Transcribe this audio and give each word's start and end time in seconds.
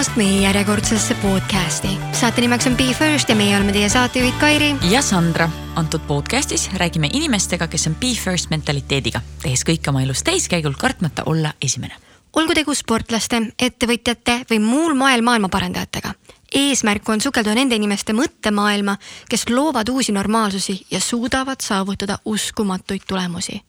tulemast 0.00 0.16
meie 0.16 0.42
järjekordsesse 0.42 1.14
podcasti. 1.20 1.88
saate 2.12 2.40
nimeks 2.40 2.66
on 2.66 2.76
Be 2.76 2.94
First 2.96 3.28
ja 3.28 3.34
meie 3.36 3.56
oleme 3.56 3.72
teie 3.72 3.88
saatejuhid 3.88 4.38
Kairi. 4.40 4.74
ja 4.90 5.02
Sandra. 5.02 5.48
antud 5.76 6.00
podcastis 6.06 6.70
räägime 6.72 7.10
inimestega, 7.12 7.66
kes 7.66 7.86
on 7.86 7.94
Be 7.94 8.14
First 8.14 8.50
mentaliteediga, 8.50 9.20
tehes 9.42 9.60
kõike 9.60 9.92
oma 9.92 10.00
elus 10.02 10.22
täiskäigul, 10.22 10.72
kartmata 10.72 11.22
olla 11.26 11.52
esimene. 11.62 11.94
olgu 12.32 12.54
tegu 12.54 12.74
sportlaste, 12.74 13.42
ettevõtjate 13.58 14.40
või 14.50 14.60
muul 14.60 14.94
moel 14.94 15.22
maailma 15.22 15.48
parandajatega 15.48 16.14
eesmärk 16.54 17.08
on 17.08 17.20
sukelduda 17.20 17.54
nende 17.54 17.76
inimeste 17.76 18.12
mõttemaailma, 18.12 18.96
kes 19.28 19.50
loovad 19.50 19.88
uusi 19.88 20.12
normaalsusi 20.12 20.80
ja 20.90 21.00
suudavad 21.00 21.60
saavutada 21.60 22.18
uskumatuid 22.24 23.04
tulemusi 23.08 23.60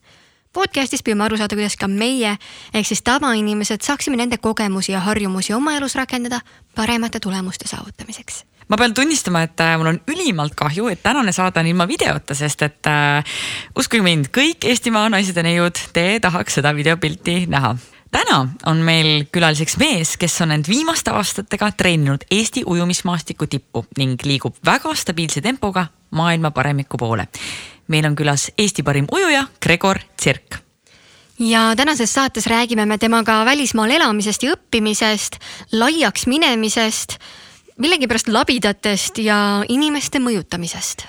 podcast'is 0.55 1.03
püüame 1.05 1.25
aru 1.25 1.39
saada, 1.39 1.55
kuidas 1.55 1.77
ka 1.79 1.87
meie 1.87 2.35
ehk 2.73 2.87
siis 2.87 3.03
tavainimesed 3.07 3.83
saaksime 3.85 4.19
nende 4.19 4.39
kogemusi 4.41 4.93
ja 4.95 5.01
harjumusi 5.05 5.55
oma 5.55 5.75
elus 5.77 5.95
rakendada 5.99 6.41
paremate 6.75 7.19
tulemuste 7.23 7.69
saavutamiseks. 7.71 8.43
Ma 8.71 8.77
pean 8.79 8.93
tunnistama, 8.95 9.41
et 9.43 9.59
äh, 9.59 9.73
mul 9.79 9.89
on 9.89 9.97
ülimalt 10.07 10.55
kahju, 10.55 10.87
et 10.91 11.01
tänane 11.03 11.33
saade 11.35 11.59
on 11.59 11.67
ilma 11.67 11.87
videota, 11.87 12.35
sest 12.37 12.61
et 12.63 12.87
äh, 12.87 13.33
uskuge 13.75 14.03
mind, 14.05 14.29
kõik 14.31 14.67
Eestimaa 14.67 15.09
naised 15.11 15.35
ja 15.35 15.43
neiud, 15.43 15.79
te 15.95 16.05
tahaks 16.23 16.59
seda 16.59 16.71
videopilti 16.75 17.45
näha. 17.51 17.73
Täna 18.11 18.41
on 18.67 18.79
meil 18.83 19.25
külaliseks 19.31 19.77
mees, 19.79 20.17
kes 20.19 20.33
on 20.43 20.51
end 20.51 20.67
viimaste 20.67 21.13
aastatega 21.15 21.69
treeninud 21.79 22.25
Eesti 22.31 22.63
ujumismaastiku 22.67 23.47
tippu 23.47 23.85
ning 23.99 24.19
liigub 24.27 24.57
väga 24.67 24.91
stabiilse 24.99 25.43
tempoga 25.43 25.85
maailma 26.11 26.51
paremiku 26.51 26.99
poole 26.99 27.27
meil 27.91 28.07
on 28.07 28.15
külas 28.15 28.49
Eesti 28.57 28.83
parim 28.87 29.07
ujuja 29.11 29.45
Gregor 29.63 29.99
Tsirk. 30.17 30.61
Ja 31.41 31.71
tänases 31.75 32.13
saates 32.13 32.47
räägime 32.47 32.85
me 32.85 32.97
temaga 32.97 33.45
välismaal 33.45 33.91
elamisest 33.91 34.43
ja 34.43 34.53
õppimisest, 34.55 35.39
laiaks 35.73 36.27
minemisest, 36.29 37.17
millegipärast 37.81 38.29
labidatest 38.29 39.17
ja 39.25 39.63
inimeste 39.69 40.21
mõjutamisest. 40.21 41.07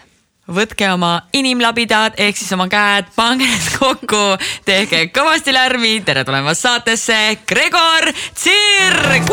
Võtke 0.52 0.88
oma 0.90 1.28
inimlabidad 1.36 2.16
ehk 2.18 2.36
siis 2.36 2.50
oma 2.56 2.66
käed, 2.72 3.12
pange 3.14 3.46
need 3.46 3.68
kokku, 3.76 4.22
tehke 4.66 5.04
kõvasti 5.14 5.54
lärmi, 5.54 6.00
tere 6.06 6.24
tulemast 6.26 6.64
saatesse, 6.64 7.18
Gregor 7.46 8.10
Tsirk. 8.34 9.30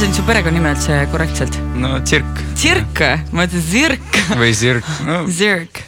Hääldasin 0.00 0.16
su 0.16 0.26
perekonnanime 0.26 0.70
üldse 0.72 0.94
korrektselt? 1.12 1.56
no 1.76 1.98
Tsirk. 2.00 2.38
Tsirk, 2.56 3.00
ma 3.36 3.44
ütlesin 3.44 3.66
Zirk. 3.68 4.14
või 4.40 4.54
Zirk 4.56 4.86
no.. 5.04 5.26
Zirk. 5.28 5.82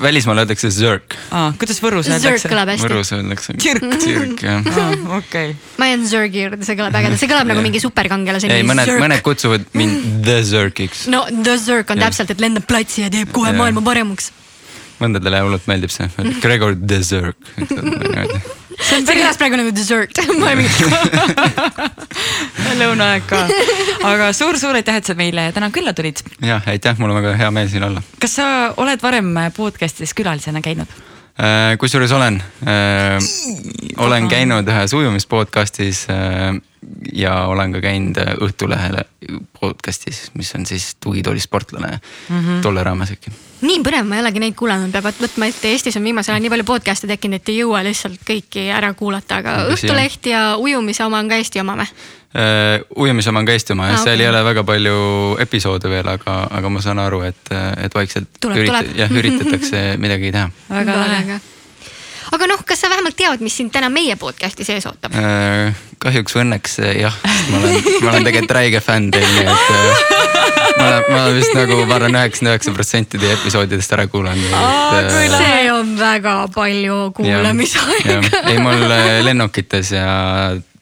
välismaal 0.00 0.40
öeldakse 0.40 0.70
Zirk 0.72 1.18
ah,. 1.28 1.50
kuidas 1.60 1.82
Võrus 1.84 2.08
öeldakse? 2.08 2.38
Zirk 2.38 2.54
kõlab 2.54 2.72
hästi. 2.72 2.86
Võrus 2.86 3.12
öeldakse. 3.12 3.56
Tsirk. 3.60 3.84
Tsirk 4.00 4.40
jah 4.46 4.64
ah,. 4.72 4.94
okei 5.18 5.50
okay.. 5.50 5.52
ma 5.76 5.90
jään 5.90 6.06
Zirgi 6.08 6.46
juurde, 6.46 6.64
see 6.64 6.78
kõlab 6.78 6.96
ägedalt, 6.96 7.20
see 7.20 7.28
kõlab 7.34 7.50
nagu 7.52 7.66
mingi 7.66 7.84
superkangelase 7.84 8.48
nimi. 8.48 8.62
ei, 8.62 8.68
mõned, 8.70 8.94
mõned 9.04 9.24
kutsuvad 9.26 9.68
mind 9.76 10.24
The 10.24 10.38
Zirkiks. 10.54 11.04
no 11.12 11.26
The 11.28 11.58
Zirk 11.60 11.92
on 11.92 12.00
ja. 12.00 12.08
täpselt, 12.08 12.32
et 12.32 12.40
lendab 12.40 12.64
platsi 12.70 13.04
ja 13.04 13.12
teeb 13.12 13.36
kohe 13.36 13.52
ja. 13.52 13.58
maailma 13.60 13.84
paremaks. 13.84 14.32
mõndadele 15.02 15.44
hullult 15.44 15.68
meeldib 15.68 15.92
see, 15.92 16.08
Gregor 16.40 16.72
The 16.80 17.04
Zirk 17.04 17.52
see 18.80 19.02
kõlas 19.06 19.38
praegu 19.40 19.58
nagu 19.60 19.72
dessert 19.74 20.20
lõunaaeg 22.80 23.26
ka. 23.28 23.42
aga 24.08 24.30
suur-suur 24.36 24.78
aitäh, 24.78 25.00
et 25.00 25.10
sa 25.10 25.16
meile 25.18 25.50
täna 25.56 25.70
külla 25.74 25.92
tulid. 25.96 26.22
jah, 26.44 26.64
aitäh, 26.70 26.94
mul 26.98 27.12
on 27.12 27.20
väga 27.20 27.36
hea 27.40 27.50
meel 27.54 27.68
siin 27.72 27.84
olla. 27.86 28.00
kas 28.22 28.32
sa 28.40 28.46
oled 28.80 29.00
varem 29.02 29.28
podcast'is 29.56 30.12
külalisena 30.16 30.60
käinud? 30.64 30.88
Äh, 31.40 31.76
kusjuures 31.80 32.12
olen, 32.12 32.36
äh, 32.68 33.16
olen 34.04 34.28
käinud 34.28 34.68
ühes 34.68 34.92
ujumispodcastis 34.96 35.98
äh, 36.12 36.52
ja 37.12 37.34
olen 37.46 37.72
ka 37.72 37.80
käinud 37.84 38.18
Õhtulehele 38.40 39.04
podcast'is, 39.60 40.30
mis 40.34 40.52
on 40.56 40.66
siis 40.66 40.94
tugitooli 41.00 41.40
sportlane 41.40 41.98
mm 42.28 42.40
-hmm. 42.40 42.62
Tolle 42.62 42.84
raames 42.84 43.10
äkki. 43.12 43.32
nii 43.60 43.82
põnev, 43.84 44.04
ma 44.08 44.16
ei 44.16 44.22
olegi 44.22 44.40
neid 44.40 44.54
kuulanud, 44.56 44.92
peavad 44.92 45.14
võtma 45.20 45.48
ette, 45.48 45.68
Eestis 45.68 45.96
on 45.96 46.04
viimasel 46.04 46.34
ajal 46.34 46.42
nii 46.42 46.50
palju 46.50 46.64
podcast'e 46.64 47.06
tekkinud, 47.06 47.36
et 47.36 47.48
ei 47.48 47.58
jõua 47.58 47.82
lihtsalt 47.84 48.24
kõiki 48.30 48.70
ära 48.72 48.94
kuulata, 48.94 49.36
aga 49.36 49.66
Õhtuleht 49.74 50.26
ja 50.26 50.56
ujumise 50.56 51.04
oma 51.04 51.18
on 51.18 51.28
ka 51.28 51.36
Eesti 51.36 51.60
oma 51.60 51.76
või? 51.76 51.86
uh,. 52.34 53.02
ujumise 53.02 53.30
oma 53.30 53.38
on 53.38 53.46
ka 53.46 53.52
Eesti 53.52 53.72
oma 53.72 53.88
ja 53.88 53.94
ah, 53.94 54.02
seal 54.02 54.14
okay. 54.14 54.24
ei 54.24 54.28
ole 54.28 54.44
väga 54.44 54.64
palju 54.64 55.36
episoode 55.38 55.88
veel, 55.90 56.08
aga, 56.08 56.46
aga 56.50 56.68
ma 56.68 56.80
saan 56.80 56.98
aru, 56.98 57.22
et, 57.22 57.54
et 57.76 57.94
vaikselt 57.94 58.28
tuleb, 58.40 58.56
ürita, 58.56 58.82
tuleb. 58.82 58.96
jah, 58.96 59.10
üritatakse 59.10 59.86
midagi 60.04 60.32
teha. 60.32 60.50
väga 60.68 61.00
lahe 61.00 61.40
aga 62.34 62.50
noh, 62.50 62.64
kas 62.66 62.84
sa 62.84 62.90
vähemalt 62.92 63.16
tead, 63.18 63.44
mis 63.44 63.56
sind 63.60 63.72
täna 63.74 63.90
meie 63.92 64.16
podcast'i 64.20 64.66
sees 64.66 64.86
ootab 64.90 65.14
äh,? 65.16 65.74
kahjuks 66.00 66.36
või 66.36 66.44
õnneks 66.46 66.78
jah, 66.96 67.16
ma 67.50 67.58
olen, 67.60 67.90
ma 68.00 68.12
olen 68.14 68.26
tegelikult 68.28 68.56
räige 68.56 68.80
fänn 68.84 69.10
teil, 69.12 69.26
nii 69.34 69.44
et 69.44 69.66
äh, 69.74 70.20
ma 70.78 70.86
olen, 70.86 71.04
ma 71.10 71.18
olen 71.24 71.36
vist 71.36 71.56
nagu 71.58 71.76
ma 71.84 71.98
arvan 71.98 72.16
üheksakümmend 72.16 72.54
üheksa 72.54 72.74
protsenti 72.76 73.20
teie 73.20 73.34
episoodidest 73.36 73.92
ära 73.96 74.06
kuulanud. 74.08 74.54
Äh, 74.56 75.10
see 75.34 75.68
on 75.74 75.92
väga 76.00 76.36
palju 76.54 76.98
kuulamisaega. 77.18 78.18
ei, 78.46 78.58
mul 78.62 78.86
lennukites 79.26 79.92
ja 79.98 80.08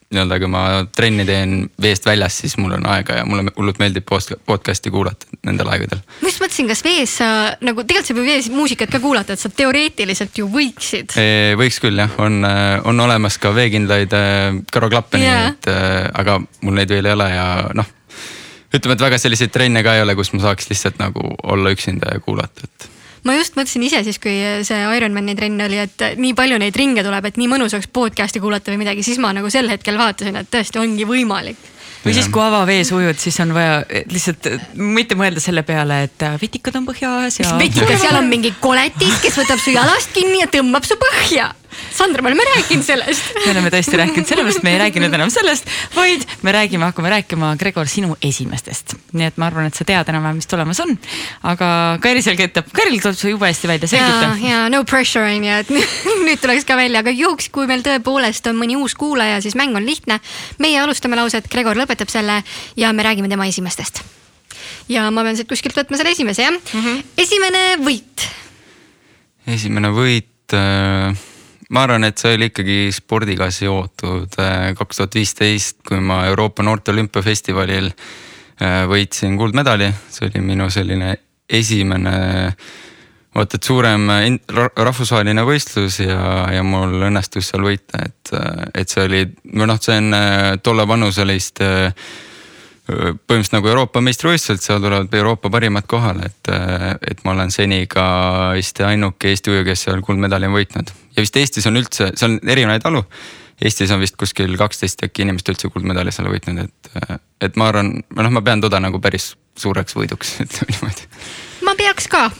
nii-öelda, 0.08 0.38
kui 0.40 0.48
ma 0.48 0.62
trenni 0.96 1.24
teen 1.28 1.66
veest 1.82 2.06
väljas, 2.08 2.38
siis 2.40 2.54
mul 2.56 2.72
on 2.78 2.86
aega 2.88 3.18
ja 3.18 3.26
mulle 3.28 3.52
hullult 3.56 3.80
meeldib 3.80 4.06
podcast'i 4.08 4.92
kuulata 4.92 5.28
nendel 5.44 5.68
aegadel. 5.68 6.00
ma 6.22 6.30
just 6.30 6.40
mõtlesin, 6.40 6.70
kas 6.70 6.82
vees 6.84 7.16
sa 7.20 7.28
nagu 7.64 7.84
tegelikult 7.84 8.08
sa 8.08 8.16
võib 8.16 8.30
vees 8.30 8.48
muusikat 8.52 8.94
ka 8.94 9.02
kuulata, 9.04 9.36
et 9.36 9.42
sa 9.42 9.52
teoreetiliselt 9.52 10.40
ju 10.40 10.48
võiksid. 10.52 11.18
võiks 11.60 11.80
küll 11.84 12.00
jah, 12.00 12.16
on, 12.24 12.40
on 12.88 13.04
olemas 13.04 13.36
ka 13.42 13.52
veekindlaid 13.56 14.16
äh, 14.16 14.60
kõrvaklappe 14.72 15.20
yeah., 15.20 15.50
nii 15.50 15.54
et 15.54 15.72
äh, 15.74 16.08
aga 16.22 16.40
mul 16.64 16.78
neid 16.80 16.96
veel 16.96 17.10
ei 17.10 17.16
ole 17.18 17.28
ja 17.34 17.48
noh. 17.76 17.96
ütleme, 18.72 18.96
et 18.96 19.08
väga 19.10 19.20
selliseid 19.20 19.52
trenne 19.52 19.84
ka 19.84 19.98
ei 19.98 20.06
ole, 20.06 20.16
kus 20.16 20.32
ma 20.32 20.46
saaks 20.46 20.72
lihtsalt 20.72 21.02
nagu 21.02 21.34
olla 21.42 21.76
üksinda 21.76 22.16
ja 22.16 22.24
kuulata, 22.24 22.64
et 22.64 22.94
ma 23.26 23.38
just 23.38 23.56
mõtlesin 23.58 23.86
ise 23.88 24.02
siis, 24.06 24.20
kui 24.22 24.36
see 24.66 24.84
Ironmani 24.98 25.34
trenn 25.38 25.66
oli, 25.66 25.80
et 25.82 26.06
nii 26.20 26.36
palju 26.38 26.60
neid 26.60 26.76
ringe 26.78 27.04
tuleb, 27.06 27.30
et 27.30 27.40
nii 27.40 27.50
mõnus 27.50 27.74
oleks 27.76 27.90
podcast'i 27.92 28.42
kuulata 28.42 28.72
või 28.74 28.84
midagi, 28.84 29.06
siis 29.06 29.18
ma 29.22 29.32
nagu 29.36 29.50
sel 29.52 29.70
hetkel 29.72 29.98
vaatasin, 30.00 30.38
et 30.42 30.50
tõesti 30.52 30.80
ongi 30.82 31.08
võimalik 31.08 31.74
või 32.04 32.14
siis, 32.14 32.28
kui 32.32 32.42
avavees 32.42 32.90
ujud, 32.94 33.18
siis 33.18 33.38
on 33.42 33.52
vaja 33.56 33.80
lihtsalt 34.10 34.46
mitte 34.78 35.16
mõelda 35.18 35.42
selle 35.42 35.64
peale, 35.66 36.02
et 36.06 36.26
vetikad 36.40 36.78
on 36.78 36.86
põhjas 36.86 37.40
ja. 37.42 37.54
vetikad, 37.58 37.96
seal 38.00 38.20
on 38.20 38.30
mingi 38.34 38.54
koletis, 38.62 39.18
kes 39.24 39.38
võtab 39.40 39.62
su 39.62 39.74
jalast 39.74 40.14
kinni 40.14 40.42
ja 40.44 40.50
tõmbab 40.52 40.86
su 40.86 40.98
põhja 41.00 41.50
Sandra, 41.92 42.22
me 42.22 42.28
oleme 42.28 42.42
rääkinud 42.54 42.84
sellest. 42.84 43.32
me 43.46 43.52
oleme 43.52 43.70
tõesti 43.72 43.98
rääkinud, 44.00 44.26
sellepärast 44.28 44.62
me 44.64 44.72
ei 44.72 44.80
räägi 44.80 45.02
nüüd 45.02 45.14
enam 45.14 45.30
sellest, 45.32 45.68
vaid 45.94 46.24
me 46.46 46.52
räägime, 46.54 46.88
hakkame 46.88 47.10
rääkima, 47.12 47.52
Gregor, 47.60 47.88
sinu 47.90 48.16
esimestest. 48.24 48.96
nii 49.12 49.28
et 49.28 49.38
ma 49.40 49.48
arvan, 49.50 49.68
et 49.68 49.76
sa 49.76 49.86
tead 49.88 50.08
enam-vähem, 50.12 50.38
mis 50.40 50.48
tulemas 50.48 50.80
on. 50.84 50.94
aga 51.48 51.70
Kairi 52.02 52.22
selgitab, 52.24 52.70
Kairil 52.74 53.00
tuleb 53.04 53.18
see 53.20 53.32
jube 53.34 53.50
hästi 53.50 53.70
välja, 53.70 53.90
selgita. 53.90 54.32
ja, 54.40 54.50
ja 54.50 54.64
no 54.72 54.82
pressure 54.88 55.28
on 55.28 55.44
ju, 55.44 55.60
et 55.62 55.72
nüüd 56.26 56.42
tuleks 56.42 56.68
ka 56.68 56.76
välja, 56.78 57.04
aga 57.04 57.14
juhuks, 57.14 57.50
kui 57.54 57.68
meil 57.70 57.84
tõepoolest 57.86 58.48
on 58.50 58.60
mõni 58.60 58.78
uus 58.80 58.96
kuulaja, 58.98 59.40
siis 59.44 59.56
mäng 59.58 59.76
on 59.76 59.86
lihtne. 59.86 60.20
meie 60.58 60.80
alustame 60.80 61.20
lauset, 61.20 61.48
Gregor 61.52 61.78
lõpetab 61.78 62.12
selle 62.12 62.42
ja 62.76 62.92
me 62.92 63.06
räägime 63.06 63.28
tema 63.28 63.48
esimestest. 63.48 64.02
ja 64.88 65.10
ma 65.10 65.24
pean 65.26 65.36
siit 65.36 65.48
kuskilt 65.48 65.76
võtma 65.76 66.00
selle 66.00 66.16
esimese 66.16 66.48
jah 66.48 66.54
mm 66.54 66.84
-hmm., 66.84 67.02
esimene 67.24 67.64
võit. 67.84 68.28
esimene 69.46 69.92
võit 69.92 70.56
äh 70.56 71.36
ma 71.74 71.84
arvan, 71.84 72.06
et 72.08 72.20
see 72.20 72.36
oli 72.36 72.48
ikkagi 72.48 72.78
spordiga 72.94 73.50
seotud 73.52 74.38
äh, 74.40 74.72
kaks 74.78 75.02
tuhat 75.02 75.16
viisteist, 75.18 75.80
kui 75.86 76.00
ma 76.00 76.22
Euroopa 76.30 76.64
Noorte 76.64 76.94
Olümpiafestivalil 76.94 77.90
äh, 77.90 78.84
võitsin 78.88 79.36
kuldmedali, 79.40 79.90
see 80.12 80.30
oli 80.30 80.44
minu 80.44 80.70
selline 80.72 81.14
esimene 81.48 82.14
vaata, 83.34 83.58
et 83.58 83.68
suurem 83.68 84.08
rahvusvaheline 84.48 85.44
võistlus 85.46 86.00
ja, 86.02 86.48
ja 86.52 86.64
mul 86.64 86.96
õnnestus 87.10 87.52
seal 87.52 87.66
võita, 87.66 88.00
et, 88.06 88.32
et 88.74 88.88
see 88.88 89.04
oli, 89.04 89.22
või 89.52 89.68
noh, 89.68 89.80
see 89.82 90.00
on 90.00 90.16
äh, 90.16 90.56
tolle 90.64 90.88
vanuselist 90.88 91.62
põhimõtteliselt 92.88 93.56
nagu 93.58 93.68
Euroopa 93.68 94.00
meistrivõistlused, 94.04 94.62
seal 94.64 94.80
tulevad 94.80 95.12
Euroopa 95.14 95.50
parimad 95.52 95.86
kohale, 95.90 96.30
et, 96.30 96.50
et 97.10 97.18
ma 97.26 97.34
olen 97.34 97.50
seni 97.52 97.82
ka 97.90 98.04
vist 98.56 98.80
ainuke 98.84 99.32
Eesti 99.32 99.52
ujuja, 99.52 99.66
kes 99.66 99.84
seal 99.88 100.00
kuldmedali 100.04 100.48
on 100.48 100.54
võitnud. 100.56 100.92
ja 101.16 101.24
vist 101.24 101.36
Eestis 101.36 101.66
on 101.68 101.76
üldse, 101.80 102.04
seal 102.16 102.36
on 102.36 102.40
erinevaid 102.48 102.86
alu. 102.88 103.02
Eestis 103.58 103.90
on 103.90 104.00
vist 104.00 104.16
kuskil 104.16 104.56
kaksteist 104.56 105.02
äkki 105.04 105.26
inimest 105.26 105.48
üldse 105.52 105.68
kuldmedali 105.74 106.14
seal 106.14 106.30
võitnud, 106.32 106.58
et, 106.64 106.90
et 107.44 107.58
ma 107.60 107.68
arvan, 107.68 107.98
noh, 108.00 108.30
ma 108.32 108.42
pean 108.46 108.62
toda 108.64 108.80
nagu 108.80 109.02
päris 109.04 109.34
suureks 109.58 109.98
võiduks, 109.98 110.38
ütleme 110.46 110.72
niimoodi. 110.72 111.02
ma 111.66 111.72
peaks 111.76 112.08
ka 112.08 112.30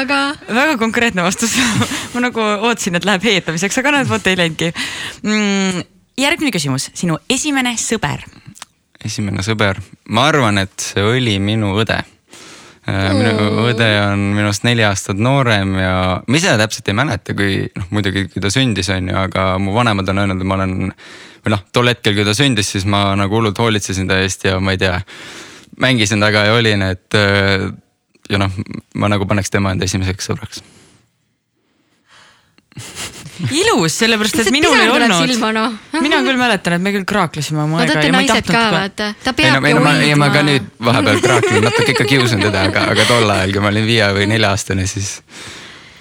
aga. 0.00 0.18
väga 0.50 0.76
konkreetne 0.82 1.24
vastus 1.24 1.56
ma 2.12 2.26
nagu 2.26 2.40
ootasin, 2.42 3.00
et 3.00 3.08
läheb 3.08 3.24
heietamiseks, 3.24 3.80
aga 3.80 3.88
näed, 3.96 4.12
vot 4.12 4.28
ei 4.28 4.36
läinudki 4.42 4.68
mm 5.22 5.96
järgmine 6.20 6.52
küsimus, 6.54 6.90
sinu 6.96 7.18
esimene 7.30 7.74
sõber. 7.80 8.24
esimene 9.04 9.42
sõber, 9.44 9.80
ma 10.12 10.26
arvan, 10.28 10.60
et 10.60 10.90
see 10.92 11.04
oli 11.04 11.38
minu 11.40 11.72
õde. 11.80 11.98
Äh, 12.90 13.10
minu 13.16 13.66
õde 13.68 13.88
on 14.02 14.24
minust 14.36 14.64
neli 14.66 14.84
aastat 14.84 15.20
noorem 15.20 15.74
ja 15.78 15.94
ma 16.26 16.36
ise 16.36 16.56
täpselt 16.60 16.88
ei 16.88 16.96
mäleta, 16.96 17.36
kui 17.36 17.62
noh, 17.76 17.86
muidugi 17.94 18.26
kui 18.32 18.42
ta 18.42 18.50
sündis, 18.52 18.90
on 18.92 19.08
ju, 19.12 19.16
aga 19.20 19.52
mu 19.62 19.74
vanemad 19.76 20.08
on 20.12 20.24
öelnud, 20.24 20.40
et 20.40 20.48
ma 20.48 20.58
olen. 20.58 20.74
või 21.44 21.54
noh, 21.54 21.62
tol 21.72 21.88
hetkel, 21.88 22.16
kui 22.16 22.26
ta 22.28 22.34
sündis, 22.36 22.72
siis 22.74 22.84
ma 22.84 23.14
nagu 23.16 23.38
hullult 23.38 23.58
hoolitsesin 23.58 24.08
ta 24.08 24.18
eest 24.20 24.44
ja 24.44 24.58
ma 24.60 24.76
ei 24.76 24.80
tea. 24.80 25.00
mängisin 25.80 26.20
taga 26.20 26.44
ja 26.44 26.58
olin, 26.58 26.82
et 26.82 27.16
äh, 27.16 27.70
ja 28.30 28.38
noh, 28.38 28.52
ma 28.94 29.08
nagu 29.08 29.26
paneks 29.26 29.50
tema 29.50 29.72
enda 29.72 29.88
esimeseks 29.88 30.28
sõbraks 30.30 30.60
ilus, 33.48 33.94
sellepärast 33.98 34.40
et 34.42 34.50
minul 34.54 34.76
ei 34.76 34.90
olnud 34.90 35.54
noh. 35.54 35.76
mina 36.00 36.20
küll 36.26 36.40
mäletan, 36.40 36.76
et 36.78 36.84
me 36.84 36.92
küll 36.94 37.06
kraaklesime 37.08 37.62
oma 37.64 37.80
no 37.80 37.86
te 37.88 37.96
aega 37.96 38.00
olete 38.00 38.08
ja 38.08 38.12
ma 38.12 38.20
ei 38.20 38.28
naised 38.28 38.50
ka 38.50 38.64
vaata, 38.74 39.08
ta 39.24 39.32
ei 39.36 39.54
no, 39.54 39.62
peabki 39.62 39.70
ei 39.70 39.78
no 39.78 39.84
ma, 39.84 39.94
ei 40.04 40.18
ma 40.18 40.28
ka 40.28 40.42
hoidma. 40.42 40.50
nüüd 40.50 40.68
vahepeal 40.90 41.22
praaklenud, 41.24 41.66
natuke 41.68 41.94
ikka 41.94 42.06
kiusan 42.10 42.44
teda, 42.44 42.66
aga, 42.70 42.84
aga 42.94 43.08
tol 43.08 43.34
ajal, 43.36 43.54
kui 43.56 43.64
ma 43.64 43.72
olin 43.72 43.88
viie 43.88 44.10
või 44.16 44.28
nelja 44.34 44.52
aastane, 44.54 44.86
siis. 44.90 45.10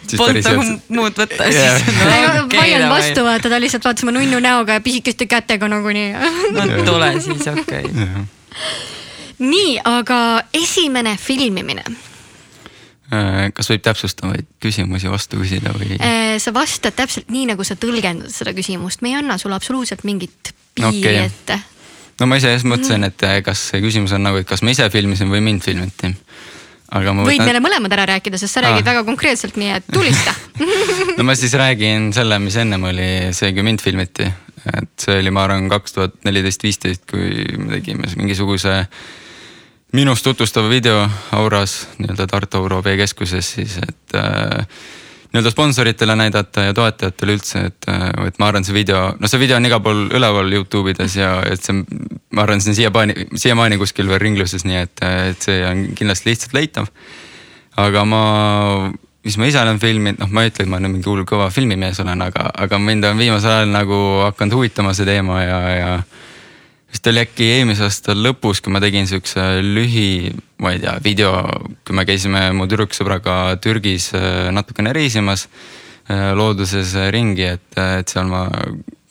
siis 0.03 0.19
Polnud 0.19 0.49
nagu 0.49 0.67
muud 0.99 1.23
võtta 1.23 1.49
Jah. 1.53 1.79
siis 1.79 2.03
ma 2.03 2.11
ei 2.11 2.27
no, 2.27 2.43
okei, 2.43 2.59
vaielnud 2.59 2.87
davai. 2.87 2.99
vastu, 2.99 3.25
vaata, 3.29 3.53
ta 3.53 3.63
lihtsalt 3.63 3.89
vaatas 3.89 4.07
oma 4.07 4.15
nunnu 4.17 4.43
näoga 4.43 4.79
ja 4.79 4.85
pisikeste 4.85 5.29
kätega 5.31 5.71
nagunii. 5.71 6.11
no 6.57 6.69
tule 6.85 7.13
siis, 7.23 7.47
okei 7.55 7.87
okay.. 7.87 8.29
Nii, 9.39 9.77
aga 9.87 10.43
esimene 10.53 11.15
filmimine. 11.15 11.83
Äh, 13.09 13.47
kas 13.57 13.71
võib 13.71 13.81
täpsustavaid 13.81 14.45
küsimusi 14.61 15.09
vastu 15.09 15.39
küsida 15.39 15.71
või? 15.73 15.95
Äh, 15.97 16.35
sa 16.37 16.51
vastad 16.53 16.93
täpselt 16.93 17.31
nii, 17.33 17.47
nagu 17.49 17.65
sa 17.65 17.73
tõlgendad 17.79 18.29
seda 18.29 18.53
küsimust, 18.53 19.01
me 19.01 19.09
ei 19.09 19.17
anna 19.17 19.39
sulle 19.41 19.57
absoluutselt 19.57 20.03
mingit 20.05 20.51
piiri 20.77 21.15
Okei. 21.15 21.23
ette. 21.23 21.57
no 22.19 22.27
ma 22.29 22.37
ise 22.37 22.51
just 22.53 22.67
mõtlesin, 22.69 23.07
et 23.07 23.25
äh, 23.25 23.39
kas 23.45 23.63
see 23.71 23.81
küsimus 23.81 24.13
on 24.13 24.21
nagu, 24.27 24.37
et 24.37 24.45
kas 24.49 24.61
ma 24.61 24.75
ise 24.75 24.85
filmisin 24.93 25.31
või 25.31 25.41
mind 25.41 25.65
filmiti. 25.65 26.11
aga 26.99 27.15
ma 27.17 27.25
võid 27.25 27.41
meile 27.41 27.63
mõlemad 27.65 27.95
ära 27.97 28.05
rääkida, 28.11 28.37
sest 28.37 28.59
sa 28.59 28.63
räägid 28.67 28.85
Aa. 28.85 28.91
väga 28.91 29.01
konkreetselt, 29.09 29.57
nii 29.57 29.71
et 29.79 29.89
tulista 29.89 30.35
no 31.17 31.25
ma 31.25 31.33
siis 31.39 31.57
räägin 31.57 32.11
selle, 32.13 32.37
mis 32.43 32.59
ennem 32.61 32.85
oli 32.91 33.09
see, 33.33 33.49
kui 33.57 33.65
mind 33.65 33.81
filmiti. 33.81 34.29
et 34.69 34.93
see 35.01 35.17
oli, 35.23 35.33
ma 35.33 35.47
arvan, 35.47 35.65
kaks 35.73 35.97
tuhat 35.97 36.21
neliteist, 36.29 36.61
viisteist, 36.61 37.09
kui 37.09 37.41
me 37.57 37.73
tegime 37.79 38.13
mingisuguse 38.21 38.83
minust 39.91 40.23
tutvustava 40.23 40.69
video 40.69 41.09
Auras, 41.31 41.87
nii-öelda 41.97 42.27
Tartu 42.27 42.57
Auro 42.57 42.83
veekeskuses 42.83 43.53
siis, 43.55 43.77
et 43.77 44.15
äh, 44.15 44.67
nii-öelda 45.33 45.51
sponsoritele 45.51 46.15
näidata 46.15 46.67
ja 46.69 46.73
toetajatele 46.73 47.33
üldse, 47.37 47.63
et, 47.71 47.89
äh, 47.89 48.05
et 48.27 48.39
ma 48.39 48.51
arvan, 48.51 48.65
see 48.65 48.75
video, 48.75 49.01
no 49.19 49.31
see 49.31 49.41
video 49.41 49.57
on 49.57 49.65
igal 49.65 49.81
pool 49.85 50.05
üleval 50.13 50.53
Youtube 50.53 50.93
ides 50.93 51.17
ja 51.17 51.39
et 51.49 51.65
see, 51.65 51.81
ma 52.31 52.45
arvan, 52.45 52.61
see 52.61 52.73
on 52.73 52.79
siiamaani, 52.83 53.27
siiamaani 53.33 53.81
kuskil 53.81 54.09
veel 54.11 54.21
ringluses, 54.21 54.65
nii 54.69 54.81
et, 54.83 55.05
et 55.33 55.49
see 55.49 55.59
on 55.65 55.85
kindlasti 55.97 56.29
lihtsalt 56.29 56.57
leitav. 56.57 56.89
aga 57.79 58.05
ma, 58.05 58.23
mis 59.25 59.37
ma 59.41 59.49
ise 59.49 59.61
olen 59.61 59.81
filminud, 59.81 60.21
noh, 60.21 60.29
ma 60.35 60.45
ei 60.45 60.53
ütle, 60.53 60.67
et 60.67 60.69
ma 60.69 60.81
nüüd 60.83 60.99
mingi 60.99 61.09
hull 61.09 61.25
kõva 61.25 61.49
filmimees 61.53 62.01
olen, 62.03 62.21
aga, 62.21 62.51
aga 62.53 62.77
mind 62.77 63.09
on 63.09 63.17
viimasel 63.17 63.57
ajal 63.57 63.73
nagu 63.73 63.99
hakanud 64.27 64.59
huvitama 64.59 64.93
see 64.93 65.07
teema 65.09 65.41
ja, 65.41 65.59
ja 65.73 65.91
vist 66.91 67.07
oli 67.07 67.23
äkki 67.23 67.49
eelmise 67.57 67.85
aasta 67.87 68.15
lõpus, 68.17 68.61
kui 68.63 68.73
ma 68.73 68.81
tegin 68.83 69.07
siukse 69.09 69.43
lühi, 69.65 70.31
ma 70.63 70.73
ei 70.75 70.81
tea, 70.83 70.95
video, 71.05 71.33
kui 71.87 71.97
me 71.97 72.05
käisime 72.09 72.47
mu 72.55 72.67
tüdruksõbraga 72.69 73.57
Türgis 73.63 74.11
äh, 74.17 74.47
natukene 74.55 74.93
reisimas 74.95 75.47
äh, 75.47 76.31
looduses 76.37 76.95
ringi, 77.13 77.45
et, 77.57 77.67
et 77.77 78.09
seal 78.09 78.29
ma 78.31 78.47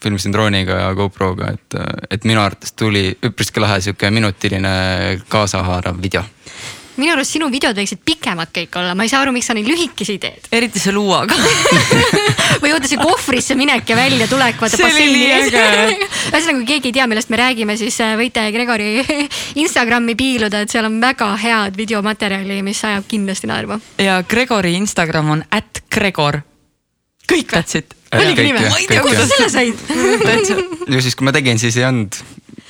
filmisin 0.02 0.34
drooniga 0.34 0.76
ja 0.78 0.90
GoProga, 0.94 1.52
et, 1.56 1.78
et 2.14 2.26
minu 2.28 2.42
arvates 2.42 2.74
tuli 2.78 3.10
üpriski 3.26 3.62
lahe 3.62 3.80
sihuke 3.82 4.10
minutiline 4.14 4.74
kaasahaarav 5.30 5.98
video 6.02 6.22
minu 6.98 7.14
arust 7.14 7.36
sinu 7.36 7.48
videod 7.52 7.78
võiksid 7.78 8.02
pikemad 8.04 8.50
kõik 8.54 8.76
olla, 8.80 8.94
ma 8.98 9.06
ei 9.06 9.12
saa 9.12 9.22
aru, 9.24 9.32
miks 9.34 9.48
sa 9.50 9.56
nii 9.56 9.66
lühikesi 9.66 10.18
teed 10.22 10.48
eriti 10.54 10.82
see 10.82 10.94
luuaga 10.94 11.36
või 12.62 12.72
oota 12.74 12.90
see 12.90 13.00
kohvrisse 13.00 13.56
minek 13.58 13.88
ja 13.88 13.98
väljatulek, 13.98 14.58
vaata 14.60 14.80
basseini 14.82 15.14
nii 15.14 15.28
ees 15.36 15.52
ühesõnaga, 16.32 16.56
kui 16.58 16.68
keegi 16.72 16.90
ei 16.92 16.96
tea, 16.98 17.08
millest 17.10 17.32
me 17.32 17.40
räägime, 17.40 17.76
siis 17.80 17.98
äh, 18.04 18.14
võite 18.18 18.44
Gregori 18.54 18.90
Instagrami 19.62 20.16
piiluda, 20.18 20.64
et 20.64 20.74
seal 20.74 20.88
on 20.88 20.98
väga 21.02 21.30
head 21.42 21.78
videomaterjali, 21.78 22.60
mis 22.66 22.82
ajab 22.88 23.06
kindlasti 23.10 23.50
naerma. 23.50 23.80
ja 24.02 24.20
Gregori 24.28 24.74
Instagram 24.80 25.36
on 25.36 25.44
at 25.50 25.84
Gregor. 25.92 26.42
kõik 27.28 27.52
tahtsid. 27.52 27.94
Äh, 28.08 28.22
oligi 28.24 28.48
nime 28.48 28.64
ma 28.64 28.80
ei 28.80 28.88
tea, 28.88 29.04
kuidas 29.04 29.28
jah. 29.28 29.36
selle 29.36 29.50
said. 29.52 30.88
ju 30.88 31.04
siis, 31.04 31.14
kui 31.14 31.28
ma 31.28 31.34
tegin, 31.36 31.60
siis 31.60 31.76
ei 31.76 31.88
olnud 31.88 32.16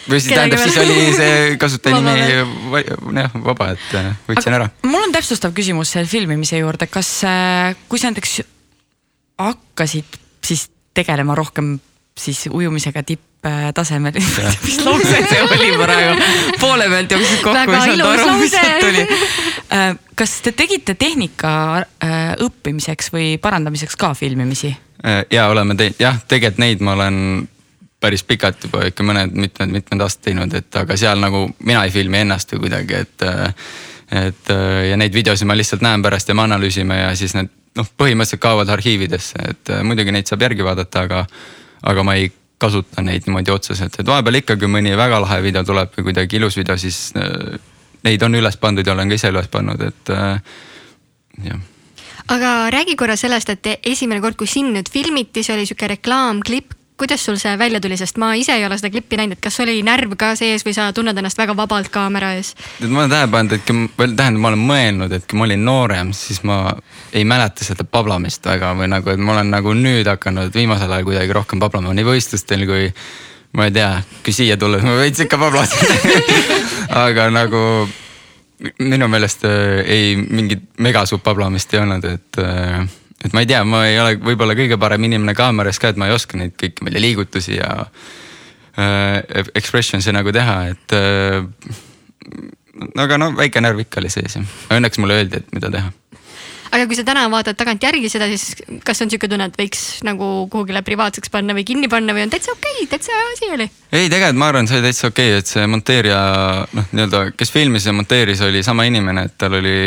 või 0.08 0.20
siis 0.20 0.34
tähendab, 0.34 0.62
siis 0.62 0.78
oli 0.82 1.08
see 1.16 1.56
kasutajanimi 1.60 2.38
Vaba 2.70 2.84
va- 3.08 3.20
jah 3.22 3.36
vaba, 3.44 3.70
et 3.74 3.98
äh, 3.98 4.12
võtsin 4.28 4.56
ära. 4.58 4.70
mul 4.86 5.08
on 5.08 5.12
täpsustav 5.16 5.52
küsimus 5.56 5.92
selle 5.96 6.10
filmimise 6.10 6.60
juurde, 6.60 6.86
kas, 6.92 7.10
kui 7.88 8.00
sa 8.00 8.12
näiteks 8.12 8.40
hakkasid 9.38 10.18
siis 10.44 10.68
tegelema 10.94 11.34
rohkem 11.38 11.78
siis 12.18 12.48
ujumisega 12.50 13.02
tipptasemel, 13.06 14.16
mis 14.66 14.78
lause 14.84 15.20
see 15.30 15.42
oli 15.44 15.70
praegu, 15.78 16.24
poole 16.60 16.88
pealt 16.90 17.14
jooksis 17.14 17.44
kokku, 17.44 17.76
ei 17.76 17.84
saanud 17.84 18.08
aru, 18.08 18.32
mis 18.40 18.54
sealt 18.54 18.80
tuli. 18.82 19.04
kas 20.18 20.34
te 20.42 20.52
tegite 20.52 20.96
tehnika 20.98 21.52
äh, 21.78 22.32
õppimiseks 22.42 23.12
või 23.14 23.36
parandamiseks 23.42 23.96
ka 24.00 24.14
filmimisi? 24.18 24.74
Äh, 25.06 25.22
ja 25.30 25.46
oleme 25.52 25.78
teinud, 25.78 26.00
jah, 26.02 26.18
tegelikult 26.26 26.64
neid 26.64 26.82
ma 26.82 26.96
olen 26.98 27.22
päris 28.00 28.22
pikalt 28.24 28.64
juba 28.64 28.84
ikka 28.88 29.04
mõned 29.06 29.34
mitmed-mitmed 29.34 30.02
aastad 30.04 30.28
teinud, 30.28 30.54
et 30.54 30.76
aga 30.78 30.96
seal 30.96 31.20
nagu 31.22 31.46
mina 31.58 31.84
ei 31.86 31.94
filmi 31.94 32.22
ennast 32.22 32.52
või 32.54 32.66
kuidagi, 32.66 33.04
et. 33.04 33.28
et 34.24 34.50
ja 34.88 34.96
neid 34.96 35.12
videosid 35.12 35.48
ma 35.48 35.56
lihtsalt 35.58 35.82
näen 35.84 36.02
pärast 36.02 36.30
ja 36.30 36.34
me 36.34 36.46
analüüsime 36.46 36.96
ja 36.96 37.08
siis 37.18 37.34
need 37.36 37.50
noh, 37.76 37.88
põhimõtteliselt 38.00 38.42
kaovad 38.42 38.70
arhiividesse, 38.72 39.42
et 39.50 39.72
muidugi 39.84 40.14
neid 40.14 40.30
saab 40.30 40.46
järgi 40.46 40.64
vaadata, 40.64 41.06
aga. 41.08 41.24
aga 41.88 42.04
ma 42.06 42.14
ei 42.18 42.30
kasuta 42.58 43.04
neid 43.06 43.28
niimoodi 43.28 43.52
otseselt, 43.54 44.00
et 44.00 44.06
vahepeal 44.06 44.40
ikka, 44.40 44.56
kui 44.58 44.66
mõni 44.66 44.96
väga 44.98 45.20
lahe 45.22 45.36
video 45.44 45.62
tuleb 45.62 45.92
või 45.94 46.08
kuidagi 46.08 46.40
ilus 46.40 46.56
video, 46.58 46.74
siis 46.76 47.12
neid 48.02 48.22
on 48.26 48.34
üles 48.34 48.56
pandud 48.58 48.86
ja 48.86 48.96
olen 48.96 49.12
ka 49.12 49.18
ise 49.20 49.30
üles 49.30 49.46
pannud, 49.52 49.84
et 49.86 50.14
jah 51.44 51.60
aga 52.34 52.70
räägi 52.70 52.96
korra 52.96 53.16
sellest, 53.16 53.48
et 53.54 53.68
esimene 53.86 54.20
kord, 54.20 54.36
kui 54.36 54.50
sind 54.50 54.74
nüüd 54.76 54.90
filmiti, 54.92 55.44
see 55.44 55.54
oli 55.54 55.68
sihuke 55.68 55.88
reklaamklipp, 55.94 56.74
kuidas 56.98 57.24
sul 57.24 57.38
see 57.38 57.54
välja 57.58 57.80
tuli, 57.80 57.96
sest 57.96 58.18
ma 58.18 58.32
ise 58.34 58.56
ei 58.58 58.66
ole 58.66 58.78
seda 58.78 58.90
klippi 58.90 59.18
näinud, 59.20 59.38
et 59.38 59.44
kas 59.44 59.60
oli 59.62 59.78
närv 59.86 60.16
ka 60.18 60.32
sees 60.38 60.64
või 60.66 60.74
sa 60.76 60.88
tunned 60.94 61.18
ennast 61.18 61.38
väga 61.38 61.54
vabalt 61.56 61.90
kaamera 61.94 62.32
ees? 62.38 62.54
et 62.80 62.88
ma 62.88 63.04
olen 63.04 63.14
tähele 63.14 63.30
pannud, 63.32 63.54
et 63.54 63.64
kui, 63.68 63.84
või 64.00 64.10
tähendab, 64.18 64.42
ma 64.42 64.50
olen 64.50 64.66
mõelnud, 64.72 65.14
et 65.14 65.28
kui 65.30 65.38
ma 65.38 65.46
olin 65.46 65.64
noorem, 65.68 66.12
siis 66.16 66.42
ma 66.48 66.58
ei 67.12 67.24
mäleta 67.28 67.66
seda 67.66 67.86
pablamist 67.86 68.46
väga 68.50 68.74
või 68.78 68.90
nagu, 68.90 69.14
et 69.14 69.22
ma 69.22 69.36
olen 69.36 69.54
nagu 69.54 69.74
nüüd 69.78 70.10
hakanud 70.10 70.54
viimasel 70.54 70.92
ajal 70.92 71.06
kuidagi 71.08 71.38
rohkem 71.38 71.62
pablama 71.62 71.94
nii 71.94 72.08
võistlustel 72.08 72.66
kui. 72.68 72.92
ma 73.56 73.64
ei 73.64 73.72
tea, 73.72 74.02
kui 74.24 74.34
siia 74.36 74.58
tulles 74.60 74.82
ma 74.84 74.98
veits 74.98 75.22
ikka 75.24 75.38
pablatan 75.40 75.96
aga 77.06 77.30
nagu 77.32 77.62
minu 78.82 79.08
meelest 79.08 79.44
äh, 79.46 79.84
ei 79.86 80.16
mingit 80.16 80.66
megasuurt 80.82 81.22
pablamist 81.22 81.74
ei 81.74 81.80
olnud, 81.80 82.04
et 82.04 82.42
äh, 82.42 82.88
et 83.24 83.34
ma 83.34 83.42
ei 83.42 83.50
tea, 83.50 83.64
ma 83.66 83.82
ei 83.88 83.98
ole 84.00 84.16
võib-olla 84.22 84.56
kõige 84.58 84.78
parem 84.80 85.04
inimene 85.08 85.34
kaameras 85.38 85.80
ka, 85.82 85.92
et 85.92 86.00
ma 86.00 86.08
ei 86.08 86.14
oska 86.14 86.38
neid 86.38 86.54
kõiki 86.58 86.86
meil 86.86 87.00
liigutusi 87.02 87.58
ja 87.58 87.70
äh, 88.78 89.44
expressions'e 89.58 90.14
nagu 90.14 90.34
teha, 90.34 90.58
et 90.74 90.96
äh, 90.96 91.40
aga 92.98 93.18
no 93.20 93.32
väike 93.38 93.62
närv 93.64 93.86
ikka 93.86 94.02
oli 94.02 94.12
sees 94.12 94.38
ja 94.38 94.44
õnneks 94.76 95.00
mulle 95.02 95.18
öeldi, 95.18 95.42
et 95.42 95.56
mida 95.56 95.70
teha. 95.72 95.90
aga 96.68 96.86
kui 96.86 96.98
sa 96.98 97.02
täna 97.08 97.24
vaatad 97.32 97.58
tagantjärgi 97.58 98.10
seda, 98.12 98.28
siis 98.30 98.54
kas 98.86 99.02
on 99.02 99.10
sihuke 99.10 99.30
tunne, 99.30 99.48
et 99.50 99.58
võiks 99.58 99.82
nagu 100.06 100.46
kuhugile 100.52 100.84
privaatseks 100.86 101.34
panna 101.34 101.56
või 101.58 101.66
kinni 101.66 101.90
panna 101.90 102.14
või 102.14 102.28
on 102.28 102.34
täitsa 102.34 102.54
okei 102.54 102.84
okay,, 102.84 102.92
täitsa 102.94 103.18
asi 103.32 103.50
oli? 103.56 103.66
ei, 103.90 104.06
tegelikult 104.06 104.38
ma 104.38 104.52
arvan, 104.52 104.70
see 104.70 104.78
oli 104.78 104.92
täitsa 104.92 105.10
okei 105.10 105.32
okay,, 105.32 105.42
et 105.42 105.50
see 105.50 105.66
monteerija 105.74 106.22
noh, 106.70 106.88
nii-öelda, 106.92 107.26
kes 107.34 107.54
filmis 107.56 107.90
ja 107.90 107.96
monteeris, 107.98 108.46
oli 108.46 108.62
sama 108.62 108.86
inimene, 108.86 109.26
et 109.26 109.38
tal 109.42 109.58
oli 109.58 109.78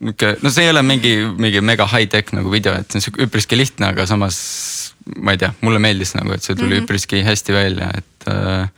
nihuke, 0.00 0.36
no 0.42 0.50
see 0.54 0.66
ei 0.66 0.72
ole 0.72 0.82
mingi, 0.86 1.14
mingi 1.38 1.62
mega 1.64 1.88
high-tech 1.90 2.34
nagu 2.36 2.52
video, 2.52 2.76
et 2.78 2.90
see 2.90 3.00
on 3.00 3.06
sihuke 3.06 3.26
üpriski 3.26 3.58
lihtne, 3.58 3.92
aga 3.92 4.06
samas 4.06 4.38
ma 5.16 5.34
ei 5.34 5.40
tea, 5.40 5.52
mulle 5.64 5.80
meeldis 5.82 6.14
nagu, 6.18 6.34
et 6.34 6.44
see 6.44 6.54
tuli 6.54 6.74
mm 6.74 6.78
-hmm. 6.78 6.84
üpriski 6.86 7.22
hästi 7.24 7.52
välja, 7.52 7.90
et 7.98 8.28
äh, 8.28 8.68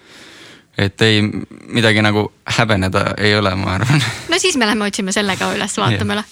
et 0.79 1.03
ei, 1.03 1.23
midagi 1.69 2.03
nagu 2.03 2.33
häbeneda 2.57 3.15
ei 3.19 3.35
ole, 3.37 3.55
ma 3.55 3.75
arvan 3.75 4.03
no 4.29 4.39
siis 4.39 4.57
me 4.57 4.67
lähme 4.67 4.87
otsime 4.87 5.13
selle 5.13 5.37
ka 5.37 5.53
üles, 5.55 5.77
vaatame 5.77 6.17
üle. 6.17 6.25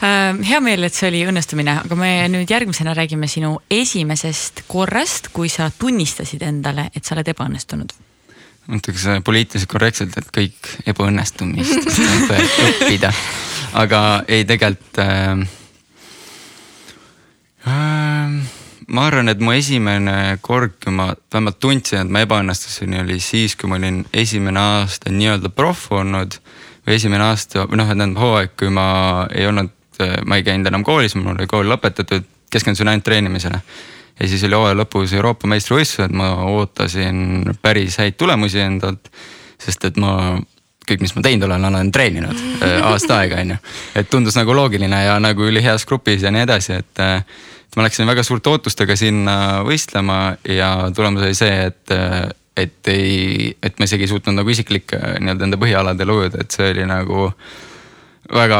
Äh, 0.00 0.38
hea 0.48 0.60
meel, 0.64 0.84
et 0.88 0.96
see 0.96 1.10
oli 1.10 1.20
õnnestumine, 1.28 1.74
aga 1.84 1.96
me 1.98 2.12
nüüd 2.32 2.50
järgmisena 2.50 2.94
räägime 2.96 3.28
sinu 3.28 3.58
esimesest 3.70 4.64
korrast, 4.66 5.28
kui 5.36 5.48
sa 5.52 5.70
tunnistasid 5.78 6.42
endale, 6.42 6.88
et 6.94 7.04
sa 7.04 7.14
oled 7.14 7.28
ebaõnnestunud. 7.28 7.92
ütleks 8.70 9.06
äh, 9.06 9.22
poliitiliselt 9.24 9.70
korrektselt, 9.70 10.16
et 10.16 10.32
kõik 10.32 10.72
ebaõnnestumist 10.86 11.90
õppida, 12.70 13.12
aga 13.72 14.22
ei 14.28 14.44
tegelikult 14.44 14.98
äh,. 14.98 15.46
Äh, 17.68 18.60
ma 18.90 19.06
arvan, 19.06 19.28
et 19.30 19.40
mu 19.42 19.52
esimene 19.54 20.38
kord, 20.42 20.78
kui 20.82 20.94
ma 20.94 21.10
vähemalt 21.32 21.60
tundsin, 21.62 22.02
et 22.02 22.10
ma 22.12 22.24
ebaõnnestusin, 22.24 22.96
oli 23.04 23.20
siis, 23.22 23.54
kui 23.58 23.70
ma 23.70 23.78
olin 23.78 24.02
esimene 24.16 24.60
aasta 24.60 25.12
nii-öelda 25.14 25.52
proff 25.54 25.92
olnud. 25.94 26.40
esimene 26.90 27.22
aasta 27.22 27.66
või 27.68 27.78
noh, 27.78 27.86
tähendab 27.86 28.18
hooaeg, 28.18 28.54
kui 28.58 28.70
ma 28.74 28.86
ei 29.30 29.46
olnud, 29.46 29.70
ma 30.26 30.38
ei 30.40 30.42
käinud 30.42 30.66
enam 30.66 30.82
koolis, 30.84 31.14
mul 31.14 31.36
oli 31.36 31.46
kool 31.46 31.68
lõpetatud, 31.70 32.24
keskendusin 32.50 32.88
ainult 32.88 33.04
treenimisele. 33.04 33.60
ja 34.20 34.28
siis 34.28 34.42
oli 34.44 34.58
hooaja 34.58 34.78
lõpus 34.80 35.12
Euroopa 35.14 35.48
meistrivõistlused, 35.48 36.16
ma 36.16 36.32
ootasin 36.50 37.52
päris 37.62 38.00
häid 38.00 38.18
tulemusi 38.18 38.58
endalt, 38.64 39.12
sest 39.60 39.84
et 39.84 40.00
ma 40.00 40.40
kõik, 40.90 41.04
mis 41.04 41.14
ma 41.16 41.22
teinud 41.26 41.46
olen, 41.48 41.68
olen 41.70 41.92
treeninud 41.94 42.42
äh, 42.66 42.80
aasta 42.90 43.22
aega, 43.22 43.40
on 43.44 43.54
ju. 43.54 43.60
et 44.02 44.10
tundus 44.10 44.36
nagu 44.38 44.56
loogiline 44.56 45.04
ja 45.04 45.16
nagu 45.22 45.46
üliheas 45.48 45.86
grupis 45.88 46.26
ja 46.26 46.34
nii 46.34 46.46
edasi, 46.48 46.80
et. 46.82 46.92
Äh, 47.04 47.24
et 47.70 47.76
ma 47.78 47.84
läksin 47.86 48.08
väga 48.08 48.24
suurte 48.26 48.50
ootustega 48.50 48.96
sinna 48.98 49.34
võistlema 49.62 50.32
ja 50.42 50.88
tulemus 50.90 51.22
oli 51.22 51.36
see, 51.38 51.68
et 51.68 51.92
äh, 51.94 52.24
et 52.58 52.88
ei, 52.90 53.52
et 53.62 53.78
ma 53.78 53.86
isegi 53.86 54.08
ei 54.08 54.10
suutnud 54.10 54.34
nagu 54.36 54.50
isiklikke 54.50 54.98
nii-öelda 55.22 55.46
enda 55.46 55.58
põhialadel 55.60 56.12
ujuda, 56.12 56.42
et 56.42 56.54
see 56.54 56.72
oli 56.74 56.86
nagu 56.88 57.28
väga 58.34 58.58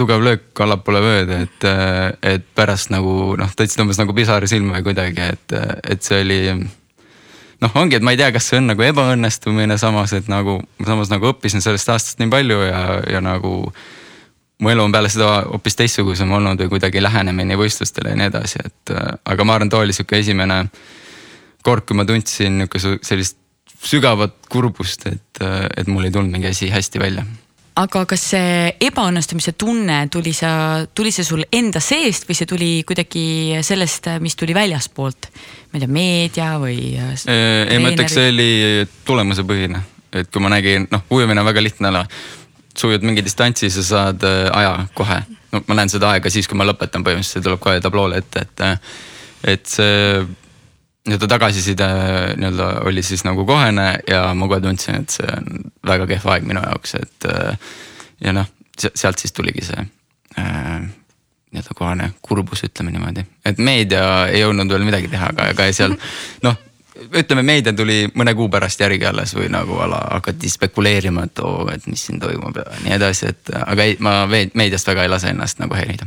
tugev 0.00 0.22
löök 0.24 0.62
allapoole 0.64 1.00
vööd, 1.04 1.32
et, 1.36 1.66
et 2.24 2.44
pärast 2.56 2.92
nagu 2.92 3.34
noh, 3.40 3.50
tõstsid 3.56 3.82
umbes 3.84 4.00
nagu 4.00 4.14
pisar 4.16 4.46
silma 4.48 4.78
või 4.78 4.90
kuidagi, 4.90 5.32
et, 5.34 5.56
et 5.94 6.04
see 6.04 6.22
oli. 6.24 6.40
Noh, 7.60 7.72
ongi, 7.76 7.98
et 7.98 8.04
ma 8.04 8.14
ei 8.14 8.20
tea, 8.20 8.30
kas 8.34 8.50
see 8.50 8.60
on 8.60 8.70
nagu 8.72 8.84
ebaõnnestumine, 8.84 9.78
samas, 9.80 10.14
et 10.16 10.28
nagu 10.32 10.58
samas 10.86 11.12
nagu 11.12 11.30
õppisin 11.32 11.64
sellest 11.64 11.90
aastast 11.92 12.22
nii 12.22 12.30
palju 12.32 12.60
ja, 12.66 12.84
ja 13.16 13.24
nagu. 13.24 13.72
mu 14.60 14.68
elu 14.68 14.82
on 14.84 14.92
peale 14.92 15.08
seda 15.08 15.28
hoopis 15.48 15.76
teistsugusem 15.76 16.32
olnud 16.36 16.60
või 16.60 16.68
kuidagi 16.74 17.00
lähenemine 17.00 17.56
võistlustele 17.56 18.10
ja 18.12 18.16
nii 18.20 18.26
edasi, 18.28 18.60
et 18.64 18.92
aga 19.24 19.44
ma 19.44 19.54
arvan, 19.56 19.70
too 19.72 19.80
oli 19.80 19.96
sihuke 19.96 20.18
esimene 20.20 20.66
kord, 21.64 21.86
kui 21.88 21.96
ma 21.96 22.04
tundsin 22.04 22.58
niisuguse 22.60 22.98
sellist 23.02 23.38
sügavat 23.80 24.34
kurbust, 24.52 25.06
et, 25.08 25.40
et 25.40 25.88
mul 25.88 26.04
ei 26.04 26.12
tulnud 26.12 26.32
mingi 26.32 26.50
asi 26.52 26.68
hästi 26.68 27.00
välja 27.00 27.24
aga 27.80 28.02
kas 28.08 28.24
see 28.32 28.72
ebaõnnestumise 28.88 29.54
tunne 29.58 30.02
tuli 30.12 30.32
sa, 30.36 30.50
tuli 30.94 31.12
see 31.14 31.26
sul 31.26 31.44
enda 31.52 31.82
seest 31.84 32.26
või 32.28 32.36
see 32.38 32.48
tuli 32.48 32.70
kuidagi 32.88 33.24
sellest, 33.66 34.10
mis 34.24 34.36
tuli 34.38 34.56
väljaspoolt? 34.56 35.30
ma 35.70 35.78
ei 35.78 35.84
tea, 35.84 35.92
meedia 35.94 36.50
või? 36.60 36.78
ei, 36.98 37.78
ma 37.80 37.92
ütleks, 37.92 38.16
see 38.18 38.32
oli 38.32 38.50
tulemusepõhine, 39.06 39.82
et 40.18 40.30
kui 40.32 40.42
ma 40.42 40.50
nägin, 40.52 40.88
noh, 40.90 41.04
ujumine 41.14 41.42
on 41.42 41.50
väga 41.50 41.62
lihtne 41.62 41.92
ala. 41.92 42.04
sa 42.74 42.88
ujud 42.88 43.04
mingi 43.06 43.22
distantsi, 43.24 43.70
sa 43.70 43.82
saad 43.84 44.26
aja 44.26 44.86
kohe. 44.94 45.22
no 45.52 45.62
ma 45.68 45.78
näen 45.78 45.92
seda 45.92 46.10
aega 46.14 46.30
siis, 46.30 46.48
kui 46.48 46.58
ma 46.58 46.66
lõpetan 46.66 47.06
põhimõtteliselt, 47.06 47.38
see 47.38 47.46
tuleb 47.46 47.62
kohe 47.62 47.80
tabloole 47.80 48.18
ette, 48.18 48.46
et, 48.46 48.90
et 49.54 49.66
see 49.66 50.26
nii-öelda 51.10 51.28
tagasiside 51.34 51.90
nii-öelda 52.38 52.70
oli 52.88 53.02
siis 53.02 53.26
nagu 53.26 53.44
kohene 53.48 53.88
ja 54.08 54.28
ma 54.34 54.48
kohe 54.48 54.62
tundsin, 54.64 55.02
et 55.02 55.18
see 55.18 55.28
on 55.36 55.70
väga 55.86 56.06
kehv 56.14 56.30
aeg 56.30 56.46
minu 56.48 56.62
jaoks, 56.64 56.96
et. 57.02 57.28
Äh, 57.28 57.70
ja 58.20 58.32
noh, 58.36 58.48
sealt 58.78 59.18
siis 59.18 59.32
tuligi 59.32 59.64
see 59.64 59.82
äh, 60.38 60.80
nii-öelda 61.50 61.76
kohane 61.76 62.10
kurbus, 62.22 62.64
ütleme 62.68 62.92
niimoodi, 62.94 63.24
et 63.44 63.58
meedia 63.58 64.26
ei 64.30 64.42
jõudnud 64.44 64.70
veel 64.70 64.84
midagi 64.86 65.10
teha, 65.10 65.32
aga 65.34 65.48
ega 65.54 65.70
seal 65.74 65.96
noh 66.46 66.58
ütleme, 67.00 67.42
meedia 67.46 67.72
tuli 67.76 68.04
mõne 68.14 68.34
kuu 68.36 68.50
pärast 68.52 68.80
järgi 68.82 69.06
alles 69.08 69.32
või 69.36 69.48
nagu 69.52 69.78
ala 69.80 70.00
hakati 70.18 70.50
spekuleerima, 70.52 71.26
et 71.28 71.42
oo, 71.44 71.66
et 71.72 71.86
mis 71.88 72.02
siin 72.06 72.20
toimub 72.20 72.60
ja 72.60 72.66
nii 72.84 72.96
edasi, 72.98 73.32
et 73.32 73.52
aga 73.56 73.86
ei, 73.88 73.96
ma 74.04 74.22
meediast 74.28 74.90
väga 74.90 75.06
ei 75.06 75.12
lase 75.12 75.32
ennast 75.32 75.62
nagu 75.62 75.74
häirida. 75.74 76.06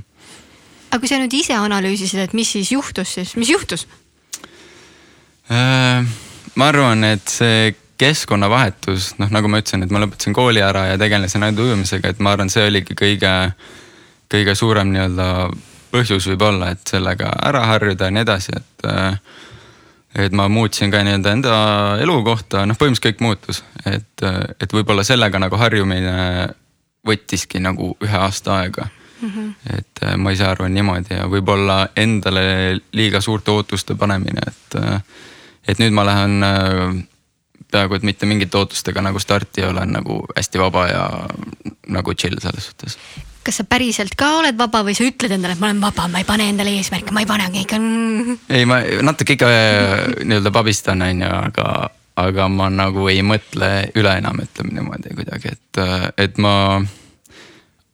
aga 0.92 1.02
kui 1.02 1.10
sa 1.10 1.20
nüüd 1.20 1.34
ise 1.34 1.58
analüüsisid, 1.58 2.22
et 2.28 2.38
mis 2.38 2.52
siis 2.56 2.72
juhtus 2.72 3.18
siis, 3.18 3.36
mis 3.36 3.50
juhtus? 3.50 3.88
Äh, 5.52 6.06
ma 6.56 6.68
arvan, 6.72 7.04
et 7.04 7.28
see 7.28 7.74
keskkonnavahetus, 8.00 9.14
noh, 9.20 9.32
nagu 9.32 9.50
ma 9.52 9.60
ütlesin, 9.62 9.84
et 9.84 9.92
ma 9.94 10.02
lõpetasin 10.04 10.36
kooli 10.36 10.64
ära 10.64 10.88
ja 10.92 11.00
tegelesin 11.00 11.44
ainult 11.44 11.66
ujumisega, 11.66 12.14
et 12.14 12.22
ma 12.24 12.34
arvan, 12.34 12.52
see 12.52 12.66
oligi 12.68 12.96
kõige, 12.98 13.32
kõige 14.32 14.56
suurem 14.58 14.92
nii-öelda 14.94 15.28
põhjus 15.94 16.28
võib-olla, 16.32 16.72
et 16.74 16.90
sellega 16.90 17.30
ära 17.50 17.68
harjuda 17.74 18.10
ja 18.10 18.16
nii 18.16 18.28
edasi, 18.28 18.60
et. 18.60 18.88
Äh, 18.90 19.18
et 20.14 20.30
ma 20.38 20.44
muutsin 20.46 20.92
ka 20.94 21.00
nii-öelda 21.02 21.32
enda 21.34 21.54
elukohta, 22.04 22.68
noh, 22.70 22.78
põhimõtteliselt 22.78 23.08
kõik 23.08 23.24
muutus, 23.26 23.64
et, 23.90 24.22
et 24.62 24.76
võib-olla 24.78 25.02
sellega 25.02 25.40
nagu 25.42 25.58
harjumine 25.58 26.52
võttiski 27.02 27.58
nagu 27.58 27.96
ühe 27.98 28.20
aasta 28.20 28.60
aega 28.60 28.86
mm. 29.24 29.32
-hmm. 29.32 29.78
et 29.80 30.04
ma 30.18 30.32
ise 30.32 30.46
arvan 30.46 30.74
niimoodi 30.74 31.18
ja 31.18 31.28
võib-olla 31.32 31.88
endale 31.96 32.80
liiga 32.92 33.22
suurte 33.22 33.52
ootuste 33.52 33.96
panemine, 33.96 34.48
et 34.48 34.80
et 35.68 35.80
nüüd 35.80 35.96
ma 35.96 36.06
lähen 36.06 36.44
äh, 36.44 37.04
peaaegu 37.74 37.98
et 37.98 38.08
mitte 38.08 38.30
mingite 38.30 38.60
ootustega 38.60 39.04
nagu 39.04 39.22
starti 39.22 39.64
ja 39.64 39.70
olen 39.74 39.96
nagu 39.98 40.22
hästi 40.36 40.62
vaba 40.62 40.88
ja 40.90 41.04
nagu 41.88 42.16
chill 42.16 42.42
selles 42.42 42.70
suhtes. 42.70 42.98
kas 43.44 43.60
sa 43.60 43.66
päriselt 43.68 44.16
ka 44.20 44.30
oled 44.40 44.58
vaba 44.58 44.84
või 44.88 44.96
sa 44.96 45.04
ütled 45.08 45.34
endale, 45.36 45.58
et 45.58 45.60
ma 45.60 45.68
olen 45.68 45.82
vaba, 45.84 46.08
ma 46.08 46.22
ei 46.22 46.28
pane 46.28 46.48
endale 46.52 46.76
eesmärke, 46.78 47.12
ma 47.12 47.24
ei 47.24 47.28
pane 47.28 47.50
ikka. 47.64 47.80
ei, 48.50 48.66
ma 48.70 48.80
natuke 49.10 49.36
ikka 49.36 49.50
äh, 49.52 49.94
nii-öelda 50.24 50.54
pabistan, 50.56 51.04
on 51.04 51.26
ju, 51.26 51.32
aga, 51.50 51.68
aga 52.24 52.48
ma 52.48 52.70
nagu 52.72 53.10
ei 53.12 53.24
mõtle 53.26 53.72
üle 54.00 54.18
enam, 54.22 54.40
ütleme 54.46 54.78
niimoodi 54.78 55.16
kuidagi, 55.18 55.58
et, 55.58 55.82
äh, 55.84 56.08
et 56.28 56.40
ma 56.40 56.56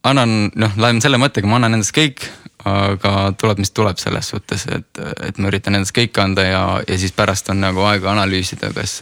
annan, 0.07 0.51
noh, 0.55 0.77
lähen 0.79 1.01
selle 1.03 1.19
mõttega, 1.21 1.49
ma 1.49 1.59
annan 1.59 1.77
endast 1.77 1.93
kõik, 1.95 2.25
aga 2.69 3.13
tuleb, 3.39 3.61
mis 3.63 3.71
tuleb 3.75 3.99
selles 4.01 4.31
suhtes, 4.33 4.65
et, 4.71 5.01
et 5.25 5.39
ma 5.39 5.51
üritan 5.51 5.77
endast 5.77 5.95
kõike 5.95 6.23
anda 6.23 6.45
ja, 6.45 6.63
ja 6.87 6.97
siis 6.99 7.15
pärast 7.15 7.49
on 7.51 7.61
nagu 7.63 7.83
aega 7.87 8.11
analüüsida, 8.13 8.71
kas 8.75 8.99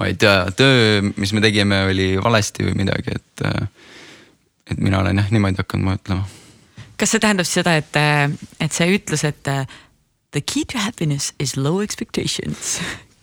ma 0.00 0.08
ei 0.10 0.16
tea, 0.20 0.48
töö, 0.56 1.02
mis 1.16 1.34
me 1.36 1.42
tegime, 1.44 1.84
oli 1.90 2.14
valesti 2.20 2.66
või 2.68 2.78
midagi, 2.84 3.18
et. 3.18 3.46
et 4.70 4.80
mina 4.80 5.02
olen 5.02 5.20
jah 5.20 5.28
niimoodi 5.30 5.60
hakanud 5.60 5.90
mõtlema. 5.90 6.24
kas 6.96 7.12
see 7.12 7.20
tähendab 7.20 7.48
seda, 7.48 7.76
et, 7.76 7.96
et 8.64 8.72
see 8.72 8.94
ütlus, 8.96 9.26
et 9.28 9.42
the 9.44 10.40
key 10.40 10.64
to 10.64 10.80
happiness 10.80 11.34
is 11.38 11.56
low 11.56 11.82
expectations 11.84 12.78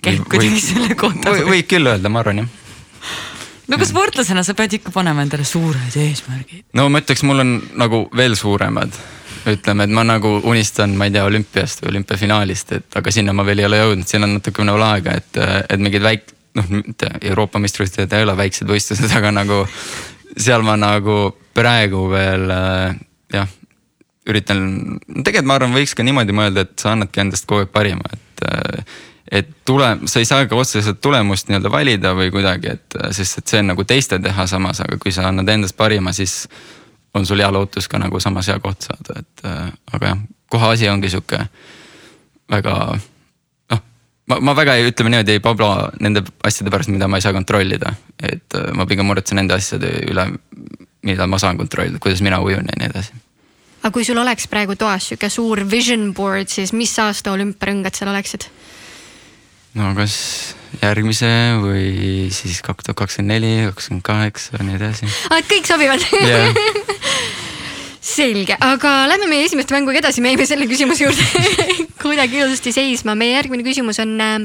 käib 0.05 0.25
kuidagi 0.29 0.61
selle 0.61 0.95
kohta? 0.95 1.33
võib 1.33 1.67
küll 1.69 1.89
öelda, 1.89 2.13
ma 2.13 2.21
arvan 2.21 2.43
jah 2.43 2.57
no 3.67 3.77
aga 3.77 3.87
sportlasena 3.87 4.43
sa 4.47 4.55
pead 4.57 4.79
ikka 4.79 4.93
panema 4.95 5.25
endale 5.25 5.45
suured 5.47 5.97
eesmärgid. 5.97 6.65
no 6.77 6.89
ma 6.89 7.01
ütleks, 7.03 7.25
mul 7.27 7.43
on 7.43 7.57
nagu 7.81 8.05
veel 8.17 8.37
suuremad 8.39 8.95
ütleme, 9.51 9.87
et 9.87 9.93
ma 9.95 10.03
nagu 10.05 10.35
unistan, 10.49 10.93
ma 10.97 11.07
ei 11.07 11.15
tea, 11.15 11.23
olümpiast 11.25 11.81
või 11.81 11.95
olümpiafinaalist, 11.95 12.75
et 12.77 12.97
aga 12.99 13.13
sinna 13.13 13.33
ma 13.33 13.45
veel 13.47 13.63
ei 13.63 13.67
ole 13.69 13.79
jõudnud, 13.79 14.07
siin 14.09 14.27
on 14.27 14.35
natukene 14.37 14.75
veel 14.75 14.85
aega, 14.85 15.15
et, 15.17 15.39
et 15.65 15.81
mingid 15.81 16.05
väik-, 16.05 16.33
noh, 16.59 16.67
mitte 16.73 17.09
Euroopa 17.31 17.61
meistrivõistlused 17.63 18.13
ei 18.17 18.27
ole 18.27 18.35
väiksed 18.37 18.69
võistlused, 18.69 19.09
aga 19.19 19.33
nagu 19.33 19.63
seal 20.37 20.65
ma 20.67 20.77
nagu 20.79 21.17
praegu 21.57 22.05
veel 22.11 22.53
jah, 23.33 23.49
üritan, 24.29 24.65
tegelikult 25.09 25.49
ma 25.49 25.57
arvan, 25.59 25.75
võiks 25.75 25.95
ka 25.97 26.05
niimoodi 26.05 26.35
mõelda, 26.35 26.67
et 26.67 26.75
sa 26.81 26.93
annadki 26.93 27.23
endast 27.23 27.49
kogu 27.49 27.65
aeg 27.65 27.73
parima, 27.73 28.13
et. 28.13 28.45
Et 29.31 29.49
tule, 29.65 29.87
sa 30.05 30.19
ei 30.19 30.25
saa 30.25 30.45
ka 30.49 30.55
otseselt 30.55 31.01
tulemust 31.01 31.49
nii-öelda 31.49 31.71
valida 31.71 32.13
või 32.17 32.31
kuidagi, 32.33 32.75
et 32.77 32.97
sest 33.15 33.41
et 33.41 33.53
see 33.53 33.61
on 33.61 33.71
nagu 33.73 33.85
teiste 33.87 34.19
teha 34.19 34.47
samas, 34.49 34.81
aga 34.83 34.97
kui 35.01 35.13
sa 35.13 35.27
annad 35.29 35.49
endast 35.49 35.77
parima, 35.77 36.13
siis 36.15 36.47
on 37.13 37.25
sul 37.25 37.39
hea 37.43 37.51
lootus 37.51 37.87
ka 37.91 37.99
nagu 37.99 38.19
samas 38.19 38.47
hea 38.47 38.59
koht 38.63 38.87
saada, 38.87 39.21
et 39.21 39.45
äh, 39.47 39.71
aga 39.93 40.13
jah, 40.13 40.19
koha 40.51 40.73
asi 40.75 40.89
ongi 40.89 41.11
sihuke 41.11 41.39
väga 42.51 42.75
noh, 43.71 43.81
ma, 44.31 44.39
ma 44.39 44.55
väga 44.57 44.77
ei, 44.79 44.87
ütleme 44.91 45.13
niimoodi, 45.13 45.37
ei 45.37 45.43
pabla 45.43 45.89
nende 46.03 46.23
asjade 46.47 46.71
pärast, 46.73 46.91
mida 46.93 47.09
ma 47.11 47.19
ei 47.19 47.25
saa 47.25 47.35
kontrollida. 47.35 47.93
et 48.23 48.55
äh, 48.55 48.71
ma 48.75 48.87
pigem 48.87 49.07
muretsen 49.07 49.39
nende 49.41 49.57
asjade 49.57 49.91
üle, 50.07 50.27
mida 51.07 51.27
ma 51.27 51.39
saan 51.41 51.59
kontrollida, 51.59 51.99
kuidas 51.99 52.23
mina 52.23 52.39
ujun 52.41 52.71
ja 52.71 52.79
nii 52.79 52.91
edasi. 52.91 53.21
aga 53.81 53.93
kui 53.93 54.07
sul 54.07 54.19
oleks 54.23 54.47
praegu 54.47 54.75
toas 54.75 55.11
sihuke 55.11 55.29
suur 55.29 55.65
vision 55.71 56.13
board, 56.13 56.47
siis 56.47 56.73
mis 56.73 56.95
aasta 56.99 57.35
olümpiarõngad 57.35 57.97
seal 57.97 58.13
oleksid? 58.13 58.47
No 59.77 59.91
kas 59.95 60.15
järgmise 60.81 61.29
või 61.61 61.85
siis 62.33 62.59
kaks 62.65 62.87
tuhat 62.87 62.99
kakskümmend 63.03 63.33
neli, 63.33 63.51
kakskümmend 63.69 64.03
kaheksa 64.05 64.57
ja 64.57 64.65
nii 64.67 64.77
edasi. 64.79 65.07
et 65.37 65.47
kõik 65.49 65.69
sobivad 65.69 66.03
yeah. 66.17 66.51
selge, 68.11 68.57
aga 68.65 68.93
lähme 69.11 69.29
meie 69.29 69.45
esimeste 69.47 69.75
mänguga 69.75 70.01
edasi, 70.01 70.23
me 70.23 70.33
jäime 70.33 70.47
selle 70.49 70.67
küsimuse 70.69 71.05
juurde 71.05 71.25
kuidagi 72.03 72.41
ilusasti 72.41 72.73
seisma. 72.75 73.15
meie 73.15 73.37
järgmine 73.37 73.65
küsimus 73.67 74.01
on 74.03 74.15
äh, 74.23 74.37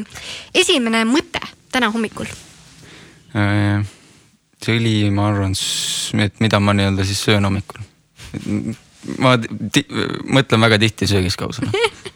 esimene 0.54 1.04
mõte 1.08 1.42
täna 1.74 1.90
hommikul 1.94 2.28
äh,. 3.34 3.82
see 4.62 4.78
oli, 4.78 4.96
ma 5.14 5.30
arvan, 5.32 5.56
et 6.22 6.42
mida 6.44 6.60
ma 6.62 6.74
nii-öelda 6.76 7.06
siis 7.06 7.22
söön 7.26 7.44
hommikul. 7.48 7.82
ma 9.22 9.36
mõtlen 9.38 10.68
väga 10.68 10.78
tihti 10.86 11.10
söögis 11.10 11.38
kaasa 11.38 11.66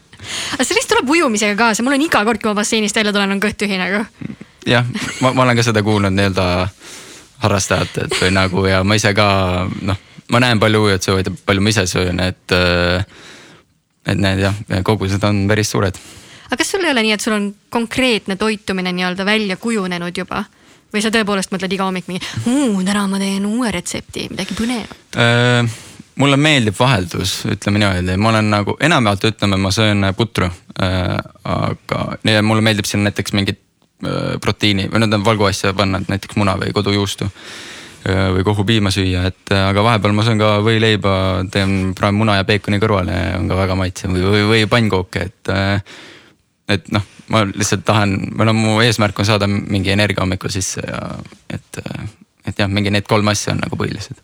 aga 0.54 0.66
see 0.66 0.78
vist 0.78 0.90
tuleb 0.92 1.10
ujumisega 1.10 1.56
kaasa, 1.58 1.84
mul 1.86 1.96
on 1.96 2.04
iga 2.06 2.22
kord, 2.26 2.42
kui 2.42 2.52
ma 2.52 2.60
basseinist 2.60 2.96
välja 2.96 3.14
tulen, 3.16 3.34
on 3.34 3.42
kõht 3.42 3.58
tühi 3.60 3.78
nagu. 3.80 4.04
jah, 4.68 4.86
ma, 5.20 5.32
ma 5.32 5.46
olen 5.46 5.58
ka 5.58 5.66
seda 5.66 5.82
kuulnud 5.86 6.14
nii-öelda 6.16 6.46
harrastajatelt 7.40 8.16
või 8.20 8.30
nagu 8.36 8.66
ja 8.68 8.82
ma 8.84 8.98
ise 8.98 9.12
ka 9.16 9.26
noh, 9.88 9.98
ma 10.30 10.42
näen 10.44 10.60
palju 10.62 10.84
ujujad 10.86 11.08
söövad 11.08 11.30
ja 11.30 11.34
palju 11.46 11.64
ma 11.64 11.74
ise 11.74 11.86
söön, 11.90 12.20
et. 12.24 12.56
et 14.06 14.18
need 14.18 14.40
jah, 14.42 14.56
kogused 14.84 15.22
on 15.28 15.44
päris 15.48 15.72
suured. 15.72 15.98
aga 16.48 16.60
kas 16.60 16.72
sul 16.72 16.84
ei 16.84 16.92
ole 16.92 17.04
nii, 17.06 17.16
et 17.16 17.24
sul 17.24 17.36
on 17.36 17.50
konkreetne 17.72 18.36
toitumine 18.40 18.92
nii-öelda 18.96 19.26
välja 19.28 19.56
kujunenud 19.60 20.16
juba? 20.16 20.44
või 20.90 21.04
sa 21.04 21.12
tõepoolest 21.14 21.52
mõtled 21.54 21.76
iga 21.76 21.86
hommik 21.86 22.08
mingi, 22.10 22.24
täna 22.86 23.06
ma 23.06 23.20
teen 23.22 23.46
uue 23.46 23.70
retsepti, 23.70 24.26
midagi 24.32 24.56
põnevat? 24.58 24.98
Äh, 26.20 26.22
mulle 26.22 26.36
meeldib 26.36 26.76
vaheldus, 26.78 27.46
ütleme 27.48 27.80
niimoodi, 27.80 28.16
ma 28.20 28.28
olen 28.28 28.50
nagu 28.52 28.76
enamjaolt 28.80 29.24
ütleme, 29.30 29.56
ma 29.56 29.70
söön 29.72 30.04
putru 30.16 30.50
äh,. 30.80 31.16
aga 31.44 32.42
mulle 32.42 32.60
meeldib 32.60 32.84
sinna 32.84 33.08
näiteks 33.08 33.32
mingit 33.32 33.60
äh, 34.04 34.36
proteiini 34.40 34.90
või 34.92 35.00
no 35.00 35.24
valguasja 35.24 35.72
panna, 35.72 36.02
näiteks 36.08 36.36
muna 36.36 36.58
või 36.60 36.74
kodujuustu 36.76 37.24
äh, 37.24 38.28
või 38.36 38.44
kohupiima 38.44 38.92
süüa, 38.92 39.24
et 39.32 39.54
äh, 39.54 39.64
aga 39.70 39.84
vahepeal 39.86 40.12
ma 40.12 40.26
söön 40.26 40.38
ka 40.38 40.58
võileiba, 40.66 41.16
teen 41.52 41.94
praegu 41.96 42.20
muna 42.20 42.36
ja 42.36 42.44
peekoni 42.44 42.80
kõrvale 42.82 43.16
ja 43.16 43.38
on 43.40 43.48
ka 43.48 43.56
väga 43.62 43.80
maitsev 43.80 44.12
või, 44.12 44.28
või, 44.28 44.46
või 44.52 44.70
pannkooke, 44.76 45.28
et 45.30 45.54
äh, 45.56 45.98
et 46.70 46.92
noh, 46.92 47.02
ma 47.32 47.46
lihtsalt 47.48 47.82
tahan, 47.88 48.18
või 48.36 48.46
no 48.46 48.52
mu 48.54 48.80
eesmärk 48.84 49.18
on 49.18 49.26
saada 49.26 49.48
mingi 49.48 49.90
energia 49.96 50.20
hommikul 50.20 50.52
sisse 50.52 50.84
ja 50.84 51.00
et, 51.48 51.80
et 52.46 52.60
jah, 52.60 52.68
mingi 52.68 52.92
need 52.92 53.08
kolm 53.08 53.32
asja 53.32 53.56
on 53.56 53.64
nagu 53.64 53.78
põhilised. 53.80 54.20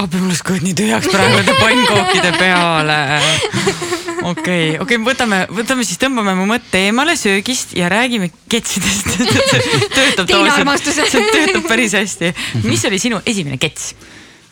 Appi, 0.00 0.20
mul 0.20 0.32
läks 0.32 0.42
kõht 0.46 0.64
nii 0.64 0.76
tühjaks 0.78 1.08
praegu 1.12 1.38
nende 1.38 1.54
pannkookide 1.58 2.32
peale. 2.38 2.98
okei 3.20 4.28
okay,, 4.30 4.66
okei 4.82 4.82
okay,, 4.84 5.00
võtame, 5.06 5.40
võtame 5.60 5.86
siis, 5.86 6.00
tõmbame 6.00 6.34
mu 6.38 6.46
mõtte 6.50 6.80
eemale 6.86 7.16
söögist 7.20 7.74
ja 7.78 7.90
räägime 7.92 8.30
ketsidest 8.50 9.10
töötab 9.96 10.28
tavaliselt, 10.30 10.92
see 10.94 11.24
töötab 11.32 11.66
päris 11.68 11.96
hästi. 11.98 12.32
mis 12.66 12.84
oli 12.88 13.00
sinu 13.02 13.20
esimene 13.26 13.60
kets 13.60 13.92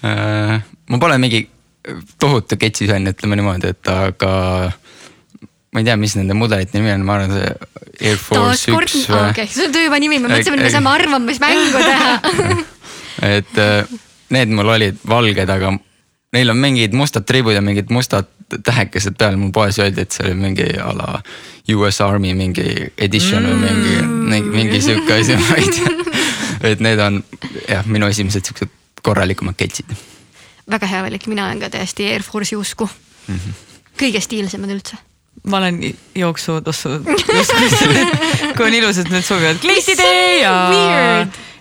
äh,? 0.04 0.58
ma 0.88 1.00
pole 1.00 1.20
mingi 1.22 1.46
tohutu 2.20 2.58
ketsifänn, 2.60 3.08
ütleme 3.12 3.38
niimoodi, 3.38 3.72
et 3.72 3.90
aga 3.92 4.32
ma 5.72 5.80
ei 5.80 5.86
tea, 5.86 5.96
mis 6.00 6.16
nende 6.18 6.36
mudelite 6.36 6.76
nimi 6.78 6.92
on, 6.94 7.04
ma 7.06 7.18
arvan, 7.18 7.36
see 7.36 8.10
Air 8.10 8.18
Force 8.20 8.72
üks 8.72 8.98
või. 9.08 9.30
okei 9.30 9.44
okay., 9.44 9.52
see 9.52 9.68
on 9.68 9.74
tööva 9.76 10.00
nimi, 10.02 10.20
me 10.20 10.30
mõtlesime, 10.30 10.58
et 10.60 10.68
me 10.68 10.74
saame 10.74 10.92
arvamismängu 10.92 11.82
teha 11.84 12.12
et 13.38 13.60
äh, 13.62 13.98
need 14.34 14.52
mul 14.54 14.68
olid 14.74 14.98
valged, 15.08 15.50
aga 15.50 15.72
neil 16.32 16.52
on 16.52 16.60
mingid 16.60 16.96
mustad 16.96 17.26
tribud 17.28 17.56
ja 17.56 17.62
mingid 17.64 17.92
mustad 17.94 18.28
tähekesed 18.64 19.16
peal, 19.18 19.36
mul 19.36 19.52
poes 19.52 19.78
öeldi, 19.78 20.04
et 20.04 20.14
see 20.14 20.26
oli 20.26 20.36
mingi 20.38 20.68
a 20.80 20.92
la 20.96 21.08
US 21.76 22.00
Army 22.04 22.34
mingi 22.34 22.68
edition 22.96 23.44
mm. 23.44 23.48
või 23.48 23.72
mingi, 23.72 23.96
mingi, 24.32 24.54
mingi 24.56 24.80
sihuke 24.84 25.18
asi, 25.20 25.36
ma 25.36 25.58
ei 25.60 25.72
tea. 25.72 25.96
et 26.72 26.84
need 26.84 27.00
on 27.02 27.20
jah, 27.68 27.84
minu 27.86 28.08
esimesed 28.08 28.48
siuksed 28.48 28.72
korralikumad 29.04 29.56
ketsid. 29.58 29.92
väga 30.70 30.88
hea 30.90 31.02
valik, 31.04 31.28
mina 31.28 31.46
olen 31.46 31.60
ka 31.60 31.70
täiesti 31.76 32.08
Air 32.12 32.24
Force'i 32.24 32.56
usku 32.56 32.88
mm. 32.88 33.34
-hmm. 33.34 33.84
kõige 34.00 34.24
stiilsemad 34.24 34.72
üldse 34.76 34.96
ma 35.46 35.60
olen 35.60 35.94
jooksutossu 36.14 36.88
kui 38.56 38.66
on 38.66 38.74
ilusad, 38.74 39.10
need 39.12 39.24
sobivad 39.24 39.60
kleitide 39.62 40.08
ja. 40.40 40.54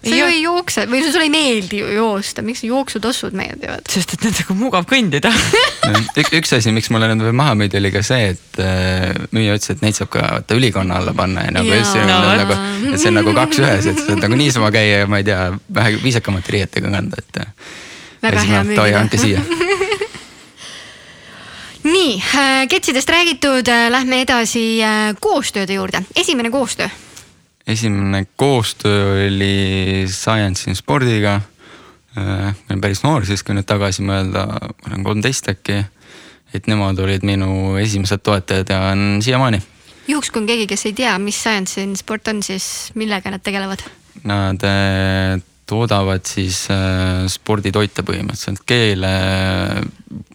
Sa 0.10 0.20
ju 0.20 0.28
ei 0.32 0.42
jookse 0.42 0.86
või 0.90 1.02
sulle 1.06 1.28
ei 1.28 1.34
meeldi 1.34 1.82
ju 1.82 1.92
joosta, 1.98 2.44
miks 2.46 2.64
jooksutossud 2.68 3.36
meeldivad? 3.38 3.86
sest 3.92 4.16
et 4.16 4.26
nendega 4.28 4.54
on 4.54 4.62
mugav 4.62 4.88
kõndida 4.90 5.32
Ük, 6.18 6.34
üks 6.36 6.52
asi, 6.58 6.74
miks 6.76 6.90
mulle 6.92 7.08
need 7.14 7.36
maha 7.38 7.56
müüdi, 7.56 7.80
oli 7.80 7.94
ka 7.94 8.02
see, 8.06 8.34
et 8.34 8.62
äh, 8.64 9.14
müüja 9.36 9.56
ütles, 9.56 9.72
et 9.76 9.84
neid 9.86 9.96
saab 9.96 10.12
ka 10.14 10.24
vaata 10.26 10.58
ülikonna 10.58 11.00
alla 11.00 11.14
panna 11.16 11.46
ja 11.48 11.54
nagu 11.56 11.72
just 11.72 11.96
no, 11.96 12.20
nagu, 12.42 12.58
et 12.92 13.00
see 13.00 13.12
on 13.12 13.20
nagu 13.22 13.36
kaks 13.38 13.62
ühes, 13.64 13.88
et 13.92 14.02
sa 14.02 14.10
saad 14.12 14.26
nagu 14.26 14.40
niisama 14.40 14.72
käia 14.76 15.04
ja 15.04 15.10
ma 15.12 15.22
ei 15.22 15.28
tea, 15.28 15.42
vähe 15.80 15.96
viisakamate 16.04 16.58
riietega 16.58 16.92
kanda, 16.92 17.24
et. 17.24 17.42
väga 18.26 18.48
hea 18.52 18.64
müüa. 18.68 18.90
andke 19.00 19.22
siia 19.22 19.46
nii, 21.88 22.24
äh, 22.36 22.68
ketsidest 22.68 23.10
räägitud, 23.10 23.68
äh, 23.68 23.90
lähme 23.92 24.22
edasi 24.22 24.84
äh, 24.84 25.16
koostööde 25.20 25.74
juurde, 25.74 26.04
esimene 26.16 26.50
koostöö. 26.50 26.90
Esimene 27.68 28.26
koostöö 28.36 29.28
oli 29.28 30.06
Science 30.08 30.70
in 30.70 30.76
spordiga. 30.76 31.42
ma 32.16 32.54
olin 32.70 32.82
päris 32.82 33.04
noor 33.04 33.26
siis, 33.30 33.44
kui 33.46 33.54
nüüd 33.54 33.68
tagasi 33.70 34.02
mõelda, 34.02 34.48
ma 34.48 34.90
olen 34.90 35.04
kolmteist 35.06 35.50
äkki. 35.52 35.84
et 36.56 36.68
nemad 36.68 37.00
olid 37.00 37.26
minu 37.28 37.76
esimesed 37.78 38.24
toetajad 38.24 38.70
ja 38.70 38.80
on 38.92 39.20
siiamaani. 39.22 39.62
juhuks, 40.08 40.32
kui 40.32 40.42
on 40.42 40.48
keegi, 40.48 40.68
kes 40.68 40.86
ei 40.86 40.94
tea, 40.94 41.18
mis 41.20 41.42
Science 41.42 41.84
in 41.84 41.96
sport 41.96 42.28
on, 42.28 42.42
siis 42.44 42.92
millega 42.96 43.32
nad 43.32 43.44
tegelevad? 43.44 43.84
Nad 44.24 44.64
toodavad 45.68 46.26
siis 46.26 46.64
sporditoite 47.28 48.02
põhimõtteliselt, 48.08 48.64
keele, 48.66 49.12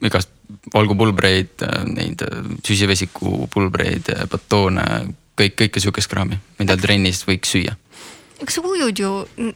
igast 0.04 0.30
valgupulbreid, 0.74 1.64
neid 1.88 2.22
süsivesiku 2.64 3.48
pulbreid, 3.50 4.12
batoone, 4.30 4.84
kõik, 5.38 5.56
kõike 5.64 5.82
sihukest 5.82 6.10
kraami, 6.10 6.40
mida 6.60 6.76
trennis 6.80 7.22
võiks 7.28 7.54
süüa. 7.54 7.76
kas 8.42 8.58
sa 8.58 8.64
ujud 8.66 8.98
ju 8.98 9.12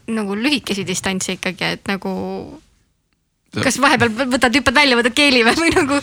nagu 0.07 0.37
lühikesi 0.39 0.87
distantse 0.87 1.37
ikkagi, 1.39 1.77
et 1.79 1.91
nagu 1.91 2.13
kas 3.57 3.79
vahepeal 3.81 4.13
võtad, 4.35 4.53
hüppad 4.53 4.77
välja, 4.77 4.99
võtad 4.99 5.17
keeli 5.17 5.43
või, 5.47 5.57
või 5.61 5.73
nagu 5.75 6.01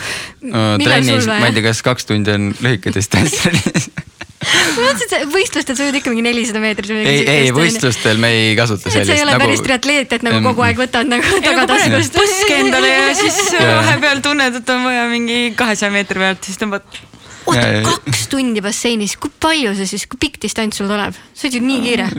no,? 0.50 0.64
trennis, 0.82 1.30
ma 1.30 1.48
ei 1.48 1.56
tea, 1.56 1.68
kas 1.70 1.84
kaks 1.86 2.10
tundi 2.10 2.34
on 2.34 2.52
lühike 2.64 2.94
distants 2.96 3.44
ma 4.44 4.86
mõtlesin, 4.88 5.24
et 5.24 5.32
võistlustel 5.32 5.78
sa 5.78 5.88
jõud 5.88 5.98
ikka 6.00 6.12
mingi 6.12 6.26
nelisada 6.26 6.62
meetrit 6.64 6.92
ei, 6.96 7.24
ei 7.30 7.54
võistlustel 7.56 8.20
me 8.22 8.32
ei 8.34 8.54
kasuta 8.60 8.90
sellist. 8.90 9.12
sa 9.12 9.18
ei 9.18 9.24
ole 9.24 9.36
nagu... 9.36 9.46
päris 9.46 9.64
triatleet, 9.66 10.16
et 10.18 10.26
nagu 10.26 10.42
kogu 10.50 10.66
aeg 10.68 10.82
võtad 10.84 11.10
nagu 11.10 11.40
tagataskust. 11.46 12.18
põske 12.18 12.60
endale 12.60 12.92
ja 12.92 13.16
siis 13.18 13.40
vahepeal 13.80 14.24
tunned, 14.26 14.60
et 14.62 14.74
on 14.76 14.86
vaja 14.88 15.08
mingi 15.12 15.40
kahesaja 15.60 15.94
meetri 15.94 16.24
pealt, 16.24 16.44
siis 16.48 16.60
tõmbad. 16.62 17.02
Oota, 17.46 17.68
kaks 17.88 18.28
tundi 18.32 18.64
basseinis, 18.64 19.18
kui 19.22 19.32
palju 19.44 19.76
see 19.78 19.90
siis, 19.96 20.08
kui 20.10 20.22
pikk 20.22 20.42
distants 20.44 20.80
sul 20.82 20.90
tuleb? 20.92 21.18
sa 21.34 21.48
oled 21.48 21.60
ju 21.60 21.64
nii 21.66 21.82
kiire. 21.88 22.10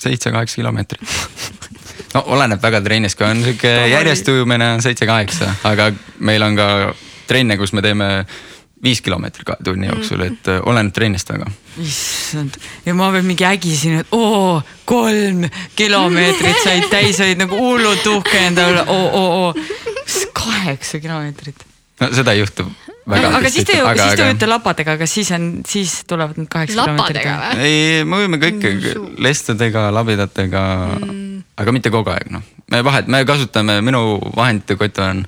seitse-kaheksa 0.00 0.60
kilomeetrit 0.62 1.02
no 2.14 2.24
oleneb 2.36 2.62
väga 2.62 2.80
trennist, 2.84 3.18
kui 3.18 3.26
on 3.26 3.42
sihuke 3.44 3.72
järjest 3.90 4.28
ujumine 4.32 4.74
on 4.76 4.82
seitse-kaheksa, 4.84 5.54
aga 5.70 5.90
meil 6.24 6.42
on 6.46 6.58
ka 6.58 6.68
trenne, 7.28 7.56
kus 7.58 7.74
me 7.74 7.82
teeme 7.84 8.10
viis 8.84 9.00
kilomeetrit 9.00 9.46
kahe 9.48 9.64
tunni 9.64 9.88
jooksul, 9.88 10.20
mm. 10.20 10.32
et 10.32 10.50
äh, 10.52 10.60
oleneb 10.68 10.92
trennist 10.94 11.30
väga. 11.32 11.48
issand, 11.80 12.58
ja 12.84 12.94
ma 12.94 13.08
veel 13.14 13.24
mingi 13.26 13.46
ägisin, 13.48 14.02
et 14.02 14.12
oo, 14.12 14.60
kolm 14.84 15.46
kilomeetrit 15.76 16.60
said 16.62 16.88
täis, 16.92 17.20
olid 17.24 17.40
nagu 17.40 17.58
hullult 17.58 18.06
uhke 18.12 18.42
enda 18.50 18.68
üle, 18.70 18.84
oo, 18.92 19.06
oo, 19.20 19.46
oo, 19.46 20.26
kaheksa 20.36 21.00
kilomeetrit. 21.00 21.64
no 22.02 22.12
seda 22.12 22.36
ei 22.36 22.44
juhtu 22.44 22.68
väga 23.10 23.30
aga 23.38 23.50
siis 23.52 23.66
te 23.68 23.78
ju, 23.78 23.88
siis 23.98 24.16
te 24.18 24.26
ujute 24.26 24.48
lapadega, 24.48 24.96
kas 25.00 25.16
siis 25.18 25.30
on, 25.36 25.48
siis 25.68 25.96
tulevad 26.08 26.38
need 26.40 26.50
kaheksa 26.52 26.86
kilomeetrit? 26.86 27.58
ei, 27.60 28.04
me 28.08 28.22
ujime 28.22 28.40
kõike 28.42 28.72
mm, 28.74 29.18
lestadega, 29.24 29.88
labidatega 29.94 30.62
mm., 31.00 31.42
aga 31.60 31.74
mitte 31.76 31.92
kogu 31.94 32.14
aeg, 32.14 32.30
noh. 32.34 32.46
me 32.72 32.80
vahet, 32.86 33.10
me 33.12 33.24
kasutame, 33.28 33.80
minu 33.84 34.04
vahendite 34.36 34.78
kott 34.80 35.02
on 35.04 35.24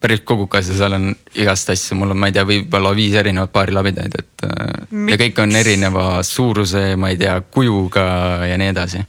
päris 0.00 0.22
kogukas 0.24 0.70
ja 0.72 0.78
seal 0.78 0.96
on 0.96 1.10
igast 1.36 1.70
asju, 1.74 1.98
mul 2.00 2.14
on, 2.14 2.20
ma 2.22 2.30
ei 2.30 2.36
tea, 2.36 2.46
võib-olla 2.48 2.94
viis 2.96 3.14
erinevat 3.20 3.52
paari 3.52 3.76
labidaid, 3.76 4.16
et 4.16 4.46
Miks? 4.46 5.12
ja 5.12 5.20
kõik 5.20 5.42
on 5.44 5.52
erineva 5.60 6.06
suuruse, 6.24 6.86
ma 6.96 7.12
ei 7.12 7.20
tea, 7.20 7.36
kujuga 7.52 8.04
ja 8.48 8.56
nii 8.60 8.72
edasi. 8.72 9.04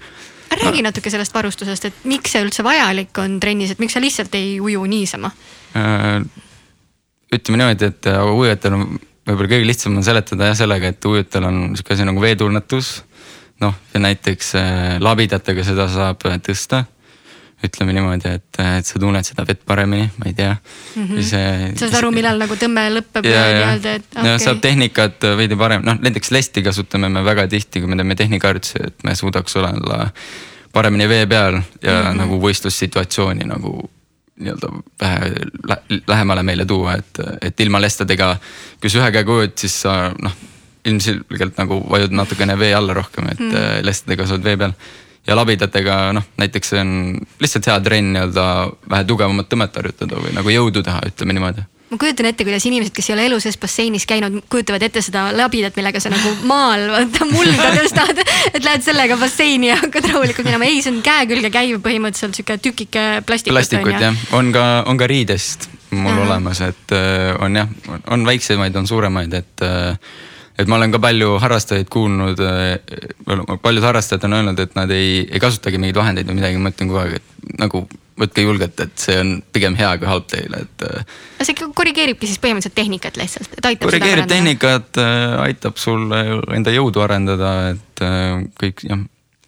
räägi 0.52 0.84
natuke 0.84 1.10
sellest 1.10 1.34
varustusest, 1.34 1.88
et 1.88 2.06
miks 2.12 2.36
see 2.36 2.44
üldse 2.44 2.64
vajalik 2.68 3.18
on 3.24 3.40
trennis, 3.40 3.72
et 3.72 3.80
miks 3.80 3.96
sa 3.96 4.04
lihtsalt 4.04 4.36
ei 4.36 4.58
uju 4.60 4.84
niisama? 4.92 5.32
Äh, 5.80 6.20
ütleme 7.36 7.62
niimoodi, 7.62 7.92
et 7.92 8.12
ujujatel 8.12 8.76
on 8.78 8.88
võib-olla 9.28 9.52
kõige 9.52 9.68
lihtsam 9.68 9.98
on 9.98 10.06
seletada 10.06 10.52
jah 10.52 10.58
sellega, 10.64 10.92
et 10.92 11.06
ujujatel 11.06 11.48
on 11.48 11.62
sihuke 11.76 11.96
asi 11.96 12.08
nagu 12.08 12.24
veetunnetus. 12.24 13.04
noh, 13.62 13.76
ja 13.94 14.00
näiteks 14.02 14.56
äh, 14.58 14.98
labidatega 15.00 15.64
seda 15.64 15.86
saab 15.92 16.24
tõsta 16.42 16.86
ütleme 17.62 17.94
niimoodi, 17.94 18.32
et, 18.40 18.60
et 18.80 18.88
sa 18.88 19.00
tunned 19.00 19.26
seda 19.26 19.46
vett 19.46 19.62
paremini, 19.70 20.08
ma 20.18 20.30
ei 20.30 20.34
tea 20.34 20.56
mm. 20.56 21.04
-hmm. 21.04 21.22
see. 21.22 21.74
sa 21.78 21.86
saad 21.86 22.00
aru, 22.00 22.12
millal 22.16 22.42
nagu 22.42 22.58
tõmme 22.58 22.88
lõpeb 22.96 23.28
ja, 23.30 23.44
ja 23.46 23.60
nii-öelda, 23.60 23.94
et 24.00 24.18
okay.. 24.18 24.40
saab 24.42 24.62
tehnikat 24.64 25.28
veidi 25.38 25.58
parem, 25.60 25.86
noh 25.86 26.00
näiteks 26.02 26.34
lesti 26.34 26.64
kasutame 26.66 27.10
me 27.10 27.24
väga 27.26 27.48
tihti, 27.48 27.84
kui 27.84 27.90
me 27.90 28.00
teeme 28.00 28.18
tehnikaharjutusi, 28.18 28.82
et 28.88 29.06
me 29.06 29.16
suudaks 29.16 29.56
olla 29.62 30.08
paremini 30.74 31.10
vee 31.10 31.26
peal 31.28 31.54
ja 31.54 31.62
mm 31.62 32.08
-hmm. 32.08 32.18
nagu 32.24 32.42
võistlussituatsiooni 32.42 33.46
nagu 33.46 33.90
nii-öelda 34.42 34.72
vähe 35.02 36.00
lähemale 36.08 36.44
meile 36.44 36.66
tuua, 36.66 36.96
et, 37.00 37.22
et 37.42 37.60
ilma 37.66 37.82
lestadega, 37.82 38.34
kui 38.82 38.90
sa 38.90 39.04
ühe 39.04 39.12
käega 39.16 39.38
ujud, 39.38 39.56
siis 39.62 39.78
sa 39.86 39.96
noh, 40.18 40.36
ilmselgelt 40.86 41.60
nagu 41.62 41.80
vajud 41.90 42.14
natukene 42.18 42.58
vee 42.60 42.74
alla 42.76 42.94
rohkem, 42.98 43.30
et 43.32 43.40
mm. 43.40 43.52
-hmm. 43.52 43.86
lestadega 43.86 44.28
sa 44.28 44.38
oled 44.38 44.44
vee 44.44 44.58
peal 44.58 44.74
ja 45.28 45.36
labidatega 45.36 45.98
noh, 46.18 46.26
näiteks 46.38 46.74
see 46.74 46.82
on 46.82 46.94
lihtsalt 47.40 47.68
hea 47.70 47.80
trenn 47.80 48.14
nii-öelda 48.16 48.46
vähe 48.90 49.04
tugevamat 49.04 49.50
tõmmet 49.50 49.78
harjutada 49.78 50.18
või 50.24 50.34
nagu 50.34 50.50
jõudu 50.50 50.84
teha, 50.84 51.04
ütleme 51.12 51.38
niimoodi 51.38 51.68
ma 51.92 52.00
kujutan 52.00 52.30
ette, 52.30 52.46
kuidas 52.48 52.66
inimesed, 52.70 52.94
kes 52.96 53.10
ei 53.10 53.16
ole 53.18 53.26
elu 53.28 53.40
sees 53.44 53.58
basseinis 53.60 54.06
käinud, 54.08 54.40
kujutavad 54.52 54.84
ette 54.88 55.04
seda 55.04 55.26
labidat, 55.36 55.76
millega 55.76 56.00
sa 56.04 56.12
nagu 56.14 56.32
maal 56.48 56.88
vaata 56.94 57.28
mulda 57.28 57.74
tõstad, 57.80 58.24
et 58.54 58.64
lähed 58.64 58.86
sellega 58.86 59.20
basseini 59.20 59.74
ja 59.74 59.78
hakkad 59.82 60.08
rahulikult 60.14 60.48
minema. 60.48 60.70
ei, 60.70 60.80
see 60.84 60.94
on 60.96 61.02
käe 61.06 61.28
külge 61.30 61.52
käiv 61.54 61.84
põhimõtteliselt 61.84 62.40
sihuke 62.40 62.58
tükike 62.64 63.06
plastikut. 63.28 63.58
plastikut 63.58 64.00
jah, 64.00 64.26
on 64.38 64.54
ka, 64.56 64.66
on 64.88 65.00
ka 65.02 65.10
riidest 65.12 65.68
mul 65.92 66.14
Aha. 66.14 66.26
olemas, 66.30 66.62
et 66.64 66.96
äh, 66.96 67.34
on 67.44 67.60
jah, 67.60 67.72
on 68.08 68.24
väiksemaid, 68.26 68.76
on 68.80 68.88
suuremaid, 68.88 69.34
et 69.42 69.66
äh, 69.68 69.98
et 70.60 70.70
ma 70.70 70.78
olen 70.78 70.92
ka 70.94 71.00
palju 71.02 71.36
harrastajaid 71.42 71.90
kuulnud, 71.92 72.40
paljud 73.64 73.86
harrastajad 73.88 74.28
on 74.28 74.38
öelnud, 74.38 74.60
et 74.62 74.76
nad 74.78 74.92
ei, 74.94 75.24
ei 75.26 75.40
kasutagi 75.42 75.80
mingeid 75.82 75.98
vahendeid 75.98 76.30
või 76.30 76.38
midagi, 76.38 76.60
ma 76.62 76.72
ütlen 76.72 76.92
kogu 76.92 77.02
aeg, 77.02 77.18
et 77.18 77.56
nagu 77.60 77.84
võtke 78.22 78.46
julgelt, 78.46 78.80
et 78.86 78.94
see 79.02 79.18
on 79.22 79.34
pigem 79.54 79.76
hea 79.80 79.92
kui 80.02 80.10
halb 80.10 80.28
teile, 80.32 80.64
et. 80.66 80.86
no 81.40 81.48
see 81.48 81.58
korrigeeribki 81.62 82.30
siis 82.30 82.42
põhimõtteliselt 82.44 82.78
tehnikat 82.78 83.20
lihtsalt, 83.22 83.58
et 83.58 83.72
aitab. 83.74 83.90
korrigeerib 83.90 84.30
tehnikat, 84.32 85.02
aitab 85.48 85.82
sul 85.82 86.08
enda 86.14 86.74
jõudu 86.76 87.04
arendada, 87.04 87.54
et 87.76 88.06
kõik 88.62 88.86
jah, 88.88 89.04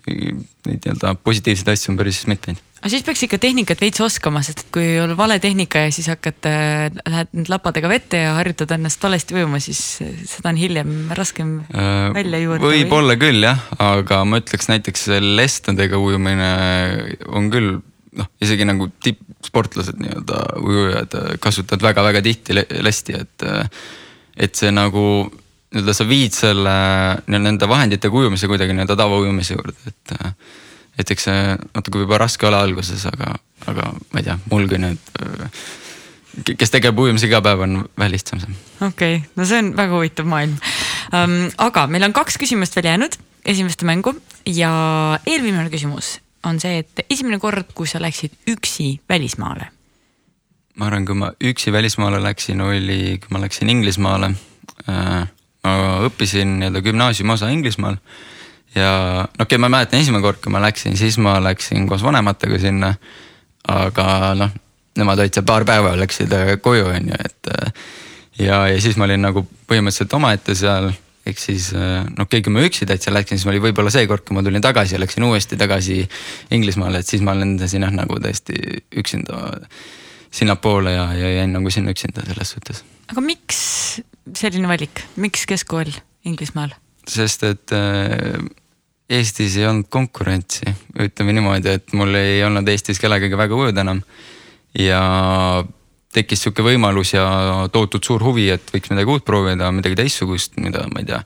neid 0.08 0.84
nii-öelda 0.84 1.16
positiivseid 1.24 1.74
asju 1.74 1.94
on 1.94 2.00
päris 2.02 2.24
mitmeid 2.28 2.62
aga 2.84 2.92
siis 2.92 3.06
peaks 3.08 3.22
ikka 3.24 3.38
tehnikat 3.40 3.80
veits 3.80 4.02
oskama, 4.04 4.42
sest 4.44 4.66
et 4.66 4.72
kui 4.76 4.98
on 5.00 5.14
vale 5.16 5.38
tehnika 5.40 5.86
ja 5.86 5.92
siis 5.96 6.10
hakkad, 6.12 6.44
lähed 6.44 7.30
nüüd 7.32 7.52
lapadega 7.52 7.88
vette 7.88 8.20
ja 8.26 8.34
harjutad 8.36 8.74
ennast 8.76 9.00
valesti 9.04 9.38
ujuma, 9.38 9.62
siis 9.64 9.80
seda 10.28 10.52
on 10.52 10.60
hiljem 10.60 10.92
raskem 11.16 11.54
äh, 11.72 12.10
välja 12.18 12.42
juurde. 12.44 12.68
võib-olla 12.68 13.16
küll 13.22 13.48
jah, 13.48 13.64
aga 13.80 14.20
ma 14.28 14.42
ütleks 14.44 14.68
näiteks 14.68 15.08
lestadega 15.24 16.02
ujumine 16.02 16.52
on 17.32 17.48
küll 17.54 17.78
noh, 18.18 18.30
isegi 18.44 18.66
nagu 18.68 18.90
tippsportlased 19.04 20.00
nii-öelda 20.02 20.42
ujujad 20.62 21.16
kasutavad 21.44 21.86
väga-väga 21.90 22.24
tihti 22.26 22.58
lesti, 22.58 23.18
et, 23.20 23.46
et 24.38 24.60
see 24.60 24.74
nagu 24.74 25.06
nii-öelda 25.74 25.96
sa 25.98 26.08
viid 26.08 26.36
selle 26.38 26.76
nende 27.34 27.70
vahenditega 27.70 28.20
ujumise 28.24 28.50
kuidagi 28.52 28.76
nii-öelda 28.76 28.98
tavaujumise 29.00 29.58
juurde, 29.58 29.80
et 29.90 30.18
et 31.00 31.10
eks 31.10 31.26
see 31.26 31.56
natuke 31.74 32.02
võib-olla 32.02 32.26
raske 32.28 32.46
ole 32.46 32.60
alguses, 32.60 33.08
aga, 33.10 33.32
aga 33.72 33.88
ma 33.98 34.22
ei 34.22 34.28
tea, 34.28 34.36
mul 34.52 34.68
kui 34.70 34.78
nüüd, 34.78 35.14
kes 36.54 36.74
tegeleb 36.74 37.00
ujumisega 37.02 37.40
iga 37.40 37.42
päev, 37.46 37.64
on 37.66 37.80
vähe 37.98 38.14
lihtsam 38.14 38.42
see. 38.44 38.54
okei 38.80 39.18
okay., 39.18 39.22
no 39.40 39.48
see 39.50 39.62
on 39.64 39.72
väga 39.78 39.98
huvitav 39.98 40.30
maailm 40.30 40.58
um,. 41.10 41.40
aga 41.66 41.88
meil 41.90 42.06
on 42.10 42.14
kaks 42.14 42.38
küsimust 42.42 42.78
veel 42.78 42.92
jäänud 42.92 43.18
esimeste 43.46 43.90
mängu 43.90 44.14
ja 44.46 44.72
eelviimane 45.26 45.74
küsimus 45.74 46.20
on 46.44 46.60
see, 46.60 46.82
et 46.84 47.06
esimene 47.10 47.40
kord, 47.40 47.72
kui 47.76 47.88
sa 47.90 48.02
läksid 48.04 48.36
üksi 48.52 48.98
välismaale. 49.10 49.70
ma 50.80 50.88
arvan, 50.90 51.06
kui 51.06 51.16
ma 51.16 51.32
üksi 51.38 51.72
välismaale 51.72 52.24
läksin, 52.24 52.62
oli, 52.62 53.20
kui 53.22 53.30
ma 53.36 53.42
läksin 53.44 53.70
Inglismaale. 53.70 54.32
Äh, 54.90 55.28
ma 55.64 55.74
õppisin 56.08 56.58
nii-öelda 56.60 56.82
gümnaasiumi 56.82 57.34
osa 57.34 57.50
Inglismaal 57.54 58.00
ja 58.76 58.94
okei 59.28 59.44
okay,, 59.44 59.58
ma 59.62 59.70
mäletan 59.70 60.02
esimene 60.02 60.24
kord, 60.24 60.42
kui 60.44 60.52
ma 60.52 60.62
läksin, 60.64 60.98
siis 60.98 61.18
ma 61.22 61.38
läksin 61.44 61.88
koos 61.88 62.04
vanematega 62.04 62.60
sinna. 62.60 62.94
aga 63.68 64.34
noh, 64.36 64.50
nemad 65.00 65.22
olid 65.24 65.34
seal 65.34 65.46
paar 65.48 65.64
päeva, 65.64 65.94
läksid 65.96 66.34
koju, 66.62 66.90
on 66.92 67.14
ju, 67.14 67.20
et. 67.26 67.52
Äh, 67.54 67.74
ja, 68.40 68.68
ja 68.68 68.82
siis 68.82 68.98
ma 68.98 69.06
olin 69.06 69.22
nagu 69.24 69.46
põhimõtteliselt 69.70 70.14
omaette 70.18 70.56
seal, 70.58 70.90
ehk 71.26 71.40
siis 71.40 71.70
noh, 71.74 72.28
kui 72.28 72.54
ma 72.54 72.64
üksi 72.68 72.88
täitsa 72.90 73.14
läksin, 73.14 73.40
siis 73.40 73.48
oli 73.48 73.62
võib-olla 73.64 73.92
see 73.94 74.08
kord, 74.10 74.26
kui 74.28 74.36
ma 74.36 74.44
tulin 74.46 74.64
tagasi 74.64 74.98
ja 74.98 75.02
läksin 75.02 75.24
uuesti 75.24 75.60
tagasi 75.60 76.02
Inglismaale, 76.56 77.04
et 77.04 77.10
siis 77.10 77.24
ma 77.24 77.36
lendasin 77.38 77.86
jah 77.86 77.94
nagu 77.96 78.20
täiesti 78.24 78.58
üksinda 79.00 79.60
sinnapoole 80.34 80.96
ja, 80.96 81.06
ja 81.14 81.30
jäin 81.38 81.54
nagu 81.54 81.72
sinna 81.72 81.94
üksinda 81.94 82.26
selles 82.28 82.56
suhtes. 82.56 82.84
aga 83.12 83.22
miks 83.22 83.62
selline 84.38 84.68
valik, 84.68 85.06
miks 85.16 85.46
keskkool 85.50 85.94
Inglismaal? 86.26 86.76
sest 87.10 87.48
et 87.48 87.76
äh, 87.76 88.42
Eestis 89.14 89.58
ei 89.60 89.68
olnud 89.68 89.90
konkurentsi, 89.92 90.72
ütleme 91.04 91.36
niimoodi, 91.36 91.74
et 91.78 91.92
mul 91.98 92.16
ei 92.18 92.40
olnud 92.46 92.68
Eestis 92.72 93.02
kellegagi 93.04 93.38
väga 93.38 93.58
ujud 93.60 93.78
enam. 93.84 94.00
ja 94.80 95.02
tekkis 96.14 96.46
sihuke 96.46 96.66
võimalus 96.66 97.14
ja 97.16 97.26
tohutult 97.74 98.06
suur 98.06 98.24
huvi, 98.24 98.50
et 98.54 98.74
võiks 98.74 98.92
midagi 98.94 99.10
uut 99.10 99.26
proovida, 99.26 99.72
midagi 99.74 99.98
teistsugust, 100.00 100.58
mida 100.62 100.86
ma 100.94 101.02
ei 101.02 101.10
tea. 101.10 101.24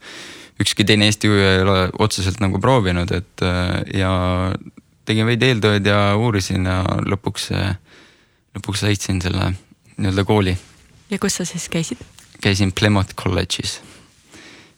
ükski 0.63 0.85
teine 0.87 1.05
Eesti 1.05 1.29
ujuja 1.29 1.53
ei 1.53 1.61
ole 1.61 1.77
otseselt 1.99 2.39
nagu 2.41 2.59
proovinud, 2.59 3.11
et 3.11 3.45
ja 3.93 4.11
tegin 5.05 5.27
veidi 5.29 5.51
eeltööd 5.51 5.85
ja 5.85 6.15
uurisin 6.17 6.65
ja 6.65 6.81
lõpuks, 7.05 7.51
lõpuks 8.57 8.83
leidsin 8.87 9.21
selle 9.21 9.53
nii-öelda 9.97 10.23
kooli. 10.23 10.57
ja 11.09 11.19
kus 11.19 11.39
sa 11.39 11.45
siis 11.45 11.69
käisid? 11.69 12.01
käisin 12.41 12.71
Plymouth 12.71 13.15
College'is. 13.15 13.79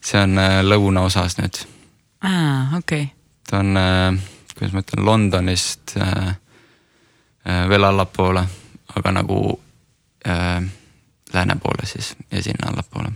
see 0.01 0.21
on 0.21 0.37
äh, 0.39 0.59
lõunaosas 0.63 1.37
nüüd 1.41 1.63
aa, 2.23 2.77
okei 2.77 3.03
okay.. 3.03 3.07
ta 3.49 3.59
on, 3.59 3.77
äh, 3.77 4.19
kuidas 4.53 4.73
ma 4.73 4.83
ütlen, 4.83 5.05
Londonist 5.05 5.95
äh, 5.97 6.27
äh, 7.47 7.65
veel 7.69 7.83
allapoole, 7.83 8.45
aga 8.95 9.11
nagu 9.11 9.59
äh, 10.27 10.63
lääne 11.33 11.55
poole 11.63 11.85
siis 11.85 12.15
ja 12.31 12.43
sinna 12.43 12.71
allapoole. 12.71 13.11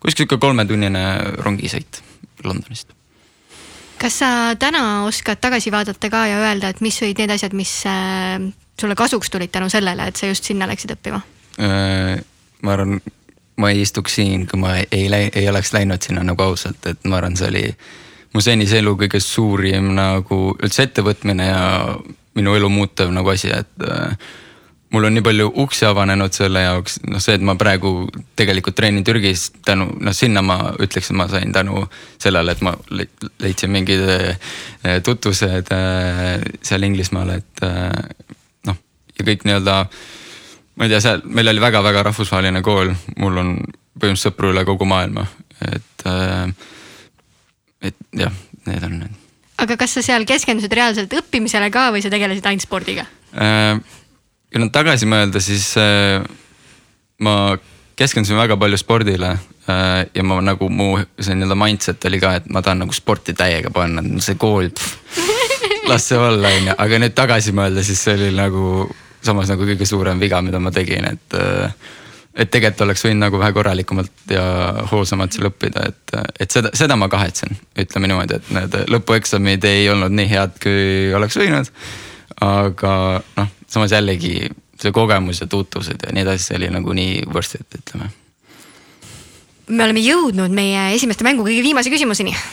kuskil 0.00 0.24
sihuke 0.24 0.38
kolmetunnine 0.38 1.04
rongisõit 1.38 2.02
Londonist. 2.44 2.92
kas 3.98 4.18
sa 4.18 4.28
täna 4.58 5.04
oskad 5.04 5.40
tagasi 5.40 5.70
vaadata 5.70 6.10
ka 6.10 6.26
ja 6.26 6.38
öelda, 6.42 6.68
et 6.68 6.80
mis 6.80 7.02
olid 7.02 7.18
need 7.18 7.30
asjad, 7.30 7.54
mis 7.54 7.74
äh, 7.86 8.40
sulle 8.80 8.94
kasuks 8.94 9.30
tulid 9.30 9.50
tänu 9.50 9.70
sellele, 9.70 10.08
et 10.08 10.16
sa 10.16 10.26
just 10.26 10.44
sinna 10.44 10.66
läksid 10.66 10.96
õppima 10.96 11.22
äh,? 11.58 12.22
ma 12.62 12.72
arvan, 12.72 13.00
ma 13.56 13.70
ei 13.70 13.82
istuks 13.82 14.14
siin, 14.14 14.46
kui 14.46 14.60
ma 14.60 14.76
ei, 14.76 14.86
ei, 14.90 15.30
ei 15.34 15.48
oleks 15.48 15.72
läinud 15.72 16.02
sinna 16.02 16.22
nagu 16.26 16.42
ausalt, 16.42 16.86
et 16.86 17.04
ma 17.04 17.18
arvan, 17.18 17.36
see 17.36 17.48
oli 17.50 17.64
mu 18.34 18.40
senise 18.40 18.78
elu 18.80 18.94
kõige 19.00 19.20
suurim 19.20 19.92
nagu 19.96 20.38
üldse 20.54 20.86
ettevõtmine 20.88 21.48
ja 21.48 21.64
minu 22.38 22.54
elu 22.56 22.70
muutev 22.72 23.10
nagu 23.12 23.32
asi, 23.34 23.50
et 23.52 23.86
äh, 23.86 24.30
mul 24.92 25.04
on 25.08 25.14
nii 25.16 25.24
palju 25.24 25.48
uksi 25.64 25.86
avanenud 25.88 26.34
selle 26.36 26.62
jaoks, 26.66 26.98
noh 27.08 27.20
see, 27.22 27.36
et 27.38 27.44
ma 27.44 27.54
praegu 27.60 27.92
tegelikult 28.36 28.76
treenin 28.76 29.04
Türgis 29.04 29.48
tänu, 29.64 29.88
noh 30.04 30.16
sinna 30.16 30.42
ma 30.44 30.58
ütleks, 30.84 31.10
et 31.10 31.18
ma 31.18 31.28
sain 31.32 31.52
tänu 31.52 31.86
sellele, 32.20 32.52
et 32.52 32.64
ma 32.64 32.74
leidsin 33.40 33.72
mingid 33.72 34.04
äh, 34.12 34.98
tutvused 35.04 35.72
äh, 35.72 36.42
seal 36.62 36.88
Inglismaal, 36.88 37.38
et 37.38 37.64
noh. 38.68 38.82
ja 39.16 39.28
kõik 39.30 39.46
nii-öelda, 39.48 39.78
ma 40.76 40.88
ei 40.88 40.92
tea, 40.92 41.00
seal 41.04 41.24
meil 41.24 41.52
oli 41.54 41.64
väga-väga 41.64 42.04
rahvusvaheline 42.10 42.62
kool, 42.64 42.92
mul 43.16 43.40
on 43.40 43.56
põhimõtteliselt 43.62 44.32
sõpru 44.32 44.52
üle 44.52 44.66
kogu 44.68 44.88
maailma, 44.88 45.24
et 45.72 46.06
et 47.82 47.98
jah, 48.16 48.32
need 48.68 48.84
on 48.86 49.00
need. 49.00 49.18
aga 49.62 49.76
kas 49.80 49.96
sa 49.96 50.04
seal 50.04 50.28
keskendusid 50.28 50.72
reaalselt 50.76 51.16
õppimisele 51.18 51.70
ka 51.74 51.88
või 51.94 52.04
sa 52.04 52.12
tegelesid 52.12 52.46
ainult 52.50 52.68
spordiga 52.68 53.08
äh,? 53.32 53.80
Kui 54.52 54.60
nüüd 54.60 54.72
tagasi 54.74 55.08
mõelda, 55.08 55.40
siis 55.40 55.70
äh, 55.80 56.20
ma 57.24 57.36
keskendusin 57.96 58.36
väga 58.36 58.58
palju 58.60 58.80
spordile 58.80 59.32
äh, 59.32 60.02
ja 60.12 60.24
ma 60.26 60.40
nagu 60.44 60.68
mu 60.68 60.94
see 61.18 61.36
nii-öelda 61.36 61.56
mindset 61.58 62.04
oli 62.10 62.20
ka, 62.20 62.34
et 62.40 62.50
ma 62.52 62.62
tahan 62.64 62.84
nagu 62.84 62.96
sporti 62.96 63.34
täiega 63.38 63.72
panna, 63.72 64.04
see 64.24 64.36
kool, 64.40 64.68
las 65.90 66.10
see 66.10 66.20
olla, 66.20 66.52
onju, 66.52 66.76
aga 66.84 67.00
nüüd 67.00 67.16
tagasi 67.16 67.56
mõelda, 67.56 67.84
siis 67.86 68.04
see 68.04 68.18
oli 68.18 68.30
nagu 68.36 68.86
samas 69.22 69.50
nagu 69.52 69.64
kõige 69.66 69.88
suurem 69.88 70.20
viga, 70.20 70.42
mida 70.44 70.60
ma 70.60 70.72
tegin, 70.74 71.08
et 71.14 71.38
äh, 71.38 71.90
et 72.32 72.48
tegelikult 72.48 72.86
oleks 72.86 73.02
võinud 73.04 73.20
nagu 73.26 73.40
vähe 73.40 73.52
korralikumalt 73.52 74.30
ja 74.32 74.42
hoolsamalt 74.88 75.34
seal 75.36 75.50
õppida, 75.50 75.82
et, 75.90 76.14
et 76.40 76.54
seda, 76.54 76.70
seda 76.76 76.96
ma 76.96 77.10
kahetsen, 77.12 77.52
ütleme 77.76 78.08
niimoodi, 78.08 78.38
et 78.38 78.52
need 78.56 78.76
lõpueksamid 78.88 79.66
ei 79.68 79.90
olnud 79.92 80.14
nii 80.16 80.30
head, 80.30 80.56
kui 80.62 81.12
oleks 81.16 81.36
võinud. 81.36 81.68
aga 82.42 82.94
noh, 83.36 83.50
samas 83.72 83.94
jällegi 83.94 84.50
see 84.80 84.92
kogemus 84.94 85.42
ja 85.42 85.48
tutvused 85.50 86.04
ja 86.04 86.12
nii 86.12 86.26
edasi, 86.26 86.50
see 86.50 86.58
oli 86.60 86.72
nagu 86.74 86.96
nii 86.96 87.22
worth 87.32 87.60
it, 87.60 87.78
ütleme. 87.78 88.10
me 89.72 89.86
oleme 89.86 90.02
jõudnud 90.04 90.52
meie 90.54 90.90
esimeste 90.96 91.24
mängu 91.24 91.46
kõige 91.46 91.62
viimase 91.64 91.92
küsimuseni. 91.92 92.34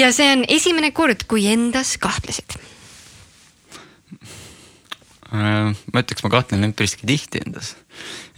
ja 0.00 0.12
see 0.12 0.30
on 0.36 0.44
esimene 0.48 0.92
kord, 0.96 1.24
kui 1.30 1.46
endas 1.48 1.96
kahtlesid 2.02 2.58
Äh, 5.34 5.72
ma 5.90 6.02
ütleks, 6.04 6.22
ma 6.22 6.30
kahtlen 6.30 6.68
üpriski 6.68 7.08
tihti 7.08 7.40
endas. 7.42 7.74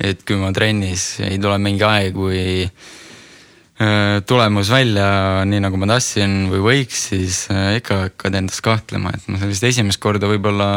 et 0.00 0.22
kui 0.28 0.36
ma 0.40 0.48
trennis 0.52 1.18
ei 1.24 1.36
tule 1.40 1.56
mingi 1.60 1.84
aeg 1.84 2.16
või 2.16 2.38
äh, 2.64 2.70
tulemus 4.26 4.70
välja 4.72 5.08
nii 5.44 5.60
nagu 5.60 5.76
ma 5.76 5.88
tahtsin 5.90 6.46
või 6.48 6.62
võiks, 6.64 7.08
siis 7.10 7.42
äh, 7.52 7.76
ikka 7.80 8.06
hakkad 8.06 8.38
endas 8.38 8.62
kahtlema, 8.64 9.12
et 9.12 9.26
ma 9.28 9.40
sellist 9.40 9.66
esimest 9.68 10.00
korda 10.00 10.30
võib-olla 10.30 10.70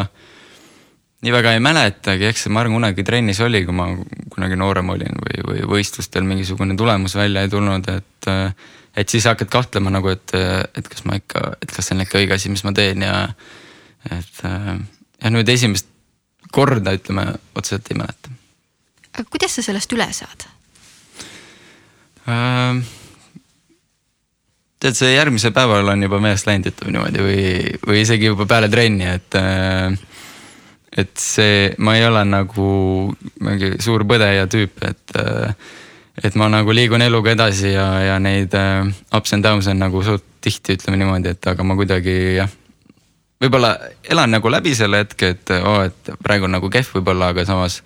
nii 1.24 1.32
väga 1.36 1.54
ei 1.56 1.62
mäletagi, 1.64 2.28
eks 2.28 2.48
ma 2.52 2.64
arvan, 2.64 2.76
kunagi 2.80 3.06
trennis 3.08 3.40
oli, 3.44 3.64
kui 3.68 3.76
ma 3.76 3.88
kunagi 4.34 4.60
noorem 4.60 4.92
olin 4.96 5.16
või, 5.24 5.40
või 5.48 5.64
võistlustel 5.78 6.28
mingisugune 6.28 6.76
tulemus 6.80 7.16
välja 7.20 7.46
ei 7.46 7.52
tulnud, 7.52 7.88
et. 7.92 8.32
et 9.00 9.08
siis 9.12 9.28
hakkad 9.30 9.48
kahtlema 9.52 9.94
nagu, 9.96 10.12
et, 10.12 10.36
et 10.76 10.88
kas 10.92 11.06
ma 11.08 11.16
ikka, 11.20 11.54
et 11.64 11.72
kas 11.72 11.88
see 11.88 11.96
on 11.96 12.04
ikka 12.04 12.20
õige 12.20 12.36
asi, 12.36 12.52
mis 12.52 12.66
ma 12.68 12.76
teen 12.76 13.04
ja 13.06 13.16
et 14.12 14.44
ja 14.44 15.32
nüüd 15.32 15.48
esimest 15.52 15.88
korda 16.52 16.96
ütleme 16.98 17.30
otseselt 17.56 17.92
ei 17.92 18.00
mäleta. 18.00 18.32
aga 19.14 19.28
kuidas 19.32 19.56
sa 19.56 19.64
sellest 19.64 19.92
üle 19.96 20.08
saad 20.16 20.48
äh,? 22.30 22.98
tead, 24.80 24.96
see 24.96 25.12
järgmisel 25.12 25.52
päeval 25.56 25.92
on 25.92 26.06
juba 26.06 26.22
meelest 26.24 26.48
läinud, 26.48 26.70
ütleme 26.72 26.96
niimoodi 26.96 27.24
või, 27.26 27.42
või 27.84 28.04
isegi 28.06 28.30
juba 28.30 28.48
peale 28.50 28.70
trenni, 28.72 29.10
et 29.12 29.36
äh, 29.40 29.98
et 31.00 31.12
see, 31.22 31.74
ma 31.78 31.96
ei 31.98 32.06
ole 32.08 32.24
nagu 32.26 32.70
mingi 33.46 33.76
suur 33.84 34.06
põdeja 34.10 34.48
tüüp, 34.52 34.80
et 34.88 35.20
äh, 35.20 35.68
et 36.20 36.36
ma 36.36 36.50
nagu 36.52 36.74
liigun 36.76 37.04
eluga 37.04 37.32
edasi 37.32 37.74
ja, 37.74 37.88
ja 38.04 38.16
neid 38.20 38.56
äh, 38.58 38.88
ups 39.16 39.36
and 39.36 39.46
downs 39.46 39.70
on 39.72 39.80
nagu 39.80 40.04
suht 40.04 40.26
tihti, 40.44 40.78
ütleme 40.80 41.00
niimoodi, 41.00 41.36
et 41.36 41.52
aga 41.52 41.64
ma 41.68 41.76
kuidagi 41.80 42.16
jah. 42.40 42.50
võib-olla 43.44 43.74
elan 44.04 44.32
nagu 44.36 44.52
läbi 44.52 44.74
selle 44.76 45.04
hetke, 45.04 45.34
et 45.36 45.54
oo 45.60 45.76
oh,, 45.76 45.84
et 45.88 46.12
praegu 46.24 46.48
on 46.48 46.56
nagu 46.58 46.72
kehv 46.72 46.96
võib-olla, 47.00 47.34
aga 47.34 47.46
samas 47.48 47.82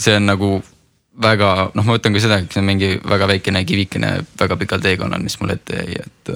see 0.00 0.16
on 0.18 0.26
nagu 0.30 0.52
väga, 1.22 1.70
noh, 1.74 1.86
ma 1.86 1.98
ütlen 1.98 2.14
ka 2.14 2.22
seda, 2.22 2.40
et 2.40 2.52
see 2.52 2.62
on 2.62 2.68
mingi 2.68 2.94
väga 3.02 3.28
väikene 3.30 3.64
kivikene 3.68 4.12
väga 4.40 4.56
pikal 4.60 4.82
teekonnal, 4.84 5.22
mis 5.24 5.38
mul 5.40 5.56
ette 5.56 5.82
jäi, 5.82 6.00
et. 6.06 6.34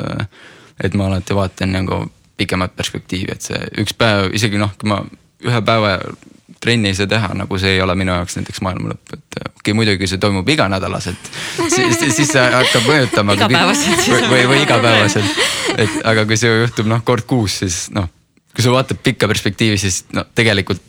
Et 0.82 0.94
ma 0.98 1.04
alati 1.06 1.30
vaatan 1.38 1.70
nagu 1.70 2.00
pikemat 2.34 2.72
perspektiivi, 2.74 3.30
et 3.30 3.44
see 3.46 3.58
üks 3.78 3.94
päev, 3.94 4.32
isegi 4.34 4.58
noh, 4.58 4.72
kui 4.74 4.88
ma 4.90 4.96
ühe 5.46 5.60
päeva 5.62 5.92
trenni 6.64 6.90
ei 6.90 6.96
saa 6.98 7.06
teha, 7.06 7.28
nagu 7.38 7.58
see 7.60 7.76
ei 7.76 7.82
ole 7.84 7.94
minu 7.98 8.14
jaoks 8.14 8.38
näiteks 8.38 8.62
maailma 8.64 8.90
lõpp, 8.90 9.12
et 9.12 9.38
okei 9.38 9.52
okay,, 9.60 9.76
muidugi 9.76 10.08
see 10.10 10.20
toimub 10.22 10.48
iganädalaselt. 10.48 11.30
siis, 11.68 12.00
siis 12.00 12.32
see 12.32 12.44
hakkab 12.56 12.88
mõjutama. 12.88 13.36
igapäevaselt. 13.38 14.06
või, 14.08 14.22
või, 14.32 14.42
või 14.50 14.62
igapäevaselt, 14.64 15.42
et 15.76 15.98
aga 16.12 16.26
kui 16.30 16.40
see 16.40 16.52
juhtub 16.64 16.88
noh 16.90 17.04
kord 17.06 17.28
kuus, 17.30 17.60
siis 17.62 17.78
noh, 17.94 18.08
kui 18.54 18.64
sa 18.64 18.72
vaatad 18.74 19.00
pikka 19.04 19.28
perspektiivi, 19.30 19.78
siis 19.80 20.04
no 20.16 20.26
tegelikult 20.34 20.82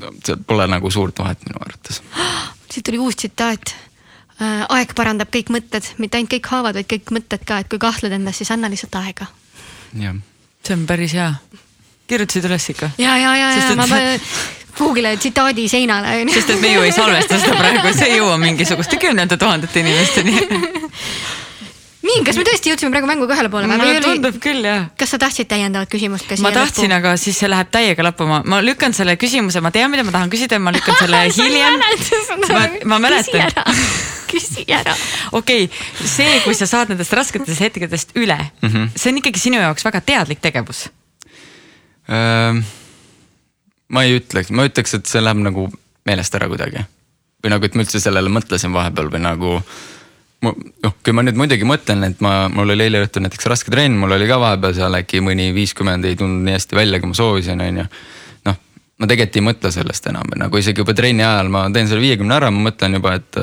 no, 0.00 0.12
seal 0.24 0.42
pole 0.46 0.68
nagu 0.70 0.90
suurt 0.92 1.18
vahet 1.24 1.42
minu 1.48 1.62
arvates. 1.62 2.02
siit 2.74 2.86
tuli 2.86 3.00
uus 3.02 3.16
tsitaat 3.20 3.74
äh, 3.74 4.64
aeg 4.68 4.94
parandab 4.98 5.30
kõik 5.34 5.52
mõtted, 5.54 5.94
mitte 6.02 6.18
ainult 6.18 6.32
kõik 6.34 6.50
haavad, 6.52 6.78
vaid 6.78 6.90
kõik 6.90 7.14
mõtted 7.18 7.46
ka, 7.46 7.62
et 7.62 7.70
kui 7.70 7.82
kahtled 7.82 8.14
endas, 8.16 8.40
siis 8.40 8.50
anna 8.54 8.70
lihtsalt 8.72 8.98
aega. 9.02 9.30
jah. 10.00 10.18
see 10.64 10.76
on 10.76 10.86
päris 10.90 11.14
hea. 11.14 11.30
kirjutasid 12.10 12.50
üles 12.50 12.68
ikka? 12.74 12.90
ja, 12.98 13.16
ja, 13.18 13.36
ja, 13.36 13.54
ja 13.56 13.78
ma 13.78 13.88
Google'i 14.74 15.16
tsitaadi 15.16 15.68
seinale. 15.68 16.24
sest 16.34 16.50
et 16.50 16.60
me 16.60 16.72
ju 16.72 16.82
ei 16.82 16.92
salvesta 16.92 17.38
seda 17.38 17.54
praegu, 17.58 17.94
see 17.94 18.10
ei 18.10 18.18
jõua 18.18 18.38
mingisuguste 18.42 18.98
kümnete 18.98 19.38
tuhandete 19.38 19.80
inimesteni 19.80 20.34
nii, 22.04 22.20
kas 22.26 22.38
me 22.38 22.44
tõesti 22.48 22.72
jõudsime 22.72 22.92
praegu 22.94 23.08
mänguga 23.10 23.36
ühele 23.36 23.50
poole? 23.52 23.68
mulle 23.70 24.02
tundub 24.04 24.38
küll 24.42 24.66
jah. 24.66 24.86
kas 25.00 25.14
sa 25.14 25.20
tahtsid 25.22 25.50
täiendavat 25.50 25.90
küsimust 25.92 26.28
ka 26.28 26.38
siia? 26.38 26.46
ma 26.46 26.52
tahtsin, 26.54 26.94
aga 26.96 27.16
siis 27.20 27.38
see 27.40 27.50
läheb 27.50 27.72
täiega 27.74 28.06
lappama, 28.06 28.42
ma 28.50 28.60
lükkan 28.64 28.96
selle 28.96 29.16
küsimuse, 29.20 29.62
ma 29.64 29.72
tean, 29.74 29.92
mida 29.92 30.06
ma 30.06 30.14
tahan 30.14 30.32
küsida, 30.32 30.60
ma 30.62 30.74
lükkan 30.74 31.00
selle 31.00 31.24
hiljem. 31.38 31.80
ma, 32.52 32.64
ma 32.94 33.00
mäletan. 33.08 33.50
küsi 34.30 34.66
ära. 34.68 34.94
okei 35.40 35.68
see, 36.04 36.38
kui 36.46 36.56
sa 36.58 36.68
saad 36.70 36.92
nendest 36.92 37.12
rasketest 37.16 37.66
hetkedest 37.66 38.16
üle 38.18 38.38
mm, 38.38 38.68
-hmm. 38.68 38.94
see 38.96 39.12
on 39.12 39.20
ikkagi 39.24 39.46
sinu 39.48 39.60
jaoks 39.62 39.84
väga 39.86 40.00
teadlik 40.04 40.42
tegevus 40.44 40.88
ähm 42.08 42.64
ma 43.94 44.04
ei 44.04 44.18
ütleks, 44.18 44.52
ma 44.54 44.66
ütleks, 44.68 44.96
et 44.96 45.10
see 45.10 45.22
läheb 45.22 45.40
nagu 45.44 45.68
meelest 46.08 46.36
ära 46.36 46.48
kuidagi. 46.50 46.84
või 47.44 47.52
nagu, 47.52 47.66
et 47.66 47.74
ma 47.76 47.84
üldse 47.84 48.00
sellele 48.00 48.32
mõtlesin 48.32 48.72
vahepeal 48.72 49.10
või 49.12 49.20
nagu. 49.20 49.50
Noh, 50.52 50.96
kui 51.04 51.14
ma 51.16 51.24
nüüd 51.24 51.38
muidugi 51.38 51.66
mõtlen, 51.68 52.04
et 52.08 52.20
ma, 52.24 52.34
mul 52.52 52.74
oli 52.74 52.86
eile 52.86 53.04
õhtul 53.04 53.24
näiteks 53.24 53.48
raske 53.50 53.72
trenn, 53.72 53.96
mul 54.00 54.16
oli 54.16 54.28
ka 54.28 54.38
vahepeal 54.42 54.76
seal 54.76 54.98
äkki 55.00 55.22
mõni 55.24 55.48
viiskümmend 55.56 56.04
ei 56.08 56.18
tulnud 56.20 56.44
nii 56.46 56.58
hästi 56.58 56.78
välja, 56.78 57.00
kui 57.00 57.12
ma 57.12 57.18
soovisin, 57.18 57.62
on 57.64 57.80
ju. 57.82 57.86
noh, 58.50 58.60
ma 59.00 59.10
tegelikult 59.10 59.40
ei 59.40 59.46
mõtle 59.48 59.72
sellest 59.74 60.10
enam, 60.12 60.34
nagu 60.44 60.60
isegi 60.60 60.84
juba 60.84 60.96
trenni 60.96 61.26
ajal 61.26 61.52
ma 61.54 61.66
teen 61.74 61.90
selle 61.90 62.04
viiekümne 62.04 62.36
ära, 62.36 62.52
ma 62.54 62.68
mõtlen 62.68 63.00
juba, 63.00 63.16
et 63.20 63.40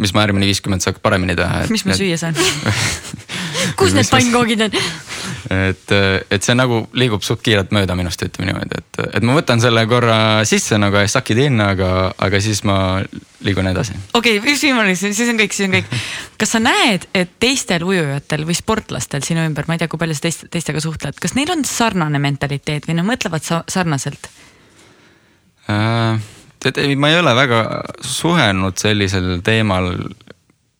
mis 0.00 0.14
ma 0.14 0.24
järgmine 0.24 0.48
viiskümmend 0.48 0.84
saaks 0.84 1.02
paremini 1.04 1.36
teha. 1.36 1.66
mis 1.72 1.84
ma 1.88 1.96
süüa 1.98 2.16
saan 2.20 2.38
kus 3.78 3.94
need 3.96 4.10
pannkoogid 4.10 4.66
on? 4.66 4.76
et, 5.54 5.92
et 6.30 6.44
see 6.44 6.56
nagu 6.58 6.80
liigub 6.98 7.22
suht 7.24 7.42
kiirelt 7.44 7.72
mööda 7.74 7.96
minust, 7.98 8.22
ütleme 8.24 8.50
niimoodi, 8.50 8.80
et, 8.80 9.00
et 9.18 9.26
ma 9.26 9.36
võtan 9.38 9.62
selle 9.62 9.84
korra 9.90 10.18
sisse 10.48 10.78
nagu 10.80 11.02
suck 11.08 11.32
it 11.32 11.42
in, 11.42 11.60
aga, 11.64 11.90
aga 12.24 12.40
siis 12.44 12.62
ma 12.68 12.78
liigun 13.46 13.70
edasi. 13.70 13.96
okei 14.18 14.38
okay,, 14.38 14.54
üks 14.54 14.64
viimane, 14.66 14.96
siis 14.98 15.22
on 15.28 15.40
kõik, 15.40 15.56
siis 15.56 15.68
on 15.68 15.76
kõik. 15.78 15.92
kas 16.40 16.54
sa 16.56 16.62
näed, 16.62 17.08
et 17.16 17.36
teistel 17.40 17.86
ujujatel 17.86 18.46
või 18.48 18.58
sportlastel 18.58 19.24
sinu 19.26 19.44
ümber, 19.46 19.68
ma 19.68 19.78
ei 19.78 19.84
tea, 19.84 19.90
kui 19.90 20.00
palju 20.00 20.18
sa 20.18 20.26
teist, 20.26 20.48
teistega 20.52 20.82
suhtled, 20.84 21.18
kas 21.22 21.36
neil 21.38 21.52
on 21.54 21.64
sarnane 21.68 22.20
mentaliteet 22.22 22.88
või 22.90 22.98
nad 22.98 23.08
mõtlevad 23.08 23.46
sa, 23.46 23.62
sarnaselt 23.70 24.30
äh,? 25.70 26.18
tead, 26.58 26.80
ei, 26.82 26.96
ma 26.98 27.12
ei 27.12 27.20
ole 27.20 27.34
väga 27.38 27.62
suhelnud 28.02 28.78
sellisel 28.80 29.38
teemal 29.46 29.92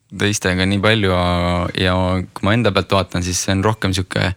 teistega 0.09 0.64
nii 0.68 0.81
palju 0.81 1.12
ja 1.77 1.94
kui 2.33 2.47
ma 2.47 2.55
enda 2.57 2.73
pealt 2.73 2.94
vaatan, 2.97 3.25
siis 3.25 3.40
see 3.44 3.55
on 3.57 3.64
rohkem 3.66 3.92
sihuke 3.97 4.33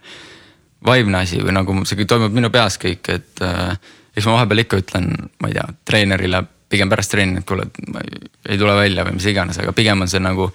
vaimne 0.84 1.22
asi 1.22 1.40
või 1.40 1.54
nagu 1.56 1.76
see 1.88 2.06
toimub 2.08 2.34
minu 2.34 2.50
peas 2.52 2.76
kõik, 2.82 3.08
et 3.14 3.44
äh, 3.46 3.76
eks 4.16 4.26
ma 4.28 4.36
vahepeal 4.36 4.64
ikka 4.64 4.82
ütlen, 4.82 5.08
ma 5.40 5.50
ei 5.50 5.56
tea, 5.56 5.66
treenerile 5.88 6.42
pigem 6.72 6.92
pärast 6.92 7.12
trenni, 7.12 7.40
et 7.40 7.48
kuule, 7.48 7.68
et 7.68 7.92
ma 7.92 8.02
ei, 8.04 8.20
ei 8.54 8.60
tule 8.60 8.74
välja 8.76 9.06
või 9.06 9.16
mis 9.18 9.28
iganes, 9.28 9.60
aga 9.62 9.74
pigem 9.76 10.04
on 10.04 10.10
see 10.10 10.22
nagu 10.24 10.50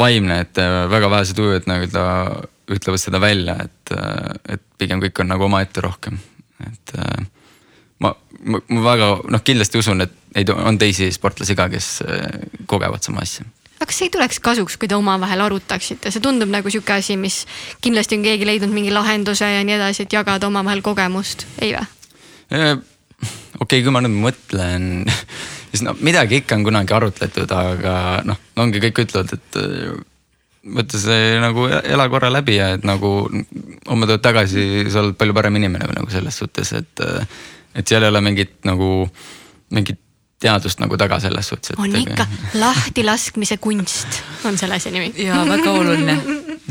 vaimne, 0.00 0.40
et 0.46 0.62
äh, 0.62 0.84
väga 0.92 1.12
vähesed 1.12 1.42
ujujad 1.42 1.68
nagu 1.68 1.90
ta 1.92 2.06
ütlevad 2.70 3.02
seda 3.02 3.20
välja, 3.20 3.58
et, 3.66 3.94
äh, 3.96 4.56
et 4.56 4.64
pigem 4.80 5.02
kõik 5.02 5.20
on 5.20 5.32
nagu 5.34 5.48
omaette 5.50 5.84
rohkem, 5.84 6.20
et 6.64 6.96
äh, 6.96 7.24
ma, 8.04 8.14
ma, 8.44 8.64
ma 8.72 8.84
väga 8.92 9.14
noh, 9.28 9.44
kindlasti 9.44 9.82
usun, 9.82 10.06
et 10.06 10.16
ei, 10.38 10.46
on 10.54 10.78
teisi 10.78 11.10
sportlasi 11.12 11.58
ka, 11.58 11.66
kes 11.72 11.96
kogevad 12.70 13.02
sama 13.04 13.26
asja 13.26 13.48
aga 13.80 13.88
kas 13.88 14.02
ei 14.04 14.10
tuleks 14.12 14.40
kasuks, 14.44 14.76
kui 14.76 14.88
te 14.90 14.96
omavahel 14.98 15.40
arutaksite, 15.46 16.12
see 16.12 16.20
tundub 16.20 16.50
nagu 16.52 16.68
sihuke 16.72 16.98
asi, 16.98 17.16
mis 17.16 17.42
kindlasti 17.80 18.18
on 18.18 18.26
keegi 18.26 18.48
leidnud 18.48 18.74
mingi 18.74 18.92
lahenduse 18.92 19.48
ja 19.48 19.62
nii 19.64 19.78
edasi, 19.78 20.04
et 20.04 20.12
jagada 20.12 20.50
omavahel 20.50 20.82
kogemust, 20.84 21.46
ei 21.64 21.72
või? 21.72 21.86
okei 22.50 22.76
okay,, 23.64 23.80
kui 23.80 23.94
ma 23.94 24.02
nüüd 24.04 24.18
mõtlen, 24.20 24.90
siis 25.72 25.84
no 25.86 25.96
midagi 26.04 26.42
ikka 26.42 26.58
on 26.58 26.68
kunagi 26.68 26.96
arutletud, 26.96 27.56
aga 27.56 27.96
noh, 28.28 28.40
ongi 28.60 28.84
kõik 28.84 29.00
ütlevad, 29.06 29.32
et 29.38 29.60
võta 30.76 31.00
see 31.00 31.38
nagu 31.40 31.64
ela 31.70 32.08
korra 32.12 32.28
läbi 32.32 32.58
ja 32.58 32.74
et 32.76 32.84
nagu 32.84 33.14
homme 33.30 34.08
tuled 34.10 34.20
tagasi, 34.20 34.90
sa 34.92 35.00
oled 35.00 35.16
palju 35.16 35.36
parem 35.36 35.56
inimene 35.56 35.88
nagu 35.96 36.12
selles 36.12 36.36
suhtes, 36.42 36.74
et. 36.76 37.08
et 37.70 37.86
seal 37.86 38.02
ei 38.02 38.10
ole 38.10 38.20
mingit 38.20 38.56
nagu, 38.66 39.06
mingit 39.70 40.00
teadust 40.40 40.80
nagu 40.80 40.96
taga 41.00 41.20
selles 41.20 41.52
suhtes. 41.52 41.76
on 41.78 41.94
ikka, 41.96 42.26
lahtilaskmise 42.60 43.60
kunst 43.60 44.22
on 44.48 44.58
selle 44.58 44.80
asja 44.80 44.92
nimi. 44.94 45.12
ja 45.20 45.44
väga 45.48 45.70
oluline. 45.70 46.16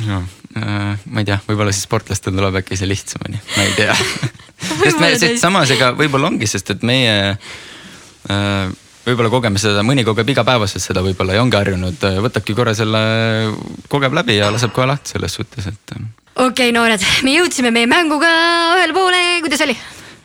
no 0.07 0.23
äh, 0.57 0.99
ma 1.05 1.23
ei 1.23 1.29
tea, 1.29 1.39
võib-olla 1.47 1.73
siis 1.75 1.85
sportlastel 1.85 2.35
tuleb 2.35 2.61
äkki 2.63 2.79
see 2.79 2.89
lihtsamini, 2.89 3.41
ma 3.55 3.65
ei 3.67 3.73
tea 3.77 3.95
sest 4.83 4.99
me, 5.01 5.13
sest 5.21 5.41
samas 5.43 5.71
ega 5.75 5.91
võib-olla 5.97 6.31
ongi, 6.31 6.49
sest 6.49 6.73
et 6.75 6.85
meie 6.87 7.15
äh, 7.29 8.71
võib-olla 9.05 9.31
kogeme 9.33 9.61
seda, 9.61 9.83
mõni 9.85 10.05
kogeb 10.07 10.33
igapäevaselt 10.33 10.83
seda 10.83 11.03
võib-olla 11.05 11.37
ja 11.37 11.45
ongi 11.45 11.59
harjunud, 11.59 12.01
äh, 12.09 12.19
võtabki 12.25 12.57
korra 12.57 12.73
selle, 12.77 13.03
kogeb 13.91 14.17
läbi 14.17 14.39
ja 14.39 14.49
laseb 14.53 14.73
kohe 14.75 14.89
lahti 14.89 15.13
selles 15.15 15.37
suhtes, 15.37 15.69
et. 15.69 15.93
okei 15.93 16.49
okay,, 16.49 16.73
noored, 16.75 17.05
me 17.25 17.37
jõudsime 17.37 17.73
meie 17.75 17.89
mänguga 17.89 18.33
ühele 18.79 18.97
poole, 18.97 19.23
kuidas 19.45 19.65
oli? 19.67 19.77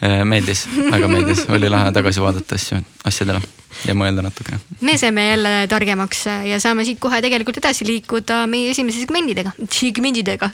Äh, 0.04 0.20
meeldis, 0.28 0.66
väga 0.68 1.08
meeldis, 1.08 1.46
oli 1.48 1.68
lahe 1.72 1.88
tagasi 1.96 2.20
vaadata 2.20 2.58
asju, 2.58 2.76
asjadele 3.08 3.38
ja 3.88 3.94
mõelda 3.96 4.20
natukene. 4.26 4.58
me 4.84 4.98
saime 5.00 5.22
jälle 5.30 5.52
targemaks 5.70 6.24
ja 6.44 6.58
saame 6.60 6.84
siit 6.84 6.98
kohe 7.00 7.22
tegelikult 7.24 7.56
edasi 7.56 7.86
liikuda 7.88 8.42
meie 8.50 8.74
esimese 8.74 9.00
segmentidega, 9.00 9.54
segmentidega 9.72 10.50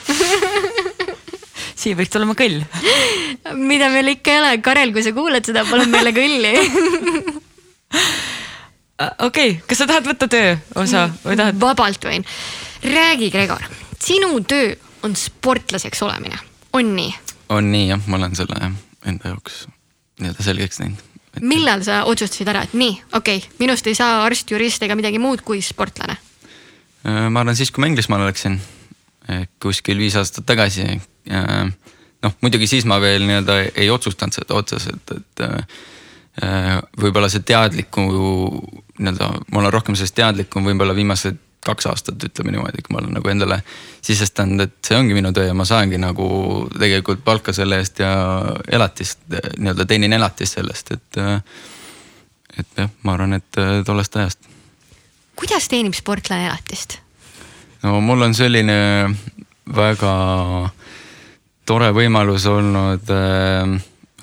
siin 1.81 1.97
võiks 1.99 2.15
olema 2.15 2.35
kõll. 2.39 2.61
mida 3.59 3.89
meil 3.91 4.13
ikka 4.13 4.31
ei 4.31 4.39
ole, 4.39 4.51
Karel, 4.63 4.93
kui 4.95 5.03
sa 5.03 5.11
kuulad 5.17 5.43
seda, 5.49 5.65
palun 5.67 5.91
meile 5.91 6.13
kõlli 6.15 6.53
äh, 6.55 6.69
okei 9.27 9.57
okay., 9.57 9.57
kas 9.67 9.81
sa 9.83 9.89
tahad 9.89 10.07
võtta 10.13 10.29
tööosa 10.31 11.09
või 11.25 11.35
tahad? 11.41 11.59
vabalt 11.59 12.07
võin. 12.07 12.23
räägi, 12.87 13.27
Gregor, 13.35 13.67
sinu 13.99 14.31
töö 14.47 14.71
on 15.03 15.17
sportlaseks 15.19 16.07
olemine, 16.07 16.39
on 16.71 16.95
nii? 16.95 17.11
on 17.57 17.67
nii 17.75 17.89
jah, 17.89 18.07
ma 18.07 18.21
olen 18.21 18.39
selle 18.39 18.61
jah 18.63 18.79
enda 19.07 19.33
jaoks 19.33 19.63
nii-öelda 20.21 20.45
selgeks 20.45 20.81
teinud 20.81 20.99
et.... 21.35 21.41
millal 21.41 21.83
sa 21.85 22.03
otsustasid 22.09 22.51
ära, 22.51 22.65
et 22.67 22.75
nii, 22.77 22.97
okei 23.17 23.41
okay,, 23.41 23.55
minust 23.61 23.87
ei 23.87 23.97
saa 23.97 24.21
arst, 24.25 24.51
jurist 24.51 24.83
ega 24.85 24.97
midagi 24.99 25.21
muud 25.21 25.43
kui 25.45 25.61
sportlane? 25.65 26.17
Äh, 27.07 27.27
ma 27.29 27.43
arvan 27.43 27.57
siis, 27.57 27.71
kui 27.71 27.83
ma 27.83 27.89
Inglismaale 27.91 28.29
läksin, 28.29 28.59
kuskil 29.61 30.01
viis 30.01 30.15
aastat 30.19 30.45
tagasi. 30.49 30.83
noh, 32.21 32.33
muidugi 32.41 32.67
siis 32.67 32.85
ma 32.89 32.99
veel 33.01 33.25
nii-öelda 33.25 33.57
ei 33.75 33.89
otsustanud 33.89 34.35
seda 34.35 34.57
otseselt, 34.57 35.13
et 35.15 35.43
äh, 35.45 36.81
võib-olla 37.01 37.29
see 37.29 37.43
teadliku 37.45 38.03
nii-öelda, 38.99 39.31
ma 39.51 39.63
olen 39.63 39.73
rohkem 39.73 39.97
sellest 39.97 40.17
teadlikum 40.19 40.67
võib-olla 40.67 40.95
viimased 40.97 41.39
kaks 41.65 41.87
aastat, 41.91 42.23
ütleme 42.25 42.55
niimoodi, 42.55 42.81
kui 42.85 42.95
ma 42.95 43.01
olen 43.01 43.13
nagu 43.17 43.29
endale 43.29 43.59
sisestanud, 44.01 44.63
et 44.65 44.77
see 44.87 44.97
ongi 44.97 45.17
minu 45.17 45.33
töö 45.35 45.45
ja 45.49 45.57
ma 45.57 45.65
saangi 45.67 45.99
nagu 46.01 46.25
tegelikult 46.73 47.23
palka 47.25 47.53
selle 47.53 47.81
eest 47.81 48.01
ja 48.01 48.11
elatist, 48.71 49.21
nii-öelda 49.29 49.85
teenin 49.85 50.17
elatist 50.17 50.57
sellest, 50.57 50.91
et. 50.97 51.21
et 52.57 52.81
jah, 52.81 52.89
ma 53.03 53.13
arvan, 53.15 53.37
et 53.37 53.61
tollest 53.85 54.17
ajast. 54.17 54.49
kuidas 55.39 55.69
teenib 55.71 55.95
sportlane 55.97 56.49
elatist? 56.49 56.97
no 57.83 58.01
mul 58.01 58.21
on 58.27 58.35
selline 58.37 58.75
väga 59.75 60.13
tore 61.65 61.91
võimalus 61.95 62.45
olnud 62.49 63.09
äh, 63.13 63.73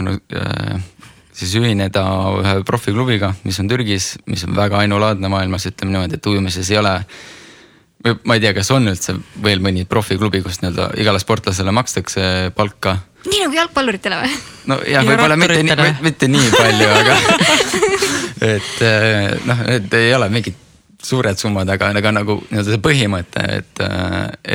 no, 0.04 0.14
äh, 0.34 0.86
siis 1.38 1.54
ühineda 1.58 2.04
ühe 2.40 2.54
profiklubiga, 2.66 3.32
mis 3.46 3.58
on 3.62 3.70
Türgis, 3.70 4.12
mis 4.26 4.44
on 4.46 4.56
väga 4.56 4.82
ainulaadne 4.82 5.30
maailmas, 5.32 5.68
ütleme 5.70 5.94
niimoodi, 5.94 6.18
et 6.18 6.30
ujumises 6.30 6.70
ei 6.72 6.80
ole. 6.80 6.94
ma 8.24 8.36
ei 8.36 8.40
tea, 8.40 8.54
kas 8.54 8.70
on 8.70 8.86
üldse 8.90 9.16
veel 9.42 9.62
mõni 9.62 9.84
profiklubi, 9.88 10.42
kus 10.42 10.60
nii-öelda 10.62 10.92
igale 11.02 11.18
sportlasele 11.22 11.74
makstakse 11.74 12.52
palka. 12.56 12.98
nii 13.26 13.42
nagu 13.44 13.58
jalgpalluritele 13.58 14.22
või? 14.22 14.38
nojah, 14.72 15.10
võib-olla 15.10 15.36
mitte 15.40 15.62
nii, 15.66 15.92
mitte 16.06 16.30
nii 16.30 16.54
palju, 16.54 16.88
aga 17.00 17.18
et 18.54 18.72
eh, 18.86 19.36
noh, 19.46 19.66
need 19.66 19.98
ei 19.98 20.14
ole 20.14 20.30
mingid 20.32 20.64
suured 21.02 21.38
summad, 21.38 21.68
aga, 21.70 21.92
aga 21.94 22.12
nagu 22.12 22.38
nii-öelda 22.48 22.72
see 22.74 22.80
põhimõte, 22.82 23.44
et, 23.60 23.82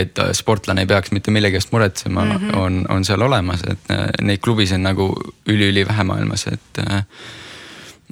et 0.03 0.21
sportlane 0.36 0.84
ei 0.84 0.89
peaks 0.89 1.13
mitte 1.15 1.32
millegi 1.32 1.60
eest 1.60 1.71
muretsema 1.71 2.25
mm, 2.25 2.34
-hmm. 2.36 2.58
on, 2.60 2.82
on 2.91 3.06
seal 3.08 3.23
olemas, 3.23 3.63
et 3.69 3.93
neid 4.21 4.43
klubisid 4.43 4.75
on 4.75 4.88
nagu 4.89 5.08
üliülivähe 5.47 6.03
maailmas, 6.03 6.47
et. 6.51 6.84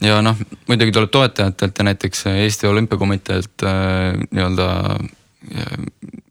ja 0.02 0.22
noh, 0.24 0.38
muidugi 0.67 0.96
tuleb 0.96 1.12
toetajatelt 1.12 1.78
ja 1.78 1.84
näiteks 1.84 2.26
Eesti 2.32 2.67
Olümpiakomiteelt 2.67 3.67
nii-öelda 4.32 4.70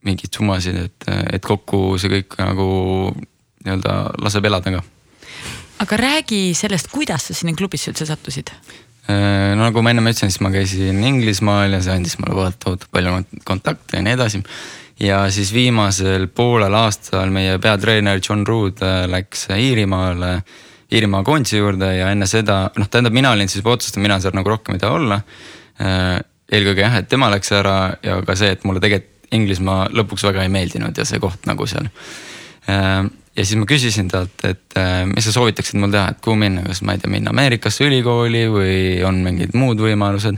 mingeid 0.05 0.33
summasid, 0.37 0.77
et, 0.77 1.11
et 1.33 1.45
kokku 1.45 1.99
see 2.01 2.09
kõik 2.17 2.39
nagu 2.41 2.69
nii-öelda 3.65 3.97
laseb 4.25 4.45
elada 4.45 4.73
ka. 4.79 4.83
aga 5.85 5.97
räägi 5.97 6.55
sellest, 6.55 6.89
kuidas 6.89 7.29
sa 7.29 7.35
sinna 7.35 7.53
klubisse 7.53 7.93
üldse 7.93 8.09
sattusid 8.09 8.57
Äh, 8.57 8.90
no 9.09 9.65
nagu 9.65 9.83
ma 9.83 9.93
ennem 9.95 10.11
ütlesin, 10.11 10.33
siis 10.33 10.43
ma 10.45 10.53
käisin 10.55 11.01
Inglismaal 11.05 11.77
ja 11.77 11.81
see 11.85 11.97
andis 11.97 12.19
mulle 12.21 12.51
tohutult 12.61 12.91
palju 12.93 13.17
kontakte 13.49 13.99
ja 13.99 14.05
nii 14.07 14.17
edasi. 14.19 14.43
ja 15.01 15.23
siis 15.33 15.53
viimasel 15.55 16.29
poolel 16.29 16.75
aastal 16.75 17.33
meie 17.35 17.59
peatreener 17.59 18.21
John 18.21 18.47
Rood 18.47 18.83
äh, 18.85 19.07
läks 19.11 19.49
Iirimaale, 19.57 20.43
Iirimaa 20.93 21.23
koondise 21.25 21.57
juurde 21.57 21.95
ja 21.97 22.11
enne 22.13 22.27
seda, 22.27 22.71
noh, 22.77 22.91
tähendab, 22.91 23.15
mina 23.17 23.31
olin 23.31 23.49
siis 23.49 23.65
otsustanud, 23.65 24.05
mina 24.05 24.21
seal 24.21 24.35
nagu 24.37 24.51
rohkem 24.51 24.77
ei 24.77 24.83
taha 24.83 24.99
olla. 24.99 25.21
Äh, 25.81 26.19
eelkõige 26.51 26.83
jah, 26.83 26.99
et 26.99 27.09
tema 27.09 27.31
läks 27.31 27.53
ära 27.55 27.79
ja 28.03 28.21
ka 28.27 28.37
see, 28.37 28.53
et 28.57 28.67
mulle 28.69 28.83
tegelikult 28.83 29.17
Inglismaa 29.31 29.85
lõpuks 29.95 30.25
väga 30.27 30.43
ei 30.43 30.51
meeldinud 30.51 30.97
ja 30.99 31.05
see 31.07 31.21
koht 31.23 31.45
nagu 31.47 31.63
seal 31.71 31.87
ja 33.41 33.47
siis 33.47 33.59
ma 33.61 33.69
küsisin 33.69 34.11
talt, 34.11 34.43
et 34.45 34.77
äh, 34.79 35.05
mis 35.09 35.25
sa 35.27 35.33
soovitaksid 35.35 35.81
mul 35.81 35.93
teha, 35.95 36.13
et 36.13 36.21
kuhu 36.25 36.37
minna, 36.41 36.65
kas 36.69 36.83
ma 36.85 36.97
ei 36.97 37.01
tea, 37.03 37.13
minna 37.13 37.33
Ameerikasse 37.33 37.87
ülikooli 37.89 38.45
või 38.53 38.75
on 39.07 39.23
mingid 39.25 39.57
muud 39.57 39.81
võimalused. 39.81 40.37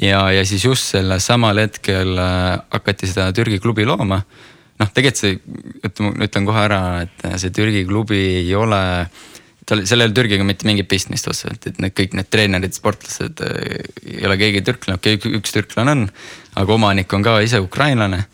ja, 0.00 0.22
ja 0.32 0.46
siis 0.48 0.64
just 0.64 0.94
sellel 0.94 1.20
samal 1.20 1.60
hetkel 1.60 2.16
äh, 2.16 2.56
hakati 2.72 3.10
seda 3.10 3.28
Türgi 3.36 3.60
klubi 3.60 3.84
looma. 3.88 4.22
noh, 4.80 4.88
tegelikult 4.94 5.20
see, 5.20 5.36
ütleme, 5.84 6.14
ütlen 6.26 6.48
kohe 6.48 6.64
ära, 6.64 6.80
et 7.04 7.28
see 7.38 7.52
Türgi 7.54 7.84
klubi 7.86 8.22
ei 8.40 8.54
ole 8.56 8.80
tal, 9.68 9.84
sellel 9.86 10.14
Türgiga 10.16 10.44
mitte 10.46 10.66
mingit 10.66 10.88
pistmist 10.90 11.28
otseselt, 11.28 11.68
et 11.68 11.78
need 11.82 11.94
kõik 11.98 12.16
need 12.18 12.30
treenerid, 12.32 12.74
sportlased 12.74 13.44
äh, 13.44 13.84
ei 14.16 14.24
ole 14.26 14.40
keegi 14.40 14.64
türklane, 14.66 14.98
okei 15.02 15.20
okay, 15.20 15.36
üks 15.38 15.54
türklane 15.54 15.98
on, 15.98 16.08
aga 16.56 16.76
omanik 16.80 17.12
on 17.12 17.28
ka 17.28 17.38
ise 17.44 17.60
ukrainlane 17.62 18.24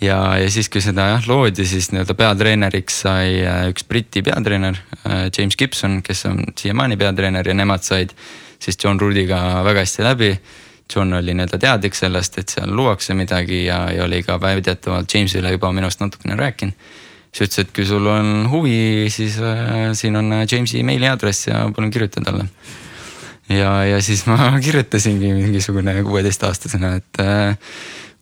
ja, 0.00 0.18
ja 0.38 0.50
siis, 0.50 0.68
kui 0.72 0.82
seda 0.84 1.06
jah 1.14 1.28
loodi, 1.28 1.66
siis 1.68 1.90
nii-öelda 1.92 2.16
peatreeneriks 2.18 3.00
sai 3.04 3.38
äh, 3.42 3.68
üks 3.72 3.86
Briti 3.88 4.22
peatreener, 4.26 4.78
äh, 5.04 5.26
James 5.30 5.56
Gibson, 5.56 6.00
kes 6.04 6.24
on 6.30 6.42
siiamaani 6.58 6.98
peatreener 7.00 7.48
ja 7.48 7.54
nemad 7.56 7.86
said 7.86 8.14
siis 8.58 8.78
John 8.80 9.00
Rudiga 9.00 9.40
väga 9.64 9.84
hästi 9.84 10.06
läbi. 10.06 10.30
John 10.94 11.14
oli 11.16 11.32
nii-öelda 11.32 11.58
teadlik 11.58 11.96
sellest, 11.96 12.36
et 12.38 12.52
seal 12.52 12.74
luuakse 12.76 13.14
midagi 13.16 13.64
ja, 13.64 13.86
ja 13.92 14.04
oli 14.04 14.20
ka 14.22 14.36
väidetavalt 14.40 15.14
Jamesile 15.14 15.54
juba 15.54 15.72
minust 15.72 16.00
natukene 16.00 16.36
rääkinud. 16.36 16.92
siis 17.34 17.48
ütles, 17.48 17.64
et 17.64 17.72
kui 17.74 17.86
sul 17.86 18.06
on 18.06 18.48
huvi, 18.50 19.10
siis 19.10 19.38
äh, 19.42 19.92
siin 19.92 20.16
on 20.16 20.32
Jamesi 20.50 20.82
meiliaadress 20.82 21.48
ja 21.48 21.64
palun 21.76 21.90
kirjuta 21.90 22.20
talle. 22.20 22.46
ja, 23.48 23.84
ja 23.84 24.02
siis 24.02 24.26
ma 24.26 24.52
kirjutasingi 24.66 25.32
mingisugune 25.32 26.02
kuueteistaastasena, 26.02 26.94
et 27.00 27.20
äh, 27.20 27.56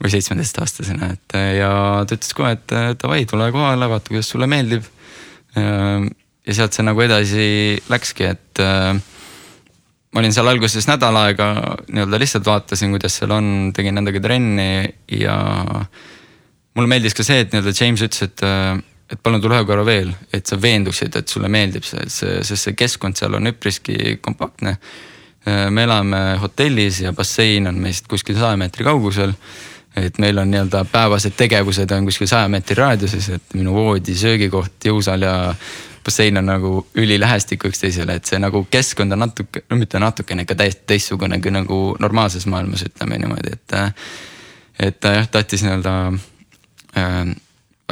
või 0.02 0.10
seitsmeteistaastasena, 0.10 1.12
et 1.14 1.36
ja 1.58 1.70
ta 2.08 2.16
ütles 2.16 2.34
kohe, 2.34 2.56
et 2.56 2.74
davai, 2.98 3.22
tule 3.30 3.46
kohale, 3.54 3.86
vaata, 3.90 4.10
kuidas 4.10 4.30
sulle 4.32 4.48
meeldib. 4.50 4.86
ja 5.54 6.54
sealt 6.56 6.74
see 6.74 6.84
nagu 6.86 7.00
edasi 7.04 7.44
läkski, 7.92 8.24
et 8.32 8.62
ma 10.12 10.20
olin 10.20 10.34
seal 10.34 10.48
alguses 10.48 10.88
nädal 10.88 11.16
aega 11.22 11.50
nii-öelda 11.88 12.20
lihtsalt 12.20 12.46
vaatasin, 12.46 12.92
kuidas 12.96 13.16
seal 13.20 13.32
on, 13.36 13.46
tegin 13.76 13.96
nendega 13.96 14.20
trenni 14.24 14.88
ja 15.20 15.36
mulle 16.76 16.90
meeldis 16.90 17.16
ka 17.16 17.24
see, 17.26 17.44
et 17.44 17.52
nii-öelda 17.52 17.72
James 17.76 18.04
ütles, 18.04 18.26
et, 18.26 18.44
et 19.12 19.22
palun 19.22 19.44
tule 19.44 19.56
ühe 19.56 19.68
korra 19.68 19.86
veel, 19.88 20.12
et 20.32 20.48
sa 20.48 20.58
veenduksid, 20.60 21.16
et 21.16 21.32
sulle 21.32 21.48
meeldib 21.52 21.86
see, 21.88 22.04
see, 22.12 22.40
sest 22.48 22.68
see 22.68 22.76
keskkond 22.76 23.20
seal 23.20 23.38
on 23.38 23.52
üpriski 23.52 24.18
kompaktne. 24.24 24.76
me 25.44 25.82
elame 25.82 26.36
hotellis 26.38 27.00
ja 27.02 27.12
bassein 27.12 27.66
on 27.66 27.80
meist 27.82 28.06
kuskil 28.08 28.36
saja 28.38 28.56
meetri 28.56 28.84
kaugusel 28.86 29.32
et 29.96 30.18
meil 30.18 30.38
on 30.38 30.50
nii-öelda 30.50 30.84
päevased 30.92 31.34
tegevused 31.36 31.90
on 31.92 32.06
kuskil 32.08 32.30
saja 32.30 32.48
meetri 32.48 32.76
raadiuses, 32.78 33.28
et 33.36 33.56
minu 33.58 33.74
voodi, 33.76 34.14
söögikoht, 34.16 34.78
jõusaal 34.88 35.26
ja 35.26 35.34
bassein 36.04 36.38
on 36.38 36.46
nagu 36.46 36.86
ülilähestik 36.98 37.64
üksteisele, 37.68 38.16
et 38.18 38.26
see 38.26 38.40
nagu 38.42 38.64
keskkond 38.70 39.12
on 39.12 39.22
natuke, 39.26 39.64
no 39.70 39.78
mitte 39.78 40.00
natukene, 40.02 40.46
ikka 40.46 40.56
täiesti 40.58 40.86
teistsugune 40.94 41.38
kui 41.42 41.52
nagu 41.54 41.80
normaalses 42.00 42.46
maailmas, 42.50 42.86
ütleme 42.88 43.20
niimoodi, 43.22 43.52
et. 43.52 43.76
et 44.80 45.00
ta 45.00 45.12
jah, 45.18 45.28
tahtis 45.30 45.62
nii-öelda 45.62 45.92
äh, 46.98 47.20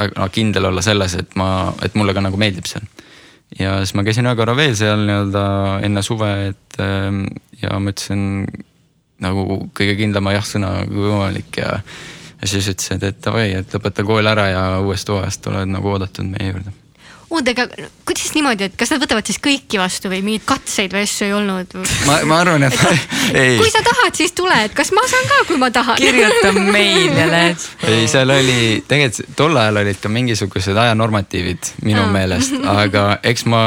väga 0.01 0.27
kindel 0.33 0.65
olla 0.71 0.81
selles, 0.81 1.15
et 1.15 1.37
ma, 1.39 1.71
et 1.85 1.95
mulle 1.95 2.13
ka 2.17 2.25
nagu 2.25 2.37
meeldib 2.37 2.67
seal. 2.67 2.83
ja 3.59 3.77
siis 3.85 3.93
ma 3.95 4.03
käisin 4.07 4.27
ühe 4.27 4.35
korra 4.35 4.55
veel 4.57 4.75
seal 4.75 5.05
nii-öelda 5.05 5.45
enne 5.85 6.03
suve, 6.03 6.33
et 6.49 6.81
äh, 6.81 7.21
ja 7.61 7.79
ma 7.79 7.93
ütlesin 7.93 8.45
nagu 9.21 9.63
kõige 9.77 9.95
kindlama 9.99 10.35
jah-sõna 10.37 10.73
kui 10.89 11.05
võimalik 11.07 11.61
ja. 11.61 11.79
ja 12.41 12.51
siis 12.51 12.69
ütlesid, 12.73 13.03
et 13.07 13.23
davai, 13.23 13.49
et 13.61 13.73
lõpeta 13.75 14.05
kool 14.07 14.27
ära 14.27 14.47
ja 14.51 14.63
uuest 14.81 15.09
hooajast 15.09 15.51
oled 15.51 15.73
nagu 15.73 15.93
oodatud 15.95 16.29
meie 16.31 16.53
juurde 16.53 16.77
oota, 17.31 17.51
aga 17.51 17.67
kuidas 18.05 18.33
niimoodi, 18.35 18.67
et 18.67 18.77
kas 18.79 18.91
nad 18.91 19.01
võtavad 19.01 19.27
siis 19.27 19.39
kõiki 19.43 19.79
vastu 19.79 20.11
või 20.11 20.21
mingeid 20.25 20.45
katseid 20.49 20.93
või 20.95 21.05
asju 21.05 21.27
ei 21.27 21.33
olnud? 21.35 21.75
ma, 22.07 22.17
ma 22.27 22.39
arvan, 22.43 22.65
et 22.67 22.77
ei. 23.39 23.57
kui 23.59 23.71
sa 23.71 23.83
tahad, 23.85 24.15
siis 24.17 24.35
tule, 24.37 24.57
et 24.67 24.75
kas 24.77 24.91
ma 24.95 25.03
saan 25.09 25.27
ka, 25.29 25.41
kui 25.49 25.59
ma 25.61 25.71
tahan. 25.73 25.99
kirjuta 26.01 26.53
meilile. 26.59 27.43
ei, 27.91 28.07
seal 28.11 28.35
oli, 28.35 28.81
tegelikult 28.87 29.35
tol 29.39 29.59
ajal 29.63 29.83
olid 29.83 30.01
ka 30.01 30.11
mingisugused 30.11 30.81
ajanormatiivid 30.85 31.75
minu 31.87 32.03
Aa. 32.03 32.15
meelest, 32.15 32.57
aga 32.67 33.05
eks 33.31 33.47
ma 33.51 33.63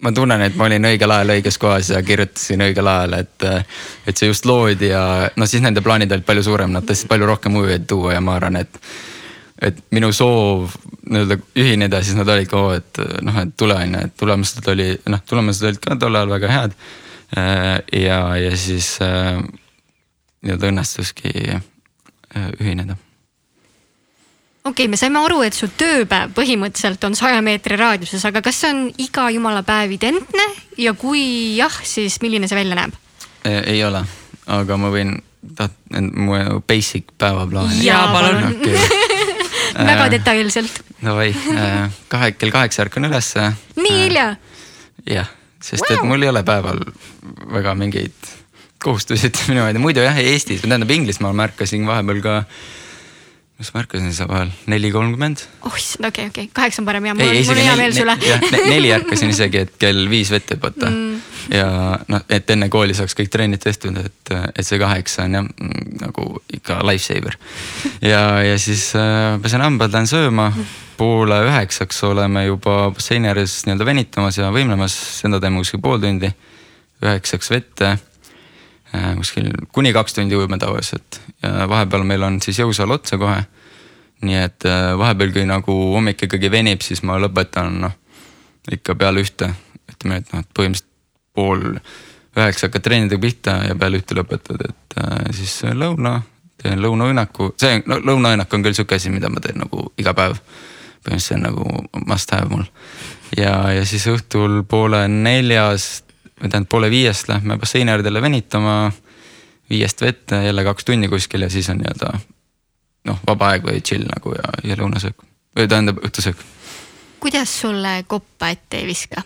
ma 0.00 0.12
tunnen, 0.14 0.42
et 0.46 0.56
ma 0.56 0.68
olin 0.68 0.88
õigel 0.90 1.12
ajal 1.14 1.34
õiges 1.34 1.58
kohas 1.60 1.90
ja 1.92 2.02
kirjutasin 2.06 2.62
õigel 2.68 2.86
ajal, 2.86 3.18
et, 3.18 3.46
et 4.06 4.20
see 4.20 4.30
just 4.30 4.46
loodi 4.46 4.92
ja 4.92 5.02
noh, 5.36 5.48
siis 5.50 5.64
nende 5.64 5.82
plaanid 5.84 6.12
olid 6.14 6.26
palju 6.26 6.44
suurem, 6.46 6.74
nad 6.74 6.86
tahtsid 6.86 7.10
palju 7.10 7.28
rohkem 7.28 7.56
ujujaid 7.58 7.88
tuua 7.90 8.14
ja 8.16 8.22
ma 8.24 8.36
arvan, 8.38 8.60
et. 8.62 8.80
et 9.62 9.80
minu 9.90 10.12
soov 10.14 10.76
nii-öelda 11.08 11.38
ühineda, 11.58 12.02
siis 12.04 12.14
nad 12.14 12.28
olid 12.30 12.46
ka, 12.50 12.62
et 12.78 13.02
noh, 13.26 13.40
et 13.42 13.56
tule 13.58 13.74
on 13.74 13.96
ju, 13.96 14.04
et 14.06 14.14
tulemused 14.20 14.70
oli 14.70 14.92
noh, 15.10 15.24
tulemused 15.26 15.66
olid 15.66 15.82
ka 15.82 15.98
tol 15.98 16.14
ajal 16.14 16.30
väga 16.36 16.52
head. 16.52 16.78
ja, 17.98 18.20
ja 18.38 18.54
siis 18.56 18.94
nii-öelda 19.02 20.70
õnnestuski 20.70 21.34
ühineda 22.60 22.96
okei 24.68 24.84
okay,, 24.84 24.90
me 24.92 25.00
saime 25.00 25.20
aru, 25.24 25.40
et 25.46 25.56
su 25.56 25.70
tööpäev 25.78 26.34
põhimõtteliselt 26.36 27.04
on 27.08 27.16
saja 27.18 27.40
meetri 27.44 27.78
raadiuses, 27.80 28.24
aga 28.28 28.42
kas 28.44 28.62
see 28.62 28.72
on 28.74 28.84
iga 29.00 29.28
jumala 29.34 29.64
päev 29.66 29.94
identne 29.96 30.46
ja 30.80 30.94
kui 30.98 31.56
jah, 31.58 31.80
siis 31.84 32.20
milline 32.24 32.50
see 32.50 32.58
välja 32.58 32.78
näeb? 32.78 32.96
ei 33.48 33.80
ole, 33.86 34.02
aga 34.58 34.78
ma 34.80 34.92
võin, 34.92 35.16
tahad 35.56 35.74
mu 36.12 36.38
basic 36.68 37.12
päevaplaan? 37.18 37.72
jaa, 37.84 38.04
palun 38.12 38.50
okay. 38.52 39.26
väga 39.90 40.08
detailselt. 40.10 40.80
Davai, 40.98 41.30
kahe, 42.10 42.32
kell 42.34 42.54
kaheksa 42.54 42.84
ärkan 42.86 43.08
ülesse. 43.08 43.52
nii 43.78 44.00
hilja? 44.06 44.32
jah, 45.08 45.30
sest 45.62 45.86
wow. 45.86 45.94
et 45.94 46.10
mul 46.10 46.26
ei 46.26 46.32
ole 46.32 46.42
päeval 46.46 46.82
väga 47.54 47.74
mingeid 47.78 48.34
kohustusi, 48.82 49.30
ütleme 49.30 49.54
niimoodi, 49.58 49.82
muidu 49.82 50.04
jah, 50.04 50.18
Eestis, 50.22 50.62
tähendab 50.64 50.90
Inglismaal 50.94 51.36
ma 51.36 51.48
ärkasin 51.48 51.86
vahepeal 51.88 52.22
ka 52.24 52.34
mis 53.58 53.72
ma 53.74 53.82
ärkasin 53.82 54.12
seal 54.14 54.28
vahel, 54.30 54.50
neli 54.70 54.90
kolmkümmend. 54.94 55.40
issand, 55.76 56.06
okei 56.06 56.28
okei 56.30 56.50
kaheksa 56.54 56.82
on 56.82 56.86
parem 56.86 57.08
ja 57.08 57.14
mul 57.18 57.50
on 57.50 57.58
hea 57.58 57.74
meel 57.80 57.94
sulle. 57.96 58.14
neli 58.68 58.92
ärkasin 58.98 59.32
isegi, 59.34 59.64
et 59.66 59.72
kell 59.82 60.06
viis 60.10 60.30
vette 60.30 60.54
hüpata 60.54 60.86
mm.. 60.86 61.16
ja 61.56 61.66
noh, 62.14 62.22
et 62.30 62.50
enne 62.54 62.68
kooli 62.70 62.94
saaks 62.94 63.18
kõik 63.18 63.32
trennid 63.34 63.62
tehtud, 63.62 63.98
et, 63.98 64.34
et 64.54 64.66
see 64.66 64.78
kaheksa 64.78 65.26
on 65.26 65.38
jah 65.40 65.48
nagu 66.04 66.28
ikka 66.54 66.78
lifesaver. 66.86 67.38
ja, 67.98 68.22
ja 68.46 68.58
siis 68.62 68.92
äh, 68.98 69.34
pesen 69.42 69.64
hambad, 69.66 69.90
lähen 69.94 70.10
sööma. 70.10 70.52
poole 70.98 71.42
üheksaks 71.46 71.98
oleme 72.06 72.44
juba 72.46 72.92
basseini 72.94 73.30
ääres 73.30 73.64
nii-öelda 73.66 73.86
venitamas 73.86 74.38
ja 74.38 74.52
võimlemas, 74.54 74.94
seda 75.18 75.42
teeme 75.42 75.64
kuskil 75.64 75.82
pool 75.82 75.98
tundi. 76.02 76.30
üheksaks 77.02 77.50
vette 77.50 77.96
kuskil 79.16 79.50
kuni 79.72 79.92
kaks 79.92 80.14
tundi 80.16 80.36
ujume 80.36 80.58
tavaliselt 80.58 81.20
ja 81.42 81.68
vahepeal 81.68 82.06
meil 82.08 82.22
on 82.24 82.40
siis 82.42 82.58
jõusaal 82.58 82.94
otsa 82.96 83.18
kohe. 83.20 83.42
nii 84.22 84.38
et 84.42 84.64
äh, 84.66 84.98
vahepeal, 84.98 85.32
kui 85.32 85.44
nagu 85.46 85.74
hommik 85.94 86.22
ikkagi 86.26 86.50
venib, 86.50 86.82
siis 86.82 87.04
ma 87.06 87.18
lõpetan 87.22 87.80
noh 87.84 87.92
ikka 88.72 88.94
peale 88.98 89.22
ühte, 89.24 89.50
ütleme, 89.92 90.18
et 90.20 90.32
noh, 90.32 90.42
et 90.42 90.48
põhimõtteliselt 90.56 90.88
pool 91.38 91.62
üheksa 92.38 92.68
hakkad 92.68 92.84
treenidega 92.84 93.22
pihta 93.22 93.54
ja 93.68 93.76
peale 93.78 94.00
ühte 94.00 94.16
lõpetad, 94.18 94.64
et 94.68 94.98
äh, 95.02 95.30
siis 95.36 95.54
lõuna, 95.78 96.18
teen 96.60 96.82
lõunaõnnaku, 96.82 97.52
see 97.60 97.80
no, 97.86 98.00
lõunaõnnak 98.02 98.52
on 98.54 98.66
küll 98.66 98.76
sihuke 98.76 98.98
asi, 98.98 99.12
mida 99.14 99.30
ma 99.32 99.42
teen 99.44 99.60
nagu 99.62 99.88
iga 99.98 100.14
päev. 100.18 100.40
põhimõtteliselt 100.98 101.28
see 101.28 101.38
on 101.38 101.46
nagu 101.46 102.04
must 102.10 102.34
have 102.34 102.50
mul. 102.50 102.66
ja, 103.36 103.54
ja 103.72 103.86
siis 103.86 104.06
õhtul 104.10 104.62
poole 104.68 105.06
neljast 105.08 106.07
tähendab 106.40 106.68
poole 106.68 106.90
viiest 106.90 107.28
lähme 107.28 107.58
basseini 107.58 107.90
äärde 107.90 108.22
venitama. 108.22 108.92
viiest 109.70 110.00
vette 110.00 110.44
jälle 110.44 110.64
kaks 110.64 110.84
tundi 110.84 111.08
kuskil 111.08 111.42
ja 111.42 111.50
siis 111.50 111.68
on 111.68 111.76
nii-öelda 111.78 112.18
noh, 113.04 113.18
vaba 113.26 113.52
aeg 113.52 113.66
või 113.66 113.80
chill 113.84 114.06
nagu 114.08 114.32
ja, 114.36 114.52
ja 114.64 114.76
lõunasöök 114.76 115.24
või 115.56 115.68
tähendab 115.68 115.98
õhtusöök. 116.04 116.44
kuidas 117.20 117.60
sulle 117.60 118.04
koppa 118.06 118.48
ette 118.48 118.78
ei 118.78 118.86
viska? 118.86 119.22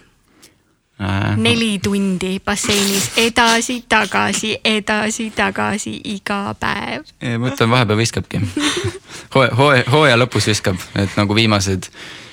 äh, 1.01 1.37
neli 1.37 1.79
tundi 1.83 2.41
basseinis 2.45 3.11
edasi-tagasi, 3.17 4.57
edasi-tagasi 4.65 6.01
iga 6.15 6.55
päev. 6.61 7.07
ma 7.39 7.53
ütlen, 7.53 7.71
vahepeal 7.71 7.99
viskabki 7.99 8.43
hooaja, 9.35 9.55
hooaja, 9.57 9.85
hooaja 9.91 10.19
lõpus 10.25 10.51
viskab, 10.51 10.81
et 10.95 11.17
nagu 11.17 11.35
viimased 11.35 11.91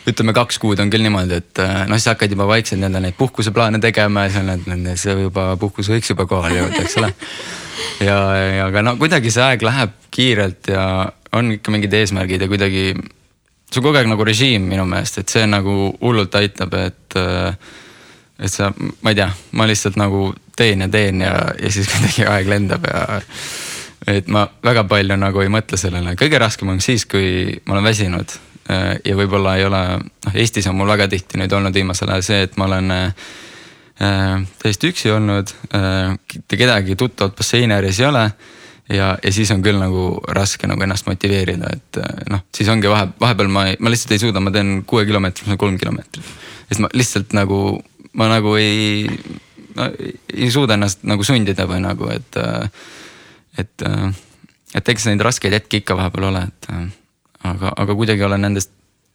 ütleme, 0.08 0.34
kaks 0.34 0.60
kuud 0.62 0.80
on 0.80 0.92
küll 0.94 1.04
niimoodi, 1.04 1.40
et 1.42 1.62
äh, 1.64 1.84
noh, 1.90 2.00
siis 2.00 2.12
hakkad 2.14 2.32
juba 2.32 2.48
vaikselt 2.50 2.80
nii-öelda 2.80 3.02
neid 3.04 3.18
puhkuseplaane 3.20 3.82
tegema 3.84 4.26
ja 4.28 4.44
on 4.44 4.52
need, 4.56 4.90
see 5.00 5.16
juba 5.26 5.52
puhkus 5.60 5.92
võiks 5.92 6.14
juba 6.14 6.26
kohale 6.30 6.62
jõuda, 6.62 6.84
eks 6.84 6.98
ole. 7.02 7.12
ja, 8.08 8.18
ja 8.40 8.68
aga 8.70 8.84
no 8.86 8.96
kuidagi 9.02 9.34
see 9.34 9.46
aeg 9.46 9.66
läheb 9.66 9.96
kiirelt 10.14 10.72
ja 10.72 10.84
on 11.36 11.54
ikka 11.58 11.74
mingid 11.74 11.94
eesmärgid 11.94 12.42
ja 12.42 12.50
kuidagi. 12.52 12.94
see 13.70 13.82
on 13.82 13.86
kogu 13.86 14.00
aeg 14.00 14.10
nagu 14.10 14.26
režiim 14.26 14.66
minu 14.72 14.88
meelest, 14.90 15.22
et 15.22 15.30
see 15.30 15.46
nagu 15.50 15.94
hullult 16.02 16.36
aitab, 16.40 16.74
et 16.80 17.20
äh, 17.20 17.54
et 18.40 18.52
sa, 18.52 18.72
ma 19.04 19.12
ei 19.12 19.18
tea, 19.20 19.30
ma 19.60 19.68
lihtsalt 19.68 19.98
nagu 20.00 20.30
teen 20.58 20.86
ja 20.86 20.90
teen 20.92 21.24
ja, 21.24 21.34
ja 21.60 21.72
siis 21.72 21.90
kuidagi 21.94 22.28
aeg 22.28 22.52
lendab 22.52 22.88
ja. 22.88 23.22
et 24.08 24.30
ma 24.32 24.46
väga 24.64 24.86
palju 24.90 25.18
nagu 25.20 25.44
ei 25.44 25.52
mõtle 25.52 25.80
sellele, 25.80 26.16
kõige 26.20 26.40
raskem 26.42 26.72
on 26.72 26.80
siis, 26.84 27.06
kui 27.10 27.60
ma 27.66 27.78
olen 27.78 27.90
väsinud. 27.92 28.38
Äh, 28.70 29.00
ja 29.06 29.16
võib-olla 29.18 29.56
ei 29.58 29.66
ole, 29.66 29.82
noh 30.26 30.36
Eestis 30.38 30.68
on 30.70 30.78
mul 30.78 30.92
väga 30.92 31.08
tihti 31.10 31.40
nüüd 31.42 31.54
olnud 31.58 31.74
viimasel 31.74 32.12
ajal 32.14 32.26
see, 32.26 32.44
et 32.46 32.58
ma 32.62 32.68
olen 32.68 32.92
äh, 32.94 34.44
täiesti 34.62 34.92
üksi 34.94 35.10
olnud 35.16 35.54
äh,. 35.74 36.14
kedagi 36.54 36.98
tuttavat 37.00 37.34
basseini 37.40 37.74
ääres 37.74 38.00
ei 38.00 38.06
ole 38.06 38.28
ja, 38.94 39.08
ja 39.24 39.32
siis 39.34 39.50
on 39.56 39.64
küll 39.66 39.82
nagu 39.82 40.04
raske 40.38 40.70
nagu 40.70 40.86
ennast 40.86 41.10
motiveerida, 41.10 41.74
et 41.74 42.02
äh, 42.04 42.22
noh, 42.30 42.46
siis 42.56 42.70
ongi 42.70 42.92
vahe, 42.92 43.10
vahepeal 43.22 43.50
ma, 43.50 43.66
ma 43.80 43.96
lihtsalt 43.96 44.14
ei 44.14 44.22
suuda, 44.28 44.44
ma 44.44 44.54
teen 44.54 44.84
kuue 44.86 45.08
kilomeetrit, 45.10 45.58
kolm 45.58 45.82
kilomeetrit. 45.82 46.30
siis 46.70 46.86
ma 46.86 46.94
lihtsalt 46.94 47.34
nagu 47.38 47.80
ma 48.14 48.30
nagu 48.30 48.54
ei 48.62 49.10
ei 49.80 50.52
suuda 50.54 50.78
ennast 50.78 51.06
nagu 51.10 51.26
sundida 51.26 51.66
või 51.70 51.82
nagu, 51.82 52.10
et, 52.12 52.38
et, 53.58 53.86
et 54.76 54.90
eks 54.94 55.06
neid 55.08 55.22
raskeid 55.24 55.56
hetki 55.56 55.82
ikka 55.82 55.98
vahepeal 55.98 56.30
ole, 56.30 56.42
et 56.50 56.74
aga, 57.44 57.74
aga 57.76 57.96
kuidagi 57.96 58.24
olen 58.24 58.42
nendest 58.48 58.72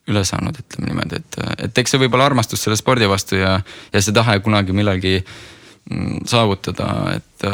üle 0.09 0.21
saanud, 0.25 0.59
ütleme 0.61 0.91
niimoodi, 0.91 1.21
et, 1.21 1.39
et 1.67 1.79
eks 1.81 1.95
see 1.95 2.03
võib 2.03 2.17
olla 2.17 2.29
armastus 2.29 2.65
selle 2.65 2.77
spordi 2.77 3.09
vastu 3.09 3.39
ja, 3.41 3.57
ja 3.93 4.03
see 4.05 4.13
tahe 4.17 4.37
kunagi 4.45 4.77
millalgi 4.77 5.17
mm, 5.21 6.27
saavutada, 6.29 6.89
et, 7.17 7.47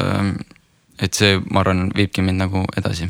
et 0.99 1.15
see, 1.15 1.39
ma 1.51 1.63
arvan, 1.63 1.89
viibki 1.95 2.25
mind 2.27 2.43
nagu 2.43 2.65
edasi. 2.81 3.07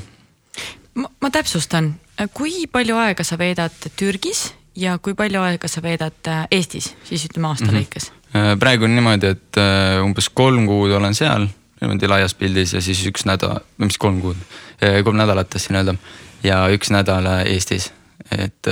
ma, 1.01 1.33
täpsustan, 1.33 1.95
kui 2.37 2.67
palju 2.69 3.01
aega 3.01 3.25
sa 3.25 3.41
veedad 3.41 3.77
Türgis 3.97 4.51
ja 4.77 4.99
kui 4.99 5.17
palju 5.17 5.41
aega 5.41 5.69
sa 5.69 5.83
veedad 5.83 6.33
Eestis, 6.51 6.93
siis 7.09 7.25
ütleme 7.31 7.49
aasta 7.49 7.71
mm 7.71 7.71
-hmm. 7.71 7.81
lõikes? 7.81 8.11
Äh, 8.37 8.59
praegu 8.59 8.85
on 8.85 8.95
niimoodi, 8.95 9.27
et 9.27 9.57
äh, 9.57 10.05
umbes 10.05 10.29
kolm 10.29 10.67
kuud 10.67 10.93
olen 10.93 11.15
seal 11.15 11.49
niimoodi 11.81 12.09
laias 12.09 12.35
pildis 12.35 12.75
ja 12.75 12.83
siis 12.85 13.01
üks 13.09 13.25
nädal, 13.25 13.65
mis 13.79 13.99
kolm 13.99 14.21
kuud, 14.21 14.37
äh, 14.85 15.01
kolm 15.05 15.17
nädalat 15.17 15.51
tahtsin 15.51 15.77
öelda 15.77 15.95
ja 16.47 16.63
üks 16.75 16.93
nädal 16.95 17.29
Eestis, 17.45 17.91
et 18.31 18.71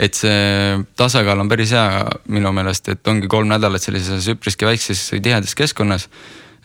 et 0.00 0.16
see 0.16 0.78
tasakaal 0.96 1.42
on 1.42 1.48
päris 1.50 1.74
hea 1.76 2.04
minu 2.32 2.52
meelest, 2.56 2.88
et 2.88 3.08
ongi 3.10 3.28
kolm 3.28 3.50
nädalat 3.50 3.84
sellises 3.84 4.30
üpriski 4.32 4.64
väikses 4.64 5.02
tihedas 5.22 5.54
keskkonnas. 5.54 6.08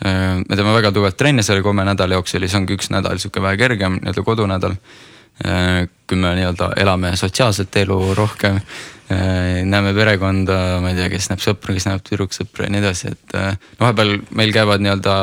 me 0.03 0.55
teeme 0.55 0.73
väga 0.75 0.91
tugevalt 0.91 1.17
trenne 1.17 1.43
selle 1.43 1.61
kolme 1.63 1.83
nädala 1.87 2.15
jooksul 2.15 2.41
ja 2.41 2.47
siis 2.47 2.55
ongi 2.59 2.75
üks 2.75 2.89
nädal 2.91 3.19
sihuke 3.19 3.41
vähe 3.41 3.57
kergem 3.57 3.99
nii-öelda 3.99 4.23
kodunädal. 4.23 4.75
kui 6.07 6.17
me 6.17 6.35
nii-öelda 6.35 6.73
elame 6.79 7.15
sotsiaalset 7.15 7.75
elu 7.75 8.13
rohkem 8.15 8.59
Äh, 9.05 9.61
näeme 9.65 9.93
perekonda, 9.93 10.79
ma 10.81 10.89
ei 10.89 10.95
tea, 10.97 11.11
kes 11.13 11.27
näeb 11.29 11.41
sõpra, 11.43 11.75
kes 11.77 11.85
näeb 11.85 12.01
tüdruksõpra 12.07 12.65
ja 12.65 12.73
nii 12.73 12.79
edasi, 12.81 13.11
et 13.13 13.35
äh, 13.37 13.51
vahepeal 13.77 14.15
meil 14.33 14.53
käivad 14.55 14.81
nii-öelda 14.81 15.13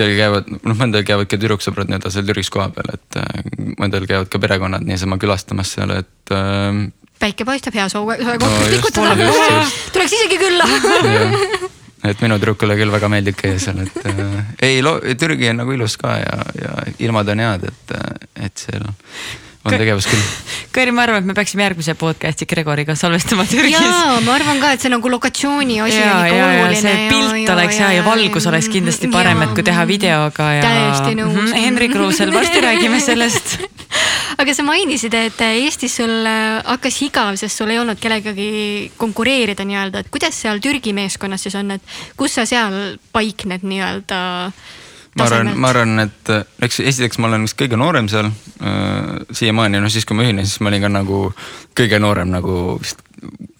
kellel 0.00 0.16
käivad, 0.18 0.48
noh 0.64 0.78
mõndadel 0.78 1.06
käivad 1.08 1.28
ka 1.30 1.38
tüdruksõbrad 1.40 1.90
nii-öelda 1.90 2.12
seal 2.12 2.28
Türgis 2.28 2.50
kohapeal, 2.52 2.94
et 2.96 3.18
äh, 3.20 3.42
mõndadel 3.76 4.08
käivad 4.10 4.30
ka 4.32 4.40
perekonnad 4.42 4.86
niisama 4.86 5.20
külastamas 5.20 5.74
seal, 5.76 5.92
et 6.00 6.34
äh,. 6.36 6.86
päike 7.20 7.46
paistab, 7.48 7.76
hea 7.76 7.88
soe 7.92 8.16
koht 8.16 8.46
no, 8.46 8.70
pikutada, 8.72 9.28
tuleks 9.94 10.16
isegi 10.18 10.40
külla. 10.40 10.70
Et 12.00 12.16
minu 12.24 12.38
tüdrukule 12.40 12.78
küll 12.78 12.88
väga 12.88 13.10
meeldib 13.12 13.36
käia 13.36 13.58
seal, 13.60 13.82
et 13.84 14.06
äh, 14.08 14.38
ei, 14.64 14.78
Türgi 15.20 15.50
on 15.50 15.58
nagu 15.60 15.74
ilus 15.76 15.98
ka 16.00 16.14
ja, 16.16 16.38
ja 16.56 16.70
ilmad 17.04 17.28
on 17.28 17.42
head, 17.44 17.66
et, 17.68 17.92
et 18.40 18.62
seal 18.62 18.86
on 19.64 19.74
tegevus 19.76 20.06
küll. 20.08 20.22
Kairi, 20.72 20.92
ma 20.94 21.02
arvan, 21.04 21.20
et 21.20 21.28
me 21.28 21.34
peaksime 21.36 21.64
järgmise 21.66 21.94
podcast'i 21.98 22.46
Gregoriga 22.48 22.94
salvestama 22.96 23.44
Türgis. 23.50 23.76
jaa, 23.76 24.20
ma 24.24 24.36
arvan 24.38 24.60
ka, 24.62 24.72
et 24.76 24.84
see 24.84 24.92
nagu 24.92 25.10
lokatsiooni 25.12 25.80
asi 25.84 25.98
on 26.00 26.24
ikka 26.24 26.36
ja, 26.38 26.46
oluline. 26.52 26.80
see 26.80 27.08
pilt 27.10 27.36
ja, 27.42 27.56
oleks 27.56 27.80
hea 27.82 27.90
ja, 27.90 27.98
ja 27.98 28.06
valgus 28.06 28.46
oleks 28.48 28.70
kindlasti 28.72 29.10
parem, 29.12 29.42
et 29.44 29.52
kui 29.56 29.66
teha 29.66 29.84
videoga 29.90 30.48
ja. 30.56 30.64
täiesti 30.64 31.18
nõus 31.18 31.34
mm. 31.34 31.44
-hmm. 31.44 31.66
Henri 31.66 31.90
Kruusel, 31.92 32.32
varsti 32.34 32.64
räägime 32.64 33.00
sellest 33.04 33.58
aga 34.40 34.54
sa 34.56 34.64
mainisid, 34.64 35.14
et 35.14 35.40
Eestis 35.44 35.96
sul 36.00 36.12
äh, 36.26 36.62
hakkas 36.64 37.02
igav, 37.04 37.36
sest 37.40 37.60
sul 37.60 37.70
ei 37.72 37.80
olnud 37.82 38.00
kellegagi 38.00 38.92
konkureerida 38.96 39.66
nii-öelda, 39.68 40.04
et 40.04 40.12
kuidas 40.12 40.38
seal 40.40 40.62
Türgi 40.62 40.94
meeskonnas 40.96 41.44
siis 41.44 41.58
on, 41.58 41.76
et 41.76 41.82
kus 42.16 42.38
sa 42.38 42.46
seal 42.48 42.96
paikned 43.12 43.66
nii-öelda 43.66 44.20
ma 45.18 45.26
arvan, 45.26 45.52
ma 45.58 45.70
arvan, 45.72 46.04
et 46.04 46.32
eks 46.62 46.80
esiteks 46.86 47.18
ma 47.18 47.30
olen 47.30 47.46
vist 47.46 47.58
kõige 47.58 47.78
noorem 47.80 48.08
seal 48.12 48.28
äh, 48.30 49.20
siiamaani, 49.34 49.80
noh 49.82 49.92
siis 49.92 50.06
kui 50.06 50.18
ma 50.18 50.26
ühinesin, 50.26 50.50
siis 50.52 50.62
ma 50.62 50.70
olin 50.70 50.84
ka 50.86 50.92
nagu 50.92 51.22
kõige 51.78 51.98
noorem 52.02 52.30
nagu 52.30 52.56
vist 52.82 53.02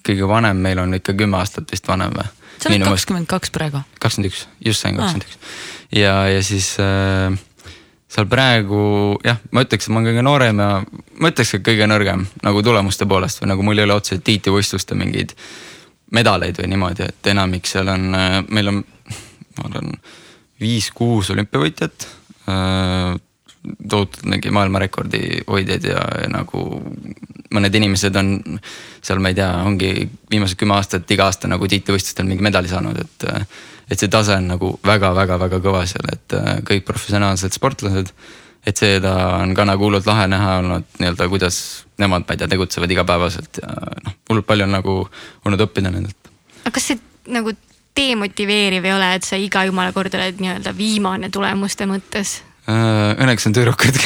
kõige 0.07 0.29
vanem 0.29 0.61
meil 0.63 0.81
on 0.83 0.95
ikka 0.97 1.15
kümme 1.19 1.41
aastat 1.41 1.71
vist 1.73 1.89
vanem 1.89 2.15
või? 2.17 2.27
sa 2.61 2.69
oled 2.69 2.85
kakskümmend 2.85 3.29
kaks 3.31 3.53
praegu? 3.55 3.83
kakskümmend 4.01 4.33
üks, 4.33 4.47
just 4.65 4.85
sain 4.85 4.99
kakskümmend 4.99 5.27
üks. 5.29 5.39
ja, 5.97 6.15
ja 6.31 6.43
siis 6.45 6.73
äh, 6.83 7.35
seal 8.11 8.29
praegu 8.31 8.83
jah, 9.25 9.41
ma 9.55 9.65
ütleks, 9.67 9.89
et 9.89 9.95
ma 9.95 10.01
olen 10.01 10.11
kõige 10.11 10.25
noorem 10.27 10.63
ja 10.63 10.71
ma 10.85 11.33
ütleks, 11.33 11.55
et 11.57 11.67
kõige 11.67 11.89
nõrgem 11.91 12.25
nagu 12.47 12.63
tulemuste 12.67 13.09
poolest 13.11 13.43
või 13.43 13.53
nagu 13.53 13.67
mul 13.67 13.83
ei 13.83 13.89
ole 13.89 13.99
otseselt 14.01 14.25
tiitlivõistluste 14.27 14.99
mingeid 14.99 15.37
medaleid 16.15 16.59
või 16.59 16.73
niimoodi, 16.73 17.07
et 17.07 17.31
enamik 17.31 17.71
seal 17.71 17.91
on, 17.93 18.11
äh, 18.17 18.41
meil 18.51 18.73
on, 18.73 18.83
ma 19.59 19.69
arvan 19.69 19.95
viis-kuus 20.61 21.33
olümpiavõitjat 21.35 22.09
tohutult 23.89 24.47
maailmarekordi 24.51 25.43
hoidjaid 25.49 25.85
ja, 25.91 26.01
ja 26.23 26.29
nagu 26.33 26.63
mõned 27.55 27.75
inimesed 27.77 28.17
on 28.17 28.31
seal, 29.03 29.21
ma 29.21 29.33
ei 29.33 29.37
tea, 29.37 29.51
ongi 29.67 29.91
viimased 30.31 30.59
kümme 30.61 30.77
aastat 30.79 31.11
iga 31.13 31.27
aasta 31.29 31.51
nagu 31.51 31.69
tiitlivõistlustel 31.69 32.29
mingi 32.29 32.47
medali 32.47 32.71
saanud, 32.71 33.01
et. 33.01 33.27
et 33.91 33.99
see 33.99 34.11
tase 34.13 34.37
on 34.39 34.45
nagu 34.53 34.69
väga-väga-väga 34.87 35.59
kõva 35.65 35.83
seal, 35.91 36.07
et 36.13 36.37
äh, 36.39 36.61
kõik 36.67 36.85
professionaalsed 36.87 37.57
sportlased. 37.57 38.13
et 38.67 38.77
seda 38.77 39.13
on 39.41 39.55
ka 39.57 39.65
nagu 39.65 39.87
hullult 39.87 40.07
lahe 40.07 40.27
näha 40.29 40.59
olnud 40.61 40.85
nii-öelda, 41.01 41.29
kuidas 41.33 41.57
nemad, 41.99 42.27
ma 42.29 42.37
ei 42.37 42.41
tea, 42.41 42.49
tegutsevad 42.49 42.93
igapäevaselt 42.93 43.61
ja 43.63 43.73
noh, 44.05 44.15
hullult 44.29 44.47
palju 44.47 44.69
on 44.69 44.77
nagu 44.77 44.97
olnud 45.45 45.65
õppida 45.67 45.91
nendelt. 45.91 46.31
aga 46.63 46.75
kas 46.77 46.93
see 46.93 47.01
nagu 47.27 47.57
demotiveeriv 48.01 48.89
ei 48.89 48.95
ole, 48.97 49.13
et 49.19 49.27
sa 49.27 49.39
iga 49.41 49.65
jumala 49.69 49.95
kord 49.97 50.15
oled 50.19 50.41
nii-öelda 50.43 50.75
viimane 50.77 51.31
tulemuste 51.33 51.89
mõttes 51.91 52.41
uh,? 52.67 53.15
Õnneks 53.21 53.49
on 53.51 53.57
tüdrukud 53.57 54.01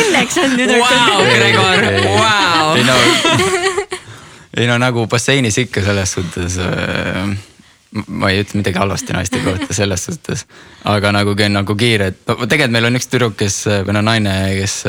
Õnneks 0.00 0.38
on 0.42 0.54
tüdrukud 0.58 1.00
wow,. 1.00 1.24
Gregor, 1.30 1.88
wow. 2.18 2.76
ei 2.78 2.84
no, 2.88 3.00
ei 4.56 4.70
no 4.70 4.78
nagu 4.80 5.08
basseinis 5.10 5.58
ikka 5.66 5.84
selles 5.84 6.14
suhtes 6.16 6.60
äh, 6.62 7.34
ma 8.08 8.30
ei 8.32 8.42
ütle 8.42 8.58
midagi 8.58 8.80
halvasti 8.80 9.14
naiste 9.14 9.40
kohta 9.44 9.74
selles 9.76 10.02
suhtes, 10.08 10.44
aga 10.90 11.12
nagu, 11.14 11.34
nagu 11.50 11.76
kiire, 11.78 12.10
et 12.10 12.24
tegelikult 12.26 12.74
meil 12.74 12.88
on 12.88 12.98
üks 12.98 13.06
tüdruk, 13.10 13.36
kes 13.38 13.60
või 13.86 13.94
no 13.94 14.02
naine, 14.02 14.34
kes 14.58 14.80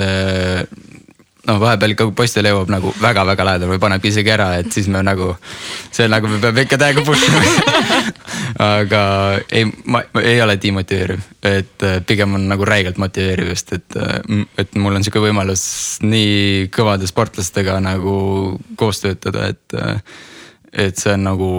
noh, 1.47 1.59
vahepeal 1.61 1.93
ikka 1.93 2.07
poistele 2.17 2.51
jõuab 2.51 2.71
nagu 2.73 2.91
väga-väga 3.01 3.45
lähedal 3.47 3.71
või 3.71 3.81
panebki 3.81 4.11
isegi 4.11 4.33
ära, 4.33 4.49
et 4.61 4.71
siis 4.73 4.87
me 4.91 5.01
nagu, 5.05 5.31
see 5.93 6.07
nagu 6.11 6.29
me 6.29 6.39
peame 6.43 6.65
ikka 6.65 6.79
täiega 6.81 7.03
push 7.05 7.27
ima 7.29 7.41
aga 8.79 9.01
ei, 9.49 9.65
ma, 9.91 10.01
ei 10.21 10.39
ole 10.43 10.57
demotiveeriv, 10.61 11.25
et 11.45 11.85
äh, 11.85 11.97
pigem 12.07 12.37
on 12.37 12.47
nagu 12.51 12.67
räigelt 12.67 12.99
motiveeriv 13.01 13.51
just, 13.53 13.73
et, 13.75 13.97
äh, 13.99 14.45
et 14.61 14.77
mul 14.79 14.97
on 14.97 15.05
sihuke 15.05 15.23
võimalus 15.23 15.65
nii 16.05 16.69
kõvade 16.75 17.09
sportlastega 17.09 17.77
nagu 17.83 18.15
koos 18.79 19.03
töötada, 19.03 19.49
et, 19.53 19.77
äh, 19.77 20.21
et 20.87 21.01
see 21.01 21.13
on 21.15 21.27
nagu 21.29 21.49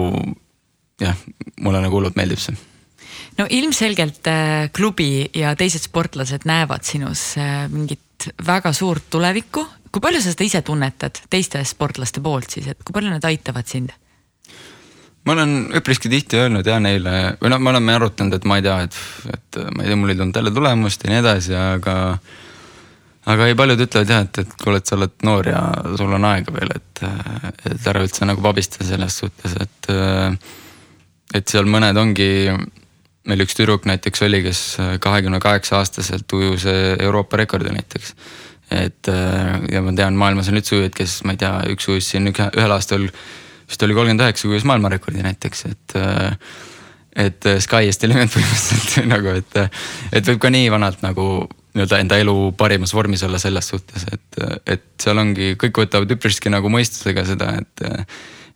jah, 1.01 1.15
mulle 1.61 1.83
nagu 1.83 1.99
hullult 1.99 2.17
meeldib 2.19 2.41
see. 2.41 2.57
No 3.37 3.45
ilmselgelt 3.53 4.25
klubi 4.73 5.27
ja 5.37 5.51
teised 5.57 5.83
sportlased 5.85 6.47
näevad 6.49 6.85
sinus 6.87 7.35
äh, 7.37 7.67
mingit 8.27 8.47
väga 8.47 8.73
suurt 8.73 9.09
tulevikku. 9.09 9.67
kui 9.91 10.01
palju 10.01 10.21
sa 10.21 10.31
seda 10.31 10.43
ise 10.43 10.61
tunnetad 10.61 11.21
teiste 11.29 11.63
sportlaste 11.63 12.21
poolt 12.21 12.51
siis, 12.51 12.67
et 12.67 12.83
kui 12.83 12.93
palju 12.93 13.09
nad 13.09 13.23
aitavad 13.23 13.65
sind? 13.65 13.89
ma 15.25 15.33
olen 15.33 15.71
üpriski 15.75 16.09
tihti 16.09 16.37
öelnud 16.37 16.65
ja 16.65 16.79
neile 16.79 17.37
või 17.41 17.49
noh, 17.49 17.59
me 17.59 17.69
oleme 17.69 17.95
arutanud, 17.95 18.33
et 18.33 18.45
ma 18.45 18.57
ei 18.57 18.63
tea, 18.63 18.81
et, 18.83 18.97
et 19.33 19.57
ma 19.75 19.83
ei 19.83 19.89
tea, 19.89 19.95
mul 19.95 20.09
ei 20.09 20.15
tulnud 20.15 20.35
jälle 20.35 20.51
tulemust 20.51 21.03
ja 21.03 21.09
nii 21.11 21.19
edasi, 21.19 21.55
aga. 21.55 21.95
aga 23.27 23.47
ei, 23.47 23.55
paljud 23.55 23.83
ütlevad 23.83 24.13
jah, 24.13 24.23
et, 24.23 24.39
et 24.43 24.55
kuule, 24.63 24.79
et 24.79 24.87
sa 24.87 24.95
oled 24.95 25.15
noor 25.23 25.49
ja 25.51 25.61
sul 25.99 26.13
on 26.15 26.27
aega 26.31 26.53
veel, 26.55 26.71
et, 26.75 27.03
et 27.71 27.87
ära 27.91 28.03
üldse 28.05 28.27
nagu 28.27 28.43
pabista 28.43 28.87
selles 28.87 29.19
suhtes, 29.23 29.55
et. 29.59 29.93
et 31.35 31.47
seal 31.47 31.67
mõned 31.67 31.97
ongi 31.99 32.29
meil 33.27 33.43
üks 33.43 33.57
tüdruk 33.57 33.87
näiteks 33.89 34.23
oli, 34.27 34.41
kes 34.45 34.61
kahekümne 35.03 35.39
kaheksa 35.43 35.81
aastaselt 35.81 36.31
ujus 36.33 36.65
Euroopa 36.67 37.37
rekordi 37.43 37.73
näiteks. 37.75 38.13
et 38.71 39.09
ja 39.71 39.81
ma 39.81 39.93
tean, 39.95 40.15
maailmas 40.19 40.49
on 40.51 40.59
üldse 40.59 40.75
ujujaid, 40.75 40.95
kes 40.95 41.21
ma 41.27 41.35
ei 41.35 41.43
tea, 41.43 41.53
üks 41.73 41.87
ujus 41.91 42.09
siin 42.13 42.31
ühel 42.31 42.73
aastal 42.75 43.07
vist 43.67 43.83
oli 43.83 43.95
kolmkümmend 43.95 44.23
üheksa, 44.25 44.47
ujus 44.49 44.65
maailmarekordi 44.67 45.23
näiteks, 45.25 45.65
et. 45.71 45.97
et 47.17 47.47
sky 47.63 47.87
is 47.89 47.97
the 47.97 48.09
limit 48.09 48.29
põhimõtteliselt 48.29 49.07
nagu, 49.13 49.31
et, 49.39 49.79
et 50.13 50.27
võib 50.31 50.41
ka 50.43 50.51
nii 50.53 50.67
vanalt 50.71 51.01
nagu 51.05 51.47
nii-öelda 51.77 51.99
enda 52.01 52.17
elu 52.21 52.35
parimas 52.57 52.93
vormis 52.93 53.23
olla 53.25 53.39
selles 53.41 53.69
suhtes, 53.69 54.05
et, 54.11 54.41
et 54.65 54.85
seal 55.01 55.17
ongi, 55.21 55.53
kõik 55.61 55.83
võtavad 55.83 56.11
üpriski 56.17 56.51
nagu 56.53 56.71
mõistusega 56.73 57.25
seda, 57.27 57.53
et. 57.61 57.87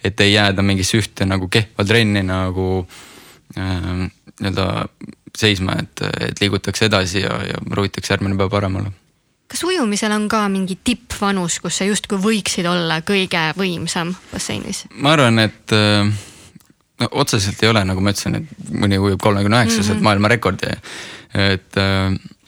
et 0.01 0.21
ei 0.25 0.31
jääda 0.33 0.63
mingisse 0.65 0.97
ühte 0.97 1.27
nagu 1.29 1.45
kehva 1.53 1.83
trenni 1.85 2.23
nagu 2.25 2.67
äh, 3.57 4.07
nii-öelda 4.41 4.65
seisma, 5.37 5.77
et, 5.79 6.03
et 6.19 6.41
liigutakse 6.41 6.89
edasi 6.89 7.23
ja, 7.23 7.37
ja 7.47 7.61
proovitakse 7.69 8.13
järgmine 8.13 8.37
päev 8.39 8.51
parem 8.51 8.75
olla. 8.81 8.91
kas 9.51 9.63
ujumisel 9.67 10.13
on 10.15 10.27
ka 10.31 10.45
mingi 10.51 10.77
tippvanus, 10.83 11.59
kus 11.63 11.81
sa 11.81 11.87
justkui 11.87 12.19
võiksid 12.21 12.67
olla 12.69 13.01
kõige 13.07 13.45
võimsam 13.59 14.13
basseinis? 14.31 14.85
ma 14.97 15.15
arvan, 15.15 15.39
et 15.45 15.75
no 17.01 17.09
otseselt 17.23 17.63
ei 17.63 17.71
ole, 17.71 17.85
nagu 17.87 18.03
ma 18.03 18.13
ütlesin, 18.13 18.41
et 18.41 18.75
mõni 18.83 18.99
ujub 19.01 19.21
kolmekümne 19.21 19.63
üheksaselt 19.63 19.95
mm 19.95 19.99
-hmm. 19.99 20.03
maailmarekordi. 20.09 20.75
et 21.33 21.81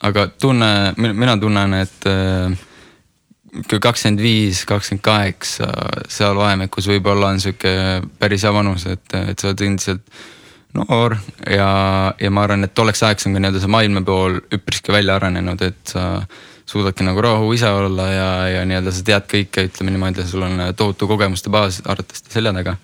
aga 0.00 0.26
tunne, 0.28 0.94
mina 0.96 1.36
tunnen, 1.40 1.74
et 1.74 2.08
kakskümmend 3.80 4.20
viis, 4.20 4.64
kakskümmend 4.66 5.02
kaheksa, 5.04 5.68
seal 6.08 6.36
vahemikus 6.36 6.88
võib-olla 6.90 7.32
on 7.32 7.40
sihuke 7.40 8.02
päris 8.18 8.42
hea 8.42 8.52
vanus, 8.52 8.86
et, 8.86 9.14
et 9.14 9.38
sa 9.38 9.48
oled 9.48 9.60
endiselt 9.60 10.02
noor 10.74 11.16
ja, 11.50 11.68
ja 12.20 12.30
ma 12.34 12.44
arvan, 12.46 12.66
et 12.66 12.74
tolleks 12.74 13.02
ajaks 13.06 13.28
on 13.28 13.36
ka 13.36 13.42
nii-öelda 13.42 13.62
see 13.62 13.72
maailma 13.72 14.02
pool 14.06 14.40
üpriski 14.54 14.92
välja 14.94 15.18
arenenud, 15.18 15.62
et 15.62 15.94
sa 15.94 16.04
suudadki 16.66 17.06
nagu 17.06 17.22
rahu 17.22 17.52
ise 17.54 17.70
olla 17.70 18.08
ja, 18.10 18.28
ja 18.48 18.62
nii-öelda 18.68 18.92
sa 18.94 19.04
tead 19.06 19.26
kõike, 19.30 19.66
ütleme 19.68 19.94
niimoodi, 19.94 20.26
sul 20.28 20.46
on 20.46 20.60
tohutu 20.76 21.08
kogemuste 21.10 21.52
baas 21.52 21.80
arvatavasti 21.84 22.32
selja 22.34 22.54
taga. 22.56 22.76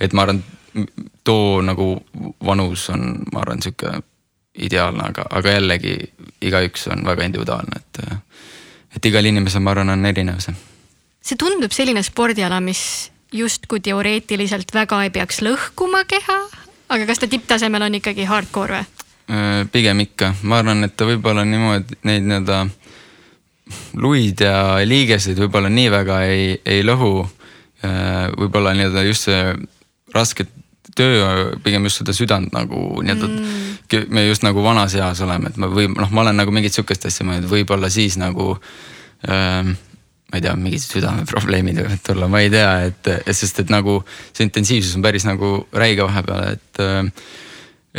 et 0.00 0.12
ma 0.12 0.26
arvan, 0.26 0.42
too 1.24 1.60
nagu 1.66 1.92
vanus 2.46 2.88
on, 2.90 3.22
ma 3.32 3.44
arvan, 3.44 3.62
sihuke 3.62 4.00
ideaalne, 4.60 5.04
aga, 5.12 5.26
aga 5.30 5.54
jällegi 5.56 5.94
igaüks 6.42 6.88
on 6.90 7.04
väga 7.06 7.24
individuaalne, 7.28 7.80
et, 7.80 8.02
et 8.96 9.06
igal 9.06 9.24
inimesel, 9.24 9.62
ma 9.64 9.74
arvan, 9.74 9.94
on 9.94 10.06
erinev 10.06 10.42
see. 10.42 10.54
see 11.22 11.38
tundub 11.40 11.72
selline 11.76 12.02
spordiala, 12.06 12.60
mis 12.64 12.82
justkui 13.32 13.80
teoreetiliselt 13.80 14.74
väga 14.74 15.04
ei 15.06 15.12
peaks 15.14 15.38
lõhkuma 15.46 16.02
keha, 16.10 16.40
aga 16.90 17.06
kas 17.06 17.22
ta 17.22 17.28
tipptasemel 17.30 17.86
on 17.86 17.98
ikkagi 18.00 18.26
hardcore 18.28 18.80
või? 18.80 19.06
Äh, 19.30 19.64
pigem 19.70 20.02
ikka, 20.02 20.32
ma 20.42 20.58
arvan, 20.58 20.84
et 20.86 20.96
ta 20.98 21.06
võib-olla 21.06 21.44
niimoodi 21.46 22.00
neid 22.08 22.24
nii-öelda 22.26 22.64
luid 24.02 24.40
ja 24.42 24.54
liigeseid 24.82 25.38
võib-olla 25.38 25.70
nii 25.70 25.90
väga 25.92 26.22
ei, 26.26 26.56
ei 26.66 26.82
lõhu. 26.82 27.12
Äh, 27.86 28.26
võib-olla 28.34 28.74
nii-öelda 28.74 29.04
just 29.06 29.28
see 29.28 29.54
raske 30.14 30.48
töö, 30.96 31.52
pigem 31.62 31.86
just 31.86 32.00
seda 32.02 32.14
südant 32.16 32.50
nagu 32.54 32.80
nii-öelda 33.04 33.28
mm., 33.28 34.08
me 34.10 34.26
just 34.26 34.44
nagu 34.46 34.62
vanas 34.62 34.94
eas 34.98 35.22
oleme, 35.22 35.50
et 35.50 35.56
ma 35.58 35.70
või 35.70 35.88
noh, 35.90 36.10
ma 36.10 36.24
olen 36.24 36.36
nagu 36.38 36.52
mingit 36.54 36.74
sihukest 36.74 37.06
asja 37.06 37.26
mõelnud, 37.26 37.50
võib-olla 37.50 37.90
siis 37.90 38.18
nagu 38.20 38.52
ähm, 39.30 39.72
ma 40.30 40.38
ei 40.38 40.44
tea, 40.44 40.54
mingid 40.56 40.82
südameprobleemid 40.84 41.82
võivad 41.82 42.02
tulla, 42.06 42.28
ma 42.30 42.42
ei 42.44 42.50
tea, 42.52 42.70
et 42.88 43.10
sest 43.34 43.64
et 43.64 43.72
nagu 43.72 44.00
see 44.30 44.46
intensiivsus 44.46 44.96
on 44.98 45.04
päris 45.04 45.26
nagu 45.28 45.56
räige 45.74 46.06
vahepeal, 46.06 46.56
et. 46.56 46.82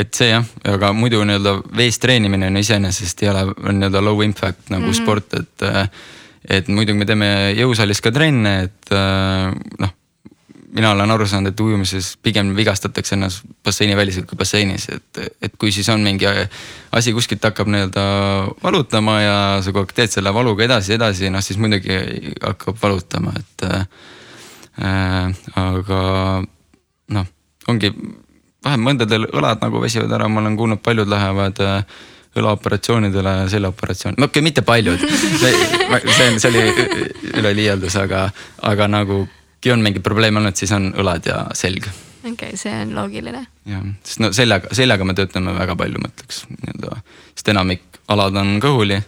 et 0.01 0.15
see 0.15 0.29
jah, 0.29 0.45
aga 0.71 0.93
muidu 0.95 1.19
nii-öelda 1.27 1.57
vees 1.75 1.99
treenimine 1.99 2.47
on 2.47 2.59
iseenesest 2.61 3.25
ei 3.25 3.31
ole, 3.33 3.41
on 3.59 3.81
nii-öelda 3.81 4.03
low 4.03 4.23
impact 4.23 4.71
nagu 4.71 4.85
mm 4.85 4.91
-hmm. 4.91 5.01
sport, 5.03 5.33
et. 5.33 5.89
et 6.49 6.67
muidugi 6.67 6.97
me 6.97 7.05
teeme 7.05 7.27
jõusaalis 7.53 8.01
ka 8.01 8.11
trenne, 8.11 8.53
et 8.63 8.95
noh 9.79 9.91
mina 10.75 10.91
olen 10.91 11.11
aru 11.11 11.25
saanud, 11.27 11.51
et 11.51 11.59
ujumises 11.59 12.13
pigem 12.23 12.53
vigastatakse 12.55 13.15
ennast 13.17 13.43
basseiniväliselt 13.65 14.27
kui 14.29 14.39
basseinis, 14.39 14.87
et, 14.93 15.21
et 15.43 15.57
kui 15.59 15.71
siis 15.75 15.89
on 15.91 16.03
mingi 16.05 16.27
asi 16.91 17.13
kuskilt 17.15 17.43
hakkab 17.43 17.69
nii-öelda 17.71 18.05
valutama 18.63 19.17
ja 19.21 19.35
sa 19.63 19.73
kogu 19.73 19.85
aeg 19.85 19.95
teed 19.97 20.15
selle 20.15 20.33
valuga 20.33 20.65
edasi, 20.67 20.95
edasi, 20.95 21.29
noh 21.33 21.43
siis 21.43 21.59
muidugi 21.61 21.97
hakkab 22.39 22.79
valutama, 22.81 23.35
et 23.39 23.67
äh,. 23.67 25.35
aga 25.59 25.99
noh, 27.11 27.27
ongi 27.67 27.91
vähem 28.63 28.87
mõndadel 28.87 29.27
õlad 29.27 29.61
nagu 29.65 29.81
väsivad 29.83 30.15
ära, 30.15 30.29
ma 30.31 30.39
olen 30.41 30.55
kuulnud, 30.57 30.79
paljud 30.83 31.09
lähevad 31.11 31.59
äh, 31.65 31.99
õlaoperatsioonidele, 32.39 33.35
seljaoperatsioon, 33.51 34.15
no 34.17 34.29
okei 34.29 34.39
okay,, 34.39 34.47
mitte 34.47 34.63
paljud 34.63 35.03
see, 35.41 35.51
see, 36.15 36.31
see 36.39 36.49
oli 36.49 36.63
üle 37.41 37.53
liialdus, 37.59 37.99
aga, 37.99 38.29
aga 38.71 38.87
nagu 38.87 39.25
kui 39.61 39.73
on 39.73 39.83
mingeid 39.85 40.05
probleeme 40.05 40.41
olnud, 40.41 40.57
siis 40.57 40.73
on 40.75 40.91
õlad 41.01 41.27
ja 41.29 41.43
selg. 41.57 41.87
okei 42.23 42.33
okay,, 42.33 42.57
see 42.59 42.73
on 42.83 42.95
loogiline. 42.97 43.45
jah, 43.69 43.87
sest 44.03 44.23
no 44.23 44.31
seljaga, 44.35 44.73
seljaga 44.77 45.07
me 45.07 45.17
töötame 45.17 45.55
väga 45.57 45.77
palju, 45.79 46.01
ma 46.01 46.11
ütleks 46.11 46.45
nii-öelda, 46.49 47.01
sest 47.35 47.53
enamik 47.53 48.01
alad 48.11 48.37
on 48.41 48.57
kõhuli 48.63 49.01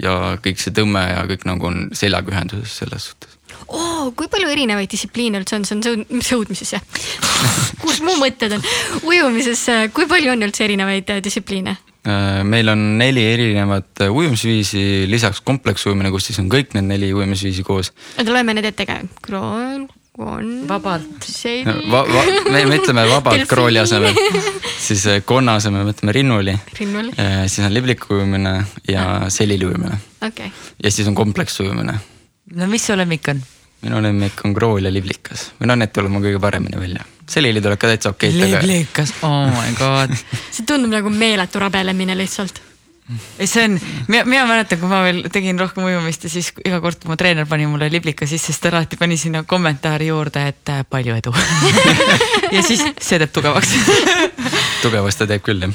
ja 0.00 0.16
kõik 0.42 0.62
see 0.62 0.74
tõmme 0.76 1.02
ja 1.08 1.26
kõik 1.28 1.44
nagu 1.48 1.68
on 1.68 1.84
seljaga 1.96 2.32
ühenduses 2.32 2.78
selles 2.82 3.10
suhtes 3.10 3.36
oh,. 3.66 4.10
kui 4.16 4.30
palju 4.32 4.50
erinevaid 4.50 4.90
distsipliine 4.90 5.40
üldse 5.42 5.58
on, 5.58 5.66
see 5.68 5.76
on 5.76 5.84
sõud-, 5.86 6.16
sõudmises 6.24 6.74
jah 6.76 6.84
kus 7.82 8.00
mu 8.06 8.16
mõtted 8.20 8.56
on? 8.56 8.66
ujumises, 9.02 9.66
kui 9.96 10.08
palju 10.10 10.34
on 10.34 10.48
üldse 10.48 10.66
erinevaid 10.66 11.10
äh, 11.12 11.22
distsipliine? 11.24 11.76
Äh, 12.00 12.44
meil 12.48 12.68
on 12.72 12.80
neli 12.96 13.20
erinevat 13.28 14.00
äh, 14.00 14.08
ujumisviisi, 14.08 15.04
lisaks 15.10 15.42
kompleksujumine, 15.44 16.08
kus 16.08 16.30
siis 16.30 16.38
on 16.40 16.46
kõik 16.48 16.72
need 16.72 16.86
neli 16.88 17.10
ujumisviisi 17.12 17.64
koos. 17.66 17.90
oota, 18.14 18.32
loeme 18.32 18.54
need 18.56 18.70
ette 18.70 18.86
ka. 18.88 18.96
krool, 19.20 19.84
kon. 20.16 20.48
vabalt. 20.70 21.28
Va, 21.92 22.00
va, 22.08 22.24
me, 22.48 22.64
me 22.70 22.80
ütleme 22.80 23.04
vabalt 23.10 23.44
krooli 23.50 23.82
asemel, 23.82 24.16
siis 24.86 25.04
äh, 25.12 25.20
konna 25.28 25.58
asemel 25.60 25.84
me 25.84 25.92
ütleme 25.92 26.16
rinnuli. 26.16 26.56
rinnuli. 26.80 27.12
siis 27.52 27.68
on 27.68 27.76
libliku 27.76 28.16
ujumine 28.16 28.56
ja 28.88 29.06
selili 29.28 29.68
ujumine 29.68 30.00
okay.. 30.24 30.48
ja 30.80 30.90
siis 30.90 31.08
on 31.08 31.14
kompleksujumine. 31.14 32.00
no 32.56 32.72
mis 32.72 32.88
su 32.88 32.96
lemmik 32.96 33.28
on? 33.28 33.44
minu 33.84 34.00
lemmik 34.00 34.40
on 34.48 34.56
krool 34.56 34.88
ja 34.88 34.92
liblikas 34.92 35.50
või 35.60 35.68
noh, 35.68 35.82
need 35.84 35.92
tulevad 35.92 36.16
mul 36.16 36.30
kõige 36.30 36.40
paremini 36.40 36.80
välja 36.80 37.04
selili 37.30 37.62
tuleb 37.62 37.80
ka 37.80 37.92
täitsa 37.92 38.14
okei. 38.14 38.32
liblikas, 38.34 39.14
oh 39.26 39.46
my 39.50 39.70
god 39.78 40.16
see 40.54 40.66
tundub 40.66 40.92
nagu 40.92 41.12
meeletu 41.14 41.62
rabelemine 41.62 42.18
lihtsalt 42.18 42.62
ei, 43.38 43.46
see 43.46 43.64
on, 43.64 43.80
mina, 44.08 44.24
mina 44.24 44.44
mäletan, 44.46 44.78
kui 44.80 44.90
ma 44.90 45.00
veel 45.04 45.22
tegin 45.32 45.58
rohkem 45.58 45.84
ujumist 45.88 46.24
ja 46.26 46.30
siis 46.32 46.50
iga 46.64 46.80
kord, 46.82 47.00
kui 47.02 47.10
mu 47.10 47.16
treener 47.18 47.48
pani 47.50 47.66
mulle 47.70 47.90
liblika 47.92 48.28
sisse, 48.28 48.50
siis 48.50 48.60
ta 48.62 48.70
alati 48.70 48.98
pani 49.00 49.18
sinna 49.20 49.42
kommentaari 49.48 50.10
juurde, 50.10 50.44
et 50.52 50.72
äh, 50.72 50.84
palju 50.88 51.16
edu 51.18 51.34
ja 52.56 52.62
siis 52.66 52.84
see 52.98 53.18
teeb 53.18 53.32
tugevaks 53.34 53.74
tugevaks 54.84 55.20
ta 55.20 55.28
teeb 55.30 55.44
küll 55.46 55.66
jah. 55.66 55.74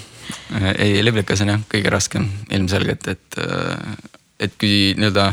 ei, 0.78 1.04
liblikas 1.04 1.44
on 1.46 1.56
jah 1.56 1.68
kõige 1.72 1.92
raskem 1.94 2.30
ilmselgelt, 2.56 3.12
et, 3.16 3.40
äh, 3.42 3.96
et 4.48 4.58
kui 4.60 4.94
nii-öelda 4.98 5.32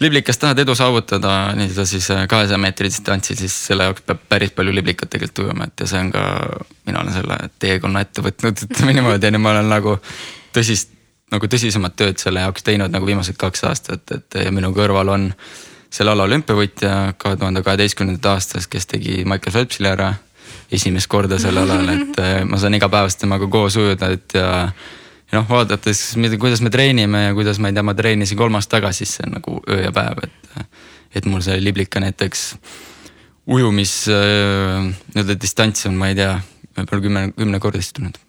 liblikas 0.00 0.38
tahad 0.38 0.58
edu 0.62 0.74
saavutada 0.78 1.52
nii-öelda 1.58 1.84
siis 1.86 2.10
äh, 2.10 2.26
kahesaja 2.28 2.58
meetri 2.58 2.90
distantsil, 2.90 3.36
siis 3.36 3.54
selle 3.66 3.88
jaoks 3.88 4.04
peab 4.06 4.20
päris 4.28 4.52
palju 4.54 4.74
liblikat 4.74 5.10
tegelikult 5.10 5.46
ujuma, 5.46 5.68
et 5.68 5.80
ja 5.80 5.88
see 5.90 6.02
on 6.02 6.12
ka, 6.14 6.24
mina 6.86 7.02
olen 7.02 7.16
selle 7.16 7.38
teekonna 7.58 8.04
ette 8.06 8.24
võtnud, 8.24 8.62
ütleme 8.68 8.94
niimoodi 8.98 9.28
ja 9.28 9.34
nüüd 9.34 9.44
ma 9.44 9.54
olen 9.56 9.72
nagu 9.72 9.96
tõsist, 10.56 10.94
nagu 11.32 11.50
tõsisemat 11.50 11.96
tööd 11.98 12.22
selle 12.22 12.44
jaoks 12.46 12.66
teinud 12.66 12.94
nagu 12.94 13.08
viimased 13.08 13.36
kaks 13.40 13.66
aastat, 13.70 14.06
et 14.14 14.38
ja 14.44 14.54
minu 14.54 14.70
kõrval 14.76 15.12
on 15.14 15.28
selle 15.90 16.12
ala 16.12 16.28
olümpiavõitja 16.28 16.94
kahe 17.18 17.36
tuhande 17.40 17.62
kaheteistkümnendast 17.64 18.32
aastast, 18.32 18.70
kes 18.70 18.86
tegi 18.86 19.22
Michael 19.24 19.54
Phelpsile 19.54 19.92
ära 19.96 20.12
esimest 20.72 21.08
korda 21.08 21.38
sel 21.40 21.58
alal, 21.58 21.88
et 21.94 22.22
äh, 22.22 22.38
ma 22.46 22.60
saan 22.60 22.76
igapäevaselt 22.78 23.24
temaga 23.24 23.48
koos 23.50 23.76
ujuda, 23.80 24.12
et 24.14 24.36
ja 24.36 24.48
ja 25.32 25.40
noh, 25.40 25.48
vaadates, 25.48 26.02
kuidas 26.40 26.62
me 26.64 26.70
treenime 26.74 27.24
ja 27.28 27.34
kuidas 27.36 27.60
ma 27.62 27.70
ei 27.70 27.76
tea, 27.76 27.84
ma 27.86 27.94
treenisin 27.94 28.38
kolmast 28.38 28.70
tagasi, 28.72 29.04
siis 29.04 29.18
see 29.18 29.26
on 29.28 29.36
nagu 29.38 29.58
öö 29.68 29.82
ja 29.84 29.92
päev, 29.94 30.22
et. 30.24 30.62
et 31.16 31.26
mul 31.26 31.40
see 31.44 31.56
liblika 31.62 32.00
näiteks 32.04 32.46
ujumis 33.48 33.92
nii-öelda 34.08 35.38
distants 35.40 35.86
on, 35.88 35.96
ma 35.96 36.10
ei 36.12 36.18
tea, 36.18 36.34
võib-olla 36.76 37.04
kümme, 37.04 37.22
kümnekordistunud 37.36 38.20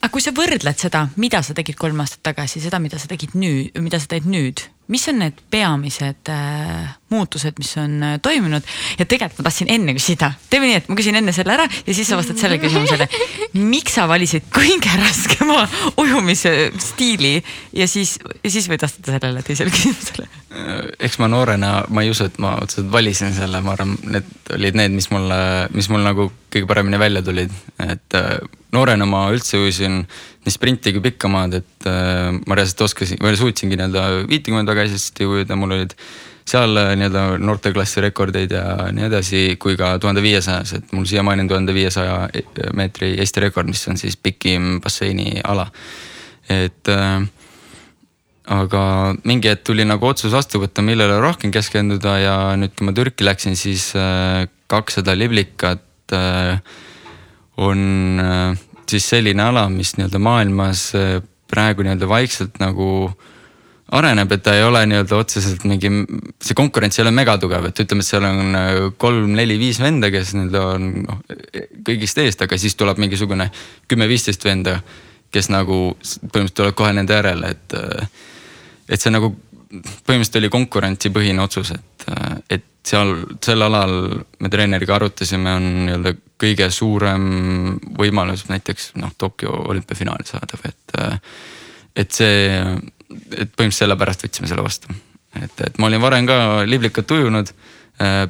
aga 0.00 0.12
kui 0.12 0.22
sa 0.24 0.32
võrdled 0.32 0.80
seda, 0.80 1.06
mida 1.20 1.42
sa 1.44 1.54
tegid 1.56 1.76
kolm 1.80 2.00
aastat 2.00 2.22
tagasi, 2.30 2.62
seda, 2.64 2.80
mida 2.80 2.98
sa 3.00 3.08
tegid 3.10 3.34
nüüd, 3.36 3.76
mida 3.84 4.00
sa 4.00 4.08
teed 4.08 4.28
nüüd, 4.28 4.62
mis 4.90 5.04
on 5.12 5.20
need 5.22 5.36
peamised 5.52 6.30
äh, 6.32 6.86
muutused, 7.12 7.58
mis 7.60 7.70
on 7.78 7.98
äh, 8.02 8.14
toimunud? 8.24 8.64
Ja 8.98 9.04
tegelikult 9.04 9.42
ma 9.42 9.46
tahtsin 9.46 9.70
enne 9.70 9.94
küsida, 9.94 10.32
teeme 10.50 10.70
nii, 10.70 10.78
et 10.80 10.88
ma 10.90 10.96
küsin 10.98 11.18
enne 11.20 11.34
selle 11.36 11.52
ära 11.54 11.66
ja 11.68 11.94
siis 11.94 12.08
sa 12.10 12.18
vastad 12.18 12.40
sellele 12.40 12.62
küsimusele. 12.62 13.06
miks 13.74 13.98
sa 13.98 14.06
valisid 14.10 14.48
kõige 14.54 14.94
raskema 14.98 15.62
ujumise 16.00 16.54
stiili? 16.82 17.36
Ja 17.76 17.86
siis, 17.90 18.16
ja 18.40 18.50
siis 18.50 18.70
võid 18.72 18.82
vastata 18.82 19.14
sellele 19.18 19.44
teisele 19.46 19.74
küsimusele. 19.74 20.30
Äh, 20.48 20.86
eks 21.06 21.20
ma 21.22 21.28
noorena, 21.30 21.74
ma 21.92 22.06
ei 22.06 22.14
usu, 22.14 22.30
et 22.30 22.40
ma 22.42 22.56
otseselt 22.64 22.88
valisin 22.90 23.36
selle, 23.36 23.60
ma 23.62 23.76
arvan, 23.76 23.98
need 24.08 24.56
olid 24.56 24.80
need, 24.80 24.96
mis 24.96 25.10
mulle, 25.12 25.42
mis 25.76 25.92
mul 25.92 26.08
nagu 26.08 26.32
kõige 26.50 26.66
paremini 26.66 26.98
välja 26.98 27.22
tulid, 27.22 27.54
et 27.84 28.18
äh, 28.18 28.40
noorena 28.74 29.06
ma 29.08 29.26
üldse 29.34 29.58
ujusin 29.60 30.02
nii 30.46 30.54
sprinti 30.54 30.92
kui 30.94 31.04
pikka 31.10 31.30
maad, 31.32 31.58
et 31.60 31.88
äh, 31.88 32.30
ma 32.46 32.58
reaalselt 32.58 32.84
oskasin 32.86 33.20
või 33.22 33.38
suutsingi 33.38 33.78
nii-öelda 33.78 34.26
viitekümmet 34.30 34.68
väga 34.70 34.86
hästi 34.88 35.28
ujuda, 35.28 35.58
mul 35.58 35.76
olid 35.78 35.96
seal 36.48 36.76
äh, 36.80 36.92
nii-öelda 36.98 37.24
noorteklassi 37.42 38.04
rekordeid 38.06 38.54
ja 38.56 38.90
nii 38.94 39.08
edasi, 39.10 39.42
kui 39.62 39.76
ka 39.80 39.96
tuhande 40.02 40.22
viiesajas, 40.24 40.76
et 40.78 40.94
mul 40.96 41.08
siiamaani 41.08 41.46
on 41.46 41.52
tuhande 41.52 41.76
viiesaja 41.76 42.22
meetri 42.78 43.12
Eesti 43.20 43.44
rekord, 43.46 43.70
mis 43.70 43.84
on 43.90 44.00
siis 44.00 44.16
pikim 44.16 44.78
basseini 44.84 45.42
ala. 45.44 45.68
et 46.50 46.88
äh, 46.90 47.20
aga 48.50 48.82
mingi 49.22 49.50
hetk 49.50 49.62
tuli 49.68 49.84
nagu 49.86 50.08
otsus 50.08 50.32
vastu 50.34 50.58
võtta, 50.62 50.82
millele 50.82 51.20
rohkem 51.22 51.52
keskenduda 51.54 52.16
ja 52.18 52.36
nüüd, 52.58 52.74
kui 52.74 52.88
ma 52.88 52.94
Türki 52.96 53.26
läksin, 53.26 53.58
siis 53.58 53.92
äh, 53.98 54.48
kakssada 54.70 55.14
liblikat 55.18 56.14
äh, 56.16 56.58
on 57.60 58.20
äh, 58.22 58.60
siis 58.88 59.08
selline 59.12 59.44
ala, 59.50 59.66
mis 59.72 59.94
nii-öelda 59.98 60.20
maailmas 60.22 60.86
äh, 60.98 61.18
praegu 61.50 61.84
nii-öelda 61.84 62.08
vaikselt 62.08 62.60
nagu 62.62 63.10
areneb, 63.96 64.32
et 64.32 64.42
ta 64.46 64.54
ei 64.54 64.62
ole 64.64 64.84
nii-öelda 64.86 65.18
otseselt 65.18 65.66
mingi, 65.66 65.90
see 66.40 66.56
konkurents 66.58 66.98
ei 66.98 67.04
ole 67.04 67.12
megatugev, 67.14 67.68
et 67.68 67.82
ütleme, 67.82 68.04
et 68.04 68.10
seal 68.10 68.26
on 68.28 68.56
äh, 68.58 68.72
kolm-neli-viis 69.02 69.82
venda, 69.82 70.12
kes 70.14 70.32
nii-öelda 70.38 70.64
on 70.76 70.88
noh 71.04 71.22
kõigist 71.86 72.22
eest, 72.22 72.46
aga 72.46 72.58
siis 72.60 72.78
tuleb 72.78 73.02
mingisugune 73.02 73.50
kümme-viisteist 73.90 74.46
venda, 74.46 74.78
kes 75.34 75.50
nagu 75.52 75.82
põhimõtteliselt 76.00 76.56
tulevad 76.58 76.78
kohe 76.78 76.96
nende 76.96 77.16
järele, 77.18 77.54
et. 77.54 77.78
et 78.90 78.98
see 78.98 79.12
nagu 79.14 79.28
põhimõtteliselt 79.70 80.40
oli 80.40 80.48
konkurentsipõhine 80.50 81.42
otsus, 81.44 81.70
et, 81.76 82.06
et 82.50 82.64
seal 82.86 83.14
sel 83.44 83.62
alal 83.62 83.94
me 84.40 84.48
treeneriga 84.48 84.96
arutasime, 84.96 85.52
on 85.52 85.68
nii-öelda 85.86 86.14
kõige 86.40 86.70
suurem 86.72 87.24
võimalus 87.98 88.46
näiteks 88.48 88.94
noh, 89.00 89.12
Tokyo 89.18 89.52
olümpiafinaali 89.72 90.26
saada 90.28 90.58
või 90.60 90.72
et. 90.72 91.24
et 92.04 92.12
see, 92.16 92.60
et 92.60 93.50
põhimõtteliselt 93.52 93.84
sellepärast 93.84 94.24
võtsime 94.24 94.48
selle 94.48 94.64
vastu. 94.64 94.94
et, 95.36 95.66
et 95.66 95.78
ma 95.78 95.90
olin 95.90 96.00
varem 96.00 96.26
ka 96.26 96.38
liblikat 96.64 97.10
ujunud, 97.10 97.52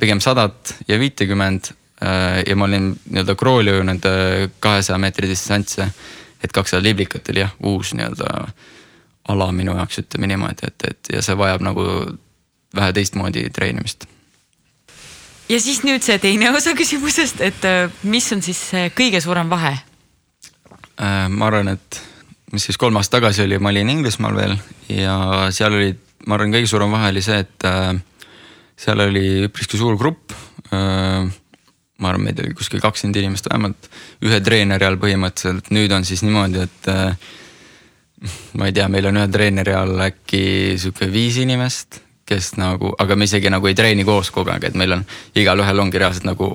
pigem 0.01 0.21
sadat 0.21 0.75
ja 0.89 0.99
viitekümmend. 0.99 1.73
ja 2.47 2.57
ma 2.57 2.65
olin 2.65 2.95
nii-öelda 2.97 3.35
krooli 3.37 3.73
ujunud 3.77 4.07
kahesaja 4.61 4.99
meetri 4.99 5.29
distantse. 5.29 5.91
et 6.43 6.53
kakssada 6.53 6.83
liblikat 6.83 7.29
oli 7.29 7.41
jah, 7.41 7.53
uus 7.63 7.95
nii-öelda 7.95 8.49
ala 9.29 9.53
minu 9.53 9.77
jaoks, 9.77 9.99
ütleme 10.03 10.27
niimoodi, 10.27 10.67
et, 10.67 10.85
et 10.89 11.13
ja 11.13 11.23
see 11.23 11.37
vajab 11.39 11.63
nagu 11.63 11.85
vähe 12.75 12.93
teistmoodi 12.93 13.51
treenimist 13.55 14.09
ja 15.51 15.59
siis 15.61 15.83
nüüd 15.87 16.05
see 16.07 16.19
teine 16.23 16.51
osa 16.55 16.75
küsimusest, 16.79 17.41
et 17.45 17.65
äh, 17.67 17.91
mis 18.09 18.29
on 18.35 18.43
siis 18.45 18.61
kõige 18.97 19.21
suurem 19.23 19.51
vahe? 19.51 19.75
Äh, 21.01 21.27
ma 21.33 21.49
arvan, 21.49 21.73
et 21.75 22.01
mis 22.55 22.67
siis 22.69 22.79
kolm 22.81 22.99
aastat 23.01 23.19
tagasi 23.19 23.45
oli, 23.47 23.59
ma 23.63 23.73
olin 23.73 23.91
Inglismaal 23.97 24.39
veel 24.39 24.57
ja 24.93 25.17
seal 25.55 25.77
oli, 25.79 25.93
ma 26.27 26.37
arvan, 26.37 26.55
kõige 26.55 26.71
suurem 26.71 26.95
vahe 26.95 27.11
oli 27.15 27.25
see, 27.25 27.41
et 27.43 27.69
äh, 27.69 27.93
seal 28.81 29.07
oli 29.07 29.27
üpriski 29.49 29.81
suur 29.81 29.99
grupp. 30.01 30.37
ma 30.71 32.09
arvan, 32.09 32.23
meid 32.23 32.39
oli 32.39 32.55
kuskil 32.55 32.81
kakskümmend 32.81 33.17
inimest 33.19 33.49
vähemalt, 33.51 33.89
ühe 34.23 34.39
treeneri 34.45 34.87
all 34.87 35.01
põhimõtteliselt, 35.03 35.73
nüüd 35.75 35.91
on 35.93 36.07
siis 36.07 36.23
niimoodi, 36.23 36.63
et 36.63 36.87
ma 38.61 38.69
ei 38.69 38.77
tea, 38.77 38.87
meil 38.93 39.09
on 39.11 39.19
ühe 39.19 39.27
treeneri 39.35 39.75
all 39.75 40.05
äkki 40.07 40.45
sihuke 40.79 41.11
viis 41.11 41.41
inimest 41.43 41.99
kes 42.31 42.55
nagu, 42.61 42.95
aga 42.99 43.17
me 43.19 43.27
isegi 43.27 43.51
nagu 43.51 43.67
ei 43.67 43.77
treeni 43.79 44.07
koos 44.07 44.31
kogu 44.35 44.53
aeg, 44.55 44.71
et 44.71 44.79
meil 44.79 44.95
on 44.99 45.05
igalühel 45.39 45.83
ongi 45.83 45.99
reaalselt 45.99 46.29
nagu 46.29 46.53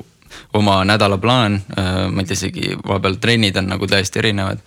oma 0.55 0.81
nädalaplaan. 0.87 1.61
Äh, 1.77 1.93
ma 2.11 2.23
ei 2.23 2.29
tea, 2.29 2.39
isegi 2.39 2.75
vahepeal 2.79 3.19
trennid 3.21 3.57
on 3.59 3.73
nagu 3.75 3.87
täiesti 3.87 4.21
erinevad. 4.23 4.63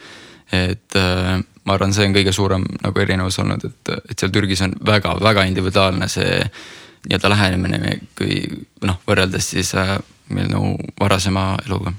et 0.53 0.97
äh, 0.97 1.39
ma 1.65 1.75
arvan, 1.75 1.93
see 1.93 2.07
on 2.09 2.15
kõige 2.17 2.33
suurem 2.33 2.63
nagu 2.81 3.01
erinevus 3.03 3.37
olnud, 3.43 3.65
et, 3.69 3.91
et 4.09 4.17
seal 4.17 4.33
Türgis 4.33 4.63
on 4.65 4.73
väga-väga 4.87 5.45
individuaalne 5.45 6.09
see 6.09 6.41
nii-öelda 7.05 7.31
lähenemine, 7.35 7.99
kui 8.17 8.41
noh, 8.89 8.97
võrreldes 9.09 9.53
siis 9.53 9.75
äh, 9.77 9.99
minu 10.33 10.73
varasema 11.01 11.51
eluga 11.67 11.93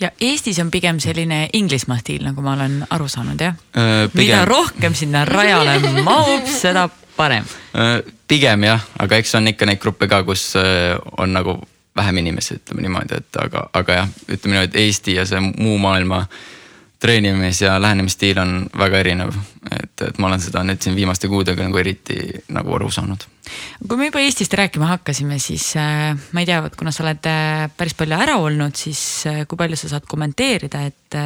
ja 0.00 0.10
Eestis 0.20 0.58
on 0.58 0.70
pigem 0.70 1.00
selline 1.00 1.48
Inglismaa 1.52 1.98
stiil, 2.02 2.24
nagu 2.26 2.42
ma 2.42 2.54
olen 2.56 2.80
aru 2.90 3.08
saanud, 3.08 3.40
jah 3.40 3.54
äh,? 3.76 4.10
mida 4.14 4.44
rohkem 4.44 4.94
sinna 4.94 5.24
rajale 5.24 5.78
mahub, 6.02 6.48
seda 6.50 6.88
parem? 7.16 7.46
Äh, 7.74 8.00
pigem 8.28 8.66
jah, 8.66 8.82
aga 8.98 9.20
eks 9.20 9.34
on 9.38 9.52
ikka 9.52 9.68
neid 9.68 9.82
gruppe 9.82 10.08
ka, 10.10 10.22
kus 10.26 10.52
äh, 10.60 10.96
on 11.18 11.32
nagu 11.36 11.60
vähem 11.96 12.18
inimesi, 12.24 12.58
ütleme 12.58 12.82
niimoodi, 12.82 13.20
et 13.22 13.38
aga, 13.38 13.68
aga 13.72 14.00
jah, 14.00 14.10
ütleme 14.26 14.56
niimoodi, 14.56 14.72
et 14.72 14.80
Eesti 14.82 15.14
ja 15.14 15.26
see 15.28 15.40
muu 15.44 15.78
maailma 15.78 16.24
treenimis- 17.04 17.60
ja 17.60 17.76
lähenemisstiil 17.82 18.38
on 18.38 18.66
väga 18.78 18.98
erinev. 18.98 19.34
et, 19.82 20.02
et 20.08 20.18
ma 20.18 20.28
olen 20.28 20.40
seda 20.40 20.62
nüüd 20.64 20.80
siin 20.82 20.96
viimaste 20.96 21.28
kuudega 21.28 21.64
nagu 21.64 21.78
eriti 21.80 22.16
nagu 22.52 22.74
aru 22.76 22.90
saanud. 22.92 23.24
kui 23.88 23.98
me 24.00 24.08
juba 24.08 24.22
Eestist 24.24 24.54
rääkima 24.56 24.88
hakkasime, 24.94 25.38
siis 25.38 25.74
äh, 25.76 26.16
ma 26.32 26.40
ei 26.40 26.48
tea, 26.48 26.62
kuna 26.78 26.92
sa 26.92 27.04
oled 27.04 27.28
äh, 27.28 27.66
päris 27.76 27.96
palju 27.98 28.16
ära 28.16 28.36
olnud, 28.40 28.76
siis 28.76 29.02
äh, 29.28 29.42
kui 29.48 29.60
palju 29.60 29.76
sa 29.80 29.92
saad 29.92 30.08
kommenteerida, 30.08 30.84
et 30.88 31.18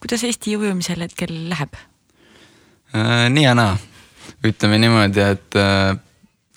kuidas 0.00 0.24
Eesti 0.26 0.56
ujumisel 0.58 1.06
hetkel 1.06 1.36
läheb 1.52 1.78
äh,? 2.94 3.28
nii 3.30 3.46
ja 3.46 3.54
naa 3.54 3.76
ütleme 4.46 4.78
niimoodi, 4.80 5.20
et 5.20 5.58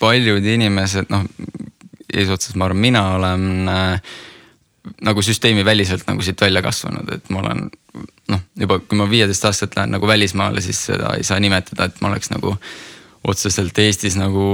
paljud 0.00 0.46
inimesed, 0.54 1.10
noh 1.12 1.26
eesotsas 2.14 2.54
ma 2.56 2.68
arvan, 2.68 2.80
mina 2.80 3.02
olen 3.16 3.46
nagu 5.04 5.22
süsteemiväliselt 5.24 6.06
nagu 6.08 6.22
siit 6.22 6.40
välja 6.40 6.62
kasvanud, 6.62 7.10
et 7.12 7.30
ma 7.34 7.42
olen 7.42 7.66
noh, 8.28 8.42
juba 8.58 8.80
kui 8.82 8.98
ma 8.98 9.06
viieteist 9.10 9.44
aastaselt 9.44 9.76
lähen 9.78 9.94
nagu 9.96 10.08
välismaale, 10.08 10.62
siis 10.64 10.80
seda 10.90 11.14
ei 11.18 11.26
saa 11.26 11.40
nimetada, 11.42 11.88
et 11.88 12.02
ma 12.02 12.10
oleks 12.12 12.32
nagu 12.34 12.56
otseselt 13.24 13.78
Eestis 13.80 14.18
nagu 14.20 14.44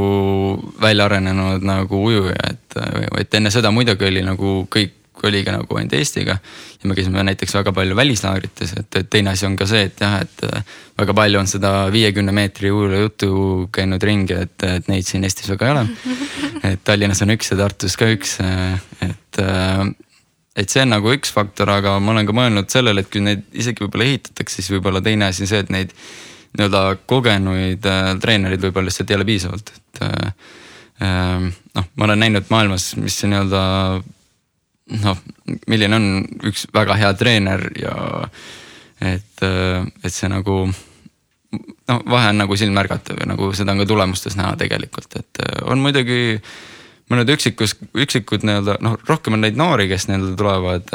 välja 0.82 1.09
arenenud 1.11 1.64
nagu 1.66 2.05
ujuja, 2.07 2.53
et, 2.53 2.78
et 3.18 3.34
enne 3.34 3.51
seda 3.51 3.72
muidugi 3.74 4.07
oli 4.07 4.22
nagu 4.26 4.61
kõik 4.70 4.97
oligi 5.28 5.53
nagu 5.53 5.76
ainult 5.76 5.93
Eestiga. 5.93 6.38
ja 6.82 6.88
me 6.88 6.95
käisime 6.95 7.22
näiteks 7.22 7.55
väga 7.55 7.72
palju 7.76 7.97
välislaagrites, 7.97 8.72
et, 8.80 8.97
et 8.97 9.11
teine 9.11 9.34
asi 9.34 9.47
on 9.47 9.57
ka 9.57 9.66
see, 9.68 9.82
et 9.91 10.01
jah, 10.01 10.20
et 10.22 10.45
väga 10.99 11.14
palju 11.14 11.41
on 11.43 11.51
seda 11.51 11.72
viiekümne 11.93 12.32
meetri 12.32 12.70
huulujuttu 12.72 13.68
käinud 13.72 14.03
ringi, 14.03 14.38
et, 14.47 14.57
et 14.64 14.88
neid 14.88 15.05
siin 15.05 15.24
Eestis 15.28 15.51
väga 15.53 15.66
ei 15.66 15.74
ole. 15.74 15.84
et 16.72 16.84
Tallinnas 16.84 17.20
on 17.26 17.34
üks 17.36 17.53
ja 17.53 17.59
Tartus 17.61 17.99
ka 18.01 18.09
üks, 18.14 18.38
et 19.05 19.43
et 20.57 20.72
see 20.72 20.82
on 20.82 20.92
nagu 20.94 21.12
üks 21.14 21.32
faktor, 21.34 21.70
aga 21.70 21.98
ma 22.03 22.14
olen 22.14 22.28
ka 22.28 22.34
mõelnud 22.36 22.72
sellele, 22.72 23.05
et 23.05 23.11
kui 23.12 23.22
neid 23.24 23.46
isegi 23.53 23.84
võib-olla 23.84 24.09
ehitatakse, 24.09 24.59
siis 24.59 24.72
võib-olla 24.74 25.03
teine 25.05 25.30
asi 25.30 25.44
on 25.46 25.53
see, 25.53 25.62
et 25.64 25.72
neid 25.74 25.94
nii-öelda 26.59 26.82
kogenuid 27.11 27.86
äh, 27.86 28.12
treenereid 28.22 28.64
võib-olla 28.66 28.90
lihtsalt 28.90 29.12
ei 29.12 29.20
ole 29.20 29.28
piisavalt, 29.28 29.72
et 29.76 30.03
äh, 30.07 30.32
noh, 31.01 31.86
ma 31.94 32.09
olen 32.09 32.24
näinud 32.24 32.51
maailmas, 32.51 32.92
mis 33.01 33.20
nii-öelda 33.24 33.62
noh, 35.05 35.22
milline 35.70 35.96
on 35.96 36.09
üks 36.51 36.66
väga 36.74 36.96
hea 36.98 37.12
treener 37.18 37.68
ja 37.78 37.94
et, 39.01 39.44
et 39.46 40.12
see 40.12 40.28
nagu 40.32 40.64
noh, 40.66 42.03
vahe 42.11 42.32
on 42.32 42.42
nagu 42.42 42.59
silmärgatav 42.59 43.22
ja 43.22 43.30
nagu 43.30 43.53
seda 43.57 43.74
on 43.74 43.82
ka 43.82 43.88
tulemustes 43.88 44.36
näha 44.38 44.57
tegelikult, 44.61 45.16
et 45.22 45.42
on 45.70 45.80
muidugi 45.82 46.40
mõned 47.11 47.30
üksikus, 47.34 47.76
üksikud 47.94 48.46
nii-öelda 48.46 48.78
noh, 48.84 48.96
rohkem 49.08 49.36
on 49.36 49.44
neid 49.44 49.58
noori, 49.58 49.88
kes 49.90 50.08
nii-öelda 50.08 50.36
tulevad 50.38 50.92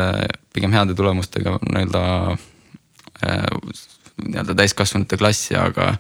pigem 0.56 0.76
heade 0.76 0.96
tulemustega 0.98 1.58
nii-öelda 1.62 2.04
nii-öelda 4.24 4.56
täiskasvanute 4.56 5.18
klassi, 5.18 5.56
aga, 5.60 5.96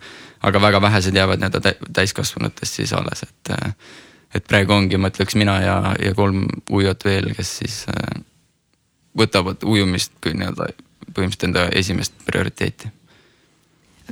aga 0.45 0.61
väga 0.61 0.81
vähesed 0.81 1.15
jäävad 1.15 1.43
nii-öelda 1.43 1.75
täiskasvanutest 1.93 2.81
siis 2.81 2.93
alles, 2.93 3.23
et 3.23 3.55
et 4.35 4.47
praegu 4.47 4.73
ongi, 4.75 4.97
ma 4.99 5.07
ütleks 5.07 5.37
mina 5.39 5.53
ja, 5.63 5.75
ja 6.01 6.11
kolm 6.15 6.47
ujujat 6.69 7.05
veel, 7.07 7.29
kes 7.37 7.51
siis 7.61 7.75
äh, 7.87 8.17
võtavad 9.17 9.63
ujumist 9.63 10.11
kui 10.23 10.35
nii-öelda 10.35 10.67
põhimõtteliselt 11.15 11.47
enda 11.47 11.67
esimest 11.79 12.15
prioriteeti 12.27 12.91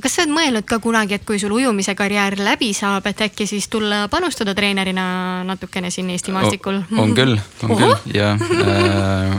kas 0.02 0.16
sa 0.16 0.24
oled 0.24 0.34
mõelnud 0.34 0.66
ka 0.68 0.78
kunagi, 0.82 1.18
et 1.18 1.26
kui 1.26 1.38
sul 1.38 1.52
ujumise 1.54 1.94
karjäär 1.98 2.36
läbi 2.42 2.72
saab, 2.76 3.06
et 3.10 3.20
äkki 3.28 3.46
siis 3.46 3.68
tulla 3.72 4.04
panustada 4.12 4.54
treenerina 4.54 5.44
natukene 5.46 5.90
siin 5.94 6.10
Eesti 6.10 6.34
maastikul? 6.34 6.80
on 6.98 7.14
küll, 7.14 7.36
on 7.62 7.74
Oho. 7.74 7.78
küll 7.80 8.16
ja 8.16 8.32
äh, 8.34 9.36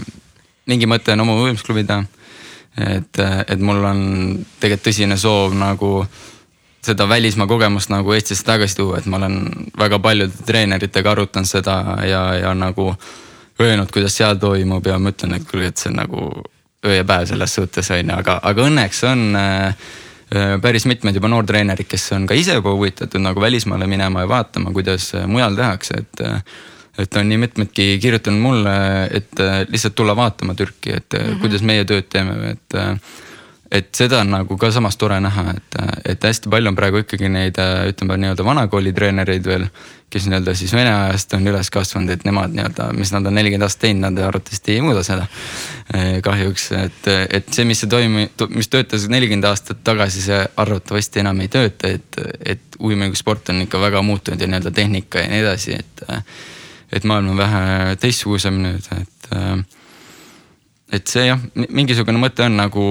mingi 0.72 0.88
mõte 0.90 1.14
on 1.16 1.26
oma 1.26 1.36
võimusklubi 1.42 1.86
teha. 1.88 2.06
et, 2.78 3.20
et 3.48 3.60
mul 3.60 3.84
on 3.84 4.00
tegelikult 4.60 4.90
tõsine 4.90 5.18
soov 5.20 5.54
nagu 5.56 5.92
seda 6.86 7.08
välismaa 7.10 7.48
kogemust 7.48 7.90
nagu 7.90 8.14
Eestisse 8.14 8.46
tagasi 8.46 8.76
tuua, 8.78 9.00
et 9.00 9.06
ma 9.10 9.18
olen 9.18 9.40
väga 9.78 10.00
paljude 10.00 10.46
treeneritega 10.46 11.12
arutanud 11.12 11.50
seda 11.50 11.80
ja, 12.06 12.24
ja 12.42 12.54
nagu 12.54 12.92
öelnud, 13.62 13.92
kuidas 13.94 14.18
seal 14.18 14.38
toimub 14.40 14.86
ja 14.86 15.00
ma 15.00 15.12
ütlen, 15.14 15.38
et 15.38 15.48
kuulge, 15.50 15.72
et 15.72 15.82
see 15.82 15.92
on 15.92 16.00
nagu 16.02 16.26
öö 16.86 16.96
ja 16.96 17.06
päev 17.08 17.26
selles 17.30 17.56
suhtes 17.56 17.92
on 17.92 18.04
ju, 18.04 18.18
aga, 18.18 18.40
aga 18.44 18.68
õnneks 18.70 19.02
on 19.10 19.24
äh, 19.40 19.88
päris 20.62 20.86
mitmed 20.90 21.16
juba 21.16 21.30
noortreenerid, 21.32 21.88
kes 21.90 22.08
on 22.18 22.28
ka 22.30 22.38
ise 22.38 22.58
juba 22.60 22.74
huvitatud 22.76 23.24
nagu 23.24 23.42
välismaale 23.42 23.88
minema 23.88 24.26
ja 24.26 24.32
vaatama, 24.32 24.74
kuidas 24.76 25.12
mujal 25.28 25.58
tehakse, 25.58 26.02
et 26.04 26.26
et 26.96 27.18
on 27.20 27.28
nii 27.28 27.38
mitmedki 27.38 27.86
kirjutanud 28.00 28.40
mulle, 28.40 28.74
et 29.12 29.42
lihtsalt 29.68 29.96
tulla 30.00 30.16
vaatama 30.16 30.54
Türki, 30.56 30.94
et 30.96 31.14
mm 31.14 31.20
-hmm. 31.20 31.40
kuidas 31.42 31.62
meie 31.62 31.84
tööd 31.86 32.08
teeme, 32.10 32.52
et 32.56 32.78
et 33.76 33.90
seda 33.96 34.22
on 34.24 34.32
nagu 34.32 34.58
ka 34.60 34.70
samas 34.74 34.98
tore 35.00 35.18
näha, 35.24 35.44
et, 35.56 35.78
et 36.14 36.26
hästi 36.28 36.50
palju 36.52 36.72
on 36.72 36.78
praegu 36.78 37.02
ikkagi 37.02 37.30
neid 37.32 37.60
ütleme 37.60 38.18
nii-öelda 38.22 38.46
vanakooli 38.48 38.94
treenereid 38.96 39.48
veel. 39.48 39.68
kes 40.16 40.28
nii-öelda 40.30 40.54
siis 40.56 40.72
vene 40.72 40.92
ajast 40.94 41.34
on 41.36 41.48
üles 41.50 41.70
kasvanud, 41.74 42.12
et 42.14 42.24
nemad 42.24 42.54
nii-öelda, 42.56 42.88
mis 42.96 43.12
nad 43.12 43.26
on 43.26 43.36
nelikümmend 43.36 43.66
aastat 43.68 43.82
teinud, 43.88 44.04
nad 44.06 44.20
arvatavasti 44.24 44.76
ei 44.76 44.84
muuda 44.86 45.04
seda. 45.04 45.26
kahjuks, 46.24 46.70
et, 46.80 47.10
et 47.40 47.50
see, 47.52 47.66
mis 47.68 47.82
see 47.84 47.90
toimi-, 47.92 48.30
mis 48.56 48.70
töötas 48.72 49.08
nelikümmend 49.12 49.50
aastat 49.50 49.82
tagasi, 49.84 50.22
see 50.24 50.42
arvatavasti 50.62 51.24
enam 51.26 51.42
ei 51.44 51.52
tööta, 51.52 51.92
et, 51.98 52.22
et 52.46 52.80
uimingusport 52.80 53.52
on 53.52 53.66
ikka 53.66 53.82
väga 53.82 54.04
muutunud 54.06 54.42
ja 54.42 54.48
nii-öelda 54.48 54.72
tehnika 54.72 55.26
ja 55.26 55.32
nii 55.34 55.42
edasi, 55.44 55.80
et. 55.82 56.06
et 56.96 57.04
maailm 57.04 57.34
on 57.34 57.38
vähe 57.38 57.96
teistsugusem 58.00 58.62
nüüd, 58.62 58.86
et 59.02 59.32
et 60.94 61.10
see 61.12 61.26
jah, 61.26 61.42
mingisugune 61.74 62.22
mõte 62.22 62.46
on 62.46 62.56
nagu 62.60 62.86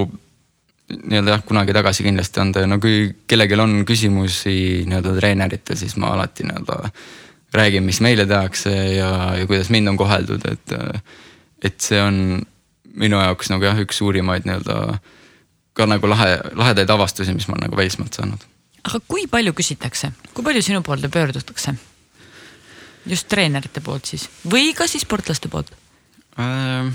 nii-öelda 0.93 1.35
jah, 1.35 1.43
kunagi 1.45 1.73
tagasi 1.73 2.05
kindlasti 2.05 2.41
anda 2.43 2.63
ja 2.63 2.69
no 2.69 2.79
kui 2.81 3.09
kellelgi 3.27 3.57
on 3.61 3.77
küsimusi 3.87 4.85
nii-öelda 4.89 5.15
treeneritel, 5.19 5.77
siis 5.79 5.95
ma 6.01 6.13
alati 6.13 6.45
nii-öelda 6.45 6.91
räägin, 7.55 7.85
mis 7.87 8.01
meile 8.03 8.25
tehakse 8.29 8.73
ja, 8.95 9.11
ja 9.39 9.47
kuidas 9.47 9.71
mind 9.73 9.93
on 9.93 9.97
koheldud, 9.97 10.45
et. 10.51 10.75
et 11.65 11.81
see 11.81 11.97
on 12.01 12.43
minu 12.95 13.19
jaoks 13.19 13.49
nagu 13.51 13.65
jah, 13.65 13.79
üks 13.81 13.97
suurimaid 13.99 14.45
nii-öelda 14.47 14.99
ka 15.75 15.87
nagu 15.89 16.07
lahe, 16.07 16.37
lahedaid 16.55 16.91
avastusi, 16.93 17.33
mis 17.35 17.47
ma 17.49 17.57
olen 17.57 17.67
nagu 17.67 17.79
välismaalt 17.79 18.19
saanud. 18.19 18.45
aga 18.85 19.01
kui 19.07 19.25
palju 19.31 19.55
küsitakse, 19.57 20.11
kui 20.33 20.45
palju 20.45 20.61
sinu 20.63 20.83
poolde 20.85 21.09
pöördutakse? 21.09 21.75
just 23.05 23.27
treenerite 23.29 23.81
poolt 23.85 24.07
siis 24.09 24.29
või 24.49 24.71
ka 24.77 24.87
siis 24.89 25.05
sportlaste 25.05 25.49
poolt 25.51 25.73
äh,? 26.39 26.93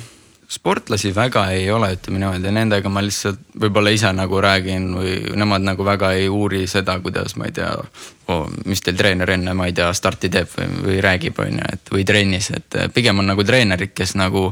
Sportlasi 0.51 1.15
väga 1.15 1.45
ei 1.55 1.71
ole, 1.71 1.93
ütleme 1.95 2.19
niimoodi, 2.19 2.51
nendega 2.51 2.91
ma 2.91 3.03
lihtsalt 3.07 3.53
võib-olla 3.63 3.93
ise 3.95 4.11
nagu 4.17 4.41
räägin 4.43 4.89
või 4.97 5.13
nemad 5.39 5.63
nagu 5.63 5.87
väga 5.87 6.11
ei 6.19 6.27
uuri 6.29 6.65
seda, 6.71 6.97
kuidas 7.05 7.37
ma 7.39 7.47
ei 7.47 7.55
tea 7.55 7.71
oh,, 7.79 8.49
mis 8.67 8.83
teil 8.83 8.99
treener 8.99 9.31
enne, 9.31 9.55
ma 9.55 9.69
ei 9.71 9.77
tea, 9.77 9.93
starti 9.95 10.31
teeb 10.33 10.51
või, 10.57 10.67
või 10.89 10.99
räägib, 11.07 11.39
on 11.39 11.63
ju, 11.63 11.71
et 11.77 11.95
või 11.95 12.07
trennis, 12.09 12.51
et 12.57 12.81
pigem 12.95 13.23
on 13.23 13.31
nagu 13.31 13.47
treenerid, 13.47 13.95
kes 13.95 14.17
nagu 14.19 14.49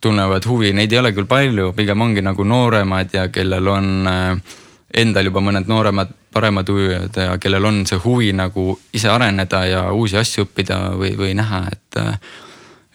tunnevad 0.00 0.48
huvi, 0.48 0.72
neid 0.72 0.96
ei 0.96 1.02
ole 1.02 1.12
küll 1.12 1.28
palju, 1.28 1.74
pigem 1.76 2.08
ongi 2.08 2.24
nagu 2.24 2.48
nooremad 2.48 3.12
ja 3.12 3.28
kellel 3.34 3.68
on 3.68 3.94
äh, 4.08 4.58
endal 5.04 5.28
juba 5.28 5.44
mõned 5.44 5.68
nooremad, 5.68 6.14
paremad 6.32 6.68
ujujad 6.72 7.20
ja 7.20 7.36
kellel 7.42 7.68
on 7.68 7.84
see 7.88 8.00
huvi 8.00 8.32
nagu 8.32 8.78
ise 8.96 9.12
areneda 9.12 9.66
ja 9.68 9.88
uusi 9.92 10.16
asju 10.16 10.48
õppida 10.48 10.86
või, 10.96 11.12
või 11.20 11.36
näha, 11.36 11.66
et. 11.72 12.04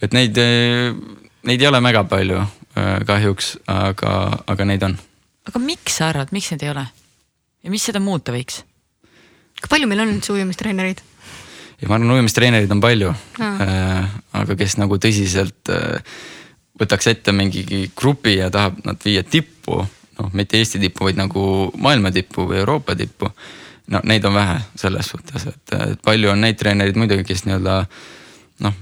et 0.01 0.15
neid 0.17 0.39
neid 1.47 1.61
ei 1.61 1.67
ole 1.67 1.81
väga 1.83 2.03
palju 2.09 2.41
äh, 2.41 2.99
kahjuks, 3.07 3.55
aga, 3.69 4.43
aga 4.47 4.67
neid 4.67 4.83
on. 4.87 4.97
aga 5.49 5.63
miks 5.63 5.99
sa 5.99 6.11
arvad, 6.11 6.33
miks 6.35 6.51
neid 6.53 6.65
ei 6.65 6.71
ole? 6.73 6.85
ja 7.63 7.73
mis 7.73 7.87
seda 7.89 8.01
muuta 8.03 8.35
võiks? 8.35 8.61
kui 9.61 9.71
palju 9.71 9.89
meil 9.89 10.03
on 10.05 10.13
üldse 10.15 10.33
ujumistreenereid? 10.35 11.01
ja 11.81 11.89
ma 11.89 11.97
arvan, 11.97 12.15
ujumistreenereid 12.17 12.71
on 12.75 12.83
palju 12.83 13.11
äh,, 13.41 14.13
aga 14.43 14.57
kes 14.59 14.77
nagu 14.81 14.99
tõsiselt 15.01 15.73
äh, 15.73 16.15
võtaks 16.79 17.11
ette 17.11 17.35
mingi 17.35 17.83
grupi 17.95 18.37
ja 18.39 18.49
tahab 18.53 18.79
nad 18.87 19.03
viia 19.03 19.23
tippu, 19.23 19.83
noh, 20.19 20.31
mitte 20.33 20.57
Eesti 20.57 20.81
tippu, 20.81 21.05
vaid 21.09 21.19
nagu 21.19 21.43
maailma 21.77 22.11
tippu 22.15 22.47
või 22.49 22.63
Euroopa 22.63 22.95
tippu. 22.97 23.29
no 23.93 23.99
neid 24.07 24.25
on 24.25 24.33
vähe 24.33 24.57
selles 24.79 25.11
suhtes, 25.11 25.45
et 25.51 26.01
palju 26.01 26.31
on 26.31 26.41
neid 26.41 26.57
treenereid 26.57 26.97
muidugi, 26.97 27.27
kes 27.27 27.43
nii-öelda 27.45 27.83
noh 28.63 28.81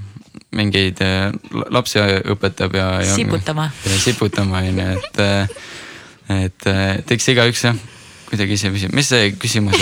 mingeid 0.55 0.99
äh, 1.03 1.31
lapsi 1.71 2.01
õpetab 2.33 2.75
ja, 2.75 2.87
ja. 3.03 3.15
siputama. 3.15 3.69
siputama 4.03 4.59
on 4.59 4.81
ju, 4.81 4.87
et, 4.97 5.21
äh, 5.23 5.55
et, 6.47 6.67
äh, 6.67 6.83
et 6.99 7.13
eks 7.15 7.31
igaüks 7.33 7.65
jah 7.69 7.79
kuidagi 8.31 8.55
ise 8.55 8.71
püsib, 8.71 8.93
mis 8.95 9.09
see 9.11 9.31
küsimus 9.39 9.79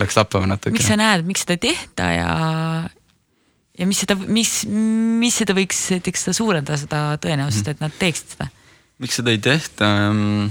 läks 0.00 0.18
lappama 0.18 0.50
natuke? 0.54 0.74
miks 0.74 0.88
sa 0.90 0.98
näed, 0.98 1.26
miks 1.26 1.44
seda 1.44 1.54
ei 1.54 1.62
tehta 1.68 2.08
ja, 2.10 2.30
ja 3.78 3.86
mis 3.86 4.02
seda, 4.02 4.16
mis, 4.18 4.52
mis 4.68 5.38
seda 5.42 5.54
võiks 5.58 5.84
näiteks 5.94 6.26
seda 6.26 6.38
suurendada, 6.38 6.78
seda 6.80 7.02
tõenäosust 7.22 7.66
-hmm. 7.66 7.78
et 7.78 7.84
nad 7.84 7.98
teeksid 7.98 8.34
seda? 8.34 8.48
miks 9.02 9.20
seda 9.20 9.34
ei 9.34 9.42
tehta 9.42 9.90
ähm,? 10.08 10.50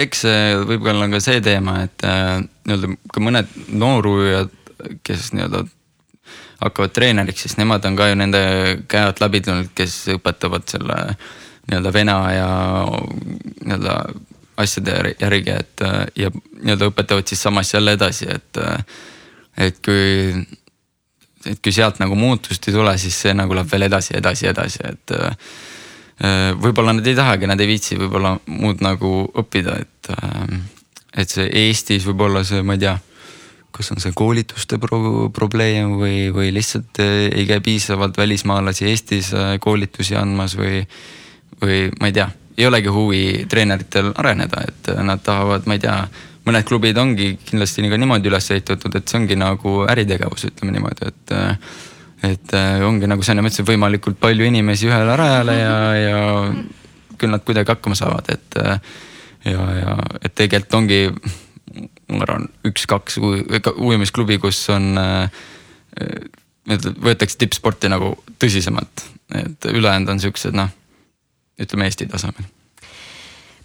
eks 0.00 0.24
see 0.24 0.44
võib-olla 0.64 1.08
on 1.08 1.16
ka 1.16 1.20
see 1.24 1.40
teema, 1.44 1.82
et 1.84 2.04
nii-öelda 2.04 2.94
ka 3.12 3.20
mõned 3.20 3.56
noorujujad, 3.68 4.52
kes 5.04 5.32
nii-öelda 5.36 5.66
hakkavad 6.60 6.92
treeneriks, 6.92 7.46
siis 7.46 7.56
nemad 7.58 7.84
on 7.88 7.96
ka 7.96 8.10
ju 8.10 8.18
nende 8.20 8.42
käe 8.90 9.06
alt 9.08 9.20
läbi 9.22 9.40
tulnud, 9.44 9.70
kes 9.76 9.96
õpetavad 10.16 10.66
selle 10.68 10.98
nii-öelda 11.70 11.92
vena 11.94 12.16
ja 12.34 12.50
nii-öelda 13.64 13.96
asjade 14.60 15.14
järgi, 15.20 15.56
et 15.56 15.84
ja 16.20 16.30
nii-öelda 16.32 16.90
õpetavad 16.90 17.28
siis 17.28 17.42
samas 17.42 17.74
jälle 17.74 17.96
edasi, 17.96 18.28
et. 18.28 18.60
et 19.56 19.80
kui, 19.84 20.34
et 21.46 21.60
kui 21.64 21.72
sealt 21.72 22.00
nagu 22.02 22.16
muutust 22.18 22.68
ei 22.68 22.76
tule, 22.76 22.96
siis 22.98 23.16
see 23.24 23.34
nagu 23.36 23.56
läheb 23.56 23.72
veel 23.72 23.88
edasi, 23.88 24.16
edasi, 24.20 24.50
edasi, 24.52 24.84
et. 24.92 25.16
võib-olla 26.60 26.92
nad 26.92 27.06
ei 27.06 27.16
tahagi, 27.16 27.48
nad 27.48 27.60
ei 27.60 27.70
viitsi 27.70 27.96
võib-olla 28.00 28.36
muud 28.52 28.84
nagu 28.84 29.14
õppida, 29.40 29.78
et. 29.80 30.12
et 31.16 31.30
see 31.38 31.48
Eestis 31.64 32.04
võib-olla 32.08 32.44
see, 32.44 32.60
ma 32.62 32.76
ei 32.76 32.84
tea 32.84 32.98
kas 33.74 33.92
on 33.94 34.00
see 34.02 34.14
koolituste 34.16 34.78
pro 34.82 35.28
probleem 35.34 35.96
või, 36.00 36.30
või 36.34 36.50
lihtsalt 36.54 37.00
eh, 37.02 37.28
ei 37.30 37.46
käi 37.48 37.60
piisavalt 37.64 38.18
välismaalasi 38.18 38.88
Eestis 38.90 39.32
eh, 39.34 39.56
koolitusi 39.62 40.16
andmas 40.18 40.56
või, 40.58 40.82
või 41.62 41.82
ma 42.00 42.10
ei 42.10 42.16
tea, 42.16 42.28
ei 42.58 42.66
olegi 42.66 42.92
huvi 42.92 43.22
treeneritel 43.50 44.12
areneda, 44.16 44.64
et 44.68 44.90
eh, 44.94 45.02
nad 45.06 45.22
tahavad, 45.24 45.68
ma 45.70 45.76
ei 45.78 45.84
tea, 45.84 45.98
mõned 46.48 46.66
klubid 46.66 46.98
ongi 46.98 47.34
kindlasti 47.44 47.86
ka 47.92 48.00
niimoodi 48.00 48.30
üles 48.32 48.50
ehitatud, 48.56 48.96
et 48.96 49.08
see 49.08 49.20
ongi 49.20 49.38
nagu 49.38 49.76
äritegevus, 49.90 50.48
ütleme 50.50 50.76
niimoodi, 50.76 51.12
et 51.12 51.36
et 52.20 52.52
ongi 52.84 53.08
nagu 53.08 53.24
Sanja 53.24 53.40
mõtles, 53.40 53.62
et 53.62 53.68
võimalikult 53.68 54.18
palju 54.20 54.44
inimesi 54.44 54.90
ühele 54.90 55.14
rajale 55.16 55.54
ja, 55.56 55.76
ja 55.96 56.18
küll 57.16 57.32
nad 57.32 57.40
kuidagi 57.46 57.72
hakkama 57.72 57.96
saavad, 57.96 58.28
et 58.34 58.58
ja, 59.48 59.62
ja 59.78 59.94
et 60.20 60.34
tegelikult 60.36 60.76
ongi 60.82 60.98
ma 62.10 62.26
arvan, 62.26 62.48
üks-kaks 62.66 63.18
ujumisklubi, 63.20 64.38
kus 64.42 64.62
on 64.74 64.98
äh,, 65.00 65.42
võetakse 66.70 67.38
tippsporti 67.40 67.90
nagu 67.90 68.12
tõsisemalt, 68.42 69.04
et 69.40 69.70
ülejäänud 69.70 70.14
on 70.14 70.22
siuksed 70.22 70.56
noh, 70.56 70.70
ütleme 71.60 71.88
Eesti 71.88 72.08
tasemel. 72.10 72.48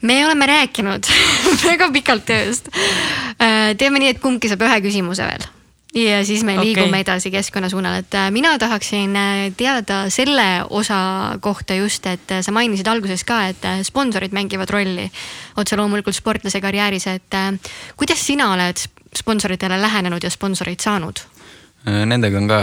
Me 0.05 0.19
oleme 0.25 0.45
rääkinud 0.49 1.07
väga 1.69 1.89
pikalt 1.93 2.25
tööst. 2.27 2.69
Äh, 3.41 3.73
teeme 3.79 4.01
nii, 4.01 4.15
et 4.15 4.23
kumbki 4.23 4.51
saab 4.51 4.65
ühe 4.67 4.81
küsimuse 4.85 5.27
veel 5.27 5.45
ja 5.95 6.25
siis 6.25 6.43
me 6.43 6.57
liigume 6.59 6.89
okay. 6.89 7.05
edasi 7.05 7.31
keskkonna 7.31 7.69
suunal, 7.69 7.99
et 8.03 8.15
äh, 8.17 8.27
mina 8.31 8.57
tahaksin 8.59 9.15
äh, 9.15 9.53
teada 9.57 10.05
selle 10.09 10.65
osa 10.69 11.37
kohta 11.39 11.75
just, 11.75 12.05
et 12.05 12.31
äh, 12.31 12.41
sa 12.41 12.51
mainisid 12.51 12.87
alguses 12.87 13.23
ka, 13.23 13.45
et 13.51 13.63
sponsorid 13.87 14.35
mängivad 14.35 14.69
rolli 14.69 15.07
otse 15.57 15.79
loomulikult 15.79 16.15
sportlase 16.15 16.61
karjääris, 16.61 17.07
et 17.07 17.39
kuidas 17.95 18.27
sina 18.27 18.51
oled 18.53 18.83
sponsoritele 19.15 19.79
lähenenud 19.81 20.23
ja 20.23 20.29
sponsoreid 20.29 20.83
saanud? 20.83 21.23
Nendega 21.85 22.37
on 22.41 22.47
ka 22.49 22.59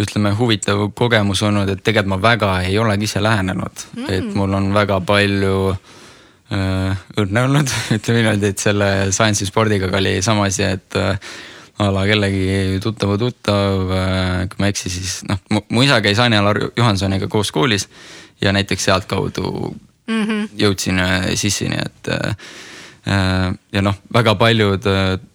ütleme 0.00 0.34
huvitav 0.34 0.80
kogemus 0.98 1.42
olnud, 1.46 1.70
et 1.70 1.82
tegelikult 1.86 2.16
ma 2.16 2.20
väga 2.22 2.54
ei 2.66 2.78
olegi 2.78 3.06
ise 3.08 3.22
lähenenud 3.22 3.84
mm., 3.94 4.08
et 4.10 4.34
mul 4.34 4.56
on 4.58 4.72
väga 4.74 4.98
palju 5.06 5.56
äh, 5.72 7.04
õnne 7.22 7.44
olnud 7.48 7.74
ütleme 7.96 8.20
niimoodi, 8.20 8.50
et 8.50 8.64
selle 8.68 8.90
Science'i 9.10 9.48
spordiga 9.48 9.88
oli 9.96 10.18
sama 10.22 10.48
asi, 10.50 10.66
et 10.66 10.98
a 11.78 11.90
la 11.90 12.04
kellegi 12.06 12.78
tuttava 12.82 13.16
tuttav, 13.18 13.90
äh, 13.90 14.44
kui 14.50 14.62
ma 14.62 14.68
ei 14.68 14.74
eksi, 14.74 14.92
siis 14.92 15.16
noh, 15.26 15.40
mu 15.50 15.82
isa 15.82 15.98
käis 16.04 16.20
Anja-Lar 16.22 16.68
Johansoniga 16.76 17.26
koos 17.30 17.50
koolis 17.54 17.88
ja 18.42 18.52
näiteks 18.54 18.84
sealtkaudu 18.84 19.74
mm 20.06 20.22
-hmm. 20.22 20.48
jõudsin 20.58 21.00
äh, 21.02 21.32
sisse, 21.34 21.66
nii 21.68 21.82
et 21.82 22.12
äh, 22.14 22.36
ja 23.72 23.82
noh, 23.82 23.96
väga 24.14 24.34
paljud 24.34 24.86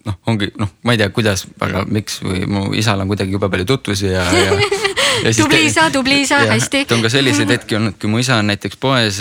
noh, 0.04 0.16
ongi 0.26 0.48
noh, 0.58 0.68
ma 0.82 0.96
ei 0.96 0.98
tea, 0.98 1.10
kuidas, 1.14 1.44
aga 1.60 1.84
miks 1.86 2.18
või 2.24 2.46
mu 2.46 2.72
isal 2.74 3.00
on 3.00 3.08
kuidagi 3.08 3.36
jube 3.36 3.48
palju 3.48 3.64
tutvusi 3.64 4.06
ja, 4.06 4.24
ja, 4.24 4.56
tubli 5.36 5.66
isa, 5.66 5.90
tubli 5.90 6.22
isa, 6.22 6.40
hästi. 6.50 6.86
on 6.90 7.02
ka 7.02 7.08
selliseid 7.08 7.50
hetki 7.50 7.76
olnud, 7.76 8.00
kui 8.00 8.10
mu 8.10 8.18
isa 8.18 8.40
on 8.40 8.50
näiteks 8.50 8.76
poes 8.80 9.20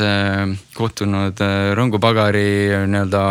kohtunud 0.73 1.41
äh, 1.41 1.75
rõngupagari 1.75 2.87
nii-öelda 2.87 3.23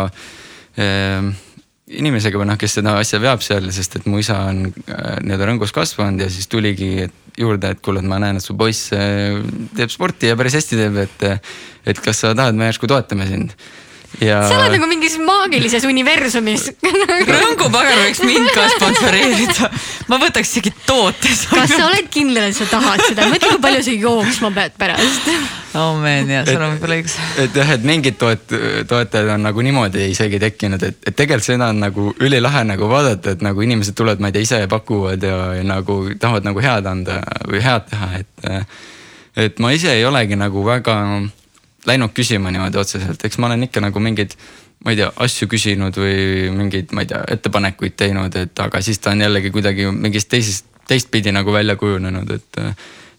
inimesega 1.89 2.37
või 2.37 2.49
noh, 2.51 2.59
kes 2.59 2.77
seda 2.79 2.95
asja 3.01 3.19
veab 3.21 3.41
seal, 3.41 3.71
sest 3.73 3.97
et 3.99 4.07
mu 4.09 4.21
isa 4.21 4.37
on 4.51 4.67
äh, 4.69 5.17
nii-öelda 5.25 5.49
rõngus 5.49 5.73
kasvanud 5.75 6.21
ja 6.21 6.29
siis 6.31 6.49
tuligi 6.51 7.09
juurde, 7.39 7.73
et 7.73 7.81
kuule, 7.83 8.03
et 8.03 8.09
ma 8.09 8.19
näen, 8.21 8.37
et 8.37 8.45
su 8.45 8.55
poiss 8.59 8.93
äh, 8.95 9.39
teeb 9.77 9.93
sporti 9.93 10.29
ja 10.29 10.37
päris 10.39 10.57
hästi 10.59 10.79
teeb, 10.79 11.03
et. 11.07 11.29
et 11.89 12.01
kas 12.03 12.19
sa 12.21 12.35
tahad, 12.37 12.57
me 12.59 12.67
järsku 12.67 12.89
toetame 12.91 13.25
sind 13.25 13.55
ja.... 14.17 14.39
sa 14.47 14.57
oled 14.57 14.73
nagu 14.75 14.87
mingis 14.89 15.15
maagilises 15.21 15.85
universumis 15.87 16.65
rõngupagan 17.29 18.01
võiks 18.03 18.21
mind 18.25 18.49
ka 18.55 18.65
sponsoreerida. 18.73 19.69
ma 20.11 20.19
võtaks 20.21 20.51
isegi 20.53 20.73
toote. 20.87 21.31
kas 21.51 21.73
sa 21.73 21.85
oled 21.87 22.09
kindel, 22.11 22.49
et 22.49 22.57
sa 22.57 22.67
tahad 22.69 23.03
seda, 23.05 23.29
mõtle, 23.31 23.53
kui 23.55 23.63
palju 23.63 23.85
sa 23.85 23.95
jooksma 23.95 24.51
pead 24.57 24.75
pärast. 24.81 25.31
oh 25.79 25.95
man, 26.01 26.33
jah, 26.33 26.45
sul 26.49 26.65
on 26.65 26.75
võib-olla 26.75 26.99
õigus. 26.99 27.17
et 27.45 27.59
jah, 27.61 27.73
et 27.77 27.87
mingid 27.87 28.19
toet-, 28.21 28.57
toetajad 28.89 29.33
on 29.37 29.47
nagu 29.49 29.65
niimoodi 29.65 30.09
isegi 30.13 30.41
tekkinud, 30.41 30.83
et, 30.89 31.01
et 31.05 31.15
tegelikult 31.15 31.49
seda 31.51 31.71
on 31.73 31.81
nagu 31.85 32.11
ülilahe 32.19 32.65
nagu 32.67 32.91
vaadata, 32.91 33.37
et 33.37 33.45
nagu 33.45 33.65
inimesed 33.65 33.97
tulevad, 33.97 34.23
ma 34.23 34.31
ei 34.31 34.37
tea, 34.37 34.47
ise 34.47 34.61
pakuvad 34.71 35.23
ja, 35.23 35.41
ja 35.59 35.65
nagu 35.67 36.01
tahavad 36.19 36.47
nagu 36.49 36.63
head 36.63 36.89
anda 36.89 37.21
või 37.47 37.63
head 37.63 37.89
teha, 37.91 38.13
et. 38.23 38.53
et 39.39 39.59
ma 39.63 39.71
ise 39.71 39.93
ei 39.93 40.01
olegi 40.03 40.35
nagu 40.35 40.65
väga 40.65 40.95
läinud 41.87 42.13
küsima 42.15 42.51
niimoodi 42.53 42.79
otseselt, 42.79 43.23
eks 43.25 43.39
ma 43.39 43.49
olen 43.49 43.67
ikka 43.67 43.83
nagu 43.83 44.01
mingeid, 44.03 44.35
ma 44.85 44.93
ei 44.93 44.99
tea, 44.99 45.09
asju 45.25 45.47
küsinud 45.51 45.97
või 45.99 46.49
mingeid, 46.55 46.93
ma 46.95 47.05
ei 47.05 47.11
tea, 47.11 47.21
ettepanekuid 47.35 47.97
teinud, 47.99 48.35
et 48.39 48.63
aga 48.63 48.81
siis 48.85 48.99
ta 49.03 49.13
on 49.13 49.23
jällegi 49.25 49.51
kuidagi 49.55 49.89
mingist 49.95 50.31
teisest, 50.31 50.69
teistpidi 50.89 51.33
nagu 51.35 51.53
välja 51.53 51.77
kujunenud, 51.79 52.31
et. 52.39 52.63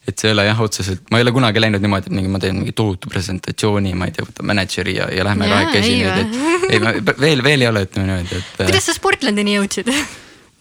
et 0.09 0.19
see 0.19 0.31
ei 0.31 0.33
ole 0.33 0.43
jah, 0.47 0.61
otseselt, 0.65 1.03
ma 1.13 1.19
ei 1.21 1.23
ole 1.23 1.31
kunagi 1.31 1.61
läinud 1.61 1.85
niimoodi, 1.85 2.09
et 2.09 2.15
mingi, 2.17 2.31
ma 2.33 2.39
teen 2.43 2.57
mingi 2.57 2.73
tohutu 2.75 3.11
presentatsiooni, 3.13 3.93
ma 3.95 4.09
ei 4.09 4.15
tea, 4.17 4.25
võtan 4.27 4.49
mänedžeri 4.49 4.95
ja, 4.97 5.07
ja 5.13 5.27
lähme 5.29 5.47
kahekesi 5.47 5.93
nüüd, 6.01 6.17
et. 6.25 6.73
ei, 6.73 6.81
veel, 7.27 7.45
veel 7.45 7.63
ei 7.63 7.69
ole, 7.69 7.85
ütleme 7.87 8.09
niimoodi, 8.09 8.41
et. 8.41 8.65
kuidas 8.65 8.89
sa 8.91 8.97
Sportlandini 8.97 9.55
jõudsid? 9.59 9.93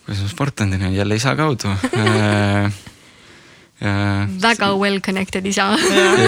kuidas 0.06 0.22
ma 0.26 0.30
Sportlandini, 0.36 0.92
jälle 1.00 1.18
isa 1.18 1.34
kaudu 1.40 1.72
väga 3.80 4.74
well 4.78 5.00
connected 5.00 5.46
isa. 5.46 5.72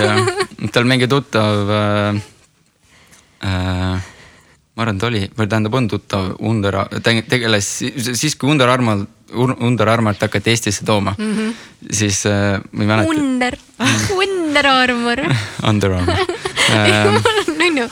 tal 0.74 0.86
mingi 0.86 1.08
tuttav 1.08 1.70
äh,. 1.70 2.22
Äh, 3.42 4.02
ma 4.72 4.86
arvan, 4.86 5.00
ta 5.02 5.10
oli, 5.10 5.26
või 5.36 5.48
tähendab, 5.50 5.76
on 5.76 5.88
tuttav 5.92 6.30
Under, 6.48 6.78
tegeles 7.04 7.68
siis, 7.82 8.38
kui 8.40 8.52
Under 8.54 8.70
Armalt, 8.72 9.10
Under 9.34 9.90
Armalt 9.90 10.22
hakati 10.24 10.52
Eestisse 10.52 10.86
tooma 10.86 11.14
mm, 11.18 11.32
-hmm. 11.36 11.54
siis 11.92 12.26
äh, 12.26 12.62
ma 12.72 12.84
ei 12.84 12.88
mäleta. 12.88 13.10
Under, 13.10 13.58
Under 14.24 14.68
Armor 14.68 15.22
Under 15.70 15.92
Armor 15.92 16.18
nunnu 17.58 17.88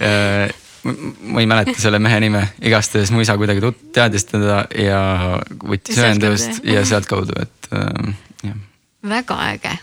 äh, 0.00 0.50
ma 1.22 1.40
ei 1.40 1.46
mäleta 1.46 1.80
selle 1.80 1.98
mehe 1.98 2.20
nime, 2.20 2.48
igastahes 2.62 3.10
mu 3.10 3.20
isa 3.20 3.36
kuidagi 3.36 3.72
teadis 3.92 4.24
teda 4.24 4.64
ja 4.78 5.00
võttis 5.62 5.98
ühendust 5.98 6.62
ja 6.64 6.84
sealtkaudu, 6.86 7.38
et 7.42 7.70
äh, 7.72 8.14
väga 9.08 9.38
äge 9.52 9.74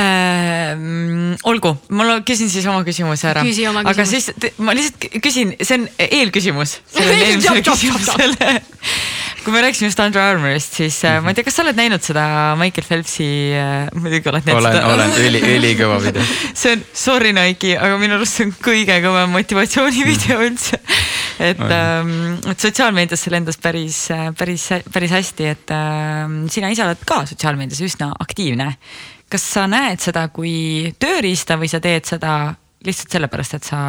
äh,. 0.00 1.36
olgu, 1.44 1.76
ma 1.94 2.18
küsin 2.26 2.50
siis 2.50 2.66
oma 2.66 2.84
küsimuse 2.86 3.30
ära. 3.30 3.44
aga 3.84 4.06
siis 4.08 4.30
ma 4.58 4.74
lihtsalt 4.76 5.20
küsin, 5.22 5.54
see 5.60 5.78
on 5.78 5.88
eelküsimus 5.98 6.78
sellele 6.94 7.28
eelmisele 7.30 7.62
küsimusele. 7.62 8.54
Kui 9.44 9.54
me 9.54 9.62
rääkisime 9.64 9.90
just 9.90 10.00
Under 10.02 10.22
Armourist, 10.22 10.76
siis 10.78 10.98
äh, 11.06 11.20
ma 11.22 11.32
ei 11.32 11.38
tea, 11.38 11.46
kas 11.46 11.58
sa 11.58 11.64
oled 11.64 11.78
näinud 11.78 12.04
seda 12.04 12.24
Michael 12.60 12.86
Phelpsi 12.88 13.28
äh,, 13.58 13.88
muidugi 13.94 14.30
oled 14.32 14.48
näinud 14.48 14.60
olen, 14.62 14.78
seda. 14.78 14.92
olen, 14.94 15.16
üli, 15.24 15.42
ülikõva 15.58 16.00
video. 16.02 16.26
see 16.60 16.74
on, 16.76 16.84
sorry 17.04 17.34
Nike, 17.36 17.74
aga 17.78 18.00
minu 18.00 18.18
arust 18.18 18.40
see 18.40 18.48
on 18.48 18.54
kõige 18.64 18.98
kõvem 19.04 19.34
motivatsioonivideo 19.36 20.40
üldse. 20.48 20.80
et 21.44 21.64
ähm,, 21.64 22.14
et 22.50 22.68
sotsiaalmeedias 22.68 23.26
see 23.26 23.34
lendas 23.34 23.60
päris, 23.60 24.04
päris, 24.38 24.68
päris 24.92 25.16
hästi, 25.18 25.50
et 25.54 25.74
äh, 25.74 26.38
sina 26.52 26.72
ise 26.72 26.86
oled 26.86 27.04
ka 27.08 27.24
sotsiaalmeedias 27.30 27.84
üsna 27.86 28.12
aktiivne 28.24 28.72
kas 29.34 29.46
sa 29.56 29.64
näed 29.70 30.02
seda 30.02 30.28
kui 30.32 30.92
tööriista 31.00 31.56
või 31.58 31.70
sa 31.70 31.80
teed 31.82 32.06
seda 32.06 32.54
lihtsalt 32.84 33.16
sellepärast, 33.16 33.56
et 33.58 33.66
sa, 33.66 33.80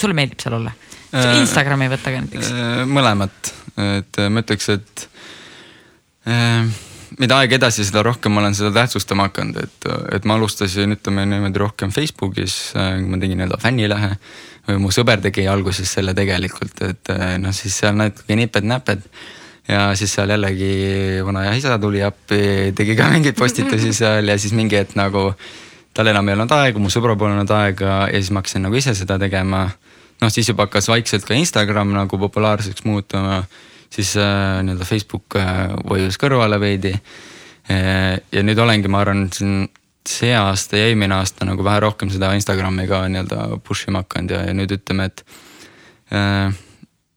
sulle 0.00 0.16
meeldib 0.16 0.40
seal 0.42 0.58
olla? 0.58 0.72
Äh, 1.14 1.36
Instagrami 1.40 1.88
võtta 1.92 2.12
ka 2.12 2.22
näiteks. 2.24 2.50
Äh, 2.50 2.82
mõlemat, 2.90 3.52
et 3.76 4.20
äh, 4.22 4.28
ma 4.32 4.42
ütleks, 4.44 4.68
et 4.72 5.08
mida 7.20 7.36
aeg 7.38 7.52
edasi, 7.54 7.84
seda 7.86 8.02
rohkem 8.02 8.34
ma 8.34 8.40
olen 8.42 8.56
seda 8.58 8.72
tähtsustama 8.74 9.28
hakanud, 9.28 9.60
et, 9.62 9.86
et 10.16 10.24
ma 10.26 10.34
alustasin, 10.34 10.96
ütleme 10.96 11.22
niimoodi 11.30 11.60
rohkem 11.62 11.92
Facebookis, 11.94 12.56
ma 12.74 13.20
tegin 13.22 13.38
nii-öelda 13.38 13.60
fännilehe. 13.62 14.16
või 14.66 14.80
mu 14.82 14.90
sõber 14.90 15.20
tegi 15.22 15.44
alguses 15.46 15.86
selle 15.86 16.16
tegelikult, 16.18 16.82
et 16.82 17.12
noh, 17.38 17.54
siis 17.54 17.76
seal 17.78 17.94
natuke 17.94 18.34
niped-näped 18.34 19.06
ja 19.68 19.94
siis 19.94 20.14
seal 20.14 20.30
jällegi 20.30 21.22
vanaisa 21.26 21.54
isa 21.58 21.78
tuli 21.78 22.02
appi, 22.02 22.72
tegi 22.74 22.96
ka 22.98 23.08
mingeid 23.10 23.38
postitusi 23.38 23.92
seal 24.00 24.28
ja 24.28 24.38
siis 24.38 24.54
mingi 24.56 24.78
hetk 24.78 24.96
nagu 24.98 25.30
tal 25.96 26.10
enam 26.12 26.28
ei 26.28 26.36
olnud 26.36 26.52
aega, 26.52 26.80
mu 26.82 26.92
sõbral 26.92 27.16
pole 27.18 27.34
olnud 27.34 27.50
aega 27.56 28.06
ja 28.10 28.20
siis 28.20 28.30
ma 28.34 28.42
hakkasin 28.42 28.66
nagu 28.66 28.76
ise 28.78 28.94
seda 28.94 29.18
tegema. 29.18 29.66
Noh, 30.20 30.32
siis 30.32 30.48
juba 30.48 30.66
hakkas 30.66 30.88
vaikselt 30.90 31.26
ka 31.28 31.36
Instagram 31.36 31.94
nagu 31.96 32.18
populaarseks 32.18 32.84
muutuma, 32.88 33.42
siis 33.92 34.16
äh, 34.20 34.60
nii-öelda 34.66 34.88
Facebook 34.88 35.38
äh, 35.40 35.72
vajus 35.88 36.18
kõrvale 36.20 36.60
veidi 36.60 36.92
e,. 36.92 37.76
ja 38.32 38.44
nüüd 38.44 38.58
olengi, 38.62 38.90
ma 38.92 39.02
arvan, 39.04 39.26
siin 39.32 39.66
see 40.06 40.34
aasta 40.38 40.78
ja 40.78 40.90
eelmine 40.90 41.16
aasta 41.18 41.46
nagu 41.48 41.64
vähe 41.66 41.80
rohkem 41.82 42.10
seda 42.12 42.30
Instagrami 42.38 42.86
ka 42.90 43.06
nii-öelda 43.10 43.58
push 43.66 43.90
ima 43.90 44.04
hakanud 44.04 44.36
ja, 44.36 44.44
ja 44.46 44.54
nüüd 44.54 44.76
ütleme, 44.78 45.10
et 45.10 45.24
äh, 46.14 46.54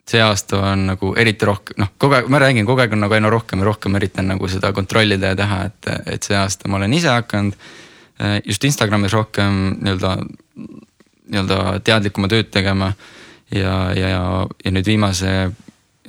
see 0.09 0.21
aasta 0.23 0.59
on 0.71 0.87
nagu 0.89 1.11
eriti 1.19 1.45
rohkem, 1.45 1.77
noh, 1.83 1.91
kogu 2.01 2.17
aeg, 2.17 2.29
ma 2.33 2.41
räägin, 2.41 2.65
kogu 2.67 2.81
aeg 2.83 2.95
on 2.97 3.03
nagu 3.05 3.15
aina 3.17 3.29
rohkem 3.31 3.61
ja 3.61 3.69
rohkem 3.69 3.97
üritan 3.99 4.29
nagu 4.31 4.49
seda 4.49 4.71
kontrollida 4.75 5.33
ja 5.33 5.37
teha, 5.37 5.59
et, 5.69 5.89
et 6.15 6.25
see 6.25 6.37
aasta 6.37 6.71
ma 6.71 6.79
olen 6.79 6.95
ise 6.97 7.11
hakanud 7.13 7.57
eh, 7.57 8.39
just 8.45 8.65
Instagramis 8.65 9.13
rohkem 9.13 9.59
nii-öelda, 9.77 10.15
nii-öelda 11.29 11.79
teadlikuma 11.85 12.29
tööd 12.31 12.51
tegema. 12.51 12.93
ja, 13.51 13.91
ja, 13.97 14.09
ja, 14.09 14.71
nüüd 14.71 14.85
viimase 14.85 15.51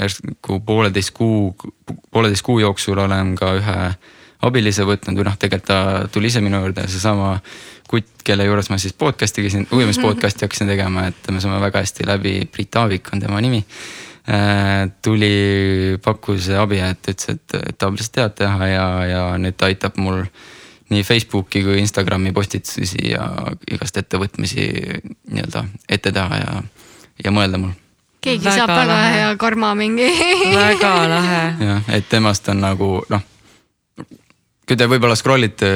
järsku 0.00 0.60
pooleteist 0.66 1.14
kuu, 1.16 1.54
pooleteist 2.10 2.44
kuu 2.44 2.58
jooksul 2.60 2.98
olen 2.98 3.34
ka 3.38 3.54
ühe 3.58 3.76
abilise 4.46 4.84
võtnud 4.88 5.18
või 5.18 5.26
noh, 5.28 5.36
tegelikult 5.40 5.68
ta 5.68 6.08
tuli 6.12 6.30
ise 6.32 6.40
minu 6.44 6.60
juurde, 6.62 6.86
seesama 6.88 7.34
kutt, 7.90 8.22
kelle 8.24 8.46
juures 8.46 8.70
ma 8.70 8.78
siis 8.80 8.94
podcast'i 8.96 9.44
käisin, 9.44 9.66
ujumis 9.74 9.98
podcast'i 10.00 10.46
hakkasin 10.46 10.70
tegema, 10.70 11.08
et 11.10 11.32
me 11.32 11.42
saame 11.42 11.60
väga 11.60 11.82
hästi 11.82 12.06
läbi, 12.08 12.36
Priit 12.52 12.78
Aavik 12.80 13.10
on 13.12 13.20
tema 13.20 13.40
nimi. 13.42 13.60
Äh, 14.30 14.86
tuli, 15.02 15.98
pakkus 16.04 16.50
abi, 16.54 16.78
et 16.84 17.12
ütles, 17.12 17.34
et, 17.34 17.56
et 17.58 17.78
ta 17.78 17.88
lihtsalt 17.90 18.14
teab 18.14 18.34
teha 18.38 18.68
ja, 18.70 18.86
ja 19.08 19.22
nüüd 19.40 19.56
ta 19.58 19.68
aitab 19.68 19.96
mul 19.98 20.22
nii 20.90 21.04
Facebooki 21.06 21.62
kui 21.66 21.78
Instagrami 21.82 22.32
postitusi 22.36 23.12
ja 23.12 23.26
igast 23.70 23.96
ettevõtmisi 24.00 24.66
nii-öelda 25.30 25.64
ette 25.88 26.12
teha 26.12 26.40
ja, 26.42 26.62
ja 27.24 27.34
mõelda 27.34 27.60
mul 27.62 27.76
keegi 28.20 28.44
väga 28.44 28.56
saab 28.56 28.72
väga 28.74 28.86
lahe. 28.92 29.12
hea 29.16 29.34
karma 29.40 29.74
mingi 29.78 30.08
väga 30.54 30.94
lahe. 31.08 31.42
jah, 31.64 31.92
et 31.96 32.08
temast 32.10 32.48
on 32.52 32.60
nagu 32.62 32.90
noh, 33.10 33.22
kui 34.66 34.78
te 34.78 34.88
võib-olla 34.90 35.16
scroll 35.18 35.48
ite 35.48 35.70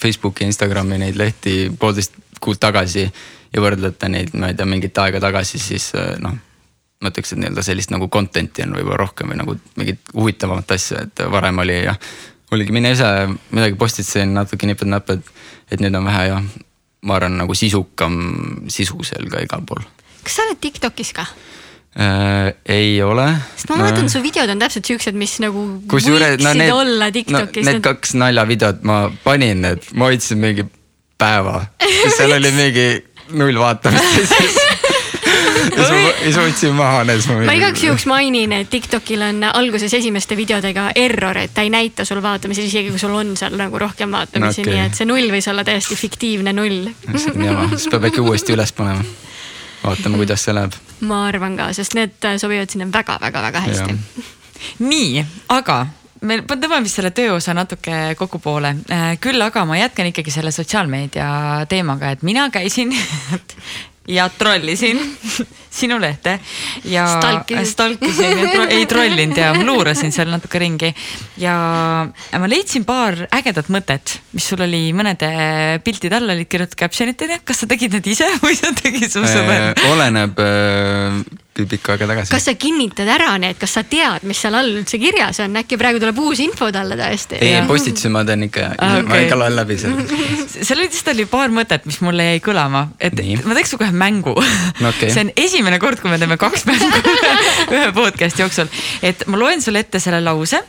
Facebooki, 0.00 0.46
Instagrami 0.48 1.00
neid 1.02 1.18
lehti 1.20 1.68
poolteist 1.78 2.16
kuud 2.40 2.60
tagasi 2.60 3.04
ja 3.04 3.62
võrdlete 3.62 4.08
neid, 4.10 4.32
ma 4.38 4.50
ei 4.50 4.56
tea, 4.58 4.68
mingit 4.68 4.98
aega 5.02 5.20
tagasi, 5.22 5.60
siis 5.60 5.90
noh. 6.22 6.36
ma 7.00 7.12
ütleks, 7.12 7.34
et 7.34 7.40
nii-öelda 7.42 7.64
sellist 7.64 7.92
nagu 7.92 8.08
content'i 8.12 8.64
on 8.64 8.74
võib-olla 8.78 9.00
rohkem 9.02 9.32
või 9.32 9.40
nagu 9.40 9.56
mingit 9.80 10.12
huvitavamat 10.14 10.76
asja, 10.76 11.04
et 11.06 11.24
varem 11.32 11.62
oli 11.62 11.78
jah. 11.84 11.98
Oligi 12.54 12.74
mine 12.74 12.92
ise 12.94 13.06
midagi 13.54 13.78
postitasin 13.78 14.34
natuke 14.34 14.68
niped-näped, 14.68 15.22
et 15.70 15.82
nüüd 15.82 15.96
on 15.96 16.08
vähe 16.08 16.26
jah, 16.30 16.50
ma 17.06 17.16
arvan 17.16 17.38
nagu 17.40 17.56
sisukam 17.56 18.18
sisu 18.72 19.00
seal 19.06 19.30
ka 19.32 19.42
igal 19.44 19.64
pool. 19.66 19.82
kas 20.24 20.36
sa 20.36 20.46
oled 20.48 20.60
Tiktokis 20.60 21.14
ka? 21.16 21.26
Äh, 21.90 22.52
ei 22.70 23.02
ole. 23.02 23.26
sest 23.56 23.70
ma 23.72 23.80
mäletan, 23.82 24.10
su 24.12 24.22
videod 24.22 24.50
on 24.52 24.60
täpselt 24.62 24.86
siuksed, 24.86 25.16
mis 25.18 25.38
nagu 25.42 25.64
Kusjuures, 25.90 26.38
no, 26.42 26.54
need, 26.54 26.74
olla 26.74 27.10
Tiktokis 27.14 27.64
no,. 27.66 27.72
Need 27.72 27.82
kaks 27.86 28.14
naljavideot 28.18 28.84
ma 28.86 29.02
panin 29.24 29.64
need, 29.66 29.86
ma 29.94 30.10
hoidsin 30.10 30.42
mingi 30.42 30.66
päeva, 31.18 31.64
seal 32.16 32.36
oli 32.38 32.52
mingi 32.54 32.88
null 33.34 33.58
vaatamist 33.62 34.18
ja 34.18 34.26
siis 34.26 34.60
ja 35.76 35.86
siis 35.86 36.36
ma 36.36 36.44
võtsin 36.46 36.76
maha 36.76 37.04
need. 37.08 37.30
ma 37.46 37.56
igaks 37.58 37.84
juhuks 37.84 38.06
mainin, 38.10 38.52
et 38.56 38.70
Tiktokil 38.70 39.22
on 39.26 39.44
alguses 39.52 39.94
esimeste 39.94 40.36
videodega 40.38 40.90
error, 40.94 41.38
et 41.38 41.54
ta 41.54 41.64
ei 41.66 41.72
näita 41.72 42.04
sul 42.08 42.22
vaatamisi, 42.22 42.66
isegi 42.70 42.92
kui 42.92 43.02
sul 43.02 43.14
on 43.16 43.34
seal 43.36 43.56
nagu 43.60 43.78
rohkem 43.78 44.12
vaatamisi 44.12 44.64
okay., 44.64 44.74
nii 44.74 44.86
et 44.86 45.00
see 45.00 45.08
null 45.08 45.32
võis 45.32 45.50
olla 45.50 45.64
täiesti 45.66 45.98
fiktiivne 45.98 46.54
null. 46.56 46.90
siis 47.10 47.88
peab 47.90 48.08
äkki 48.10 48.24
uuesti 48.24 48.56
üles 48.56 48.72
panema 48.76 49.04
vaatame, 49.84 50.16
kuidas 50.16 50.44
see 50.44 50.54
läheb. 50.54 50.74
ma 51.00 51.24
arvan 51.28 51.56
ka, 51.56 51.70
sest 51.76 51.96
need 51.98 52.28
sobivad 52.40 52.70
sinna 52.72 52.90
väga-väga-väga 52.92 53.64
hästi. 53.64 53.96
nii, 54.84 55.24
aga 55.56 55.86
me 56.20 56.40
tõmbame 56.44 56.84
vist 56.84 56.98
selle 56.98 57.12
tööosa 57.16 57.54
natuke 57.56 58.14
kokkupoole, 58.18 58.74
küll 59.24 59.42
aga 59.44 59.64
ma 59.68 59.78
jätkan 59.80 60.10
ikkagi 60.10 60.32
selle 60.34 60.52
sotsiaalmeedia 60.52 61.30
teemaga, 61.68 62.12
et 62.14 62.26
mina 62.26 62.48
käisin 62.52 62.92
ja 64.08 64.28
trollisin 64.32 65.00
sinu 65.80 66.00
lehte 66.00 66.38
ja 66.84 67.04
stalkisin 67.64 68.38
ja 68.38 68.48
tro 68.52 68.64
ei 68.68 68.86
trollinud 68.90 69.38
ja 69.38 69.52
luurasin 69.54 70.12
seal 70.12 70.30
natuke 70.32 70.58
ringi. 70.58 70.90
ja 71.38 71.54
ma 72.08 72.50
leidsin 72.50 72.84
paar 72.88 73.26
ägedat 73.30 73.70
mõtet, 73.70 74.16
mis 74.32 74.48
sul 74.50 74.64
oli 74.66 74.88
mõnede 74.96 75.30
piltide 75.84 76.18
all 76.18 76.34
olid 76.34 76.48
kirjutatud 76.50 76.80
caption'itega, 76.80 77.42
kas 77.44 77.62
sa 77.62 77.70
tegid 77.70 77.94
need 77.98 78.10
ise 78.10 78.28
või 78.42 78.56
sa 78.58 78.72
tegid 78.74 79.10
su 79.12 79.22
sõber 79.22 79.70
äh,? 79.70 79.86
oleneb 79.92 80.42
äh, 80.42 81.22
pikka 81.70 81.94
aega 81.94 82.08
tagasi. 82.10 82.32
kas 82.32 82.48
sa 82.48 82.54
kinnitad 82.60 83.08
ära 83.10 83.32
need, 83.42 83.58
kas 83.60 83.76
sa 83.78 83.84
tead, 83.86 84.24
mis 84.28 84.40
seal 84.40 84.56
all 84.58 84.80
üldse 84.80 85.00
kirjas 85.02 85.40
on, 85.44 85.58
äkki 85.60 85.78
praegu 85.80 86.00
tuleb 86.02 86.18
uus 86.22 86.42
info 86.44 86.70
talle 86.74 86.98
täiesti? 87.00 87.40
ei, 87.44 87.60
postitusi 87.68 88.12
ma 88.12 88.24
teen 88.28 88.46
ikka 88.48 88.66
ah,, 88.76 88.96
okay. 88.98 89.06
ma 89.08 89.20
ikka 89.24 89.38
loen 89.40 89.56
läbi 89.58 89.78
selle 89.80 90.06
seal 90.68 90.82
lihtsalt 90.82 91.12
oli 91.14 91.26
paar 91.30 91.52
mõtet, 91.54 91.86
mis 91.88 92.00
mulle 92.04 92.30
jäi 92.32 92.42
kõlama, 92.44 92.86
et 93.00 93.16
Nii. 93.18 93.40
ma 93.46 93.56
teeks 93.58 93.76
ühe 93.78 93.92
mängu 93.92 94.34
no,. 94.82 94.90
Okay. 94.92 95.10
see 95.12 95.26
on 95.26 95.32
esimene 95.36 95.80
kord, 95.82 96.02
kui 96.02 96.12
me 96.12 96.18
teeme 96.20 96.38
kaks 96.40 96.66
mängu 96.68 96.90
ühe 97.76 97.86
podcast'i 97.96 98.44
jooksul, 98.44 98.70
et 99.06 99.26
ma 99.30 99.40
loen 99.40 99.64
sulle 99.64 99.84
ette 99.84 100.02
selle 100.02 100.22
lause 100.24 100.60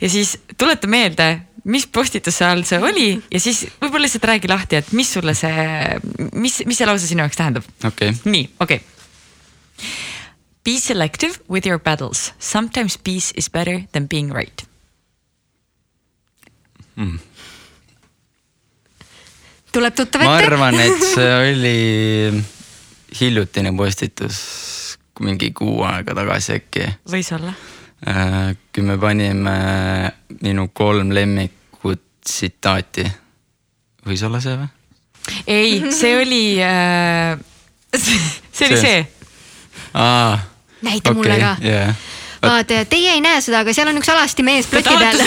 ja 0.00 0.10
siis 0.10 0.36
tuleta 0.58 0.88
meelde, 0.90 1.28
mis 1.70 1.86
postituse 1.86 2.44
all 2.46 2.64
see 2.66 2.78
oli 2.82 3.08
ja 3.14 3.40
siis 3.42 3.64
võib-olla 3.80 4.06
lihtsalt 4.06 4.28
räägi 4.30 4.50
lahti, 4.50 4.80
et 4.80 4.92
mis 4.96 5.12
sulle 5.16 5.34
see, 5.34 5.64
mis, 6.34 6.60
mis 6.66 6.78
see 6.78 6.88
lause 6.88 7.08
sinu 7.08 7.24
jaoks 7.24 7.40
tähendab 7.40 7.66
okay.. 7.86 8.14
nii, 8.24 8.44
okei 8.60 8.82
okay.. 8.82 8.92
Be 10.66 10.80
selective 10.82 11.38
with 11.48 11.66
your 11.66 11.78
battles, 11.78 12.32
sometimes 12.42 12.98
peace 12.98 13.30
is 13.38 13.46
better 13.48 13.86
than 13.92 14.10
being 14.10 14.34
right 14.34 14.66
mm 16.96 17.18
tuleb 19.76 19.92
tuttav 19.94 20.22
ette? 20.24 20.30
ma 20.30 20.36
arvan, 20.40 20.78
et 20.80 21.02
see 21.12 21.32
oli 21.36 22.42
hiljutine 23.20 23.72
postitus 23.76 24.38
mingi 25.20 25.50
kuu 25.56 25.82
aega 25.84 26.14
tagasi 26.16 26.56
äkki. 26.56 26.86
võis 27.12 27.28
olla. 27.36 27.52
Äh, 28.08 28.56
kui 28.72 28.84
me 28.84 28.96
panime 29.00 29.56
minu 30.40 30.68
kolm 30.76 31.12
lemmikut 31.16 32.02
tsitaati. 32.24 33.04
võis 34.08 34.24
olla 34.24 34.40
see 34.40 34.56
või? 34.62 34.72
ei, 35.46 35.92
see 35.92 36.16
oli 36.22 36.42
äh,, 36.64 37.36
see 37.96 38.70
oli 38.70 38.80
see, 38.80 38.84
see.. 38.84 39.00
aa. 39.92 40.55
Näita 40.82 41.10
okay, 41.10 41.22
mulle 41.22 41.40
ka 41.40 41.56
yeah 41.62 41.94
vaata, 42.42 42.74
teie 42.90 43.12
ei 43.14 43.20
näe 43.24 43.40
seda, 43.44 43.60
aga 43.64 43.72
seal 43.74 43.88
on 43.90 43.96
üks 44.00 44.08
alasti 44.12 44.42
mees 44.46 44.66
ploti 44.70 44.94
peal. 45.00 45.18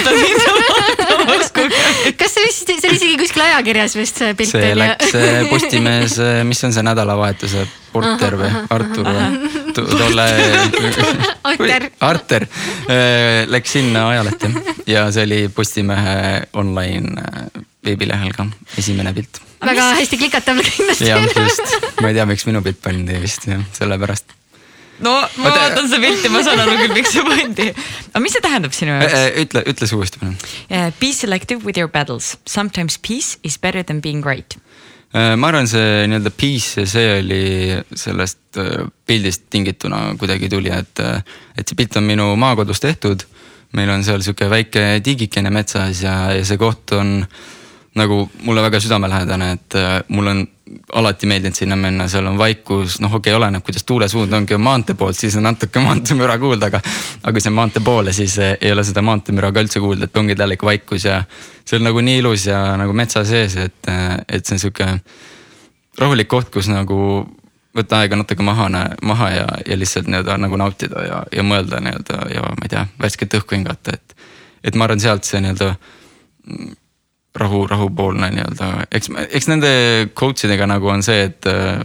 kas 2.19 2.31
see 2.35 2.43
vist, 2.45 2.69
see 2.69 2.89
oli 2.89 2.97
isegi 2.99 3.17
kuskil 3.21 3.43
ajakirjas 3.45 3.93
vist 3.97 4.15
see 4.21 4.31
pilt? 4.37 4.51
see 4.53 4.71
läks 4.77 5.09
Postimehes, 5.49 6.15
mis 6.49 6.61
on 6.67 6.71
see 6.75 6.83
nädalavahetuse 6.85 7.59
porter 7.93 8.33
või 8.39 8.51
Artur 8.75 9.05
või 9.09 9.25
tolle. 9.75 10.25
Arter. 11.49 11.81
Arter 12.05 12.43
läks 13.49 13.69
sinna 13.77 13.99
ajalehte 14.13 14.47
ja 14.89 15.01
see 15.13 15.23
oli 15.27 15.39
Postimehe 15.53 16.15
online 16.59 17.09
veebilehel 17.85 18.31
ka 18.35 18.43
esimene 18.77 19.11
pilt. 19.17 19.33
väga 19.65 19.83
hästi 19.99 20.15
klikatav 20.19 20.57
kindlasti. 20.61 21.09
jah, 21.09 21.19
just, 21.35 21.67
ma 22.01 22.05
ei 22.11 22.15
tea, 22.19 22.25
miks 22.29 22.43
minu 22.49 22.59
pilt 22.65 22.79
pandi 22.83 23.13
vist 23.23 23.41
jah, 23.49 23.61
sellepärast 23.75 24.38
no 25.03 25.13
ma 25.19 25.49
Oota, 25.49 25.59
vaatan 25.59 25.89
seda 25.89 26.01
pilti, 26.03 26.31
ma 26.33 26.41
saan 26.45 26.61
aru 26.63 26.75
küll, 26.79 26.93
miks 26.97 27.13
see 27.15 27.25
pandi. 27.27 27.67
aga 28.11 28.21
mis 28.23 28.35
see 28.35 28.43
tähendab 28.45 28.75
sinu 28.75 28.95
jaoks? 28.95 29.15
Äh, 29.15 29.27
äh, 29.27 29.41
ütle, 29.45 29.63
ütle 29.71 29.89
see 29.89 29.99
uuesti 29.99 30.21
palun. 30.21 30.37
Be 30.99 31.11
selective 31.15 31.65
with 31.67 31.79
your 31.79 31.91
battles, 31.91 32.35
sometimes 32.49 32.99
peace 33.01 33.37
is 33.43 33.57
better 33.57 33.83
than 33.83 34.01
being 34.05 34.25
right. 34.25 34.57
Äh, 35.15 35.33
ma 35.39 35.49
arvan, 35.49 35.69
see 35.69 36.05
nii-öelda 36.09 36.33
peace, 36.37 36.85
see 36.89 37.13
oli 37.17 37.43
sellest 37.97 38.59
pildist 39.09 39.47
tingituna 39.53 40.03
kuidagi 40.19 40.49
tuli, 40.51 40.73
et, 40.73 41.05
et 41.57 41.65
see 41.65 41.77
pilt 41.79 41.97
on 41.99 42.07
minu 42.09 42.31
maakodus 42.39 42.83
tehtud. 42.85 43.27
meil 43.77 43.89
on 43.93 44.01
seal 44.01 44.23
sihuke 44.25 44.47
väike 44.49 44.83
tiigikene 45.05 45.51
metsas 45.53 45.99
ja, 46.01 46.31
ja 46.33 46.45
see 46.45 46.57
koht 46.57 46.89
on 46.97 47.19
nagu 47.97 48.29
mulle 48.45 48.61
väga 48.61 48.79
südamelähedane, 48.79 49.51
et 49.51 49.77
mul 50.13 50.27
on 50.27 50.43
alati 50.93 51.27
meeldinud 51.27 51.55
sinna 51.55 51.75
minna, 51.75 52.07
seal 52.07 52.27
on 52.29 52.37
vaikus, 52.37 52.99
noh, 53.01 53.13
okei 53.13 53.31
okay,, 53.31 53.37
oleneb, 53.37 53.63
kuidas 53.65 53.83
tuulesuund 53.83 54.33
on, 54.33 54.45
kui 54.47 54.55
on 54.57 54.61
maantee 54.61 54.95
poolt, 54.95 55.17
siis 55.17 55.35
on 55.39 55.45
natuke 55.47 55.81
maanteemüra 55.85 56.37
kuulda, 56.41 56.69
aga. 56.69 56.81
aga 57.23 57.33
kui 57.33 57.43
see 57.43 57.51
on 57.51 57.57
maantee 57.57 57.83
poole, 57.85 58.13
siis 58.13 58.37
eh, 58.43 58.55
ei 58.61 58.71
ole 58.75 58.83
seda 58.87 59.03
maanteemüra 59.05 59.51
ka 59.55 59.63
üldse 59.65 59.81
kuulda, 59.83 60.09
et 60.09 60.21
ongi 60.21 60.37
täielik 60.37 60.63
vaikus 60.65 61.07
ja. 61.07 61.23
see 61.65 61.79
on 61.79 61.87
nagu 61.89 62.03
nii 62.05 62.21
ilus 62.21 62.45
ja 62.49 62.61
nagu 62.79 62.93
metsa 62.93 63.25
sees, 63.27 63.57
et, 63.57 63.79
eh, 63.89 64.15
et 64.27 64.45
see 64.45 64.57
on 64.57 64.63
sihuke 64.65 64.89
rahulik 65.99 66.29
koht, 66.31 66.51
kus 66.53 66.69
nagu 66.71 66.99
võtta 67.75 68.01
aega 68.03 68.17
natuke 68.19 68.45
maha, 68.45 68.69
maha 69.05 69.29
ja, 69.33 69.47
ja 69.65 69.77
lihtsalt 69.77 70.09
nii-öelda 70.09 70.37
nagu 70.41 70.57
nautida 70.59 71.05
ja, 71.05 71.23
ja 71.33 71.45
mõelda 71.45 71.81
nii-öelda 71.85 72.21
ja 72.33 72.45
ma 72.49 72.65
ei 72.65 72.73
tea, 72.75 72.85
värsket 73.01 73.39
õhku 73.41 73.57
hingata, 73.57 73.97
et. 73.97 74.15
et 74.63 74.75
ma 74.75 74.87
arvan, 74.87 75.01
sealt 75.01 75.27
see 75.27 75.41
nii-öelda 75.45 75.73
rahu, 77.39 77.63
rahupoolne 77.69 78.31
nii-öelda, 78.35 78.69
eks, 78.91 79.11
eks 79.29 79.49
nende 79.51 79.71
coach 80.17 80.47
idega 80.47 80.67
nagu 80.69 80.91
on 80.91 81.03
see, 81.05 81.27
et 81.29 81.49
äh, 81.49 81.79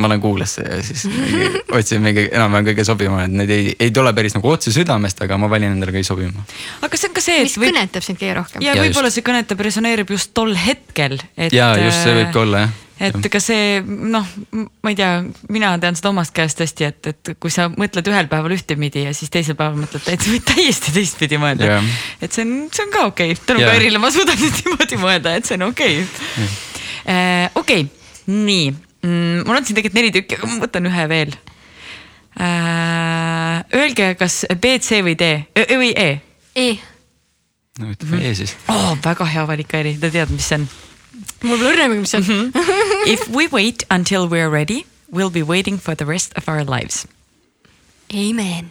ma 0.00 0.08
lähen 0.08 0.22
Google'isse 0.22 0.64
ja 0.64 0.78
siis 0.84 1.04
otsin 1.76 2.02
mingi 2.04 2.26
enam-vähem 2.30 2.70
kõige 2.70 2.86
sobivama, 2.88 3.26
et 3.26 3.36
need 3.42 3.52
ei, 3.52 3.68
ei 3.86 3.92
tule 3.94 4.12
päris 4.16 4.36
nagu 4.36 4.50
otse 4.50 4.72
südamest, 4.74 5.20
aga 5.26 5.38
ma 5.40 5.50
valin 5.52 5.76
endale 5.76 5.94
kõige 5.94 6.08
sobivama. 6.08 6.46
aga 6.86 7.00
see 7.00 7.10
on 7.10 7.18
ka 7.18 7.24
see, 7.24 7.42
et. 7.42 7.50
mis 7.50 7.58
võib... 7.60 7.74
kõnetab 7.74 8.08
sind 8.08 8.22
kõige 8.22 8.38
rohkem. 8.40 8.64
ja, 8.64 8.74
ja 8.74 8.86
võib-olla 8.86 9.12
see 9.12 9.26
kõnetab, 9.26 9.62
resoneerib 9.68 10.16
just 10.16 10.32
tol 10.36 10.56
hetkel, 10.56 11.20
et. 11.36 11.52
ja 11.56 11.74
just 11.80 12.02
see 12.02 12.16
võib 12.22 12.34
ka 12.34 12.44
olla 12.46 12.66
jah 12.66 12.82
et 12.96 13.28
ka 13.32 13.40
see 13.42 13.80
noh, 13.84 14.24
ma 14.56 14.92
ei 14.92 14.96
tea, 14.96 15.10
mina 15.52 15.74
tean 15.82 15.98
seda 15.98 16.10
omast 16.12 16.32
käest 16.36 16.60
hästi, 16.62 16.86
et, 16.88 17.10
et 17.12 17.32
kui 17.42 17.52
sa 17.52 17.68
mõtled 17.72 18.08
ühel 18.08 18.30
päeval 18.30 18.54
ühtepidi 18.56 19.04
ja 19.04 19.12
siis 19.16 19.32
teisel 19.32 19.58
päeval 19.58 19.82
mõtled 19.82 20.04
täitsa 20.06 20.38
täiesti 20.52 20.94
teistpidi 20.96 21.40
mõelda 21.42 21.68
yeah.. 21.68 21.90
et 22.24 22.32
see 22.32 22.46
on, 22.46 22.54
see 22.72 22.86
on 22.86 22.94
ka 22.94 23.04
okei 23.10 23.34
okay., 23.34 23.44
tänu 23.50 23.62
yeah. 23.62 23.74
Kairile 23.74 24.00
ma 24.00 24.12
suudan 24.14 24.40
nüüd 24.40 24.62
niimoodi 24.62 25.00
mõelda, 25.02 25.36
et 25.36 25.48
see 25.48 25.58
on 25.58 25.68
okei 25.68 26.00
okay. 26.06 26.48
Äh, 27.06 27.44
okei 27.54 27.84
nii 28.32 28.70
mm,, 28.72 29.44
mul 29.44 29.60
on 29.60 29.68
siin 29.68 29.76
tegelikult 29.78 30.00
neli 30.00 30.14
tükki, 30.16 30.40
aga 30.40 30.50
ma 30.50 30.58
võtan 30.64 30.90
ühe 30.90 31.06
veel 31.12 31.36
äh,. 32.40 33.62
Öelge, 33.76 34.12
kas 34.20 34.44
B, 34.60 34.76
C 34.84 35.02
või 35.04 35.16
D 35.18 35.30
või 35.76 35.92
E? 35.96 36.10
E. 36.56 36.66
no 37.80 37.92
ütleme 37.92 38.24
E 38.24 38.34
siis 38.40 38.56
oh,. 38.72 38.96
väga 39.04 39.28
hea 39.36 39.46
valik, 39.48 39.68
Kairi, 39.68 39.98
ta 40.00 40.12
teab, 40.12 40.32
mis 40.32 40.48
see 40.48 40.62
on 40.62 40.68
mul 41.42 41.58
pole 41.58 41.72
õrna, 41.74 41.88
mis 41.92 42.10
see 42.14 42.20
on. 42.20 42.26
Mhm. 42.26 42.66
If 43.14 43.28
we 43.28 43.48
wait 43.48 43.84
until 43.90 44.28
we 44.28 44.40
are 44.40 44.50
ready, 44.50 44.84
we'll 45.10 45.30
be 45.30 45.42
waiting 45.42 45.78
for 45.78 45.94
the 45.94 46.04
rest 46.04 46.32
of 46.36 46.48
our 46.48 46.64
lives. 46.64 47.06
Amen. 48.14 48.70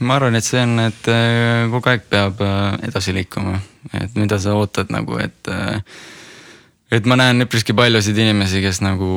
ma 0.00 0.16
arvan, 0.18 0.34
et 0.34 0.44
see 0.44 0.58
on, 0.60 0.78
et 0.82 1.08
äh, 1.08 1.68
kogu 1.70 1.90
aeg 1.92 2.02
peab 2.10 2.40
äh, 2.42 2.88
edasi 2.88 3.14
liikuma, 3.14 3.60
et 3.94 4.16
mida 4.18 4.40
sa 4.42 4.56
ootad 4.58 4.90
nagu, 4.92 5.16
et 5.22 5.50
äh, 5.52 5.78
et 6.94 7.06
ma 7.08 7.16
näen 7.18 7.44
üpriski 7.46 7.74
paljusid 7.76 8.18
inimesi, 8.18 8.62
kes 8.64 8.82
nagu 8.84 9.08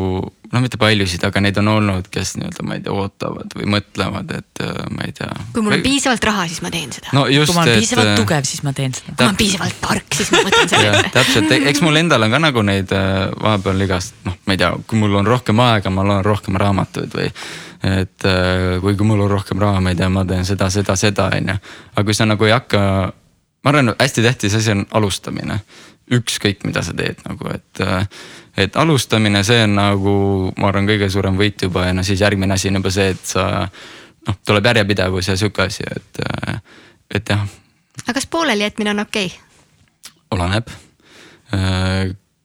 noh, 0.51 0.63
mitte 0.63 0.79
paljusid, 0.79 1.23
aga 1.27 1.41
neid 1.43 1.57
on 1.61 1.69
olnud, 1.71 2.07
kes 2.11 2.35
nii-öelda, 2.39 2.65
ma 2.67 2.77
ei 2.77 2.83
tea, 2.85 2.93
ootavad 2.95 3.53
või 3.57 3.67
mõtlevad, 3.75 4.31
et 4.37 4.61
äh, 4.63 4.79
ma 4.93 5.07
ei 5.07 5.13
tea. 5.17 5.29
kui 5.53 5.63
mul 5.65 5.77
on 5.77 5.83
piisavalt 5.85 6.27
raha, 6.29 6.47
siis 6.51 6.61
ma 6.63 6.71
teen 6.73 6.93
seda 6.95 7.13
no. 7.15 7.25
kui 7.27 7.55
ma 7.55 7.63
olen 7.65 7.81
piisavalt 7.81 8.11
et, 8.11 8.21
tugev, 8.21 8.47
siis 8.49 8.63
ma 8.65 8.73
teen 8.77 8.95
seda. 8.95 9.11
kui 9.11 9.23
ma 9.23 9.29
olen 9.31 9.39
piisavalt 9.41 9.79
tark, 9.83 10.17
siis 10.19 10.31
ma 10.33 10.43
võtan 10.47 10.71
selle 10.71 11.03
täpselt, 11.17 11.53
eks 11.73 11.83
mul 11.85 12.01
endal 12.03 12.27
on 12.27 12.35
ka 12.35 12.41
nagu 12.43 12.65
neid 12.67 12.93
äh, 12.95 13.11
vahepeal 13.43 13.87
igast, 13.87 14.15
noh, 14.27 14.37
ma 14.47 14.55
ei 14.55 14.61
tea, 14.63 14.71
kui 14.87 15.01
mul 15.01 15.19
on 15.21 15.29
rohkem 15.29 15.63
aega, 15.67 15.93
ma 15.93 16.07
loen 16.07 16.23
rohkem 16.27 16.59
raamatuid 16.61 17.17
või 17.19 17.31
et 17.87 18.25
või 18.81 18.95
kui 18.97 19.05
mul 19.05 19.19
on 19.27 19.29
rohkem 19.29 19.59
raha, 19.61 19.83
ma 19.83 19.91
ei 19.93 19.99
tea, 19.99 20.07
ma 20.09 20.23
teen 20.25 20.47
seda, 20.47 20.71
seda, 20.73 20.95
seda, 20.97 21.27
on 21.37 21.53
ju. 21.53 21.59
aga 21.93 22.07
kui 22.07 22.15
sa 22.17 22.25
nagu 22.25 22.47
ei 22.47 22.55
hakka, 22.55 22.79
ma 23.63 23.73
arvan, 23.73 23.93
hästi 23.99 24.25
tähtis 24.25 24.57
asi 24.57 24.73
on 24.73 24.81
alustamine 24.97 25.59
ükskõik, 26.13 26.63
mida 26.67 26.83
sa 26.85 26.95
teed 26.95 27.23
nagu, 27.27 27.49
et. 27.53 27.81
et 28.57 28.77
alustamine, 28.79 29.43
see 29.45 29.59
on 29.67 29.75
nagu, 29.77 30.13
ma 30.57 30.71
arvan, 30.71 30.87
kõige 30.89 31.09
suurem 31.13 31.35
võit 31.37 31.61
juba 31.67 31.85
ja 31.85 31.93
no 31.93 32.03
siis 32.05 32.23
järgmine 32.23 32.55
asi 32.55 32.71
on 32.71 32.79
juba 32.79 32.93
see, 32.93 33.11
et 33.13 33.33
sa. 33.33 33.67
noh, 34.27 34.37
tuleb 34.47 34.69
järjepidevus 34.71 35.29
ja 35.29 35.37
sihuke 35.39 35.67
asi, 35.67 35.85
et, 35.85 36.21
et 37.19 37.33
jah. 37.33 37.43
aga 38.03 38.15
kas 38.17 38.29
poolelijätmine 38.31 38.95
on 38.95 39.03
okei 39.05 39.29
okay.? 39.29 40.13
oleneb. 40.31 40.71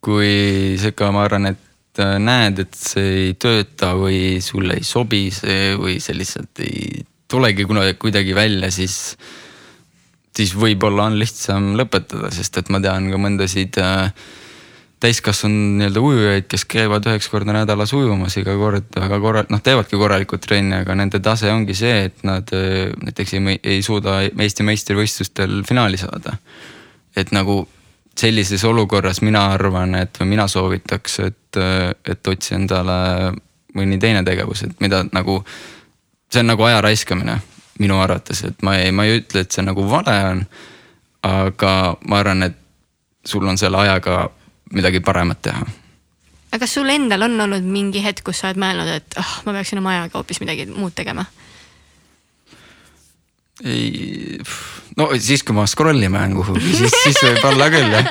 kui 0.03 0.33
sihuke, 0.79 1.11
ma 1.15 1.25
arvan, 1.25 1.55
et 1.55 2.03
näed, 2.19 2.61
et 2.63 2.77
see 2.77 3.09
ei 3.29 3.33
tööta 3.41 3.93
või 3.99 4.41
sulle 4.45 4.79
ei 4.81 4.85
sobi 4.87 5.27
see 5.35 5.75
või 5.77 5.99
see 6.01 6.17
lihtsalt 6.17 6.63
ei 6.65 7.03
tulegi 7.33 7.65
kunagi 7.69 7.97
kuidagi 8.01 8.35
välja, 8.37 8.71
siis 8.73 9.17
siis 10.37 10.55
võib-olla 10.57 11.09
on 11.11 11.19
lihtsam 11.21 11.73
lõpetada, 11.79 12.31
sest 12.33 12.57
et 12.61 12.71
ma 12.73 12.81
tean 12.83 13.11
ka 13.13 13.21
mõndasid 13.21 13.79
äh, 13.83 14.31
täiskasvanud 15.03 15.81
nii-öelda 15.81 16.03
ujujaid, 16.07 16.47
kes 16.51 16.65
käivad 16.71 17.07
üheksa 17.11 17.33
korda 17.33 17.57
nädalas 17.57 17.93
ujumas 17.97 18.37
iga 18.39 18.55
kord 18.59 18.89
väga 18.97 19.19
korra-, 19.25 19.45
noh 19.51 19.63
teevadki 19.65 19.99
korralikult 19.99 20.45
trenni, 20.47 20.79
aga 20.79 20.97
nende 20.99 21.21
tase 21.25 21.51
ongi 21.53 21.77
see, 21.77 22.07
et 22.09 22.25
nad 22.29 22.49
äh, 22.57 22.95
näiteks 23.03 23.37
ei, 23.39 23.61
ei 23.75 23.85
suuda 23.85 24.23
Eesti 24.31 24.67
meistrivõistlustel 24.69 25.63
finaali 25.69 26.01
saada. 26.01 26.37
et 27.17 27.33
nagu 27.33 27.67
sellises 28.17 28.65
olukorras 28.65 29.21
mina 29.25 29.47
arvan, 29.53 29.95
et 29.97 30.19
või 30.21 30.35
mina 30.35 30.47
soovitaks, 30.49 31.19
et, 31.21 31.59
et 32.09 32.29
otsi 32.29 32.55
endale 32.55 33.33
mõni 33.77 33.97
teine 34.01 34.21
tegevus, 34.25 34.65
et 34.65 34.81
mida 34.81 35.05
nagu. 35.13 35.43
see 36.33 36.41
on 36.41 36.47
nagu 36.47 36.65
aja 36.65 36.81
raiskamine 36.81 37.41
minu 37.81 38.01
arvates, 38.03 38.45
et 38.49 38.63
ma 38.63 38.77
ei, 38.79 38.93
ma 38.93 39.07
ei 39.07 39.21
ütle, 39.21 39.45
et 39.45 39.55
see 39.55 39.65
nagu 39.65 39.85
vale 39.91 40.17
on. 40.31 40.43
aga 41.23 41.73
ma 42.11 42.19
arvan, 42.19 42.49
et 42.49 42.59
sul 43.25 43.47
on 43.47 43.59
selle 43.59 43.79
ajaga 43.79 44.25
midagi 44.75 45.01
paremat 45.01 45.43
teha. 45.43 45.67
aga 46.51 46.59
kas 46.65 46.75
sul 46.75 46.91
endal 46.91 47.29
on 47.29 47.41
olnud 47.47 47.65
mingi 47.65 48.03
hetk, 48.05 48.25
kus 48.27 48.43
sa 48.43 48.51
oled 48.51 48.61
mõelnud, 48.63 48.91
et 48.97 49.19
oh, 49.21 49.33
ma 49.47 49.57
peaksin 49.59 49.81
oma 49.83 49.97
ajaga 49.97 50.19
hoopis 50.19 50.43
midagi 50.43 50.67
muud 50.73 50.95
tegema? 50.99 51.25
ei, 53.65 54.39
no 54.97 55.11
siis, 55.19 55.45
kui 55.47 55.57
ma 55.57 55.67
scroll 55.71 56.03
ima 56.03 56.25
jään 56.25 56.37
kuhugi, 56.41 56.75
siis, 56.81 56.97
siis 57.05 57.21
võib-olla 57.23 57.69
küll 57.73 57.95
jah. 57.95 58.11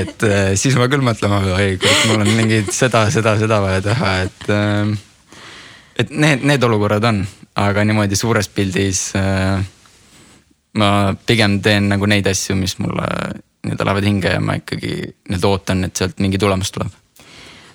et 0.00 0.26
äh, 0.26 0.50
siis 0.60 0.76
ma 0.76 0.90
küll 0.92 1.04
mõtlen, 1.04 1.36
ei 1.60 1.78
kurat, 1.80 2.02
mul 2.10 2.24
on 2.24 2.34
mingit 2.34 2.74
seda, 2.74 3.06
seda, 3.14 3.38
seda 3.40 3.62
vaja 3.64 3.86
teha, 3.90 4.16
et. 4.26 4.50
Äh, 4.50 4.98
et 6.00 6.08
need, 6.16 6.44
need 6.48 6.62
olukorrad 6.64 7.04
on, 7.04 7.18
aga 7.60 7.84
niimoodi 7.84 8.16
suures 8.18 8.48
pildis 8.48 9.10
äh, 9.18 9.60
ma 10.80 10.90
pigem 11.26 11.60
teen 11.64 11.90
nagu 11.90 12.08
neid 12.10 12.28
asju, 12.30 12.56
mis 12.58 12.78
mulle 12.80 13.06
nii-öelda 13.60 13.86
lähevad 13.86 14.06
hinge 14.08 14.34
ja 14.34 14.40
ma 14.40 14.56
ikkagi 14.60 14.94
nii-öelda 15.02 15.48
ootan, 15.50 15.84
et 15.88 16.00
sealt 16.00 16.20
mingi 16.22 16.40
tulemus 16.40 16.72
tuleb 16.74 16.96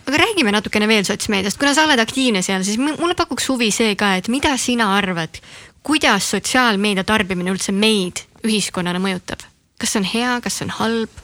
aga 0.06 0.22
räägime 0.22 0.52
natukene 0.54 0.88
veel 0.88 1.06
sotsmeediast, 1.06 1.58
kuna 1.58 1.74
sa 1.74 1.88
oled 1.88 2.00
aktiivne 2.00 2.44
seal, 2.46 2.64
siis 2.66 2.78
mulle 2.78 3.16
pakuks 3.18 3.48
huvi 3.50 3.72
see 3.74 3.96
ka, 3.98 4.16
et 4.20 4.30
mida 4.30 4.54
sina 4.62 4.92
arvad, 4.98 5.40
kuidas 5.86 6.30
sotsiaalmeedia 6.36 7.06
tarbimine 7.08 7.54
üldse 7.54 7.74
meid 7.74 8.26
ühiskonnana 8.46 9.02
mõjutab? 9.02 9.46
kas 9.82 9.92
see 9.92 10.00
on 10.00 10.06
hea, 10.08 10.36
kas 10.44 10.60
see 10.60 10.68
on 10.70 10.76
halb? 10.78 11.24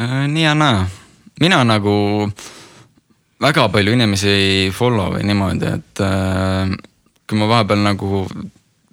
Äh, 0.00 0.24
nii 0.28 0.44
ja 0.44 0.52
naa, 0.58 0.82
mina 1.40 1.62
nagu 1.64 1.94
väga 3.42 3.68
palju 3.72 3.94
inimesi 3.96 4.28
ei 4.28 4.66
follow 4.74 5.14
või 5.14 5.24
niimoodi, 5.30 5.70
et 5.78 6.02
äh, 6.04 6.74
kui 7.28 7.38
ma 7.38 7.48
vahepeal 7.50 7.84
nagu, 7.84 8.24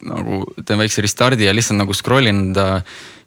nagu 0.07 0.41
teen 0.65 0.79
väikse 0.81 1.03
restardi 1.05 1.47
ja 1.47 1.55
lihtsalt 1.55 1.81
nagu 1.81 1.95
scroll 1.97 2.29
in 2.29 2.49
enda 2.49 2.67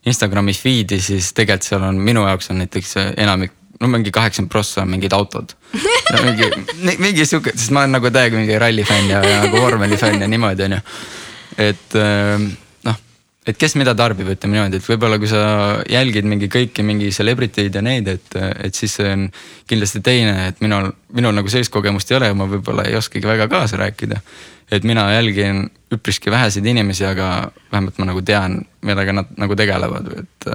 Instagrami 0.09 0.55
feed'i, 0.57 0.99
siis 1.03 1.31
tegelikult 1.37 1.69
seal 1.69 1.85
on 1.87 1.99
minu 2.03 2.25
jaoks 2.27 2.51
on 2.51 2.63
näiteks 2.63 2.97
enamik 3.13 3.53
no 3.83 3.91
mingi 3.91 4.13
kaheksakümmend 4.15 4.51
prossa 4.51 4.83
on 4.83 4.91
mingid 4.91 5.15
autod 5.17 5.55
mingi, 6.25 6.49
mingi 7.03 7.27
sihuke, 7.27 7.55
sest 7.57 7.75
ma 7.75 7.85
olen 7.85 7.97
nagu 7.99 8.11
täiega 8.15 8.39
mingi 8.39 8.59
rallifänn 8.61 9.11
ja, 9.11 9.23
ja 9.27 9.41
nagu 9.45 9.63
vormeli 9.63 9.99
fänn 10.01 10.23
ja 10.23 10.29
niimoodi 10.31 10.67
onju. 10.69 10.81
et 11.67 11.97
ähm, 11.99 12.51
noh, 12.51 12.62
et 13.47 13.59
kes 13.59 13.75
mida 13.79 13.95
tarbib, 13.99 14.29
ütleme 14.35 14.57
niimoodi, 14.57 14.79
et 14.79 14.87
võib-olla 14.87 15.19
kui 15.19 15.31
sa 15.31 15.43
jälgid 15.91 16.27
mingi 16.31 16.49
kõiki 16.53 16.85
mingi 16.87 17.11
celebrity 17.15 17.65
eid 17.65 17.79
ja 17.79 17.83
neid, 17.85 18.09
et, 18.13 18.37
et 18.39 18.79
siis 18.79 18.95
see 19.01 19.09
on 19.11 19.27
kindlasti 19.71 20.03
teine, 20.05 20.35
et 20.53 20.61
minul, 20.63 20.93
minul 21.17 21.35
nagu 21.35 21.51
sellist 21.51 21.73
kogemust 21.75 22.11
ei 22.13 22.21
ole 22.21 22.31
ja 22.31 22.37
ma 22.39 22.47
võib-olla 22.51 22.87
ei 22.87 22.99
oskagi 22.99 23.27
väga 23.27 23.49
kaasa 23.51 23.81
rääkida. 23.83 24.21
et 24.73 24.85
mina 24.89 25.11
jälgin 25.13 25.67
üpriski 25.93 26.31
väheseid 26.31 26.67
inimesi, 26.67 27.05
aga 27.05 27.51
vähemalt 27.73 27.99
ma 27.99 28.07
nagu 28.09 28.23
tean, 28.23 28.63
millega 28.81 29.13
nad 29.13 29.35
nagu 29.37 29.57
tegelevad, 29.59 30.13
et 30.23 30.53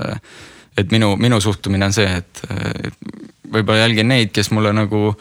et 0.77 0.91
minu, 0.91 1.15
minu 1.17 1.41
suhtumine 1.41 1.85
on 1.85 1.93
see, 1.93 2.07
et 2.07 2.41
võib-olla 3.51 3.83
jälgin 3.83 4.07
neid, 4.07 4.31
kes 4.31 4.51
mulle 4.51 4.71
nagu 4.73 5.15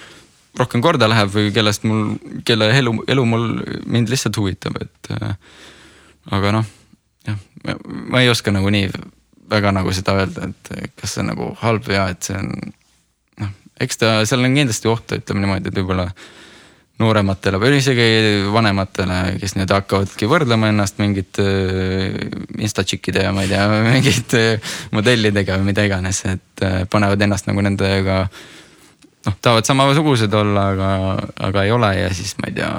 rohkem 0.57 0.83
korda 0.85 1.09
läheb 1.09 1.33
või 1.33 1.53
kellest 1.53 1.85
mul, 1.85 2.17
kelle 2.45 2.71
elu, 2.79 2.93
elu 3.09 3.25
mul 3.29 3.47
mind 3.85 4.13
lihtsalt 4.13 4.37
huvitab, 4.41 4.79
et. 4.81 5.13
aga 6.33 6.53
noh, 6.59 6.65
ma 7.75 8.23
ei 8.23 8.31
oska 8.33 8.55
nagu 8.55 8.71
nii 8.73 8.91
väga 9.51 9.73
nagu 9.75 9.93
seda 9.95 10.17
öelda, 10.21 10.51
et 10.51 10.97
kas 10.99 11.15
see 11.15 11.23
on 11.23 11.31
nagu 11.33 11.53
halb 11.61 11.87
või 11.87 11.99
hea, 11.99 12.09
et 12.15 12.29
see 12.29 12.39
on. 12.39 12.51
noh, 13.43 13.53
eks 13.83 14.03
ta, 14.03 14.17
seal 14.29 14.45
on 14.47 14.59
kindlasti 14.59 14.91
ohtu, 14.91 15.21
ütleme 15.21 15.45
niimoodi, 15.45 15.71
et 15.71 15.79
võib-olla 15.79 16.09
noorematele 17.01 17.61
või 17.61 17.77
isegi 17.77 18.07
vanematele, 18.53 19.19
kes 19.41 19.55
nüüd 19.59 19.73
hakkavadki 19.75 20.29
võrdlema 20.31 20.71
ennast 20.73 21.01
mingite 21.03 21.45
äh, 21.45 22.15
instatšikkide 22.57 23.27
ja 23.27 23.35
ma 23.37 23.45
ei 23.45 23.53
tea, 23.53 23.67
mingite 23.91 24.45
modellidega 24.97 25.61
või 25.61 25.73
mida 25.73 25.85
iganes, 25.87 26.23
et 26.31 26.65
äh, 26.65 26.79
panevad 26.91 27.23
ennast 27.27 27.51
nagu 27.51 27.65
nendega. 27.65 28.25
noh, 29.29 29.37
tahavad 29.43 29.69
samasugused 29.69 30.35
olla, 30.35 30.71
aga, 30.73 30.91
aga 31.51 31.69
ei 31.69 31.77
ole 31.77 31.93
ja 32.01 32.11
siis 32.17 32.35
ma 32.41 32.51
ei 32.51 32.59
tea 32.63 32.73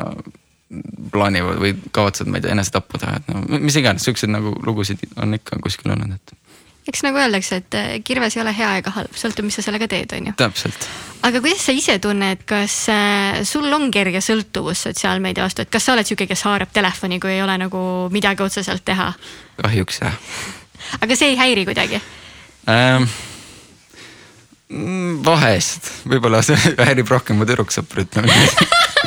plaanivad 1.12 1.62
või 1.62 1.76
kavatsevad, 1.96 2.32
ma 2.32 2.40
ei 2.40 2.44
tea, 2.44 2.56
enesetappu 2.58 3.00
teha, 3.00 3.20
et 3.22 3.30
no 3.32 3.60
mis 3.64 3.78
iganes, 3.80 4.04
siukseid 4.04 4.32
nagu 4.34 4.52
lugusid 4.66 5.04
on 5.16 5.38
ikka 5.38 5.62
kuskil 5.64 5.94
olnud, 5.94 6.18
et 6.18 6.36
eks 6.88 7.04
nagu 7.04 7.20
öeldakse, 7.20 7.60
et 7.62 7.78
äh, 7.78 7.88
kirves 8.04 8.38
ei 8.38 8.44
ole 8.44 8.54
hea 8.56 8.70
ega 8.82 8.92
halb, 8.96 9.16
sõltub, 9.20 9.48
mis 9.48 9.58
sa 9.60 9.64
sellega 9.66 9.90
teed, 9.92 10.14
on 10.18 10.30
ju. 10.30 10.36
täpselt. 10.40 10.88
aga 11.28 11.42
kuidas 11.44 11.64
sa 11.68 11.76
ise 11.76 11.98
tunned, 12.04 12.44
kas 12.48 12.76
äh, 12.94 13.40
sul 13.48 13.68
on 13.76 13.90
kerge 13.96 14.22
sõltuvus 14.24 14.86
sotsiaalmeedia 14.88 15.48
vastu, 15.48 15.64
et 15.64 15.72
kas 15.74 15.88
sa 15.88 15.96
oled 15.96 16.08
sihuke, 16.08 16.30
kes 16.30 16.46
haarab 16.48 16.72
telefoni, 16.76 17.20
kui 17.24 17.36
ei 17.36 17.42
ole 17.44 17.58
nagu 17.60 17.82
midagi 18.14 18.46
otseselt 18.46 18.86
teha? 18.88 19.12
kahjuks 19.62 20.04
jah. 20.04 20.20
aga 21.02 21.20
see 21.20 21.34
ei 21.34 21.40
häiri 21.40 21.68
kuidagi 21.68 22.02
ähm,? 22.72 23.10
vahest, 25.24 25.92
võib-olla 26.12 26.42
see 26.44 26.60
häirib 26.88 27.08
rohkem 27.12 27.40
mu 27.40 27.48
tüdruksõpru, 27.48 28.04
ütleme 28.08 28.36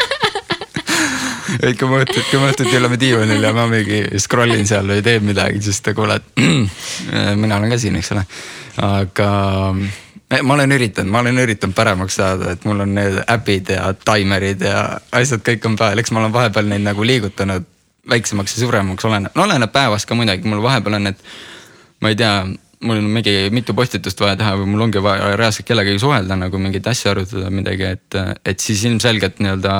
et 1.58 1.78
kui 1.78 1.88
ma 1.90 2.00
õhtuti, 2.02 2.26
kui 2.30 2.40
me 2.42 2.52
õhtuti 2.52 2.76
oleme 2.78 2.98
diivanil 3.00 3.42
ja 3.46 3.52
ma 3.56 3.66
mingi 3.70 4.02
scroll 4.22 4.54
in 4.56 4.68
seal 4.68 4.88
või 4.90 5.02
teen 5.06 5.26
midagi, 5.26 5.62
siis 5.64 5.80
ta 5.84 5.94
kuuleb, 5.96 6.30
mina 7.42 7.58
olen 7.58 7.72
ka 7.72 7.80
siin, 7.80 7.98
eks 8.00 8.12
ole. 8.14 8.24
aga 8.86 9.28
eh, 10.30 10.40
ma 10.42 10.56
olen 10.56 10.76
üritanud, 10.78 11.12
ma 11.12 11.24
olen 11.24 11.42
üritanud 11.42 11.76
paremaks 11.76 12.20
saada, 12.20 12.54
et 12.54 12.64
mul 12.68 12.86
on 12.86 12.96
need 12.98 13.20
äpid 13.26 13.74
ja 13.76 13.90
taimerid 14.04 14.64
ja 14.66 14.86
asjad 15.16 15.44
kõik 15.46 15.68
on 15.68 15.76
peal, 15.80 16.00
eks 16.00 16.14
ma 16.14 16.24
olen 16.24 16.34
vahepeal 16.34 16.70
neid 16.70 16.86
nagu 16.86 17.06
liigutanud 17.06 17.68
väiksemaks 18.10 18.56
ja 18.56 18.64
suuremaks, 18.64 19.06
oleneb, 19.06 19.36
no 19.36 19.46
oleneb 19.46 19.72
päevast 19.72 20.08
ka 20.08 20.16
muidugi, 20.18 20.48
mul 20.48 20.62
vahepeal 20.64 20.98
on 20.98 21.08
need, 21.10 21.30
ma 22.00 22.12
ei 22.12 22.18
tea 22.18 22.34
mul 22.80 22.96
on 22.96 23.10
mingi 23.12 23.34
mitu 23.52 23.74
postitust 23.76 24.20
vaja 24.22 24.38
teha 24.40 24.54
või 24.56 24.70
mul 24.72 24.86
ongi 24.86 25.02
vaja 25.04 25.34
reaalselt 25.36 25.68
kellegagi 25.68 26.00
suhelda 26.00 26.36
nagu 26.40 26.60
mingeid 26.60 26.86
asju 26.88 27.10
arutada 27.12 27.50
midagi, 27.52 27.90
et, 27.96 28.18
et 28.48 28.62
siis 28.62 28.84
ilmselgelt 28.88 29.42
nii-öelda 29.44 29.74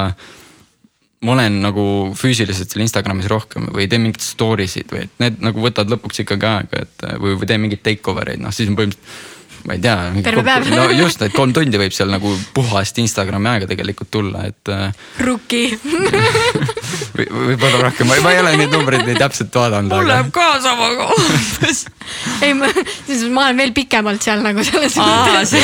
ma 1.20 1.34
olen 1.34 1.58
nagu 1.60 1.82
füüsiliselt 2.16 2.72
seal 2.72 2.84
Instagramis 2.86 3.28
rohkem 3.28 3.68
või 3.74 3.88
teen 3.90 4.06
mingeid 4.06 4.24
story 4.24 4.64
sid 4.70 4.88
või 4.92 5.04
et 5.04 5.18
need 5.20 5.42
nagu 5.44 5.60
võtavad 5.60 5.92
lõpuks 5.96 6.22
ikkagi 6.24 6.48
aega, 6.48 6.86
et 6.86 7.04
või, 7.20 7.34
või 7.36 7.50
teen 7.50 7.60
mingeid 7.60 7.84
take 7.84 8.08
over 8.12 8.32
eid, 8.32 8.40
noh 8.40 8.54
siis 8.56 8.70
on 8.72 8.78
põhimõtteliselt 8.78 9.38
ma 9.68 9.76
ei 9.76 9.82
tea. 9.84 9.96
terve 10.24 10.44
päev. 10.46 10.68
no 10.72 10.86
just, 10.96 11.20
et 11.20 11.34
kolm 11.36 11.52
tundi 11.52 11.76
võib 11.80 11.92
seal 11.92 12.08
nagu 12.12 12.32
puhast 12.56 12.98
Instagrami 13.02 13.50
aega 13.52 13.68
tegelikult 13.68 14.10
tulla, 14.12 14.46
et. 14.48 14.72
Äh, 14.72 14.96
Rookie 15.20 15.76
või 17.16 17.26
võib-olla 17.28 17.82
rohkem, 17.84 18.08
ma 18.08 18.32
ei 18.32 18.40
ole 18.40 18.56
neid 18.56 18.72
numbreid 18.72 19.04
nii 19.04 19.20
täpselt 19.20 19.54
vaadanud. 19.54 19.92
mul 19.92 20.08
läheb 20.08 20.32
ka 20.34 20.50
samaga 20.64 21.10
umbes 21.12 21.84
ei, 22.46 22.54
ma, 22.56 22.70
siis 23.06 23.26
ma 23.28 23.50
olen 23.50 23.64
veel 23.66 23.74
pikemalt 23.76 24.24
seal 24.24 24.40
nagu 24.44 24.64
selles 24.64 24.96
mõttes. 24.96 25.56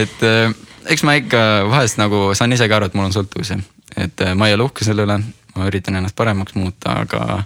et 0.00 0.26
äh, 0.28 0.58
eks 0.92 1.04
ma 1.06 1.16
ikka 1.20 1.44
vahest 1.70 2.00
nagu 2.00 2.30
saan 2.36 2.52
ise 2.56 2.68
ka 2.68 2.80
aru, 2.80 2.90
et 2.90 2.98
mul 2.98 3.08
on 3.08 3.14
sõltuvusi, 3.16 3.58
et 3.96 4.24
äh, 4.24 4.34
ma 4.34 4.48
ei 4.48 4.56
ole 4.56 4.68
uhke 4.68 4.86
selle 4.86 5.06
üle, 5.08 5.20
ma 5.56 5.68
üritan 5.68 5.98
ennast 5.98 6.16
paremaks 6.18 6.56
muuta, 6.58 7.00
aga, 7.04 7.44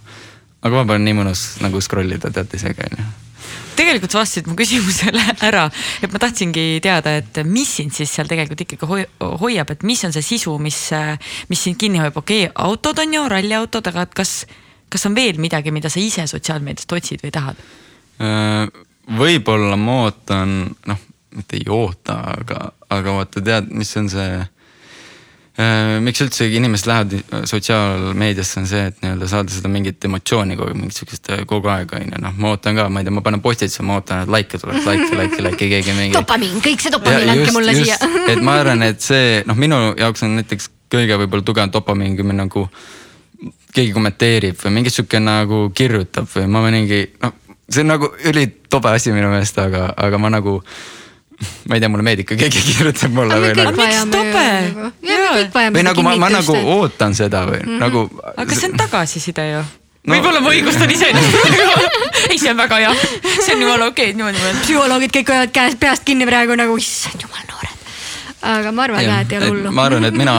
aga 0.63 0.73
vahepeal 0.79 1.01
on 1.01 1.07
nii 1.09 1.21
mõnus 1.21 1.45
nagu 1.65 1.81
scroll 1.85 2.17
ida, 2.17 2.33
teate 2.35 2.61
ise 2.61 2.75
ka 2.77 2.89
onju 2.91 3.13
tegelikult 3.75 4.15
sa 4.15 4.21
vastasid 4.21 4.49
mu 4.49 4.57
küsimusele 4.59 5.23
ära, 5.49 5.65
et 6.03 6.13
ma 6.13 6.21
tahtsingi 6.23 6.79
teada, 6.85 7.17
et 7.21 7.41
mis 7.49 7.71
sind 7.81 7.95
siis 7.95 8.13
seal 8.15 8.31
tegelikult 8.31 8.65
ikkagi 8.65 9.05
hoiab, 9.41 9.73
et 9.75 9.83
mis 9.87 10.05
on 10.07 10.15
see 10.15 10.25
sisu, 10.25 10.57
mis, 10.63 10.79
mis 11.51 11.65
sind 11.67 11.79
kinni 11.81 12.03
hoiab, 12.03 12.19
okei 12.23 12.47
okay,, 12.47 12.55
autod 12.69 13.03
on 13.03 13.17
ju, 13.19 13.25
ralliautod, 13.33 13.91
aga 13.91 14.07
et 14.07 14.15
kas, 14.17 14.37
kas 14.93 15.09
on 15.11 15.17
veel 15.19 15.41
midagi, 15.43 15.75
mida 15.75 15.91
sa 15.93 16.03
ise 16.03 16.27
sotsiaalmeediast 16.31 16.95
otsid 16.97 17.25
või 17.27 17.35
tahad? 17.35 17.61
Äh, 18.23 18.71
võib-olla 19.19 19.79
ma 19.81 20.05
ootan, 20.07 20.57
noh, 20.87 21.05
mitte 21.35 21.59
ei 21.59 21.67
oota, 21.67 22.21
aga, 22.37 22.69
aga 22.95 23.19
vaata, 23.19 23.43
tead, 23.43 23.73
mis 23.75 23.91
on 24.01 24.11
see 24.13 24.29
äh,. 24.39 24.51
Miks 26.03 26.23
üldse 26.25 26.49
inimesed 26.51 26.89
lähevad 26.91 27.45
sotsiaalmeediasse, 27.47 28.57
on 28.61 28.65
see, 28.67 28.81
et 28.91 28.97
nii-öelda 29.05 29.29
saada 29.31 29.55
seda 29.55 29.71
mingit 29.71 30.03
emotsiooni 30.09 30.57
kogu, 30.59 30.75
mingit 30.75 30.99
sihukest 30.99 31.31
äh, 31.31 31.45
kogu 31.47 31.71
aeg 31.71 31.95
on 31.95 32.09
ju, 32.09 32.23
noh, 32.25 32.35
ma 32.43 32.51
ootan 32.57 32.75
ka, 32.75 32.89
ma 32.91 33.03
ei 33.03 33.07
tea, 33.07 33.15
ma 33.15 33.23
panen 33.23 33.43
postituse, 33.45 33.85
ma 33.87 34.01
ootan, 34.01 34.25
et 34.25 34.33
likee 34.35 34.59
tuleks, 34.59 34.89
likee, 34.89 35.21
likee, 35.21 35.45
likee, 35.47 35.69
keegi 35.77 35.95
mingi. 35.95 36.17
dopamiin, 36.17 36.59
kõik 36.65 36.83
see 36.83 36.95
dopamiin, 36.95 37.31
andke 37.37 37.55
mulle 37.55 37.77
just, 37.77 37.87
siia 37.87 38.11
et 38.35 38.43
ma 38.43 38.59
arvan, 38.65 38.83
et 38.89 39.05
see 39.05 39.45
noh, 39.47 39.59
minu 39.59 39.81
jaoks 40.01 40.27
on 40.27 40.35
näiteks 40.41 40.69
kõige 40.95 41.21
võib-olla 41.23 41.47
tugevam 41.47 41.71
dopamiin, 41.75 42.19
kui 42.19 42.27
me 42.27 42.35
nagu 42.41 42.67
keegi 43.75 43.95
kommenteerib 43.95 44.59
või 44.59 44.77
mingi 44.81 44.91
sihuke 44.91 45.23
nagu 45.23 45.69
kirjutab 45.75 46.27
või 46.35 46.51
ma 46.51 46.67
mingi 46.67 47.01
noh 47.23 47.41
see 47.71 47.81
on 47.81 47.87
nagu 47.95 48.11
ülitobe 48.29 48.93
asi 48.93 49.13
minu 49.13 49.31
meelest, 49.33 49.59
aga, 49.59 49.89
aga 49.97 50.19
ma 50.21 50.31
nagu 50.33 50.59
ma 51.69 51.77
ei 51.77 51.83
tea, 51.83 51.91
mulle 51.93 52.05
meeldib, 52.07 52.29
kui 52.29 52.39
keegi 52.41 52.63
kirjutab 52.69 53.15
mulle 53.15 53.39
või 53.43 53.55
nagu. 53.59 53.79
miks 53.79 54.03
tobe? 54.13 55.71
või 55.75 55.87
nagu 55.87 56.05
ma, 56.07 56.17
ma 56.25 56.31
nagu 56.33 56.59
ootan 56.77 57.17
seda 57.17 57.45
või 57.49 57.63
mm 57.63 57.71
-hmm. 57.71 57.81
nagu. 57.83 58.05
aga 58.37 58.59
see 58.59 58.71
on 58.71 58.77
tagasiside 58.79 59.47
ju 59.51 59.63
no, 59.63 60.15
võib-olla 60.15 60.43
ma 60.45 60.53
õigustan 60.53 60.91
iseennast 60.91 61.39
ei, 62.31 62.39
see 62.39 62.51
on 62.51 62.61
väga 62.61 62.81
hea, 62.85 62.93
see 63.39 63.57
on 63.57 63.65
jumala 63.67 63.89
okei 63.93 64.11
okay,, 64.11 64.19
niimoodi 64.19 64.43
mõelda. 64.43 64.61
psühholoogid 64.67 65.17
kõik 65.19 65.33
hoiavad 65.35 65.57
käest, 65.57 65.81
peast 65.81 66.05
kinni 66.05 66.29
praegu 66.29 66.57
nagu 66.61 66.77
issand 66.81 67.25
jumal 67.25 67.49
noored. 67.51 67.91
aga 68.55 68.73
ma 68.73 68.87
arvan 68.89 69.11
ka, 69.11 69.19
et 69.25 69.33
ei 69.33 69.43
ole 69.43 69.51
hullu. 69.53 69.75
ma 69.75 69.89
arvan, 69.91 70.09
et 70.11 70.19
mina 70.19 70.37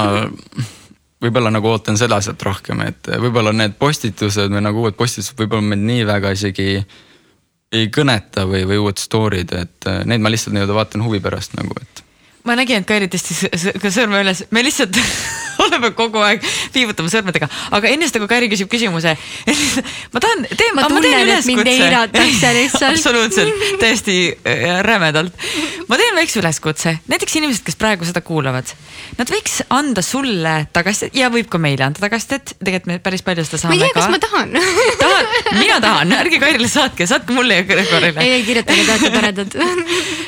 võib-olla 1.25 1.51
nagu 1.53 1.71
ootan 1.71 1.97
seda 1.97 2.19
sealt 2.21 2.41
rohkem, 2.45 2.81
et 2.85 3.09
võib-olla 3.21 3.53
need 3.55 3.77
postitused 3.79 4.53
või 4.53 4.63
nagu 4.63 4.85
uued 4.85 4.97
postitused 4.99 5.37
võib-olla 5.39 5.73
mind 5.73 5.89
nii 5.89 6.07
väga 6.07 6.33
isegi 6.35 6.69
ei 7.75 7.91
kõneta 7.93 8.45
või, 8.49 8.63
või 8.69 8.79
uued 8.85 9.01
story'd, 9.01 9.53
et 9.57 9.91
need 10.07 10.23
ma 10.23 10.31
lihtsalt 10.31 10.55
nii-öelda 10.55 10.77
vaatan 10.77 11.03
huvi 11.05 11.21
pärast 11.23 11.57
nagu, 11.59 11.75
et 11.81 12.04
ma 12.45 12.55
nägin, 12.59 12.83
et 12.83 12.89
Kairi 12.89 13.09
tõstis 13.11 13.45
ka 13.81 13.91
sõrme 13.93 14.21
üles, 14.23 14.45
me 14.53 14.63
lihtsalt 14.65 14.97
oleme 15.65 15.91
kogu 15.97 16.21
aeg 16.23 16.43
viivutame 16.73 17.09
sõrmedega, 17.11 17.49
aga 17.75 17.91
enne 17.91 18.07
seda, 18.09 18.21
kui 18.23 18.31
Kairi 18.31 18.49
küsib 18.51 18.69
küsimuse 18.71 19.15
ma 20.13 20.21
tahan, 20.23 20.45
teen, 20.51 20.75
ma 20.77 20.87
mind 20.89 21.71
eiratakse 21.71 22.51
lihtsalt. 22.59 22.89
Absoluutselt, 22.95 23.65
täiesti 23.81 24.17
äh, 24.45 24.79
rämedalt. 24.85 25.33
ma 25.89 25.99
teen 25.99 26.17
väikse 26.17 26.41
üleskutse, 26.41 26.97
näiteks 27.11 27.39
inimesed, 27.39 27.65
kes 27.65 27.79
praegu 27.79 28.07
seda 28.07 28.21
kuulavad, 28.25 28.69
nad 29.19 29.31
võiks 29.31 29.61
anda 29.73 30.03
sulle 30.05 30.55
tagasisidet 30.75 31.17
ja 31.17 31.31
võib 31.33 31.49
ka 31.51 31.61
meile 31.61 31.87
anda 31.87 32.03
tagasisidet, 32.03 32.55
tegelikult 32.61 32.91
me 32.91 32.99
päris 33.03 33.25
palju 33.25 33.47
seda 33.47 33.61
saame 33.63 33.79
ka. 33.79 33.81
ma 33.81 33.89
ei 33.89 33.93
tea, 33.93 33.97
kas 33.97 34.11
ma 34.13 34.21
tahan. 34.21 34.53
Tahad, 35.01 35.33
mina 35.57 35.79
tahan, 35.83 36.13
ärge 36.19 36.39
Kairile 36.43 36.69
saatke, 36.71 37.07
saatke 37.09 37.35
mulle 37.35 37.61
ja 37.61 37.65
Gregorile. 37.67 38.21
ei, 38.21 38.39
ei 38.39 38.45
kirjutage, 38.47 38.85
te 38.85 38.95
olete 38.95 39.13
toredad. 39.15 39.57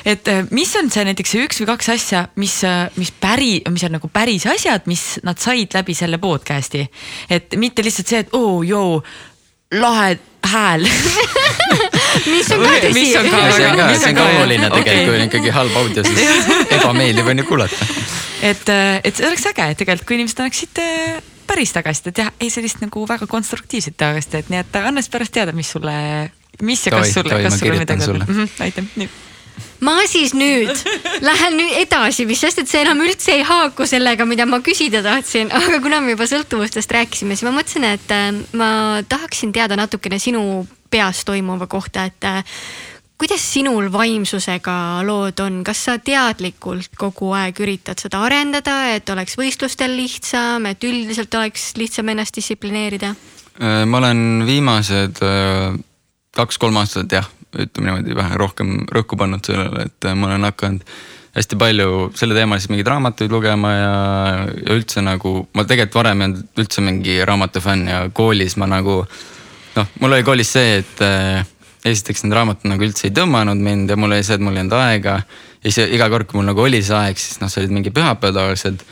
Et 0.08 0.32
äh, 0.32 0.44
mis 0.56 0.72
on 0.80 0.92
see 0.94 1.04
näiteks 1.08 1.34
see 1.34 1.44
üks 1.44 1.62
või 1.62 1.70
kaks 1.74 1.90
asja, 1.92 2.07
mis, 2.36 2.56
äh, 2.68 2.88
mis 2.96 3.12
päri, 3.12 3.62
mis 3.70 3.86
on 3.88 3.96
nagu 3.98 4.10
päris 4.14 4.46
asjad, 4.50 4.88
mis 4.90 5.20
nad 5.28 5.40
said 5.42 5.74
läbi 5.74 5.96
selle 5.98 6.20
podcast'i. 6.22 6.86
et 7.30 7.56
mitte 7.58 7.86
lihtsalt 7.86 8.08
see, 8.08 8.24
et 8.26 8.34
oo 8.38 8.58
oh,, 8.58 8.66
joo, 8.68 9.04
lahe 9.78 10.18
hääl 10.48 10.86
mis 12.34 12.52
on 12.56 12.64
ka 12.64 12.74
tõsi. 12.82 12.94
mis 12.96 13.16
on 13.20 13.30
ka, 13.32 13.42
see 13.52 13.68
on 13.68 13.80
ka, 13.80 13.88
see 13.96 14.12
on 14.12 14.20
ka 14.20 14.28
oluline 14.30 14.70
tegelikult 14.78 14.82
okay., 14.82 15.06
kui 15.06 15.16
on 15.18 15.26
ikkagi 15.28 15.56
halb 15.58 15.80
audio, 15.82 16.06
siis 16.08 16.52
ebameeldiv 16.78 17.34
on 17.34 17.44
ju 17.44 17.48
kuulata. 17.50 17.90
et, 18.42 18.72
et 19.04 19.14
see 19.16 19.28
oleks 19.28 19.50
äge, 19.52 19.72
et 19.74 19.82
tegelikult 19.84 20.08
kui 20.08 20.20
inimesed 20.20 20.44
annaksid 20.44 20.84
äh, 20.84 21.22
päris 21.48 21.72
tagasisidet, 21.76 22.24
jah, 22.24 22.34
ei 22.44 22.52
sellist 22.54 22.82
nagu 22.84 23.06
väga 23.08 23.28
konstruktiivset 23.30 23.96
tagasisidet, 24.00 24.52
nii 24.52 24.64
et 24.64 24.82
anna 24.82 25.04
siis 25.04 25.14
pärast 25.14 25.36
teada, 25.36 25.56
mis 25.56 25.72
sulle, 25.76 25.96
mis 26.68 26.84
ja 26.88 26.98
kas 26.98 27.16
sulle, 27.16 27.40
kas 27.44 27.60
sulle 27.60 27.80
midagi. 27.80 28.12
Mhm, 28.20 28.54
aitäh, 28.68 28.92
nii 28.96 29.10
ma 29.84 29.96
siis 30.10 30.34
nüüd 30.38 30.74
lähen 31.26 31.58
nüüd 31.60 31.78
edasi, 31.82 32.26
mis 32.30 32.42
sest, 32.42 32.62
et 32.64 32.70
see 32.70 32.82
enam 32.84 33.02
üldse 33.06 33.36
ei 33.38 33.46
haaku 33.48 33.88
sellega, 33.90 34.26
mida 34.30 34.48
ma 34.50 34.60
küsida 34.66 35.04
tahtsin, 35.06 35.52
aga 35.58 35.80
kuna 35.84 36.02
me 36.04 36.16
juba 36.16 36.28
sõltuvustest 36.30 36.92
rääkisime, 36.98 37.38
siis 37.38 37.48
ma 37.48 37.54
mõtlesin, 37.60 37.88
et 37.98 38.14
äh, 38.14 38.30
ma 38.58 38.70
tahaksin 39.10 39.54
teada 39.56 39.78
natukene 39.80 40.20
sinu 40.22 40.66
peas 40.92 41.24
toimuva 41.28 41.68
kohta, 41.70 42.08
et 42.10 42.28
äh, 42.28 42.60
kuidas 43.18 43.44
sinul 43.54 43.92
vaimsusega 43.94 44.78
lood 45.06 45.42
on, 45.44 45.62
kas 45.68 45.86
sa 45.90 45.98
teadlikult 46.02 46.98
kogu 46.98 47.34
aeg 47.38 47.62
üritad 47.66 48.02
seda 48.02 48.22
arendada, 48.26 48.80
et 48.96 49.10
oleks 49.14 49.38
võistlustel 49.40 49.98
lihtsam, 49.98 50.70
et 50.70 50.84
üldiselt 50.88 51.34
oleks 51.38 51.74
lihtsam 51.78 52.14
ennast 52.14 52.38
distsiplineerida? 52.40 53.14
Äh, 53.58 53.84
ma 53.90 54.02
olen 54.02 54.46
viimased 54.50 55.22
kaks-kolm 56.38 56.78
aastat 56.78 57.14
jah 57.18 57.34
ütleme 57.56 57.92
niimoodi 57.92 58.16
vähe 58.18 58.40
rohkem 58.40 58.74
rõhku 58.92 59.20
pannud 59.20 59.46
sellele, 59.46 59.88
et 59.88 60.10
ma 60.16 60.28
olen 60.32 60.48
hakanud 60.50 60.98
hästi 61.38 61.58
palju 61.60 62.12
selleteemalisi 62.18 62.72
mingeid 62.72 62.90
raamatuid 62.90 63.32
lugema 63.32 63.74
ja, 63.76 63.98
ja 64.58 64.76
üldse 64.76 65.04
nagu 65.06 65.44
ma 65.54 65.66
tegelikult 65.70 66.00
varem 66.00 66.22
ei 66.22 66.30
olnud 66.30 66.64
üldse 66.64 66.84
mingi 66.86 67.20
raamatufänn 67.30 67.92
ja 67.92 68.00
koolis 68.14 68.58
ma 68.58 68.70
nagu 68.70 69.04
noh, 69.78 69.92
mul 70.02 70.18
oli 70.18 70.26
koolis 70.26 70.56
see, 70.58 70.80
et 70.82 71.04
äh, 71.06 71.46
esiteks 71.86 72.26
need 72.26 72.36
raamatud 72.38 72.72
nagu 72.72 72.88
üldse 72.88 73.08
ei 73.10 73.14
tõmmanud 73.16 73.62
mind 73.62 73.94
ja 73.94 74.00
mul 74.00 74.16
oli 74.16 74.26
see, 74.26 74.40
et 74.40 74.44
mul 74.44 74.58
ei 74.58 74.66
olnud 74.66 74.78
aega. 74.80 75.20
ja 75.62 75.72
siis 75.72 75.94
iga 75.94 76.10
kord, 76.14 76.30
kui 76.30 76.42
mul 76.42 76.50
nagu 76.50 76.66
oli 76.66 76.82
see 76.86 76.98
aeg, 76.98 77.22
siis 77.22 77.42
noh, 77.44 77.52
see 77.54 77.64
olid 77.64 77.76
mingi 77.78 77.94
pühapäevad 77.94 78.42
tavaliselt 78.42 78.86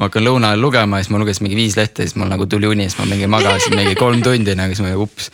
ma 0.00 0.08
hakkan 0.08 0.24
lõuna 0.24 0.54
ajal 0.54 0.62
lugema 0.64 0.96
ja 0.96 1.04
siis 1.04 1.12
ma 1.12 1.20
lugesin 1.20 1.44
mingi 1.44 1.58
viis 1.58 1.76
lehte 1.76 2.06
ja 2.06 2.08
siis 2.08 2.16
mul 2.16 2.30
nagu 2.32 2.46
tuli 2.48 2.68
uni, 2.70 2.86
siis 2.88 2.96
ma 3.02 3.04
mingi 3.10 3.28
magasin 3.28 3.76
mingi 3.76 3.98
kolm 4.00 4.22
tundi 4.24 4.54
nagu 4.56 4.72
siis 4.72 4.86
ma 4.86 4.94
ups. 4.96 5.28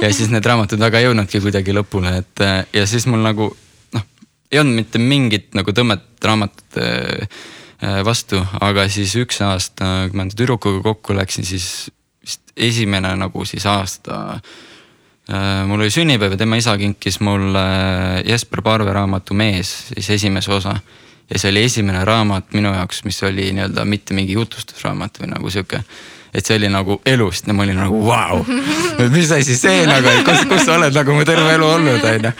ja 0.00 0.08
siis 0.08 0.32
need 0.32 0.48
raamatud 0.48 0.80
väga 0.80 1.02
ei 1.02 1.08
jõudnudki 1.10 1.42
kuidagi 1.44 1.74
lõpule, 1.76 2.14
et 2.22 2.44
ja 2.72 2.86
siis 2.88 3.04
mul 3.12 3.20
nagu 3.26 3.50
noh, 3.92 4.06
ei 4.48 4.62
olnud 4.62 4.80
mitte 4.80 5.02
mingit 5.02 5.52
nagu 5.58 5.76
tõmmet 5.76 6.08
raamatute 6.24 6.88
äh, 7.28 8.00
vastu, 8.08 8.40
aga 8.64 8.88
siis 8.88 9.12
üks 9.20 9.42
aasta, 9.44 10.08
kui 10.08 10.16
ma 10.22 10.28
tüdrukuga 10.32 10.80
kokku 10.88 11.16
läksin, 11.20 11.44
siis 11.44 11.90
vist 12.24 12.56
esimene 12.56 13.12
nagu 13.20 13.44
siis 13.44 13.68
aasta 13.68 14.20
äh, 14.32 15.64
mul 15.68 15.84
oli 15.84 15.92
sünnipäev 15.92 16.38
ja 16.38 16.40
tema 16.40 16.56
isa 16.56 16.78
kinkis 16.80 17.20
mulle 17.20 17.66
Jesper 18.24 18.64
Parve 18.64 18.96
raamatu 18.96 19.36
Mees, 19.36 19.76
siis 19.92 20.14
esimese 20.16 20.56
osa 20.56 20.78
ja 21.30 21.38
see 21.38 21.50
oli 21.50 21.64
esimene 21.66 22.04
raamat 22.04 22.54
minu 22.54 22.72
jaoks, 22.74 23.02
mis 23.04 23.22
oli 23.26 23.50
nii-öelda 23.56 23.84
mitte 23.88 24.14
mingi 24.14 24.36
jutustusraamat 24.36 25.20
või 25.22 25.32
nagu 25.32 25.50
sihuke. 25.50 25.82
et 26.34 26.46
see 26.46 26.56
oli 26.58 26.68
nagu 26.68 27.00
elust 27.06 27.46
ja 27.46 27.54
ma 27.54 27.64
olin 27.64 27.80
nagu 27.80 28.02
vau 28.06 28.38
wow., 28.44 29.10
mis 29.10 29.30
asi 29.32 29.56
see 29.56 29.86
nagu, 29.86 30.08
et 30.08 30.24
kus, 30.26 30.44
kus 30.50 30.66
sa 30.66 30.76
oled 30.76 30.94
nagu 30.94 31.14
mu 31.14 31.24
terve 31.24 31.54
elu 31.54 31.66
olnud, 31.66 32.04
onju. 32.04 32.32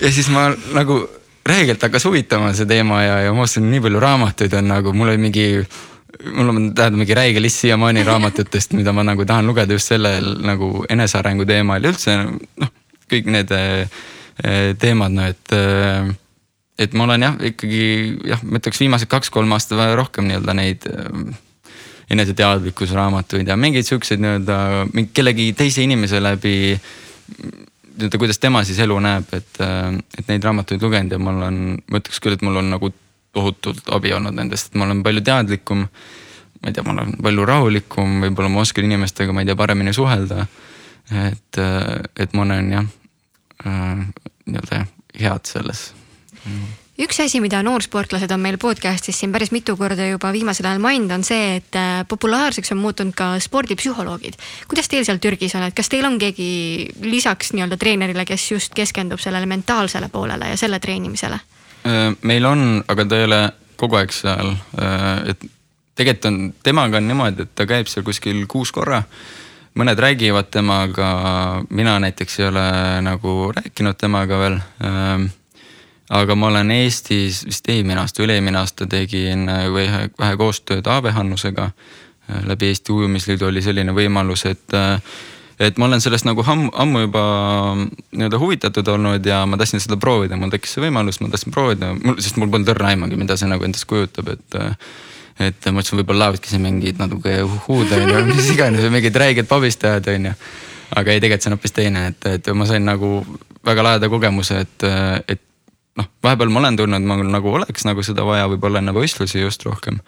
ja 0.00 0.12
siis 0.12 0.30
ma 0.34 0.48
nagu 0.74 1.02
räigelt 1.46 1.82
hakkas 1.82 2.06
huvitama 2.08 2.52
see 2.56 2.66
teema 2.66 3.02
ja, 3.02 3.18
ja 3.28 3.34
ma 3.36 3.44
ostsin 3.44 3.68
nii 3.70 3.82
palju 3.84 4.00
raamatuid 4.00 4.54
on 4.58 4.70
nagu, 4.72 4.94
mul 4.96 5.12
oli 5.12 5.20
mingi 5.20 5.48
mul 6.32 6.48
on 6.48 6.74
tähendab 6.74 6.98
mingi 6.98 7.14
räige 7.14 7.42
list 7.42 7.62
siiamaani 7.62 8.02
raamatutest, 8.06 8.72
mida 8.78 8.92
ma 8.92 9.04
nagu 9.04 9.26
tahan 9.28 9.46
lugeda 9.46 9.76
just 9.76 9.92
sellel 9.92 10.34
nagu 10.42 10.84
enesearengu 10.90 11.46
teemal 11.46 11.82
ja 11.82 11.92
üldse 11.92 12.16
noh, 12.24 12.74
kõik 13.10 13.30
need 13.30 13.52
eh, 13.54 14.04
teemad, 14.80 15.14
no 15.14 15.26
et 15.28 15.54
äh, 15.54 16.14
et 16.78 16.94
ma 16.94 17.06
olen 17.06 17.22
jah, 17.22 17.36
ikkagi 17.50 17.82
jah, 18.26 18.42
ma 18.42 18.58
ütleks 18.58 18.80
viimased 18.82 19.10
kaks-kolm 19.10 19.52
aastat 19.54 19.82
rohkem 19.98 20.26
nii-öelda 20.28 20.56
neid 20.58 20.86
äh, 20.90 21.36
eneseteadlikkusraamatuid 22.14 23.48
ja 23.48 23.56
mingeid 23.56 23.86
siukseid 23.86 24.22
nii-öelda 24.22 24.58
kellegi 25.14 25.52
teise 25.56 25.84
inimese 25.86 26.22
läbi. 26.22 26.74
nii-öelda, 27.94 28.18
kuidas 28.18 28.42
tema 28.42 28.64
siis 28.64 28.78
elu 28.82 28.98
näeb, 29.00 29.30
et, 29.32 29.60
äh, 29.62 29.94
et 30.18 30.28
neid 30.28 30.44
raamatuid 30.44 30.82
lugenud 30.82 31.14
ja 31.14 31.22
mul 31.22 31.40
on, 31.46 31.62
ma 31.90 32.02
ütleks 32.02 32.20
küll, 32.20 32.34
et 32.34 32.42
mul 32.42 32.58
on 32.62 32.74
nagu 32.74 32.90
tohutult 33.34 33.88
abi 33.94 34.12
olnud 34.14 34.34
nendest, 34.34 34.70
et 34.70 34.78
ma 34.78 34.88
olen 34.88 35.02
palju 35.06 35.22
teadlikum. 35.24 35.88
ma 36.62 36.70
ei 36.70 36.74
tea, 36.74 36.84
ma 36.86 36.94
olen 36.94 37.16
palju 37.22 37.44
rahulikum, 37.44 38.20
võib-olla 38.24 38.48
ma 38.48 38.62
oskan 38.62 38.86
inimestega, 38.88 39.34
ma 39.36 39.42
ei 39.42 39.50
tea, 39.50 39.56
paremini 39.56 39.92
suhelda. 39.92 40.46
et, 41.30 41.58
äh, 41.58 42.00
et 42.16 42.32
ma 42.34 42.42
olen 42.42 42.72
jah 42.72 42.86
äh, 43.66 44.06
nii-öelda 44.46 44.86
head 45.20 45.46
selles 45.46 45.92
üks 47.00 47.18
asi, 47.24 47.40
mida 47.42 47.58
noorsportlased 47.66 48.30
on 48.34 48.42
meil 48.42 48.58
podcast'is 48.60 49.18
siin 49.18 49.32
päris 49.34 49.50
mitu 49.54 49.74
korda 49.78 50.06
juba 50.06 50.30
viimasel 50.34 50.68
ajal 50.70 50.82
maininud, 50.82 51.16
on 51.16 51.26
see, 51.26 51.56
et 51.58 51.78
äh, 51.78 52.04
populaarseks 52.08 52.70
on 52.74 52.80
muutunud 52.82 53.16
ka 53.18 53.32
spordipsühholoogid. 53.42 54.38
kuidas 54.70 54.88
teil 54.88 55.06
seal 55.06 55.18
Türgis 55.22 55.56
on, 55.58 55.66
et 55.66 55.74
kas 55.74 55.90
teil 55.90 56.06
on 56.06 56.18
keegi 56.22 56.46
lisaks 57.02 57.52
nii-öelda 57.54 57.78
treenerile, 57.80 58.26
kes 58.28 58.46
just 58.52 58.74
keskendub 58.74 59.22
sellele 59.22 59.46
mentaalsele 59.50 60.08
poolele 60.08 60.54
ja 60.54 60.60
selle 60.60 60.78
treenimisele? 60.78 61.40
Äh, 61.84 62.14
meil 62.22 62.46
on, 62.46 62.84
aga 62.88 63.08
ta 63.10 63.18
ei 63.18 63.28
ole 63.30 63.42
kogu 63.80 63.98
aeg 63.98 64.14
seal, 64.14 64.54
äh, 64.78 65.32
et 65.34 65.48
tegelikult 65.98 66.30
on, 66.30 66.42
temaga 66.62 67.02
on 67.02 67.08
niimoodi, 67.10 67.48
et 67.48 67.56
ta 67.58 67.66
käib 67.66 67.90
seal 67.90 68.06
kuskil 68.06 68.46
kuus 68.50 68.70
korra 68.74 69.02
mõned 69.74 69.98
räägivad 69.98 70.52
temaga, 70.54 71.08
mina 71.74 71.96
näiteks 71.98 72.38
ei 72.38 72.46
ole 72.46 72.68
nagu 73.02 73.32
rääkinud 73.56 73.98
temaga 73.98 74.38
veel 74.38 74.60
aga 76.10 76.34
ma 76.36 76.48
olen 76.52 76.70
Eestis 76.74 77.44
vist 77.46 77.68
eelmine 77.72 78.02
aasta, 78.02 78.24
üle-eelmine 78.24 78.60
aasta 78.60 78.86
tegin 78.90 79.48
äh, 79.48 79.68
vähe, 79.72 80.08
vähe 80.18 80.40
koostööd 80.40 80.86
Aave 80.90 81.14
Hannusega. 81.16 81.70
Äh, 82.28 82.42
läbi 82.48 82.68
Eesti 82.72 82.92
Ujumisliidu 82.92 83.48
oli 83.48 83.62
selline 83.64 83.94
võimalus, 83.96 84.44
et, 84.50 84.76
äh, 84.76 85.00
et 85.58 85.80
ma 85.80 85.88
olen 85.88 86.04
sellest 86.04 86.28
nagu 86.28 86.44
ammu, 86.44 86.72
ammu 86.84 87.06
juba 87.06 87.24
nii-öelda 87.78 88.42
huvitatud 88.42 88.92
olnud 88.96 89.26
ja 89.26 89.44
ma 89.48 89.60
tahtsin 89.60 89.80
seda 89.80 89.96
proovida, 90.00 90.36
mul 90.36 90.52
tekkis 90.52 90.76
see 90.76 90.84
võimalus, 90.84 91.22
ma 91.24 91.30
tahtsin 91.32 91.54
proovida, 91.54 91.94
mul, 91.96 92.20
sest 92.20 92.38
mul 92.40 92.52
polnud 92.52 92.74
õrna 92.74 92.92
aimugi, 92.92 93.18
mida 93.20 93.38
see 93.40 93.48
nagu 93.50 93.64
endast 93.66 93.88
kujutab, 93.90 94.32
et 94.36 94.60
et 95.34 95.66
ma 95.66 95.80
mõtlesin, 95.80 95.98
võib-olla 95.98 96.28
laevadki 96.28 96.46
siin 96.46 96.62
mingid 96.62 97.00
natuke 97.00 97.40
huud 97.64 97.90
on 97.90 98.04
ju, 98.06 98.20
mis 98.36 98.52
iganes 98.52 98.84
või 98.84 99.00
mingid 99.00 99.16
räiged 99.18 99.48
pabistajad 99.50 100.06
on 100.12 100.28
ju. 100.28 100.34
aga 100.94 101.10
ei, 101.10 101.18
tegelikult 101.18 101.42
see 101.42 101.50
on 101.50 101.56
hoopis 101.56 101.74
teine, 101.74 102.04
et, 102.12 102.28
et 102.36 102.50
ma 102.54 102.68
sain 102.70 102.86
nagu 102.86 103.16
väga 103.66 103.82
laheda 103.82 104.10
kogemuse, 104.12 104.60
et, 104.62 104.86
et 105.26 105.42
noh, 105.98 106.08
vahepeal 106.22 106.52
ma 106.52 106.62
olen 106.62 106.78
tundnud, 106.78 107.06
ma 107.08 107.18
nagu 107.22 107.52
oleks 107.58 107.86
nagu 107.88 108.02
seda 108.06 108.24
vaja 108.26 108.48
võib-olla 108.52 108.82
enne 108.82 108.94
võistlusi 108.96 109.42
just 109.42 109.64
rohkem. 109.66 110.00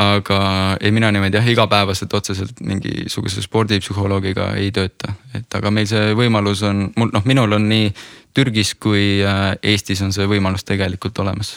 aga 0.00 0.40
ei, 0.80 0.92
mina 0.94 1.10
niimoodi 1.10 1.36
jah, 1.36 1.48
igapäevaselt 1.50 2.12
otseselt 2.14 2.60
mingisuguse 2.62 3.42
spordipsühholoogiga 3.42 4.52
ei 4.56 4.70
tööta, 4.72 5.14
et 5.34 5.58
aga 5.58 5.72
meil 5.74 5.88
see 5.90 6.14
võimalus 6.16 6.62
on, 6.68 6.86
mul 6.96 7.10
noh, 7.12 7.26
minul 7.26 7.58
on 7.58 7.66
nii 7.68 7.90
Türgis 8.34 8.76
kui 8.78 9.18
äh, 9.26 9.56
Eestis 9.62 10.02
on 10.06 10.14
see 10.14 10.28
võimalus 10.30 10.62
tegelikult 10.64 11.18
olemas 11.18 11.56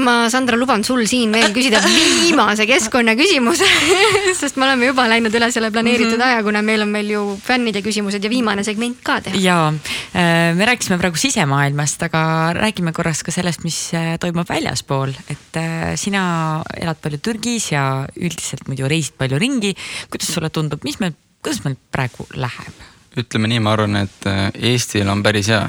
ma, 0.00 0.28
Sandra, 0.32 0.56
luban 0.56 0.80
sul 0.86 1.04
siin 1.08 1.34
veel 1.34 1.52
küsida 1.52 1.80
viimase 1.84 2.64
keskkonnaküsimuse 2.68 3.66
sest 4.40 4.56
me 4.56 4.64
oleme 4.64 4.88
juba 4.88 5.04
läinud 5.10 5.34
üle 5.36 5.50
selle 5.52 5.68
planeeritud 5.74 6.16
mm 6.16 6.22
-hmm. 6.22 6.36
aja, 6.38 6.44
kuna 6.46 6.62
meil 6.64 6.82
on 6.86 6.92
veel 6.96 7.10
ju 7.12 7.24
fännide 7.44 7.82
küsimused 7.84 8.24
ja 8.24 8.30
viimane 8.30 8.64
segment 8.64 9.02
ka 9.04 9.20
teha. 9.20 9.36
ja 9.36 9.68
äh, 9.68 10.54
me 10.56 10.64
rääkisime 10.64 10.98
praegu 10.98 11.16
sisemaailmast, 11.16 12.02
aga 12.08 12.52
räägime 12.56 12.92
korraks 12.92 13.22
ka 13.22 13.32
sellest, 13.32 13.64
mis 13.64 13.92
äh, 13.94 14.16
toimub 14.18 14.48
väljaspool, 14.48 15.12
et 15.28 15.56
äh, 15.56 15.92
sina 15.96 16.62
elad 16.80 16.96
palju 17.02 17.18
Türgis 17.18 17.72
ja 17.72 18.06
üldiselt 18.16 18.68
muidu 18.68 18.88
reisid 18.88 19.14
palju 19.18 19.38
ringi. 19.38 19.74
kuidas 20.10 20.32
sulle 20.34 20.50
tundub, 20.50 20.80
mis 20.84 21.00
meil, 21.00 21.12
kuidas 21.42 21.64
meil 21.64 21.76
praegu 21.92 22.26
läheb? 22.34 22.74
ütleme 23.16 23.48
nii, 23.48 23.60
ma 23.60 23.72
arvan, 23.72 23.96
et 23.96 24.24
Eestil 24.56 25.08
on 25.08 25.22
päris 25.22 25.48
hea 25.52 25.68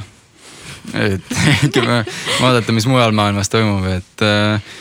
et 0.94 1.36
kui 1.74 1.86
me 1.88 2.04
vaadata, 2.42 2.76
mis 2.76 2.88
mujal 2.90 3.16
maailmas 3.16 3.52
toimub, 3.54 3.86
et 3.92 4.26
äh, 4.28 4.74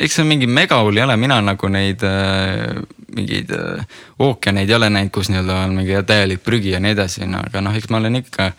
eks 0.00 0.18
see 0.18 0.24
on 0.24 0.30
mingi 0.30 0.48
megahull 0.50 0.96
ei 0.98 1.06
ole, 1.06 1.16
mina 1.20 1.40
nagu 1.44 1.70
neid 1.72 2.02
äh, 2.06 2.78
mingeid 3.16 3.50
äh, 3.54 3.86
ookeaneid 4.18 4.70
ei 4.70 4.76
ole 4.76 4.90
näinud, 4.92 5.12
kus 5.14 5.30
nii-öelda 5.32 5.62
on 5.64 5.74
mingi 5.78 5.96
täielik 6.06 6.42
prügi 6.44 6.74
ja 6.74 6.82
nii 6.82 6.94
edasi, 6.96 7.26
no 7.30 7.42
aga 7.46 7.62
noh, 7.64 7.76
eks 7.76 7.90
ma 7.92 8.00
olen 8.02 8.20
ikka 8.20 8.50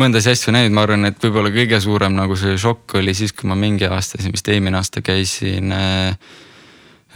mõndasi 0.00 0.32
asju 0.32 0.54
näinud, 0.54 0.74
ma 0.76 0.84
arvan, 0.86 1.08
et 1.08 1.20
võib-olla 1.22 1.52
kõige 1.54 1.80
suurem 1.82 2.16
nagu 2.16 2.36
see 2.38 2.56
šokk 2.60 2.98
oli 3.00 3.14
siis, 3.16 3.34
kui 3.36 3.48
ma 3.50 3.58
mingi 3.58 3.88
aasta, 3.88 4.20
siin 4.20 4.34
vist 4.34 4.48
eelmine 4.52 4.80
aasta 4.80 5.02
käisin 5.04 5.74
äh, 5.76 6.16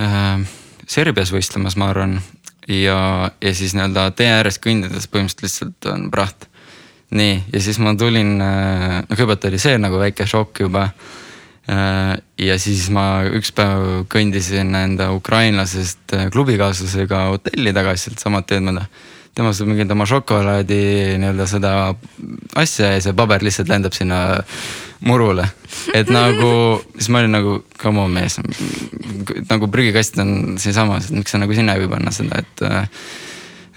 äh, 0.01 0.59
Serbias 0.91 1.33
võistlemas, 1.33 1.77
ma 1.79 1.91
arvan. 1.93 2.21
ja, 2.69 3.31
ja 3.41 3.55
siis 3.55 3.75
nii-öelda 3.77 4.11
tee 4.19 4.31
ääres 4.31 4.61
kõndides 4.63 5.09
põhimõtteliselt 5.11 5.71
lihtsalt 5.73 5.93
on 5.95 6.11
praht 6.11 6.50
nii, 7.11 7.45
ja 7.53 7.63
siis 7.63 7.79
ma 7.83 7.95
tulin, 7.99 8.37
äh, 8.43 9.01
no 9.03 9.17
kõigepealt 9.17 9.49
oli 9.51 9.61
see 9.63 9.79
nagu 9.81 9.99
väike 10.01 10.27
šokk 10.31 10.63
juba. 10.65 10.89
Äh, 11.71 12.17
ja 12.41 12.59
siis 12.59 12.89
ma 12.95 13.23
üks 13.29 13.53
päev 13.55 14.05
kõndisin 14.11 14.75
enda 14.79 15.11
ukrainlasest 15.15 16.15
äh, 16.17 16.29
klubikaaslasega 16.33 17.27
hotelli 17.31 17.75
tagasi 17.77 18.09
sealtsamad 18.09 18.49
teed 18.49 18.65
mööda. 18.67 18.87
tema 19.35 19.53
saab 19.55 19.69
mingit 19.71 19.91
oma 19.95 20.07
šokolaadi 20.11 21.17
nii-öelda 21.23 21.45
seda 21.47 21.71
asja 22.59 22.89
ja 22.97 23.01
see 23.01 23.13
paber 23.15 23.45
lihtsalt 23.47 23.69
lendab 23.71 23.95
sinna 23.95 24.43
murule. 25.07 25.47
et 25.95 26.11
nagu, 26.19 26.81
siis 26.97 27.09
ma 27.09 27.23
olin 27.23 27.37
nagu, 27.39 27.63
come 27.79 28.01
on 28.01 28.11
mees, 28.11 28.39
nagu 29.51 29.71
prügikast 29.71 30.19
on 30.19 30.59
siinsamas, 30.59 31.11
et 31.11 31.19
miks 31.21 31.31
sa 31.31 31.39
nagu 31.39 31.55
sinna 31.55 31.77
ei 31.77 31.85
või 31.85 31.93
panna 31.95 32.11
seda, 32.11 32.43
et 32.43 32.65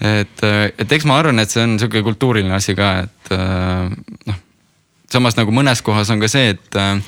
et, 0.04 0.44
et 0.78 0.96
eks 0.96 1.06
ma 1.08 1.18
arvan, 1.20 1.40
et 1.42 1.52
see 1.52 1.62
on 1.64 1.78
sihuke 1.80 2.02
kultuuriline 2.06 2.54
asi 2.56 2.76
ka, 2.78 2.90
et 3.06 3.34
äh, 3.36 3.88
noh. 4.30 4.40
samas 5.12 5.38
nagu 5.38 5.54
mõnes 5.54 5.82
kohas 5.84 6.12
on 6.14 6.22
ka 6.22 6.30
see, 6.30 6.54
et 6.56 6.80
äh, 6.80 6.98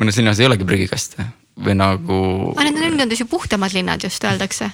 mõnes 0.00 0.20
linnas 0.20 0.40
ei 0.40 0.50
olegi 0.50 0.68
prügikaste 0.68 1.26
või 1.60 1.76
nagu. 1.78 2.20
aga 2.54 2.68
need 2.68 2.78
on 2.78 2.86
üldjoontes 2.92 3.24
ju 3.24 3.28
puhtamad 3.30 3.74
linnad 3.76 4.04
just 4.04 4.24
öeldakse 4.24 4.70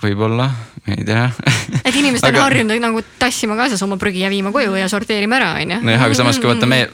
võib-olla, 0.00 0.46
ei 0.88 1.04
tea. 1.04 1.26
et 1.82 1.94
inimesed 1.94 2.24
aga... 2.24 2.38
on 2.38 2.44
harjunud 2.46 2.80
nagu 2.80 3.02
tassima 3.20 3.58
kaasas 3.58 3.82
oma 3.84 3.98
prügi 4.00 4.22
ja 4.24 4.30
viima 4.32 4.52
koju 4.54 4.76
ja 4.78 4.88
sorteerima 4.88 5.36
ära, 5.36 5.50
on 5.60 5.74
ju. 5.74 5.80
nojah, 5.84 6.04
aga 6.08 6.16
samas 6.16 6.40
kui 6.40 6.48
vaata 6.48 6.68
me, 6.70 6.86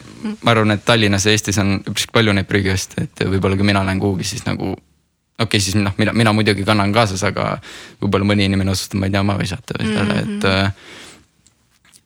ma 0.42 0.54
arvan, 0.54 0.74
et 0.74 0.82
Tallinnas 0.86 1.26
ja 1.28 1.34
Eestis 1.34 1.60
on 1.62 1.76
üpris 1.78 2.08
palju 2.10 2.34
neid 2.34 2.48
prügikaste, 2.50 3.06
et 3.06 3.22
võib-olla 3.22 3.58
kui 3.58 3.68
mina 3.68 3.84
lähen 3.86 4.02
kuhugi, 4.02 4.26
siis 4.26 4.42
nagu 4.48 4.74
okei 5.38 5.46
okay,, 5.46 5.60
siis 5.60 5.76
noh, 5.78 5.94
mina, 5.98 6.14
mina 6.16 6.32
muidugi 6.36 6.64
kannan 6.68 6.92
kaasas, 6.94 7.22
aga 7.28 7.56
võib-olla 8.02 8.28
mõni 8.32 8.46
inimene 8.50 8.74
otsustab, 8.74 9.00
ma 9.00 9.08
ei 9.08 9.14
tea, 9.14 9.24
ma 9.26 9.38
visata 9.40 9.78
või 9.78 9.88
selle 9.88 10.04
mm, 10.04 10.20
-hmm. 10.20 10.38
et. 10.38 10.44
Äh, 10.44 11.00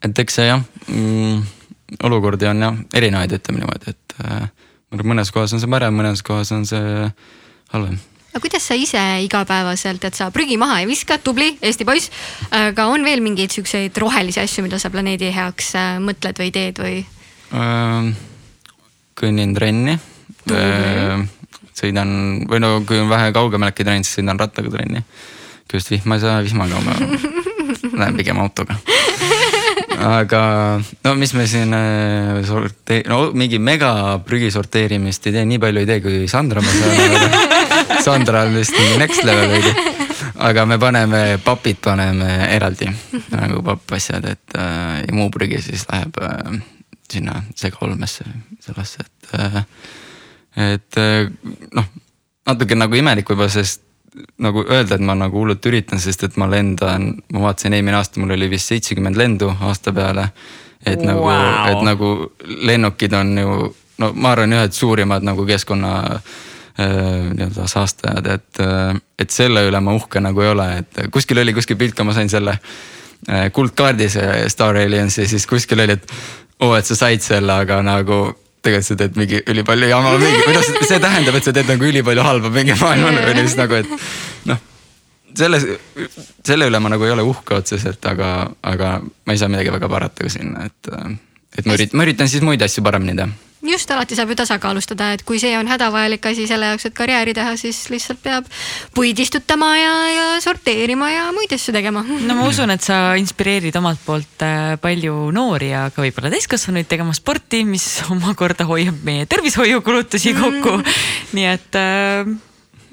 et 0.07 0.19
eks 0.23 0.37
see 0.39 0.47
jah 0.47 0.61
mm,, 0.89 1.39
olukordi 2.07 2.47
on 2.51 2.61
jah 2.63 2.83
erinevaid, 2.95 3.33
ütleme 3.39 3.63
niimoodi, 3.63 3.95
et 3.95 4.19
äh, 4.25 4.51
mõnes 5.03 5.33
kohas 5.35 5.55
on 5.57 5.63
see 5.63 5.71
parem, 5.71 5.97
mõnes 5.97 6.23
kohas 6.27 6.53
on 6.55 6.67
see 6.69 7.09
halvem 7.73 7.99
aga 8.37 8.43
kuidas 8.45 8.67
sa 8.69 8.77
ise 8.77 9.03
igapäevaselt, 9.25 10.03
et 10.05 10.15
sa 10.15 10.29
prügi 10.31 10.59
maha 10.61 10.83
ei 10.83 10.87
viska, 10.91 11.17
tubli 11.25 11.55
Eesti 11.65 11.87
poiss, 11.89 12.11
aga 12.53 12.85
on 12.93 13.05
veel 13.07 13.23
mingeid 13.25 13.55
siukseid 13.55 13.97
rohelisi 13.97 14.43
asju, 14.43 14.67
mida 14.67 14.79
sa 14.79 14.93
planeedi 14.93 15.31
heaks 15.33 15.73
äh, 15.81 15.95
mõtled 16.05 16.43
või 16.43 16.51
teed 16.53 16.83
või 16.83 16.99
äh,? 17.57 18.11
kõnnin 19.17 19.55
trenni 19.57 19.97
äh, 20.53 21.25
sõidan 21.77 22.11
või 22.49 22.61
no 22.63 22.77
kui 22.89 23.01
on 23.03 23.11
vähe 23.11 23.33
kaugemale 23.37 23.75
äkki 23.75 23.87
trenn, 23.87 24.07
siis 24.07 24.21
sõidan 24.21 24.41
rattaga 24.41 24.73
trenni. 24.73 25.03
kui 25.67 25.81
just 25.81 25.91
vihma 25.91 26.17
ei 26.17 26.23
saa, 26.23 26.43
vihmaga 26.47 26.81
ma 26.85 26.97
lähen 28.01 28.17
pigem 28.17 28.39
autoga. 28.41 28.77
aga 29.97 30.41
no 31.05 31.15
mis 31.19 31.35
me 31.35 31.47
siin 31.51 31.75
äh, 31.77 32.41
sortee-, 32.47 33.05
no 33.09 33.31
mingi 33.33 33.59
mega 33.59 34.21
prügi 34.25 34.51
sorteerimist 34.55 35.27
ei 35.27 35.37
tee, 35.37 35.45
nii 35.49 35.61
palju 35.63 35.83
ei 35.83 35.91
tee 35.91 36.01
kui 36.05 36.25
Sandra, 36.31 36.63
ma 36.65 36.73
saan. 36.73 37.37
Sandra 38.05 38.47
on 38.47 38.57
vist 38.57 38.77
mingi 38.77 38.99
next 39.01 39.25
level 39.25 39.53
veidi. 39.53 39.75
aga 40.47 40.67
me 40.69 40.79
paneme, 40.79 41.23
papid 41.45 41.81
paneme 41.85 42.31
eraldi 42.53 42.89
nagu 43.33 43.63
pappasjad, 43.67 44.25
et 44.33 44.57
äh, 44.59 45.05
ja 45.05 45.17
muu 45.17 45.31
prügi 45.35 45.61
siis 45.65 45.87
läheb 45.91 46.19
äh, 46.23 46.59
sinna 47.11 47.43
segaolmesse, 47.55 48.27
sellesse, 48.65 49.07
et 49.07 49.39
äh, 49.39 49.63
et 50.57 51.01
eh, 51.01 51.29
noh, 51.77 51.89
natuke 52.49 52.79
nagu 52.79 52.97
imelik 52.97 53.29
võib-olla, 53.29 53.53
sest 53.53 53.83
nagu 54.41 54.63
öelda, 54.65 54.97
et 54.97 55.05
ma 55.05 55.17
nagu 55.19 55.43
hullult 55.43 55.67
üritan, 55.69 56.01
sest 56.01 56.25
et 56.25 56.37
ma 56.41 56.49
lendan, 56.49 57.11
ma 57.35 57.43
vaatasin 57.49 57.77
eelmine 57.77 57.99
aasta, 57.99 58.21
mul 58.23 58.33
oli 58.37 58.49
vist 58.49 58.73
seitsekümmend 58.73 59.19
lendu 59.21 59.51
aasta 59.61 59.93
peale. 59.93 60.31
et 60.87 61.01
wow. 61.03 61.09
nagu, 61.09 61.31
et 61.71 61.83
nagu 61.85 62.09
lennukid 62.69 63.13
on 63.19 63.39
ju, 63.39 63.55
no 63.99 64.11
ma 64.15 64.33
arvan, 64.33 64.53
ühed 64.55 64.73
suurimad 64.77 65.25
nagu 65.27 65.45
keskkonna 65.49 65.93
äh, 66.15 66.93
nii-öelda 67.33 67.67
saastajad, 67.69 68.29
et, 68.33 68.61
eh, 68.63 69.01
et 69.19 69.31
selle 69.35 69.67
üle 69.69 69.81
ma 69.81 69.97
uhke 69.97 70.23
nagu 70.23 70.45
ei 70.45 70.53
ole, 70.53 70.69
et 70.81 71.03
kuskil 71.13 71.43
oli 71.43 71.57
kuskil 71.57 71.81
pilt 71.81 71.97
ka, 71.97 72.05
ma 72.05 72.17
sain 72.17 72.33
selle 72.33 72.57
äh, 72.57 73.51
kuldkaardi 73.53 74.09
see 74.13 74.49
Star 74.53 74.79
Aliensi, 74.81 75.27
siis 75.29 75.49
kuskil 75.51 75.85
oli, 75.85 75.99
et 75.99 76.09
oo 76.61 76.71
oh,, 76.71 76.79
et 76.79 76.89
sa 76.89 76.97
said 76.97 77.25
selle, 77.25 77.53
aga 77.67 77.83
nagu 77.85 78.31
tegelikult 78.67 78.89
sa 78.91 78.99
teed 79.03 79.21
mingi 79.21 79.43
ülipalju 79.53 79.91
jama 79.91 80.15
mingi, 80.21 80.41
noh, 80.55 80.71
see 80.91 81.03
tähendab, 81.03 81.39
et 81.39 81.47
sa 81.47 81.55
teed 81.57 81.71
nagu 81.73 81.91
ülipalju 81.91 82.25
halba 82.27 82.53
mingi 82.55 82.77
maailmale 82.81 83.23
või 83.29 83.45
siis 83.45 83.59
nagu, 83.61 83.79
et 83.83 83.93
noh. 84.51 84.65
selle, 85.37 85.61
selle 86.47 86.71
üle 86.71 86.83
ma 86.83 86.93
nagu 86.93 87.07
ei 87.07 87.15
ole 87.15 87.27
uhke 87.27 87.61
otseselt, 87.61 88.03
aga, 88.11 88.33
aga 88.67 88.99
ma 89.03 89.35
ei 89.37 89.41
saa 89.41 89.53
midagi 89.53 89.75
väga 89.75 89.91
parata 89.93 90.27
ka 90.27 90.33
sinna, 90.33 90.67
et, 90.71 90.93
et 91.59 91.67
ma 91.67 91.77
üritan, 91.79 91.99
ma 91.99 92.07
üritan 92.07 92.31
siis 92.31 92.45
muid 92.45 92.63
asju 92.63 92.85
paremini 92.87 93.17
teha 93.19 93.33
just, 93.71 93.91
alati 93.91 94.17
saab 94.17 94.31
ju 94.31 94.37
tasakaalustada, 94.39 95.11
et 95.17 95.23
kui 95.27 95.41
see 95.43 95.55
on 95.59 95.69
hädavajalik 95.71 96.27
asi 96.31 96.47
selle 96.49 96.71
jaoks, 96.71 96.87
et 96.89 96.95
karjääri 96.97 97.35
teha, 97.37 97.57
siis 97.61 97.79
lihtsalt 97.91 98.21
peab 98.23 98.49
puid 98.95 99.19
istutama 99.23 99.71
ja, 99.79 99.95
ja 100.13 100.27
sorteerima 100.45 101.11
ja 101.11 101.27
muid 101.35 101.53
asju 101.57 101.75
tegema. 101.75 102.05
no 102.07 102.39
ma 102.39 102.47
usun, 102.49 102.71
et 102.75 102.85
sa 102.85 103.17
inspireerid 103.21 103.77
omalt 103.81 104.03
poolt 104.07 104.45
äh, 104.47 104.77
palju 104.83 105.31
noori 105.35 105.73
ja 105.73 105.87
ka 105.95 106.05
võib-olla 106.05 106.31
täiskasvanuid 106.35 106.89
tegema 106.91 107.15
sporti, 107.17 107.65
mis 107.69 107.89
omakorda 108.13 108.69
hoiab 108.69 109.03
meie 109.07 109.27
tervishoiukulutusi 109.31 110.37
kokku 110.39 110.79
mm. 110.79 110.99
nii 111.39 111.51
et 111.51 111.81
äh, 111.81 112.35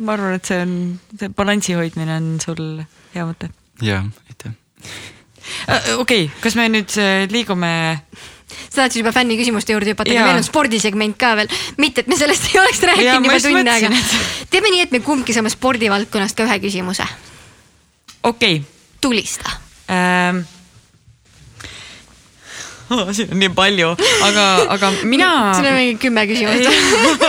ma 0.03 0.17
arvan, 0.17 0.37
et 0.39 0.49
see 0.51 0.61
on, 0.65 0.77
see 1.19 1.33
balansi 1.33 1.77
hoidmine 1.77 2.19
on 2.19 2.29
sul 2.43 2.63
hea 3.13 3.25
mõte. 3.27 3.51
jaa, 3.83 4.03
aitäh. 4.29 4.55
Äh, 5.67 5.93
okei, 5.99 6.29
kas 6.41 6.57
me 6.59 6.69
nüüd 6.71 6.95
äh, 7.01 7.25
liigume 7.31 7.73
sa 8.69 8.81
tahad 8.81 8.95
siis 8.95 9.03
juba 9.03 9.13
fänni 9.15 9.37
küsimuste 9.39 9.75
juurde 9.75 9.93
hüpata, 9.93 10.13
aga 10.13 10.29
meil 10.29 10.41
on 10.41 10.47
spordisegment 10.47 11.17
ka 11.19 11.35
veel. 11.39 11.51
mitte, 11.77 12.03
et 12.03 12.11
me 12.11 12.17
sellest 12.19 12.49
ei 12.51 12.61
oleks 12.63 12.81
rääkinud 12.89 13.29
juba 13.29 13.43
tund 13.47 13.73
aega. 13.75 13.93
teeme 14.53 14.73
nii, 14.73 14.87
et 14.87 14.95
me 14.95 15.03
kumbki 15.05 15.35
saame 15.35 15.53
spordivaldkonnast 15.53 16.37
ka 16.37 16.47
ühe 16.47 16.59
küsimuse. 16.65 17.07
okei 18.23 18.59
okay.. 18.61 18.67
tulista 19.01 19.57
ähm 19.91 20.45
oh, 22.93 23.11
siin 23.15 23.31
on 23.31 23.39
nii 23.41 23.51
palju, 23.55 23.91
aga, 24.27 24.45
aga 24.75 24.91
mina. 25.03 25.29
siin 25.57 25.69
on 25.69 25.77
mingi 25.79 25.99
kümme 26.01 26.25
küsimust 26.29 26.69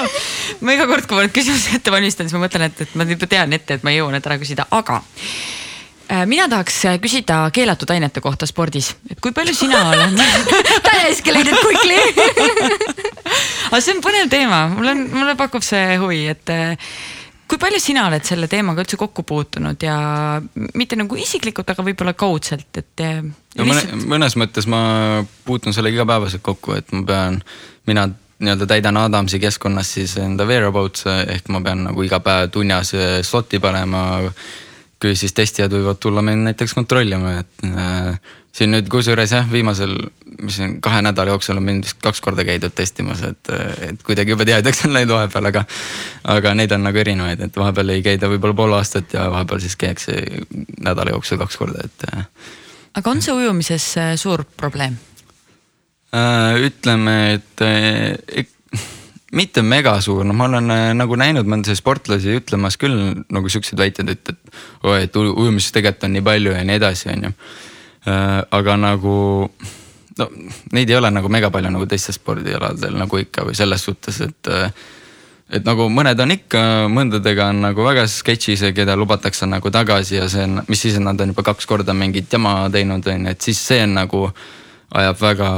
ma 0.64 0.76
iga 0.76 0.86
kord, 0.90 1.08
kui 1.08 1.18
ma 1.18 1.26
neid 1.26 1.34
küsimusi 1.34 1.76
ette 1.78 1.92
valmistan, 1.94 2.28
siis 2.28 2.38
ma 2.38 2.46
mõtlen, 2.46 2.68
et, 2.68 2.86
et 2.86 2.96
ma 2.98 3.06
juba 3.08 3.28
tean 3.30 3.52
ette, 3.56 3.78
et 3.78 3.86
ma 3.86 3.92
ei 3.92 4.00
jõua 4.00 4.14
need 4.14 4.28
ära 4.30 4.38
küsida, 4.40 4.66
aga 4.74 5.00
mina 6.26 6.48
tahaks 6.48 6.84
äh, 6.84 6.98
küsida 7.02 7.38
keelatud 7.54 7.90
ainete 7.94 8.20
kohta 8.24 8.46
spordis, 8.46 8.92
et 9.10 9.20
kui 9.22 9.32
palju 9.32 9.54
sina 9.56 9.82
oled 9.90 10.20
escalated 11.08 11.56
quickly 11.62 11.98
aga 13.70 13.80
see 13.80 13.96
on 13.96 14.02
põnev 14.04 14.30
teema, 14.32 14.64
mul 14.72 14.92
on, 14.92 15.04
mulle 15.14 15.36
pakub 15.40 15.64
see 15.64 15.98
huvi, 16.00 16.24
et 16.32 16.52
äh, 16.52 16.90
kui 17.48 17.60
palju 17.60 17.80
sina 17.82 18.08
oled 18.08 18.24
selle 18.26 18.48
teemaga 18.50 18.84
üldse 18.84 18.98
kokku 19.00 19.24
puutunud 19.28 19.82
ja 19.84 19.96
mitte 20.74 20.98
nagu 20.98 21.16
isiklikult, 21.20 21.70
aga 21.74 21.86
võib-olla 21.86 22.16
kaudselt, 22.18 22.70
et. 22.80 23.06
no 23.58 23.68
mõne, 23.68 24.02
mõnes 24.16 24.36
mõttes 24.40 24.68
ma 24.70 24.82
puutun 25.44 25.76
sellega 25.76 26.00
igapäevaselt 26.00 26.44
kokku, 26.44 26.76
et 26.80 26.92
ma 26.96 27.04
pean, 27.08 27.40
mina 27.88 28.08
nii-öelda 28.44 28.66
täidan 28.66 28.96
Adamsi 28.96 29.38
keskkonnas 29.40 29.92
siis 29.94 30.16
enda 30.20 30.46
whereabouts 30.48 31.06
ehk 31.06 31.48
ma 31.54 31.60
pean 31.64 31.84
nagu 31.86 32.04
iga 32.04 32.20
päev 32.20 32.50
tunnis 32.52 32.92
slot'i 33.28 33.60
panema. 33.62 34.20
Kui 35.04 35.18
siis 35.18 35.34
testijad 35.36 35.72
võivad 35.74 36.00
tulla 36.00 36.22
meil 36.24 36.40
näiteks 36.46 36.72
kontrollima, 36.76 37.34
et 37.42 37.66
äh, 37.68 38.16
siin 38.54 38.72
nüüd 38.72 38.88
kusjuures 38.92 39.34
jah, 39.34 39.46
viimasel, 39.50 39.92
mis 40.40 40.58
siin 40.60 40.78
kahe 40.84 41.02
nädala 41.04 41.34
jooksul 41.34 41.58
on 41.60 41.66
mind 41.66 41.88
vist 41.88 42.00
kaks 42.02 42.22
korda 42.24 42.46
käidud 42.46 42.72
testimas, 42.76 43.20
et, 43.26 43.50
et 43.88 44.04
kuidagi 44.06 44.32
jube 44.32 44.46
tihedaks 44.48 44.84
on 44.86 44.94
läinud 44.96 45.16
vahepeal, 45.16 45.50
aga. 45.50 45.64
aga 46.36 46.54
neid 46.56 46.72
on 46.72 46.86
nagu 46.86 47.02
erinevaid, 47.02 47.42
et 47.44 47.58
vahepeal 47.60 47.96
ei 47.96 48.04
käida 48.06 48.30
võib-olla 48.32 48.56
pool 48.62 48.76
aastat 48.78 49.16
ja 49.16 49.26
vahepeal 49.32 49.60
siis 49.64 49.76
käiakse 49.80 50.16
nädala 50.80 51.16
jooksul 51.16 51.42
kaks 51.42 51.60
korda, 51.60 51.84
et. 51.84 52.06
aga 52.94 53.12
on 53.12 53.22
see 53.24 53.34
ujumises 53.34 53.90
äh, 54.00 54.14
suur 54.20 54.46
probleem? 54.56 54.96
Äh, 56.14 56.64
ütleme, 56.70 57.18
et 57.34 57.66
äh, 57.66 58.46
mitte 59.36 59.62
mega 59.66 59.94
suur, 60.04 60.24
noh, 60.26 60.36
ma 60.36 60.48
olen 60.48 60.72
äh, 60.74 60.88
nagu 60.96 61.18
näinud 61.20 61.48
mõndasid 61.50 61.80
sportlasi 61.80 62.38
ütlemas 62.40 62.78
küll 62.80 62.96
nagu 63.32 63.52
siukseid 63.52 63.80
väiteid, 63.80 64.14
et, 64.14 64.34
et 64.34 64.58
oi, 64.86 65.04
et 65.06 65.20
ujumises 65.20 65.74
tegelikult 65.74 66.08
on 66.08 66.16
nii 66.16 66.26
palju 66.30 66.56
ja 66.56 66.64
nii 66.66 66.80
edasi, 66.80 67.10
on 67.14 67.28
ju. 67.28 67.32
aga 68.04 68.74
nagu 68.76 69.14
no 70.18 70.26
neid 70.76 70.90
ei 70.90 70.96
ole 70.98 71.08
nagu 71.10 71.30
mega 71.32 71.48
palju 71.50 71.70
nagu 71.72 71.86
teistel 71.88 72.12
spordialadel 72.16 72.98
nagu 73.00 73.20
ikka 73.22 73.46
või 73.48 73.56
selles 73.56 73.86
suhtes, 73.86 74.20
et 74.20 74.52
et 75.54 75.66
nagu 75.66 75.86
mõned 75.92 76.18
on 76.24 76.32
ikka, 76.34 76.60
mõndadega 76.92 77.50
on 77.52 77.62
nagu 77.66 77.84
väga 77.84 78.06
sketšis 78.10 78.64
ja 78.68 78.72
keda 78.76 78.96
lubatakse 78.96 79.46
nagu 79.48 79.70
tagasi 79.70 80.18
ja 80.18 80.28
see 80.32 80.46
on, 80.48 80.62
mis 80.68 80.84
siis, 80.86 80.98
et 80.98 81.04
nad 81.04 81.20
on 81.20 81.34
juba 81.34 81.44
kaks 81.46 81.68
korda 81.68 81.94
mingit 81.96 82.32
jama 82.32 82.64
teinud, 82.72 83.06
on 83.06 83.26
ju, 83.28 83.34
et 83.34 83.48
siis 83.48 83.60
see 83.60 83.82
on 83.84 83.96
nagu 83.98 84.24
ajab 84.94 85.20
väga 85.20 85.48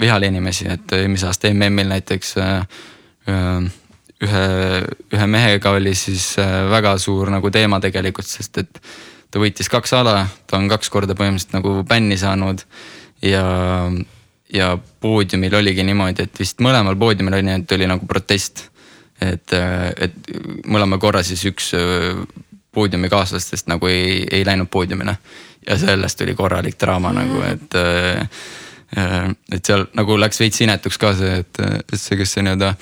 vihale 0.00 0.30
inimesi, 0.30 0.68
et 0.70 0.94
eelmise 0.98 1.28
aasta 1.30 1.50
MM-il 1.52 1.90
näiteks 1.94 2.36
äh, 2.38 2.54
äh, 2.58 2.88
ühe, 3.28 4.44
ühe 5.14 5.26
mehega 5.26 5.74
oli 5.76 5.94
siis 5.98 6.34
äh, 6.38 6.70
väga 6.70 6.96
suur 7.00 7.30
nagu 7.32 7.50
teema 7.50 7.80
tegelikult, 7.80 8.28
sest 8.28 8.60
et 8.62 8.80
ta 9.30 9.42
võitis 9.42 9.70
kaks 9.70 9.94
ala, 9.96 10.24
ta 10.46 10.58
on 10.58 10.68
kaks 10.70 10.90
korda 10.92 11.16
põhimõtteliselt 11.18 11.56
nagu 11.56 11.74
bänni 11.88 12.18
saanud 12.20 12.64
ja, 13.24 13.44
ja 14.52 14.72
poodiumil 15.00 15.54
oligi 15.60 15.86
niimoodi, 15.86 16.26
et 16.26 16.42
vist 16.42 16.60
mõlemal 16.64 16.98
poodiumil 17.00 17.38
oli, 17.38 17.56
et 17.62 17.76
oli 17.78 17.88
nagu 17.90 18.06
protest. 18.10 18.66
et, 19.20 19.52
et 20.00 20.14
mõlema 20.66 20.98
korra 20.98 21.22
siis 21.22 21.44
üks 21.44 21.74
poodiumikaaslastest 22.72 23.68
nagu 23.68 23.86
ei, 23.86 24.24
ei 24.30 24.44
läinud 24.46 24.70
poodiumile 24.70 25.16
ja 25.66 25.76
sellest 25.78 26.18
tuli 26.18 26.34
korralik 26.34 26.78
draama 26.80 27.12
mm. 27.12 27.18
nagu, 27.18 27.42
et 27.42 27.74
et 29.54 29.66
seal 29.66 29.84
nagu 29.94 30.16
läks 30.18 30.40
veits 30.40 30.60
inetuks 30.64 30.98
ka 30.98 31.12
see, 31.14 31.36
et, 31.44 31.60
et 31.62 32.00
see, 32.00 32.16
kes 32.18 32.32
see 32.34 32.42
nii-öelda 32.42 32.72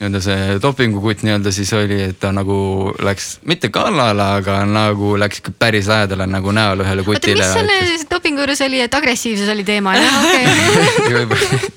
nii-öelda 0.00 0.20
see 0.24 0.58
dopingukutt 0.62 1.22
nii-öelda 1.26 1.52
siis 1.52 1.72
oli, 1.76 1.98
et 2.08 2.18
ta 2.20 2.30
nagu 2.32 2.56
läks 3.04 3.34
mitte 3.48 3.68
kallale, 3.72 4.24
aga 4.40 4.62
nagu 4.68 5.12
läks 5.20 5.42
ikka 5.42 5.52
päris 5.60 5.90
lähedale 5.90 6.26
nagu 6.30 6.54
näol 6.56 6.80
ühele 6.84 7.04
kutile. 7.04 7.44
oota, 7.44 7.64
mis 7.66 7.74
selle 7.76 8.06
dopingu 8.10 8.40
juures 8.40 8.64
oli, 8.64 8.80
et 8.80 8.96
agressiivsus 8.96 9.52
oli 9.52 9.64
teema, 9.68 9.94
jah, 10.00 10.16
okei 10.24 11.26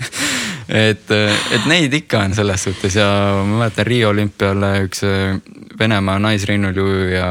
et, 0.90 1.12
et 1.58 1.68
neid 1.68 1.94
ikka 2.00 2.24
on 2.30 2.38
selles 2.38 2.64
suhtes 2.70 2.95
ja 2.95 3.10
ma 3.44 3.60
mäletan 3.66 3.88
Riio 3.91 4.14
olümpial 4.16 4.70
üks 4.86 5.04
Venemaa 5.80 6.20
naisrinnuliujuja 6.24 7.28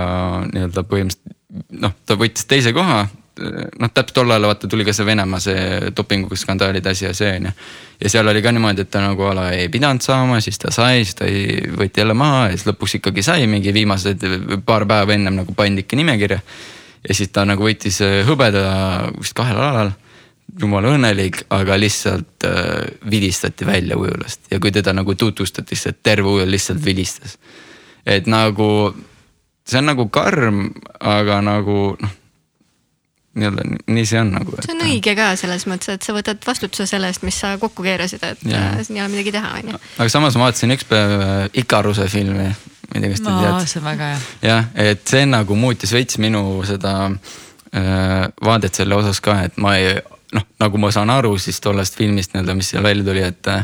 nii-öelda 0.53 0.85
põhimõtteliselt 0.93 1.41
noh, 1.83 1.97
ta 2.07 2.17
võttis 2.21 2.47
teise 2.49 2.73
koha 2.77 3.07
noh, 3.41 3.91
täpselt 3.95 4.15
tol 4.17 4.31
ajal 4.31 4.47
vaata 4.51 4.69
tuli 4.69 4.85
ka 4.85 4.93
see 4.97 5.07
Venemaa 5.07 5.41
see 5.41 5.93
dopinguskandaalide 5.97 6.93
asi 6.93 7.07
ja 7.07 7.15
see 7.17 7.31
on 7.37 7.49
ju. 7.49 7.53
ja 8.05 8.11
seal 8.13 8.29
oli 8.29 8.43
ka 8.43 8.53
niimoodi, 8.53 8.85
et 8.85 8.91
ta 8.91 9.01
nagu 9.05 9.25
ala 9.29 9.49
ei 9.57 9.69
pidanud 9.73 10.05
saama, 10.05 10.41
siis 10.41 10.59
ta 10.61 10.73
sai, 10.75 11.05
siis 11.05 11.17
ta 11.19 11.29
ei, 11.31 11.63
võeti 11.79 12.03
jälle 12.03 12.15
maha 12.19 12.51
ja 12.51 12.57
siis 12.57 12.69
lõpuks 12.69 12.99
ikkagi 13.01 13.25
sai 13.25 13.47
mingi 13.49 13.73
viimased 13.75 14.27
paar 14.67 14.87
päeva 14.89 15.17
ennem 15.17 15.41
nagu 15.41 15.57
pandi 15.57 15.87
ikka 15.87 15.97
nimekirja. 15.97 16.41
ja 17.09 17.15
siis 17.15 17.33
ta 17.33 17.47
nagu 17.49 17.65
võitis 17.65 18.03
äh, 18.05 18.21
hõbeda 18.29 18.65
vist 19.19 19.37
kahel 19.39 19.61
alal. 19.61 19.93
jumala 20.61 20.93
õnnelik, 20.93 21.47
aga 21.51 21.79
lihtsalt 21.81 22.45
äh, 22.45 22.85
vilistati 23.11 23.67
välja 23.67 23.97
ujulast 23.97 24.51
ja 24.51 24.61
kui 24.61 24.73
teda 24.73 24.93
nagu 24.93 25.15
tutvustati, 25.15 25.77
siis 25.77 25.97
terve 26.03 26.29
ujul 26.29 26.51
lihtsalt 26.51 26.85
vilistas. 26.85 27.39
et 28.07 28.27
nagu 28.27 28.95
see 29.65 29.79
on 29.79 29.95
nagu 29.95 30.09
karm, 30.09 30.67
aga 31.01 31.41
nagu 31.41 31.97
noh 32.01 32.19
nii-öelda 33.35 33.63
nii 33.87 34.07
see 34.07 34.21
on 34.21 34.33
nagu. 34.35 34.57
see 34.61 34.75
on 34.75 34.83
õige 34.85 35.15
ka 35.17 35.31
selles 35.41 35.65
mõttes, 35.71 35.97
et 35.97 36.05
sa 36.05 36.15
võtad 36.17 36.43
vastutuse 36.47 36.87
selle 36.91 37.09
eest, 37.09 37.25
mis 37.25 37.39
sa 37.41 37.55
kokku 37.61 37.85
keerasid, 37.85 38.25
et 38.27 38.45
yeah. 38.47 38.77
siin 38.85 38.99
ei 38.99 39.05
ole 39.05 39.13
midagi 39.15 39.33
teha, 39.33 39.55
on 39.61 39.73
ju. 39.73 39.81
aga 39.97 40.09
samas 40.13 40.37
ma 40.37 40.49
vaatasin 40.49 40.75
üks 40.77 40.87
päev 40.89 41.15
äh, 41.17 41.47
Ikaruse 41.63 42.09
filmi, 42.13 42.51
ma 42.51 42.99
ei 42.99 43.05
tea, 43.05 43.13
kas 43.15 43.23
te 43.23 43.31
no, 43.31 43.39
teate. 43.41 43.71
see 43.71 43.81
on 43.81 43.89
väga 43.89 44.11
hea. 44.11 44.19
jah, 44.51 44.69
et 44.85 45.15
see 45.15 45.23
nagu 45.29 45.57
muutis 45.57 45.95
veits 45.97 46.21
minu 46.21 46.43
seda 46.69 46.95
äh, 47.09 48.27
vaadet 48.45 48.83
selle 48.83 48.99
osas 49.01 49.23
ka, 49.25 49.39
et 49.49 49.57
ma 49.63 49.79
ei 49.81 49.95
noh, 50.37 50.47
nagu 50.61 50.83
ma 50.83 50.93
saan 50.93 51.13
aru 51.13 51.33
siis 51.41 51.61
tollest 51.65 51.97
filmist 51.97 52.37
nii-öelda, 52.37 52.57
mis 52.59 52.73
seal 52.75 52.85
välja 52.85 53.09
tuli, 53.09 53.25
et. 53.25 53.55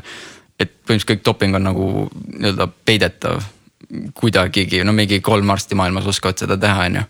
et 0.59 0.73
põhimõtteliselt 0.89 1.13
kõik 1.13 1.21
doping 1.29 1.55
on 1.55 1.69
nagu 1.69 1.85
nii-öelda 2.09 2.67
peidetav 2.89 3.45
kuidagigi, 4.17 4.83
no 4.85 4.93
mingi 4.93 5.21
kolm 5.25 5.49
arsti 5.53 5.77
maailmas 5.79 6.09
oskavad 6.11 6.41
seda 6.41 6.57
teha, 6.61 6.89
on 6.89 6.99
ju 6.99 7.05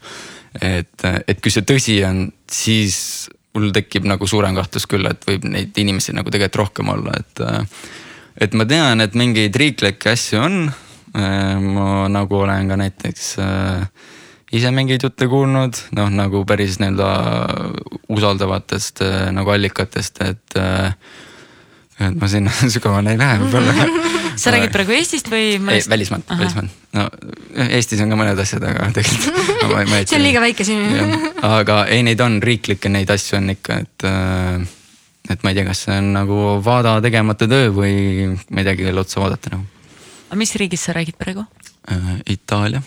et, 0.60 1.04
et 1.04 1.40
kui 1.42 1.52
see 1.52 1.66
tõsi 1.66 1.98
on, 2.06 2.26
siis 2.50 3.28
mul 3.56 3.72
tekib 3.74 4.06
nagu 4.08 4.26
suurem 4.28 4.56
kahtlus 4.58 4.86
küll, 4.90 5.06
et 5.10 5.24
võib 5.26 5.46
neid 5.48 5.76
inimesi 5.80 6.14
nagu 6.16 6.30
tegelikult 6.30 6.62
rohkem 6.62 6.92
olla, 6.94 7.16
et. 7.18 7.42
et 8.38 8.54
ma 8.54 8.66
tean, 8.68 9.02
et 9.02 9.16
mingeid 9.18 9.56
riiklikke 9.56 10.12
asju 10.14 10.42
on. 10.44 10.60
ma 11.18 12.06
nagu 12.12 12.36
olen 12.36 12.68
ka 12.68 12.76
näiteks 12.76 13.30
ise 14.54 14.70
mingeid 14.70 15.02
jutte 15.02 15.26
kuulnud, 15.28 15.80
noh 15.96 16.10
nagu 16.12 16.44
päris 16.46 16.76
nii-öelda 16.78 17.08
usaldavatest 18.12 19.02
nagu 19.34 19.56
allikatest, 19.56 20.22
et 20.22 20.60
et 21.98 22.14
ma 22.14 22.28
sinna 22.30 22.52
sügavale 22.74 23.16
ei 23.16 23.20
lähe 23.20 23.40
võib-olla 23.42 23.74
sa 24.40 24.52
räägid 24.54 24.72
praegu 24.74 24.94
Eestist 24.96 25.28
või 25.32 25.58
mõnest...? 25.62 25.90
välismaalt, 25.90 26.30
välismaalt, 26.30 26.74
no 26.96 27.06
Eestis 27.68 28.02
on 28.04 28.12
ka 28.12 28.18
mõned 28.20 28.40
asjad, 28.42 28.64
aga 28.68 28.88
tegelikult 28.96 29.38
no,. 29.62 30.02
see 30.02 30.18
on 30.18 30.24
liiga 30.24 30.42
väike 30.44 30.66
siin. 30.66 30.82
aga 31.46 31.80
ei, 31.92 32.04
neid 32.06 32.22
on 32.24 32.40
riiklikke, 32.44 32.92
neid 32.92 33.10
asju 33.14 33.38
on 33.40 33.54
ikka, 33.54 33.80
et, 33.84 34.06
äh, 34.08 35.32
et 35.34 35.46
ma 35.46 35.52
ei 35.52 35.60
tea, 35.60 35.66
kas 35.68 35.84
see 35.86 35.98
on 35.98 36.12
nagu 36.16 36.42
vaada 36.64 36.98
tegemata 37.04 37.50
töö 37.50 37.72
või 37.80 37.94
ma 38.30 38.62
ei 38.62 38.68
teagi, 38.70 38.86
kelle 38.88 39.04
otsa 39.04 39.22
vaadata 39.24 39.56
nagu. 39.56 39.64
aga 40.28 40.42
mis 40.44 40.54
riigist 40.60 40.88
sa 40.88 40.96
räägid 40.98 41.18
praegu 41.20 41.46
äh,? 41.90 42.14
Itaalia 42.36 42.82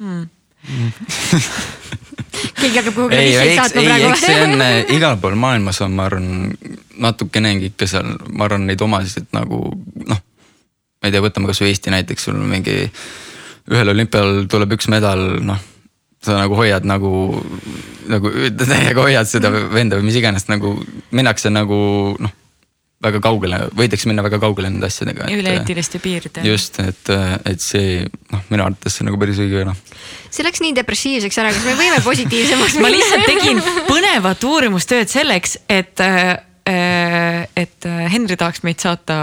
hmm. 0.00 0.28
keegi 2.58 2.78
hakkab 2.78 2.94
kuhugi 2.96 3.18
listeid 3.18 3.56
saatma 3.58 3.82
praegu. 3.82 4.10
eks 4.10 4.24
see 4.26 4.42
on 4.44 4.64
äh, 4.64 4.76
igal 4.96 5.18
pool 5.22 5.36
maailmas 5.38 5.80
on, 5.84 5.96
ma 5.96 6.06
arvan, 6.08 6.54
natukenegi 7.04 7.72
ikka 7.72 7.88
seal, 7.90 8.14
ma 8.30 8.48
arvan, 8.48 8.66
neid 8.70 8.84
omasid 8.84 9.28
nagu 9.36 9.66
noh. 10.08 10.22
Ma 11.04 11.10
ei 11.10 11.12
tea, 11.12 11.20
võtame 11.20 11.50
kasvõi 11.50 11.68
Eesti 11.68 11.92
näiteks, 11.92 12.30
sul 12.30 12.40
mingi 12.40 12.78
ühel 13.68 13.92
olümpial 13.92 14.46
tuleb 14.48 14.72
üks 14.78 14.88
medal, 14.92 15.20
noh. 15.44 15.60
sa 16.24 16.38
nagu 16.38 16.56
hoiad 16.56 16.86
nagu, 16.88 17.10
nagu 18.08 18.32
täiega 18.56 19.04
hoiad 19.04 19.28
seda 19.28 19.50
venda 19.52 19.98
või 20.00 20.08
mis 20.08 20.16
iganes 20.16 20.48
nagu 20.48 20.78
minnakse 21.12 21.52
nagu 21.52 21.76
noh 22.16 22.40
väga 23.04 23.20
kaugele, 23.20 23.58
võidakse 23.76 24.08
minna 24.08 24.22
väga 24.24 24.38
kaugele 24.40 24.70
nende 24.70 24.88
asjadega. 24.88 25.26
üle-eetiliste 25.28 26.00
piiride. 26.00 26.40
just, 26.48 26.78
et, 26.80 27.10
et 27.44 27.60
see 27.60 27.98
noh, 28.32 28.46
minu 28.48 28.64
arvates 28.64 28.96
see 28.96 29.04
nagu 29.04 29.20
päris 29.20 29.42
õige 29.44 29.66
noh. 29.68 29.76
see 30.32 30.46
läks 30.46 30.64
nii 30.64 30.72
depressiivseks 30.78 31.42
ära, 31.42 31.52
kas 31.52 31.68
me 31.68 31.76
võime 31.82 32.00
positiivsemaks 32.06 32.80
ma 32.80 32.88
lihtsalt 32.94 33.28
tegin 33.28 33.60
põnevat 33.90 34.48
uurimustööd 34.48 35.12
selleks, 35.12 35.58
et 35.68 36.00
äh, 36.00 36.32
Äh, 36.64 36.72
et 37.56 37.86
äh, 37.88 38.04
Henri 38.12 38.36
tahaks 38.40 38.62
meid 38.66 38.80
saata 38.82 39.16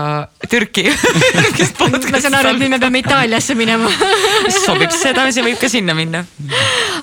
Türki 0.49 0.85
ma 2.11 2.21
saan 2.21 2.37
aru, 2.37 2.53
et 2.53 2.61
nüüd 2.61 2.73
me 2.73 2.79
peame 2.81 3.01
Itaaliasse 3.01 3.55
minema 3.57 3.89
sobib, 4.65 4.93
sedasi 4.95 5.43
võib 5.45 5.59
ka 5.61 5.69
sinna 5.71 5.95
minna. 5.97 6.23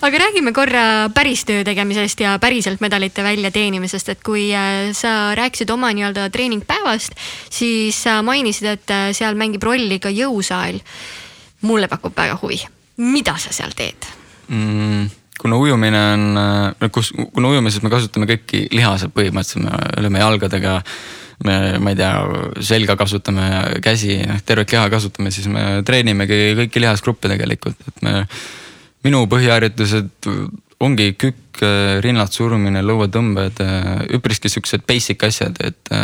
aga 0.04 0.22
räägime 0.24 0.52
korra 0.56 0.84
päris 1.14 1.44
töö 1.48 1.64
tegemisest 1.66 2.24
ja 2.24 2.36
päriselt 2.42 2.82
medalite 2.84 3.24
väljateenimisest, 3.26 4.14
et 4.14 4.24
kui 4.26 4.48
äh, 4.56 4.90
sa 4.96 5.34
rääkisid 5.38 5.70
oma 5.74 5.92
nii-öelda 5.96 6.28
treeningpäevast, 6.34 7.16
siis 7.50 8.02
sa 8.06 8.20
mainisid, 8.26 8.72
et 8.76 8.96
seal 9.16 9.38
mängib 9.38 9.64
rolli 9.64 10.00
ka 10.02 10.12
jõusaal. 10.12 10.80
mulle 11.60 11.88
pakub 11.90 12.14
väga 12.14 12.38
huvi, 12.42 12.60
mida 13.02 13.34
sa 13.38 13.50
seal 13.52 13.72
teed 13.74 14.06
mm.? 14.48 15.27
Kuna 15.38 15.58
ujumine 15.60 16.02
on, 16.14 16.26
äh, 16.42 16.90
kus, 16.94 17.12
kuna 17.34 17.52
ujumises 17.54 17.82
me 17.84 17.92
kasutame 17.92 18.28
kõiki 18.30 18.66
lihased 18.74 19.14
põhimõtteliselt, 19.14 19.64
me 19.64 20.04
lööme 20.04 20.22
jalgadega. 20.24 20.82
me, 21.46 21.78
ma 21.78 21.92
ei 21.92 21.96
tea, 22.00 22.14
selga 22.66 22.96
kasutame, 22.98 23.44
käsi, 23.78 24.16
noh 24.26 24.40
tervet 24.42 24.72
liha 24.74 24.88
kasutame, 24.90 25.30
siis 25.30 25.46
me 25.46 25.84
treenimegi 25.86 26.56
kõiki 26.58 26.82
lihasgruppe 26.82 27.30
tegelikult, 27.30 27.78
et 27.86 28.02
me. 28.02 28.24
minu 29.06 29.20
põhiharjutused 29.30 30.26
ongi 30.82 31.12
kükk, 31.14 31.62
rinnad 32.02 32.34
surumine, 32.34 32.82
lõuatõmbed, 32.82 33.62
üpriski 34.18 34.50
siuksed 34.50 34.82
basic 34.90 35.22
asjad, 35.22 35.62
et 35.62 35.94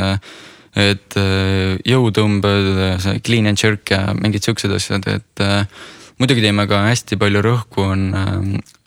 et 0.74 1.16
äh, 1.18 1.76
jõutõmbed, 1.86 2.70
see 3.02 3.20
clean 3.24 3.46
and 3.50 3.60
jerk 3.60 3.92
ja 3.94 4.08
mingid 4.18 4.46
siuksed 4.46 4.72
asjad, 4.74 5.06
et 5.06 5.42
äh, 5.42 5.66
muidugi 6.18 6.42
teeme 6.44 6.66
ka 6.70 6.84
hästi 6.88 7.18
palju 7.20 7.42
rõhku 7.44 7.86
on, 7.86 8.08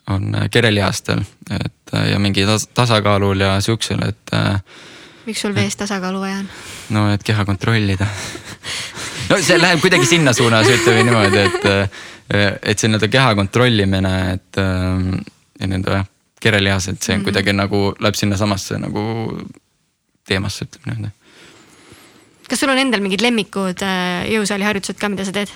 on 0.08 0.36
kerelihastel, 0.50 1.20
et 1.52 1.94
ja 2.10 2.18
mingi 2.18 2.46
tas 2.46 2.68
tasakaalul 2.74 3.40
ja 3.40 3.60
siuksel, 3.60 4.02
et. 4.08 4.36
miks 5.26 5.40
sul 5.44 5.54
vees 5.54 5.76
tasakaalu 5.76 6.20
vaja 6.20 6.38
on? 6.42 6.48
no 6.96 7.08
et 7.12 7.22
keha 7.22 7.44
kontrollida 7.44 8.06
no 9.28 9.38
see 9.42 9.58
läheb 9.60 9.82
kuidagi 9.82 10.06
sinna 10.08 10.32
suunas, 10.36 10.68
ütleme 10.72 11.04
niimoodi, 11.08 11.42
et, 11.44 11.98
et 12.62 12.78
see 12.78 12.88
nii-öelda 12.90 13.10
keha 13.12 13.34
kontrollimine, 13.38 14.14
et 14.36 14.60
ja 14.60 15.66
nii-öelda 15.66 16.00
jah, 16.00 16.10
kerelihas, 16.40 16.88
et 16.88 17.02
see 17.02 17.16
mm 17.16 17.20
-hmm. 17.20 17.24
kuidagi 17.24 17.52
nagu 17.52 17.94
läheb 18.00 18.14
sinnasamasse 18.14 18.78
nagu 18.78 19.02
teemasse, 20.28 20.64
ütleme 20.64 20.94
niimoodi. 20.94 21.14
kas 22.48 22.60
sul 22.60 22.72
on 22.72 22.78
endal 22.78 23.00
mingid 23.04 23.20
lemmikud 23.20 23.82
äh, 23.84 24.28
jõusaali 24.32 24.64
harjutused 24.64 25.00
ka, 25.00 25.08
mida 25.08 25.24
sa 25.24 25.32
teed? 25.32 25.52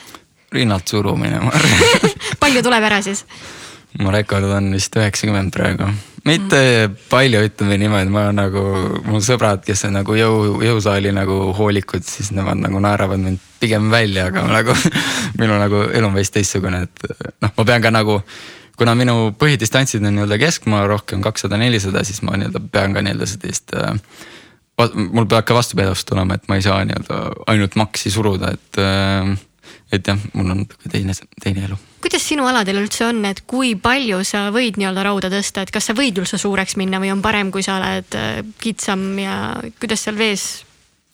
rinnalt 0.53 0.89
surumine, 0.89 1.41
ma 1.41 1.51
arvan 1.51 2.13
palju 2.45 2.63
tuleb 2.63 2.85
ära 2.85 3.03
siis? 3.03 3.25
Mu 4.01 4.15
rekord 4.15 4.49
on 4.57 4.73
vist 4.73 4.97
üheksakümmend 4.97 5.53
praegu 5.55 5.91
mitte 6.25 6.59
mm. 6.87 6.97
palju, 7.11 7.43
ütleme 7.49 7.77
niimoodi, 7.81 8.11
ma 8.15 8.29
nagu, 8.35 8.63
mu 9.09 9.21
sõbrad, 9.25 9.63
kes 9.67 9.87
on 9.89 9.97
nagu 9.99 10.15
jõu, 10.17 10.61
jõusaali 10.63 11.11
nagu 11.15 11.39
hoolikud, 11.59 12.05
siis 12.07 12.31
nemad 12.37 12.61
nagu 12.63 12.81
naeravad 12.83 13.23
mind 13.23 13.43
pigem 13.63 13.91
välja, 13.91 14.29
aga 14.31 14.45
nagu 14.51 14.77
minu 15.41 15.59
nagu 15.59 15.87
elu 15.91 16.09
on 16.09 16.19
veits 16.19 16.33
teistsugune, 16.35 16.85
et 16.87 17.33
noh, 17.43 17.55
ma 17.57 17.67
pean 17.67 17.83
ka 17.83 17.95
nagu. 17.95 18.21
kuna 18.79 18.95
minu 18.99 19.35
põhidistantsid 19.39 20.03
on 20.03 20.15
nii-öelda 20.17 20.39
keskmaa 20.41 20.87
rohkem 20.89 21.21
kakssada, 21.23 21.59
nelisada, 21.61 22.03
siis 22.05 22.23
ma 22.23 22.39
nii-öelda 22.39 22.63
pean 22.73 22.95
ka 22.95 23.03
nii-öelda 23.05 23.29
sellist 23.29 23.75
äh, 23.77 23.93
mul 24.95 25.27
peab 25.27 25.45
ka 25.47 25.55
vastupidavust 25.55 26.09
tulema, 26.09 26.39
et 26.39 26.49
ma 26.49 26.57
ei 26.59 26.65
saa 26.65 26.81
nii-öelda 26.87 27.19
ainult 27.53 27.77
maksi 27.79 28.11
suruda, 28.11 28.55
et 28.55 28.81
äh, 28.83 29.35
et 29.93 30.09
jah, 30.09 30.19
mul 30.33 30.51
on 30.55 30.65
teine, 30.91 31.15
teine 31.43 31.67
elu. 31.69 31.79
kuidas 32.03 32.25
sinu 32.27 32.47
aladel 32.49 32.83
üldse 32.83 33.07
on, 33.07 33.23
et 33.29 33.45
kui 33.49 33.75
palju 33.79 34.23
sa 34.27 34.47
võid 34.55 34.81
nii-öelda 34.81 35.07
rauda 35.07 35.31
tõsta, 35.33 35.65
et 35.65 35.73
kas 35.75 35.91
sa 35.91 35.97
võid 35.97 36.19
üldse 36.23 36.41
suureks 36.41 36.77
minna 36.81 37.01
või 37.03 37.13
on 37.15 37.23
parem, 37.25 37.53
kui 37.55 37.65
sa 37.65 37.79
oled 37.79 38.19
äh, 38.19 38.43
kitsam 38.63 39.07
ja 39.21 39.39
kuidas 39.81 40.05
seal 40.07 40.19
vees 40.19 40.47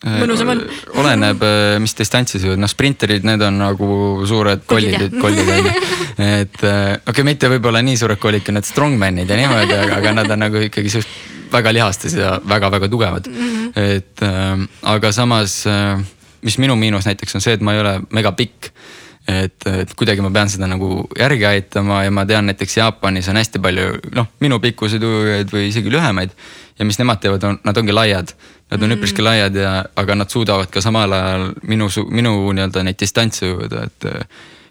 äh, 0.07 0.21
mõnusam 0.23 0.55
on? 0.55 0.63
oleneb, 1.03 1.43
äh, 1.45 1.79
mis 1.83 1.97
distantsi 1.99 2.41
sa 2.41 2.51
jõuad, 2.51 2.63
noh 2.63 2.73
sprinterid, 2.73 3.27
need 3.29 3.43
on 3.45 3.59
nagu 3.63 3.89
suured 4.29 4.67
kollid, 4.71 5.19
kollid 5.21 5.57
on 5.57 5.71
ju. 5.71 5.75
et 6.43 6.61
okei 6.61 7.01
okay,, 7.03 7.27
mitte 7.27 7.51
võib-olla 7.53 7.83
nii 7.85 7.99
suured 8.01 8.23
kollid 8.23 8.47
kui 8.47 8.57
need 8.57 8.69
strongman'id 8.69 9.29
ja 9.29 9.43
niimoodi, 9.43 9.75
aga, 9.75 9.99
aga 10.03 10.15
nad 10.23 10.37
on 10.37 10.47
nagu 10.49 10.69
ikkagi 10.71 10.97
suht 10.99 11.19
väga 11.53 11.73
lihastes 11.73 12.15
ja 12.15 12.39
väga-väga 12.49 12.89
tugevad 12.89 13.27
mm. 13.27 13.35
-hmm. 13.35 13.73
et 13.75 14.23
äh, 14.23 14.69
aga 14.83 15.13
samas 15.13 15.67
äh, 15.67 16.01
mis 16.43 16.59
minu 16.59 16.77
miinus 16.77 17.09
näiteks 17.09 17.39
on 17.39 17.45
see, 17.45 17.57
et 17.59 17.65
ma 17.65 17.75
ei 17.75 17.83
ole 17.83 17.99
megapikk. 18.15 18.73
et, 19.29 19.67
et 19.67 19.91
kuidagi 19.93 20.23
ma 20.25 20.31
pean 20.33 20.49
seda 20.49 20.65
nagu 20.71 21.03
järgi 21.19 21.45
aitama 21.45 22.01
ja 22.07 22.11
ma 22.11 22.23
tean 22.27 22.47
näiteks 22.49 22.79
Jaapanis 22.79 23.29
on 23.29 23.37
hästi 23.37 23.61
palju 23.61 23.89
noh, 24.17 24.31
minu 24.41 24.57
pikkuseid 24.61 25.03
ujujaid 25.05 25.53
või 25.53 25.67
isegi 25.69 25.93
lühemaid. 25.93 26.31
ja 26.79 26.85
mis 26.85 26.99
nemad 26.99 27.21
teevad, 27.21 27.45
on, 27.45 27.59
nad 27.65 27.77
ongi 27.77 27.93
laiad. 27.93 28.33
Nad 28.71 28.83
on 28.83 28.89
mm. 28.89 28.97
üpriski 28.97 29.25
laiad 29.25 29.57
ja, 29.57 29.73
aga 29.97 30.15
nad 30.15 30.31
suudavad 30.31 30.71
ka 30.71 30.81
samal 30.81 31.13
ajal 31.13 31.51
minu, 31.67 31.89
minu 32.09 32.53
nii-öelda 32.53 32.85
neid 32.87 33.01
distantse 33.01 33.51
ujuda, 33.51 33.85
et 33.89 34.09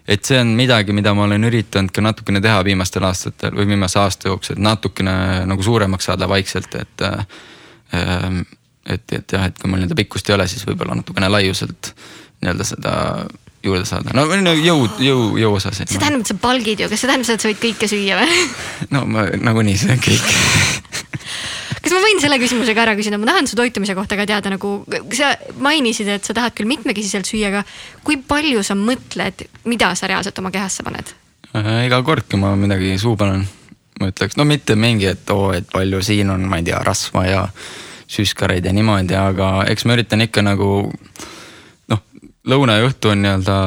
et 0.08 0.24
see 0.24 0.38
on 0.40 0.54
midagi, 0.56 0.94
mida 0.96 1.12
ma 1.14 1.26
olen 1.26 1.44
üritanud 1.44 1.92
ka 1.92 2.02
natukene 2.02 2.40
teha 2.40 2.62
viimastel 2.64 3.04
aastatel 3.04 3.52
või 3.58 3.68
viimase 3.74 4.00
aasta 4.00 4.30
jooksul, 4.30 4.56
et 4.56 4.64
natukene 4.64 5.16
nagu 5.48 5.64
suuremaks 5.64 6.08
saada 6.08 6.28
vaikselt, 6.30 6.78
et 6.80 7.04
äh, 7.04 7.26
et, 8.88 9.04
et 9.12 9.36
jah, 9.36 9.48
et 9.48 9.58
kui 9.58 9.70
mul 9.70 9.82
nii-öelda 9.82 9.98
pikkust 9.98 10.30
ei 10.30 10.38
ole, 10.38 10.48
siis 10.50 10.64
võib-olla 10.68 10.96
natukene 10.98 11.28
laiuselt 11.32 11.92
nii-öelda 12.40 12.66
seda 12.66 12.94
juurde 13.64 13.84
saada, 13.88 14.14
no 14.14 14.24
jõu, 14.54 14.86
jõu, 15.02 15.22
jõu 15.40 15.56
osas. 15.58 15.80
see 15.82 15.98
tähendab, 15.98 16.22
et 16.22 16.30
sa 16.30 16.36
palgid 16.38 16.82
ju, 16.84 16.88
kas 16.90 17.02
see 17.02 17.10
tähendab 17.10 17.26
seda, 17.26 17.38
et 17.38 17.44
sa 17.44 17.50
võid 17.50 17.62
kõike 17.62 17.88
süüa 17.90 18.18
või? 18.20 18.42
no 18.94 19.04
ma 19.10 19.26
nagunii 19.34 19.78
söön 19.80 20.02
kõike 20.02 20.36
kas 21.82 21.94
ma 21.94 22.02
võin 22.04 22.22
selle 22.22 22.38
küsimusega 22.40 22.84
ära 22.84 22.94
küsida, 22.98 23.18
ma 23.20 23.30
tahan 23.30 23.50
su 23.50 23.58
toitumise 23.58 23.96
kohta 23.98 24.18
ka 24.18 24.28
teada, 24.30 24.52
nagu 24.54 24.72
sa 25.16 25.32
mainisid, 25.64 26.10
et 26.14 26.28
sa 26.28 26.36
tahad 26.36 26.54
küll 26.58 26.70
mitmekesiselt 26.70 27.28
süüa, 27.28 27.50
aga 27.50 27.64
kui 28.06 28.20
palju 28.22 28.62
sa 28.66 28.78
mõtled, 28.78 29.46
mida 29.68 29.90
sa 29.98 30.10
reaalselt 30.10 30.38
oma 30.42 30.54
kehasse 30.54 30.86
paned 30.86 31.14
äh,? 31.56 31.88
iga 31.88 32.00
kord, 32.06 32.28
kui 32.30 32.40
ma 32.40 32.54
midagi 32.60 32.94
suhu 33.00 33.18
panen, 33.18 33.42
ma 33.98 34.12
ütleks, 34.12 34.38
no 34.38 34.46
mitte 34.46 34.78
mingi, 34.78 35.10
et 35.10 35.34
oo, 35.34 35.50
et 35.56 35.66
palju 35.72 36.02
siin 36.06 36.30
on, 36.30 36.46
ma 36.46 36.62
ei 36.62 36.70
tea, 36.70 36.78
rasva 36.86 37.26
ja 37.26 37.44
süskareid 38.08 38.64
ja 38.64 38.72
niimoodi, 38.72 39.16
aga 39.18 39.66
eks 39.68 39.84
ma 39.84 39.98
üritan 39.98 40.24
ikka 40.24 40.44
nagu 40.44 40.70
noh, 41.92 42.02
lõuna 42.48 42.78
ja 42.78 42.88
õhtu 42.88 43.12
on 43.12 43.22
nii-öelda 43.24 43.58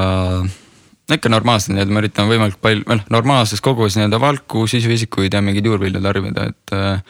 ikka 1.12 1.32
normaalselt 1.32 1.76
nii-öelda, 1.76 1.94
ma 1.94 2.04
üritan 2.04 2.30
võimalikult 2.30 2.64
palju, 2.64 2.86
noh 2.90 3.08
normaalses 3.14 3.64
koguses 3.64 4.00
nii-öelda 4.00 4.22
valku, 4.22 4.66
sisuisikuid 4.72 5.34
ja 5.34 5.44
mingeid 5.46 5.68
juurvilju 5.70 6.04
tarbida, 6.04 6.50
et 6.52 6.76
äh,. 6.78 7.02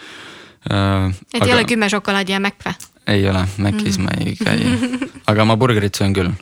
et 0.68 1.42
aga... 1.42 1.46
ei 1.46 1.56
ole 1.56 1.68
kümme 1.70 1.90
šokolaadi 1.92 2.36
ja 2.36 2.42
Mac 2.44 2.66
või? 2.66 2.76
ei 3.12 3.28
ole, 3.30 3.46
Macis 3.58 3.98
mm. 3.98 4.06
ma 4.06 4.12
ei 4.20 4.36
käi, 4.38 5.10
aga 5.32 5.46
ma 5.48 5.58
burgerit 5.58 5.98
söön 5.98 6.14
küll. 6.14 6.34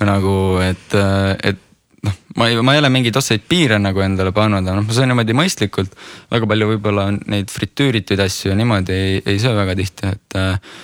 nagu, 0.00 0.34
et, 0.60 0.98
et 1.42 1.62
noh, 2.06 2.16
ma 2.38 2.48
ei, 2.50 2.58
ma 2.62 2.74
ei 2.74 2.82
ole 2.82 2.90
mingeid 2.94 3.16
otseseid 3.18 3.46
piire 3.48 3.78
nagu 3.82 4.02
endale 4.04 4.32
pannud, 4.36 4.64
aga 4.64 4.78
noh, 4.78 4.86
ma 4.86 4.96
söön 4.96 5.10
niimoodi 5.12 5.36
mõistlikult. 5.36 5.96
väga 6.32 6.50
palju 6.52 6.70
võib-olla 6.74 7.08
neid 7.16 7.52
fritüürituid 7.52 8.22
asju 8.26 8.52
ja 8.52 8.58
niimoodi 8.58 8.96
ei, 8.96 9.18
ei 9.26 9.42
söö 9.42 9.56
väga 9.58 9.76
tihti, 9.78 10.14
et 10.14 10.38
äh, 10.40 10.78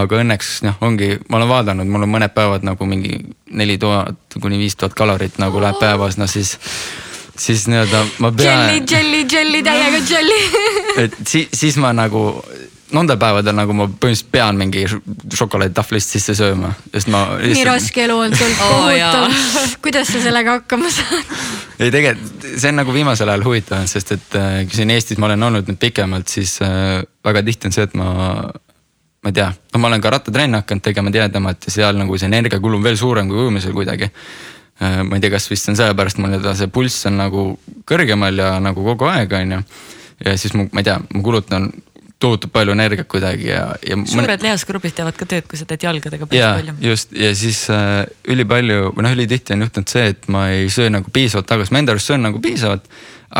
aga 0.00 0.22
õnneks 0.22 0.54
noh, 0.66 0.80
ongi, 0.86 1.12
ma 1.28 1.40
olen 1.40 1.52
vaadanud, 1.52 1.90
mul 1.90 2.06
on 2.06 2.14
mõned 2.14 2.34
päevad 2.34 2.66
nagu 2.66 2.88
mingi 2.88 3.18
neli 3.50 3.78
tuhat 3.82 4.40
kuni 4.40 4.60
viis 4.60 4.78
tuhat 4.78 4.94
kalorit 4.98 5.40
nagu 5.42 5.62
läheb 5.62 5.80
päevas, 5.82 6.18
no 6.20 6.30
siis 6.30 6.56
siis 7.40 7.64
nii-öelda 7.72 8.04
ma 8.20 8.30
pean. 8.36 8.66
Jelly, 8.68 8.84
jelly, 8.90 9.24
jelly, 9.32 9.62
täiega 9.64 10.02
jelly 10.10 10.40
et 11.04 11.16
siis, 11.26 11.48
siis 11.54 11.78
ma 11.80 11.92
nagu 11.96 12.42
nendel 12.96 13.18
päevadel 13.20 13.56
nagu 13.56 13.74
ma 13.76 13.86
põhimõtteliselt 13.88 14.30
pean 14.32 14.58
mingi 14.60 14.84
šokolaaditahvlist 14.88 16.16
sisse 16.16 16.34
sööma, 16.38 16.72
sest 16.94 17.10
ma. 17.12 17.24
nii 17.40 17.66
raske 17.68 18.04
elu 18.06 18.16
on 18.26 18.36
sul 18.36 18.54
kohutav 18.60 19.26
oh,, 19.28 19.76
kuidas 19.84 20.10
sa 20.12 20.22
sellega 20.22 20.58
hakkama 20.58 20.90
saad? 20.94 21.36
ei 21.80 21.92
tegelikult 21.94 22.48
see 22.56 22.72
on 22.72 22.80
nagu 22.82 22.94
viimasel 22.94 23.30
ajal 23.30 23.46
huvitav, 23.46 23.86
sest 23.90 24.16
et 24.16 24.38
äh, 24.38 24.62
kui 24.66 24.80
siin 24.80 24.90
Eestis 24.94 25.20
ma 25.20 25.30
olen 25.30 25.48
olnud 25.50 25.70
nüüd 25.70 25.80
pikemalt, 25.80 26.28
siis 26.32 26.58
äh, 26.64 27.00
väga 27.24 27.44
tihti 27.46 27.70
on 27.70 27.76
see, 27.76 27.86
et 27.88 27.96
ma 27.98 28.10
ma 29.20 29.28
ei 29.28 29.36
tea, 29.36 29.50
no 29.74 29.80
ma 29.82 29.90
olen 29.90 30.00
ka 30.00 30.14
rattatrenni 30.14 30.60
hakanud 30.60 30.84
tegema 30.84 31.12
tihedamalt 31.12 31.68
ja 31.68 31.74
seal 31.74 31.98
nagu 32.00 32.18
see 32.18 32.30
energiakulu 32.30 32.80
on 32.80 32.86
veel 32.86 32.96
suurem 32.96 33.28
kui 33.28 33.42
ujumisel 33.42 33.74
kuidagi. 33.76 34.08
Äh, 34.80 35.02
ma 35.04 35.18
ei 35.18 35.24
tea, 35.24 35.32
kas 35.34 35.50
vist 35.50 35.68
on 35.68 35.76
sellepärast 35.76 36.20
mul 36.20 36.32
nii-öelda 36.32 36.56
see 36.56 36.72
pulss 36.72 37.08
on 37.10 37.18
nagu 37.20 37.46
kõrgemal 37.88 38.40
ja 38.40 38.54
nagu 38.64 38.84
kogu 38.86 39.10
aeg 39.12 39.36
on 39.36 39.56
ju. 39.56 39.62
ja 40.24 40.36
siis 40.40 40.56
mu, 40.56 40.68
ma 40.72 40.80
ei 40.80 40.88
tea, 40.88 40.96
ma 41.14 41.24
kulutan 41.24 41.68
tohutult 42.20 42.52
palju 42.52 42.74
energiat 42.74 43.08
kuidagi 43.10 43.48
ja, 43.48 43.62
ja. 43.86 43.96
suured 43.96 44.28
mõne... 44.28 44.36
lihasgrupid 44.44 44.96
teevad 44.98 45.16
ka 45.18 45.28
tööd, 45.28 45.46
kui 45.48 45.60
sa 45.60 45.66
teed 45.68 45.86
jalgadega 45.86 46.28
päris 46.28 46.42
ja, 46.42 46.50
palju. 46.58 46.74
just 46.84 47.14
ja 47.16 47.30
siis 47.36 47.62
äh, 47.72 48.02
ülipalju 48.30 48.92
või 48.96 49.06
noh, 49.06 49.14
ülitihti 49.16 49.56
on 49.56 49.64
juhtunud 49.64 49.92
see, 49.92 50.10
et 50.12 50.28
ma 50.32 50.46
ei 50.52 50.68
söö 50.72 50.90
nagu 50.92 51.12
piisavalt 51.14 51.48
tagasi, 51.48 51.72
ma 51.72 51.82
enda 51.82 51.96
arust 51.96 52.12
söön 52.12 52.24
nagu 52.26 52.42
piisavalt. 52.44 52.90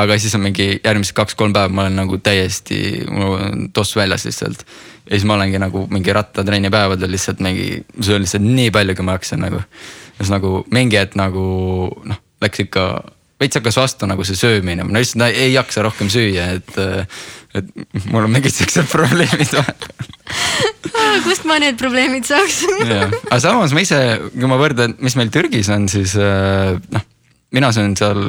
aga 0.01 0.17
siis 0.23 0.35
on 0.39 0.45
mingi 0.47 0.69
järgmised 0.79 1.17
kaks-kolm 1.19 1.53
päeva, 1.53 1.69
ma 1.75 1.85
olen 1.87 1.99
nagu 1.99 2.19
täiesti, 2.23 2.81
mul 3.11 3.37
on 3.37 3.69
toss 3.77 3.97
väljas 3.99 4.25
lihtsalt. 4.29 4.65
ja 5.05 5.13
siis 5.17 5.29
ma 5.29 5.37
olengi 5.37 5.61
nagu 5.61 5.87
mingi 5.91 6.17
rattatrenni 6.17 6.73
päevadel 6.73 7.13
lihtsalt 7.13 7.45
mingi, 7.45 7.85
söön 8.01 8.25
lihtsalt 8.25 8.47
nii 8.47 8.71
palju, 8.75 8.97
kui 8.97 9.05
ma 9.05 9.19
jaksan 9.19 9.45
nagu. 9.45 9.63
siis 10.17 10.33
nagu 10.33 10.65
mingi 10.73 10.97
hetk 10.97 11.21
nagu 11.21 11.45
noh, 12.05 12.23
läks 12.41 12.65
ikka 12.65 12.87
veits 13.41 13.57
hakkas 13.57 13.79
vastu 13.81 14.09
nagu 14.09 14.25
see 14.27 14.39
söömine, 14.39 14.85
ma 14.85 14.99
lihtsalt 14.99 15.29
ei 15.31 15.53
jaksa 15.55 15.85
rohkem 15.87 16.11
süüa, 16.13 16.51
et 16.59 16.81
et 17.57 17.71
mul 18.13 18.27
on 18.27 18.31
mingid 18.31 18.55
siuksed 18.55 18.87
probleemid. 18.93 19.55
Vahel 19.57 21.23
kust 21.27 21.47
ma 21.49 21.57
need 21.63 21.79
probleemid 21.81 22.29
saaks? 22.29 22.61
Aga 22.85 23.41
samas 23.43 23.75
ma 23.75 23.83
ise, 23.83 23.99
kui 24.35 24.51
ma 24.51 24.61
võrdlen, 24.61 24.95
mis 25.03 25.17
meil 25.19 25.33
Türgis 25.35 25.71
on, 25.75 25.89
siis 25.91 26.15
äh, 26.21 26.77
noh, 26.95 27.09
mina 27.57 27.73
söön 27.75 27.97
seal 27.99 28.21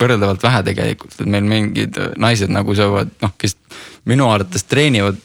võrreldavalt 0.00 0.42
vähe 0.42 0.64
tegelikult, 0.66 1.14
et 1.20 1.30
meil 1.30 1.46
mingid 1.46 2.00
naised 2.18 2.50
nagu 2.50 2.74
söövad, 2.74 3.12
noh, 3.22 3.36
kes 3.38 3.54
minu 4.10 4.26
arvates 4.32 4.66
treenivad 4.66 5.20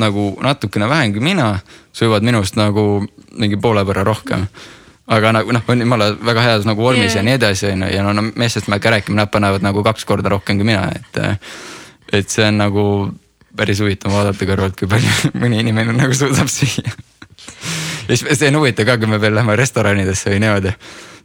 nagu 0.00 0.32
natukene 0.42 0.88
vähem 0.90 1.14
kui 1.14 1.22
mina, 1.24 1.52
söövad 1.96 2.26
minust 2.26 2.58
nagu 2.58 3.04
mingi 3.38 3.58
poole 3.60 3.82
võrra 3.86 4.04
rohkem 4.06 4.46
aga 5.10 5.32
nagu 5.34 5.54
noh, 5.54 5.64
on 5.66 5.82
jumala 5.82 6.12
väga 6.14 6.44
heas 6.46 6.68
nagu 6.68 6.82
vormis 6.84 7.10
yeah. 7.10 7.18
ja 7.18 7.26
nii 7.26 7.38
edasi 7.40 7.72
on 7.72 7.82
ju 7.86 7.90
ja 7.96 8.04
no, 8.06 8.14
no 8.14 8.24
meestest 8.30 8.70
me 8.70 8.78
ka 8.78 8.92
räägime, 8.94 9.18
nad 9.18 9.30
panevad 9.32 9.64
nagu 9.66 9.82
kaks 9.86 10.06
korda 10.06 10.30
rohkem 10.30 10.60
kui 10.60 10.68
mina, 10.68 10.86
et 10.94 11.20
et 12.12 12.30
see 12.30 12.46
on 12.46 12.58
nagu 12.60 12.84
päris 13.56 13.80
huvitav 13.82 14.14
vaadata 14.14 14.46
kõrvalt, 14.46 14.76
kui 14.78 14.90
palju 14.90 15.30
mõni 15.42 15.62
inimene 15.64 15.94
nagu 15.96 16.14
suudab 16.16 16.50
süüa. 16.50 16.94
ja 18.08 18.16
siis 18.16 18.26
see 18.38 18.50
on 18.52 18.60
huvitav 18.60 18.86
ka, 18.88 18.98
kui 19.02 19.10
me 19.10 19.20
veel 19.22 19.34
lähme 19.34 19.56
restoranidesse 19.58 20.34
või 20.34 20.42
niimoodi. 20.44 20.74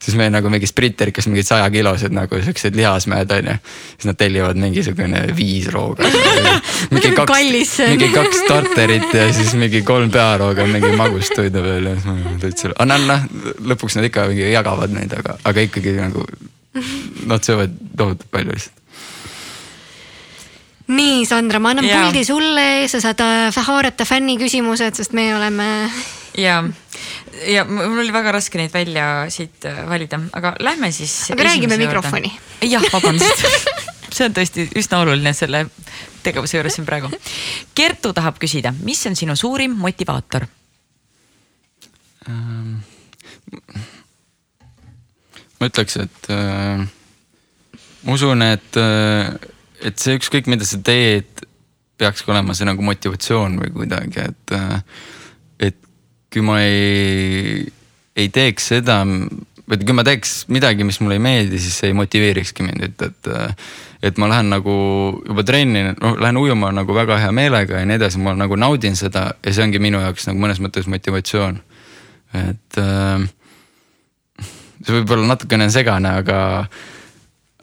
Siis 0.02 0.18
meil 0.20 0.32
nagu 0.34 0.50
mingi 0.54 0.68
sprinter, 0.70 1.12
kes 1.16 1.28
mingid 1.32 1.48
sajakilosed 1.48 2.14
nagu 2.16 2.40
siuksed 2.46 2.78
lihasmehed 2.78 3.34
on 3.38 3.50
ju. 3.52 3.58
siis 3.96 4.10
nad 4.10 4.20
tellivad 4.20 4.60
mingisugune 4.62 5.26
viis 5.38 5.68
rooga. 5.74 6.08
mingi 6.94 7.12
kaks, 7.18 7.76
mingi 7.90 8.12
kaks 8.14 8.44
starterit 8.46 9.14
ja 9.14 9.28
siis 9.34 9.54
mingi 9.60 9.82
kolm 9.88 10.12
pearooga 10.14 10.68
mingi 10.70 10.94
magustoidu 11.00 11.64
veel 11.66 11.92
ja 11.92 11.98
siis 12.00 12.10
ma 12.12 12.38
täitsa, 12.42 12.74
aga 12.76 12.90
noh, 12.94 13.06
noh 13.10 13.60
lõpuks 13.74 14.00
nad 14.00 14.10
ikka 14.10 14.30
mingi 14.32 14.50
jagavad 14.54 14.96
neid, 14.96 15.14
aga, 15.20 15.38
aga 15.44 15.68
ikkagi 15.70 15.98
nagu 16.00 16.26
nad 17.26 17.46
söövad 17.46 17.78
tohutult 17.96 18.28
palju 18.32 18.56
lihtsalt 18.56 18.84
nii, 20.88 21.26
Sandra, 21.26 21.60
ma 21.60 21.74
annan 21.74 21.88
ja. 21.88 22.04
puldi 22.04 22.26
sulle, 22.26 22.86
sa 22.92 23.02
saad 23.02 23.22
äh, 23.26 23.64
haarata 23.68 24.06
fänni 24.06 24.38
küsimused, 24.38 24.98
sest 25.00 25.16
me 25.18 25.32
oleme. 25.36 25.90
Ja, 26.38 26.64
ja 27.48 27.66
mul 27.68 28.00
oli 28.04 28.14
väga 28.14 28.36
raske 28.38 28.60
neid 28.60 28.74
välja 28.74 29.26
siit 29.34 29.66
äh, 29.66 29.84
valida, 29.90 30.20
aga 30.34 30.56
lähme 30.60 30.92
siis. 30.96 31.32
aga 31.32 31.48
räägime 31.50 31.78
mikrofoni. 31.82 32.32
jah, 32.62 32.84
vabandust 32.94 33.46
see 34.16 34.28
on 34.28 34.36
tõesti 34.36 34.68
üsna 34.80 35.02
oluline 35.04 35.34
selle 35.36 35.66
tegevuse 36.26 36.58
juures 36.58 36.74
siin 36.74 36.86
praegu. 36.88 37.10
Kertu 37.78 38.14
tahab 38.16 38.40
küsida, 38.42 38.72
mis 38.86 39.04
on 39.10 39.18
sinu 39.18 39.36
suurim 39.38 39.76
motivaator 39.78 40.48
ähm,? 42.30 42.78
ma 45.60 45.68
ütleks, 45.70 46.00
et 46.02 46.32
äh, 46.34 46.86
ma 48.04 48.16
usun, 48.16 48.42
et 48.44 48.80
äh, 48.80 49.36
et 49.86 50.02
see 50.02 50.16
ükskõik, 50.18 50.50
mida 50.52 50.66
sa 50.68 50.80
teed, 50.84 51.44
peakski 52.00 52.32
olema 52.32 52.56
see 52.58 52.68
nagu 52.68 52.84
motivatsioon 52.86 53.60
või 53.62 53.72
kuidagi, 53.76 54.26
et, 54.26 54.56
et 55.70 55.78
kui 56.36 56.44
ma 56.44 56.60
ei, 56.60 57.64
ei 58.20 58.28
teeks 58.36 58.74
seda, 58.74 58.98
või 59.06 59.78
kui 59.88 59.96
ma 59.96 60.04
teeks 60.04 60.34
midagi, 60.52 60.84
mis 60.84 61.00
mulle 61.00 61.16
ei 61.16 61.24
meeldi, 61.24 61.60
siis 61.64 61.78
see 61.80 61.94
ei 61.94 61.96
motiveerikski 61.96 62.66
mind, 62.66 62.84
et, 62.90 63.06
et, 63.08 63.30
et 64.10 64.20
ma 64.20 64.28
lähen 64.34 64.52
nagu 64.52 64.76
juba 65.22 65.46
trenni, 65.48 65.86
noh, 65.94 66.18
lähen 66.20 66.42
ujuma 66.42 66.74
nagu 66.76 66.98
väga 66.98 67.22
hea 67.24 67.32
meelega 67.36 67.80
ja 67.80 67.88
nii 67.88 68.00
edasi, 68.02 68.20
ma 68.20 68.36
nagu 68.36 68.60
naudin 68.60 69.00
seda 69.00 69.30
ja 69.40 69.56
see 69.56 69.64
ongi 69.64 69.80
minu 69.80 70.04
jaoks 70.04 70.28
nagu 70.28 70.44
mõnes 70.44 70.60
mõttes 70.64 70.92
motivatsioon. 70.92 71.62
et 72.36 72.82
see 74.84 75.00
võib 75.00 75.16
olla 75.16 75.32
natukene 75.32 75.70
segane, 75.72 76.18
aga 76.20 76.40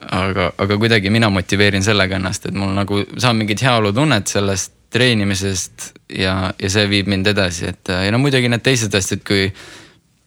aga, 0.03 0.51
aga 0.57 0.77
kuidagi 0.81 1.13
mina 1.13 1.29
motiveerin 1.29 1.85
sellega 1.85 2.17
ennast, 2.17 2.49
et 2.49 2.57
mul 2.57 2.73
nagu 2.75 3.03
saan 3.21 3.37
mingit 3.37 3.61
heaolutunnet 3.63 4.33
sellest 4.33 4.73
treenimisest 4.93 5.89
ja, 6.19 6.35
ja 6.53 6.69
see 6.71 6.85
viib 6.91 7.09
mind 7.11 7.29
edasi, 7.33 7.71
et 7.73 7.93
ja 7.93 8.11
no 8.13 8.19
muidugi 8.21 8.51
need 8.51 8.63
teised 8.65 8.93
asjad, 8.97 9.23
kui 9.27 9.47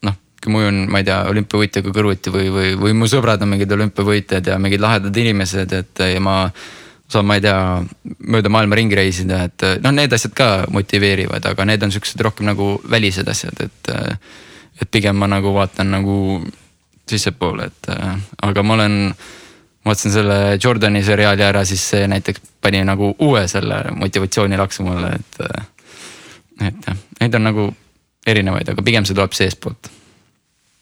noh, 0.06 0.16
kui 0.42 0.54
ma 0.54 0.64
ujun, 0.64 0.82
ma 0.92 1.02
ei 1.02 1.06
tea, 1.06 1.20
olümpiavõitjaga 1.30 1.94
kõrvuti 1.94 2.34
või, 2.34 2.50
või, 2.54 2.72
või 2.80 2.96
mu 2.98 3.08
sõbrad 3.10 3.44
on 3.46 3.54
mingid 3.54 3.76
olümpiavõitjad 3.78 4.52
ja 4.52 4.58
mingid 4.62 4.82
lahedad 4.82 5.22
inimesed, 5.22 5.76
et 5.78 6.04
ja 6.12 6.22
ma 6.22 6.40
saan, 7.06 7.28
ma 7.28 7.38
ei 7.38 7.44
tea, 7.44 7.56
mööda 8.26 8.50
maailma 8.52 8.78
ringi 8.78 8.98
reisida, 8.98 9.44
et 9.46 9.66
noh, 9.84 9.94
need 9.94 10.12
asjad 10.12 10.34
ka 10.36 10.50
motiveerivad, 10.74 11.52
aga 11.52 11.70
need 11.70 11.86
on 11.86 11.94
siuksed 11.94 12.22
rohkem 12.26 12.50
nagu 12.50 12.76
välised 12.90 13.28
asjad, 13.30 13.66
et. 13.68 13.96
et 14.76 14.90
pigem 14.92 15.16
ma 15.16 15.24
nagu 15.24 15.54
vaatan 15.54 15.88
nagu 15.88 16.14
sissepoole, 17.08 17.70
et 17.70 17.86
aga 18.44 18.62
ma 18.62 18.74
olen 18.74 18.96
ma 19.86 19.92
vaatasin 19.92 20.12
selle 20.16 20.36
Jordani 20.58 21.02
seriaali 21.06 21.44
ära, 21.46 21.62
siis 21.64 21.84
see 21.92 22.06
näiteks 22.10 22.42
pani 22.60 22.80
nagu 22.82 23.12
uue 23.22 23.44
selle 23.48 23.84
motivatsioonilaksu 23.94 24.82
mulle, 24.82 25.12
et. 25.14 25.38
et 26.66 26.88
jah, 26.88 26.96
neid 27.20 27.38
on 27.38 27.46
nagu 27.46 27.66
erinevaid, 28.26 28.72
aga 28.74 28.82
pigem 28.82 29.06
see 29.06 29.14
tuleb 29.14 29.36
seestpoolt. 29.38 29.90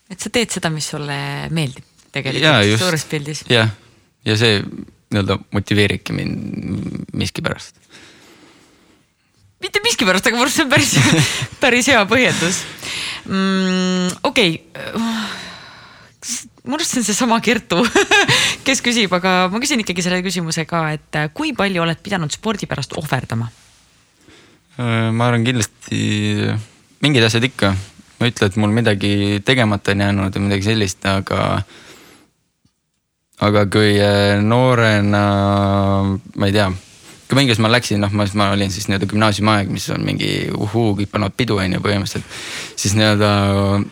et 0.09 0.25
sa 0.25 0.33
teed 0.33 0.57
seda, 0.57 0.73
mis 0.73 0.89
sulle 0.89 1.19
meeldib 1.53 1.85
tegelikult 2.17 2.81
suures 2.81 3.05
pildis. 3.11 3.45
jah, 3.53 3.69
ja 4.25 4.41
see 4.41 4.63
nii-öelda 4.65 5.37
motiveeribki 5.53 6.17
mind 6.17 7.09
miskipärast. 7.13 7.77
mitte 9.61 9.85
miskipärast, 9.85 10.31
aga 10.31 10.39
minu 10.39 10.49
arust 10.49 10.63
see 10.63 10.65
on 10.65 10.73
päris 10.73 10.97
päris 11.67 11.93
hea 11.93 12.07
põhjendus 12.09 12.65
mm,. 13.29 14.23
okei 14.33 14.63
okay 14.81 15.53
minu 16.65 16.79
arust 16.79 16.95
see 16.95 17.03
on 17.03 17.07
seesama 17.07 17.41
Kertu 17.45 17.83
kes 18.67 18.81
küsib, 18.85 19.13
aga 19.13 19.51
ma 19.53 19.61
küsin 19.63 19.83
ikkagi 19.85 20.05
selle 20.05 20.23
küsimuse 20.25 20.65
ka, 20.69 20.87
et 20.97 21.19
äh, 21.21 21.29
kui 21.37 21.53
palju 21.57 21.85
oled 21.85 22.01
pidanud 22.05 22.33
spordi 22.33 22.69
pärast 22.71 22.97
ohverdama? 22.97 23.51
Äh, 24.81 25.11
ma 25.13 25.29
arvan 25.29 25.45
kindlasti 25.45 26.01
mingid 27.05 27.27
asjad 27.27 27.45
ikka, 27.51 27.75
ma 28.19 28.27
ei 28.27 28.33
ütle, 28.33 28.49
et 28.49 28.57
mul 28.61 28.73
midagi 28.75 29.43
tegemata 29.45 29.93
on 29.93 30.07
jäänud 30.07 30.39
või 30.39 30.47
midagi 30.49 30.71
sellist, 30.71 31.05
aga. 31.05 31.61
aga 33.45 33.67
kui 33.69 33.99
äh, 34.01 34.41
noorena, 34.41 35.25
ma 36.09 36.49
ei 36.49 36.57
tea 36.57 36.71
kui 37.35 37.41
ma 37.41 37.43
Inglismaal 37.49 37.73
läksin, 37.75 37.99
noh, 37.99 38.13
ma, 38.15 38.25
ma 38.39 38.47
olin 38.55 38.71
siis 38.71 38.87
nii-öelda 38.87 39.09
gümnaasiumiaeg, 39.11 39.71
mis 39.75 39.89
on 39.91 40.05
mingi 40.07 40.29
uhuu, 40.55 40.93
kõik 41.01 41.11
panevad 41.11 41.35
pidu 41.35 41.57
on 41.59 41.73
ju 41.75 41.81
põhimõtteliselt. 41.83 42.37
siis 42.79 42.95
nii-öelda 42.95 43.31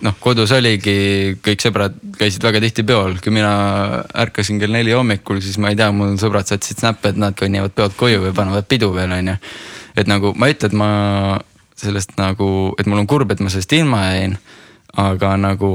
noh, 0.07 0.15
kodus 0.23 0.53
oligi, 0.55 1.35
kõik 1.43 1.65
sõbrad 1.65 1.97
käisid 2.21 2.45
väga 2.47 2.61
tihti 2.63 2.85
peol, 2.87 3.17
kui 3.23 3.35
mina 3.35 3.53
ärkasin 4.25 4.63
kell 4.63 4.77
neli 4.77 4.95
hommikul, 4.95 5.41
siis 5.43 5.59
ma 5.59 5.73
ei 5.73 5.79
tea, 5.81 5.91
mul 5.91 6.15
sõbrad 6.23 6.47
saatsid 6.47 6.85
snap'e, 6.85 7.11
et 7.11 7.19
nad 7.19 7.35
kõnnivad 7.39 7.75
peod 7.75 7.97
koju 7.99 8.23
või 8.29 8.37
panevad 8.37 8.69
pidu 8.71 8.93
veel 8.95 9.11
on 9.19 9.33
ju. 9.33 9.37
et 9.99 10.07
nagu 10.07 10.35
ma 10.39 10.47
ei 10.47 10.55
ütle, 10.55 10.71
et 10.71 10.79
ma 10.79 10.91
sellest 11.83 12.15
nagu, 12.21 12.49
et 12.79 12.87
mul 12.87 13.03
on 13.03 13.11
kurb, 13.11 13.35
et 13.35 13.43
ma 13.43 13.51
sellest 13.51 13.75
ilma 13.75 14.05
jäin, 14.13 14.39
aga 15.03 15.35
nagu 15.41 15.73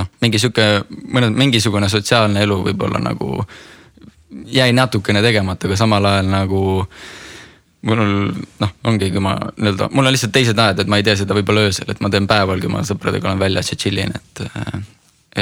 noh, 0.00 0.10
mingi 0.24 0.42
sihuke, 0.42 0.66
mõne, 1.14 1.30
mingisugune 1.30 1.86
sotsiaalne 1.92 2.42
elu 2.42 2.58
võib-olla 2.66 2.98
nagu 2.98 3.44
jäi 4.52 4.72
natukene 4.72 5.22
tegemata, 5.24 5.68
aga 5.68 5.76
samal 5.80 6.06
ajal 6.08 6.30
nagu 6.32 6.62
mul 7.82 8.02
noh, 8.62 8.74
ongi, 8.86 9.10
kui 9.10 9.22
ma 9.22 9.34
nii-öelda, 9.56 9.88
mul 9.92 10.06
on 10.06 10.14
lihtsalt 10.14 10.34
teised 10.34 10.58
ajad, 10.58 10.84
et 10.84 10.90
ma 10.90 11.00
ei 11.00 11.06
tee 11.06 11.16
seda 11.18 11.34
võib-olla 11.36 11.66
öösel, 11.66 11.90
et 11.90 12.02
ma 12.02 12.10
teen 12.12 12.28
päeval, 12.30 12.62
kui 12.62 12.70
ma 12.70 12.84
sõpradega 12.86 13.30
olen 13.30 13.42
väljas 13.42 13.72
ja 13.72 13.78
chill 13.78 13.98
in, 14.02 14.14
et. 14.14 14.44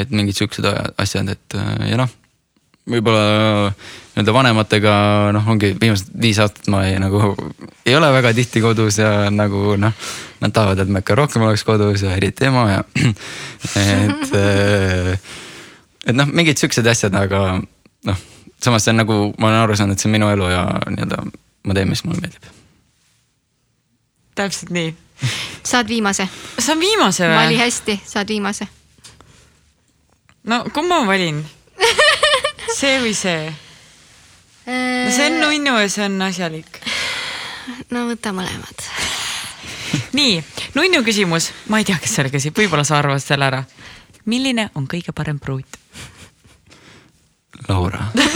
et 0.00 0.14
mingid 0.14 0.38
siuksed 0.38 0.66
asjad, 1.02 1.28
et 1.34 1.58
ja 1.90 2.00
noh, 2.00 2.08
võib-olla 2.90 3.70
nii-öelda 3.70 4.34
vanematega 4.34 4.94
noh, 5.36 5.50
ongi 5.52 5.74
viimased 5.80 6.10
viis 6.20 6.40
aastat 6.42 6.70
ma 6.72 6.82
ei 6.88 6.96
nagu 7.00 7.20
ei 7.86 7.94
ole 7.96 8.08
väga 8.12 8.32
tihti 8.36 8.62
kodus 8.64 8.98
ja 9.00 9.30
nagu 9.30 9.76
noh. 9.80 10.10
Nad 10.40 10.54
tahavad, 10.56 10.80
et 10.80 10.88
ma 10.88 11.02
ikka 11.02 11.18
rohkem 11.18 11.42
oleks 11.44 11.66
kodus 11.68 12.00
ja 12.00 12.14
eriti 12.16 12.46
ema 12.48 12.62
ja 12.70 12.78
et, 13.82 14.30
et 16.08 16.16
noh, 16.16 16.30
mingid 16.32 16.56
siuksed 16.56 16.86
asjad, 16.88 17.12
aga 17.20 17.60
noh 18.08 18.22
samas 18.64 18.84
see 18.84 18.92
on 18.92 19.00
nagu, 19.02 19.20
ma 19.38 19.48
olen 19.48 19.60
aru 19.64 19.76
saanud, 19.76 19.96
et 19.96 20.02
see 20.02 20.08
on 20.10 20.16
minu 20.16 20.28
elu 20.32 20.50
ja 20.52 20.64
nii-öelda 20.88 21.22
ma 21.66 21.76
teen, 21.76 21.88
mis 21.88 22.04
mulle 22.04 22.20
meeldib. 22.20 22.44
täpselt 24.34 24.70
nii. 24.70 24.94
saad 25.64 25.88
viimase. 25.88 26.28
saan 26.58 26.80
viimase 26.80 27.28
või? 27.28 27.36
vali 27.36 27.58
hästi, 27.58 28.00
saad 28.06 28.28
viimase. 28.28 28.68
no 30.44 30.64
kumma 30.74 31.00
ma 31.00 31.12
valin? 31.12 31.42
see 32.78 33.00
või 33.02 33.14
see? 33.16 33.50
no 34.66 35.10
see 35.10 35.26
on 35.26 35.40
nunnu 35.44 35.76
ja 35.80 35.88
see 35.88 36.06
on 36.06 36.22
asjalik. 36.28 36.80
no 37.90 38.06
võta 38.08 38.32
mõlemad. 38.36 38.86
nii, 40.16 40.40
nunnu 40.78 41.04
küsimus, 41.06 41.52
ma 41.68 41.82
ei 41.82 41.88
tea, 41.88 41.98
kes 42.00 42.16
selle 42.20 42.32
küsib, 42.32 42.56
võib-olla 42.56 42.84
sa 42.88 42.98
arvad 43.00 43.22
selle 43.24 43.50
ära. 43.52 43.64
milline 44.24 44.70
on 44.74 44.88
kõige 44.88 45.12
parem 45.16 45.38
pruut? 45.38 45.80
Laura 47.68 48.06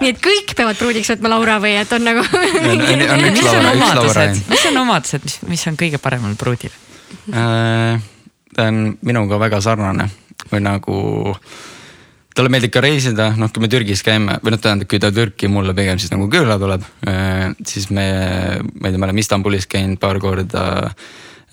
nii 0.00 0.12
et 0.12 0.20
kõik 0.22 0.52
peavad 0.56 0.78
pruudiks 0.80 1.12
võtma 1.14 1.32
Laura 1.32 1.60
või 1.62 1.76
et 1.80 1.92
on 1.96 2.04
nagu. 2.06 2.24
mis 2.26 3.48
on 3.52 3.70
omadused, 3.72 4.42
mis 4.50 4.66
on 4.70 4.82
omadused, 4.82 5.24
mis, 5.24 5.38
mis 5.54 5.66
on 5.70 5.78
kõige 5.80 6.02
paremal 6.02 6.36
pruudil 6.40 6.74
äh,? 7.32 8.02
ta 8.56 8.70
on 8.70 8.96
minuga 9.04 9.38
väga 9.40 9.60
sarnane 9.60 10.08
või 10.50 10.62
nagu 10.64 11.00
talle 12.36 12.52
meeldib 12.52 12.72
ka 12.74 12.82
reisida, 12.84 13.30
noh, 13.40 13.50
kui 13.52 13.64
me 13.64 13.70
Türgis 13.72 14.02
käime 14.04 14.36
või 14.44 14.52
noh, 14.52 14.60
tähendab, 14.60 14.88
kui 14.90 15.00
ta 15.00 15.10
Türki 15.14 15.48
mulle 15.48 15.72
pigem 15.76 16.00
siis 16.00 16.12
nagu 16.12 16.28
külla 16.32 16.58
tuleb, 16.60 16.84
äh, 17.08 17.48
siis 17.64 17.88
me, 17.88 18.06
ma 18.74 18.88
ei 18.88 18.92
tea, 18.92 19.00
me 19.00 19.08
oleme 19.08 19.24
Istanbulis 19.24 19.68
käinud 19.70 20.00
paar 20.02 20.20
korda. 20.20 20.66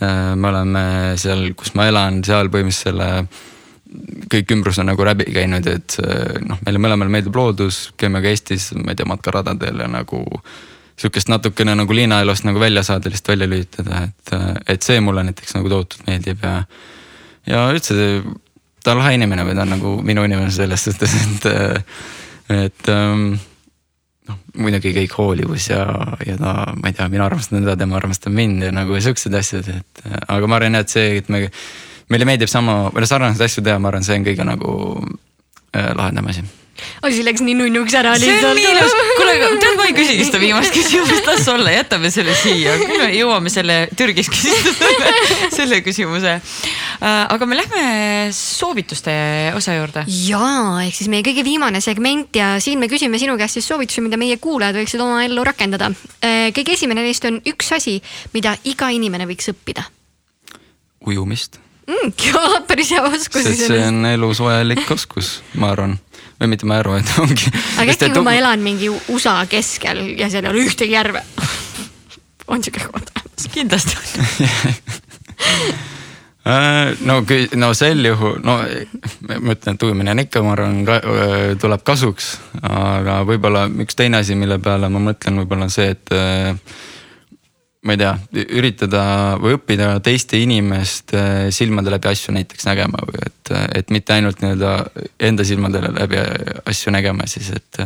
Äh, 0.03 0.33
me 0.35 0.49
oleme 0.49 0.83
seal, 1.21 1.53
kus 1.55 1.71
ma 1.77 1.87
elan, 1.87 2.19
seal 2.27 2.51
põhimõtteliselt 2.51 2.89
selle 2.89 3.09
kõik 4.31 4.51
ümbrus 4.55 4.79
on 4.81 4.89
nagu 4.91 5.05
läbi 5.05 5.27
käinud, 5.33 5.67
et 5.69 5.97
noh, 6.47 6.59
meile 6.65 6.81
mõlemale 6.81 7.13
meeldib 7.13 7.35
loodus, 7.37 7.87
käime 7.99 8.21
ka 8.23 8.31
Eestis, 8.31 8.71
ma 8.77 8.93
ei 8.93 8.99
tea, 8.99 9.09
matkaradadel 9.09 9.85
ja 9.85 9.89
nagu. 9.91 10.23
sihukest 10.93 11.27
natukene 11.27 11.73
nagu 11.75 11.93
linnaelust 11.93 12.45
nagu 12.45 12.59
välja 12.61 12.83
saada, 12.83 13.09
lihtsalt 13.09 13.31
välja 13.33 13.47
lülitada, 13.49 14.03
et, 14.03 14.33
et 14.69 14.81
see 14.81 14.99
mulle 15.01 15.23
näiteks 15.25 15.55
nagu 15.55 15.69
tohutult 15.69 16.05
meeldib 16.07 16.43
ja. 16.43 16.63
ja 17.49 17.63
üldse 17.73 17.95
ta 18.83 18.91
on 18.93 19.01
lahe 19.01 19.15
inimene 19.17 19.45
või 19.47 19.55
ta 19.55 19.63
on 19.65 19.73
nagu 19.73 19.95
minu 20.05 20.25
inimene 20.27 20.51
selles 20.53 20.85
suhtes, 20.85 21.15
et, 21.23 21.47
et 22.53 22.91
ähm, 22.93 23.33
noh, 24.29 24.39
muidugi 24.59 24.93
kõik 24.97 25.15
hoolivus 25.17 25.69
ja, 25.71 25.85
ja 26.27 26.37
ta, 26.39 26.53
ma 26.77 26.91
ei 26.91 26.97
tea, 26.97 27.07
mina 27.11 27.27
armastan 27.29 27.63
teda, 27.63 27.77
tema 27.79 27.97
armastab 27.99 28.35
mind 28.35 28.67
ja 28.67 28.73
nagu 28.75 28.99
siuksed 28.99 29.39
asjad, 29.39 29.69
et 29.79 30.05
aga 30.27 30.49
ma 30.49 30.59
arvan 30.59 30.79
jah, 30.79 30.85
et 30.85 30.95
see, 30.95 31.17
et 31.21 31.33
me 31.33 31.45
meile 32.11 32.27
meeldib 32.27 32.51
sama, 32.51 32.89
või 32.93 33.05
noh 33.05 33.09
sarnaseid 33.09 33.47
asju 33.47 33.63
teha, 33.65 33.79
ma 33.79 33.91
arvan, 33.91 34.05
see 34.05 34.19
on 34.19 34.27
kõige 34.27 34.47
nagu 34.47 34.73
äh, 35.75 35.93
lahedam 35.95 36.29
asi 36.31 36.43
asi 37.05 37.23
läks 37.25 37.43
nii 37.45 37.53
nunnuks 37.57 37.93
ära 37.97 38.13
see 38.19 38.31
on 38.31 38.55
lihtsalt 38.57 38.57
nii 38.57 38.71
ilus, 38.71 38.95
kuule, 39.17 39.33
tead, 39.61 39.75
ma 39.77 39.85
ei 39.87 39.95
küsigi 39.95 40.25
seda 40.27 40.39
viimast 40.43 40.73
küsimust, 40.73 41.27
las 41.29 41.47
olla, 41.53 41.73
jätame 41.73 42.11
selle 42.13 42.35
siia, 42.37 42.75
küll 42.81 43.03
me 43.03 43.09
jõuame 43.13 43.51
selle 43.53 43.77
Türgis 43.97 44.29
küsida 44.33 45.13
selle 45.57 45.81
küsimuse. 45.85 46.35
aga 47.03 47.47
me 47.49 47.59
lähme 47.59 47.85
soovituste 48.35 49.15
osa 49.57 49.77
juurde. 49.77 50.05
jaa, 50.27 50.83
ehk 50.87 50.97
siis 50.97 51.11
meie 51.13 51.25
kõige 51.25 51.45
viimane 51.45 51.81
segment 51.83 52.35
ja 52.35 52.55
siin 52.63 52.81
me 52.81 52.89
küsime 52.91 53.21
sinu 53.21 53.37
käest 53.39 53.59
siis 53.59 53.69
soovitusi, 53.69 54.03
mida 54.05 54.19
meie 54.19 54.39
kuulajad 54.41 54.81
võiksid 54.81 55.03
oma 55.03 55.23
ellu 55.27 55.45
rakendada. 55.45 55.91
kõige 56.23 56.77
esimene 56.77 57.05
neist 57.05 57.25
on 57.29 57.41
üks 57.53 57.73
asi, 57.77 57.99
mida 58.33 58.57
iga 58.69 58.89
inimene 58.93 59.29
võiks 59.29 59.53
õppida 59.53 59.85
ujumist 61.03 61.62
mm,. 61.87 62.13
jaa, 62.25 62.61
päris 62.67 62.91
hea 62.95 63.03
oskus. 63.07 63.43
sest 63.47 63.67
see 63.67 63.85
on 63.87 64.05
elus 64.09 64.41
vajalik 64.43 64.91
oskus, 64.95 65.35
ma 65.59 65.73
arvan 65.75 65.97
või 66.41 66.51
mitte 66.53 66.67
ma 66.69 66.79
arvan, 66.81 67.03
et 67.03 67.15
ongi. 67.23 67.53
aga 67.77 67.95
äkki, 67.95 68.11
kui 68.15 68.25
ma 68.25 68.35
elan 68.39 68.63
mingi 68.65 68.91
USA 68.91 69.39
keskel 69.49 70.05
ja 70.19 70.29
seal 70.33 70.47
ei 70.47 70.53
ole 70.53 70.67
ühtegi 70.67 70.95
järve 70.95 71.23
on 72.51 72.63
siuke 72.63 72.85
koht 72.85 73.09
olemas? 73.15 73.49
kindlasti 73.53 73.97
on 76.43 77.01
no, 77.07 77.19
no 77.55 77.73
sel 77.77 78.05
juhul, 78.05 78.39
no 78.43 78.57
ma 78.59 79.55
ütlen, 79.55 79.77
et 79.77 79.85
ujumine 79.87 80.11
on 80.11 80.23
ikka, 80.25 80.43
ma 80.43 80.55
arvan, 80.57 80.81
tuleb 81.61 81.85
kasuks, 81.87 82.33
aga 82.67 83.21
võib-olla 83.27 83.67
üks 83.85 83.95
teine 83.99 84.19
asi, 84.19 84.35
mille 84.39 84.59
peale 84.63 84.89
ma 84.91 84.99
mõtlen, 85.03 85.39
võib-olla 85.39 85.69
on 85.69 85.73
see, 85.73 85.93
et 85.95 86.13
ma 87.83 87.95
ei 87.95 87.99
tea, 87.99 88.11
üritada 88.55 89.03
või 89.41 89.57
õppida 89.57 89.89
teiste 90.03 90.39
inimeste 90.39 91.51
silmade 91.55 91.91
läbi 91.91 92.09
asju 92.13 92.35
näiteks 92.35 92.67
nägema 92.69 93.01
või 93.09 93.25
et, 93.25 93.53
et 93.79 93.91
mitte 93.91 94.15
ainult 94.15 94.43
nii-öelda 94.43 94.75
enda 95.29 95.45
silmade 95.47 95.81
läbi 95.89 96.21
asju 96.69 96.93
nägema 96.95 97.27
siis, 97.27 97.51
et, 97.57 97.81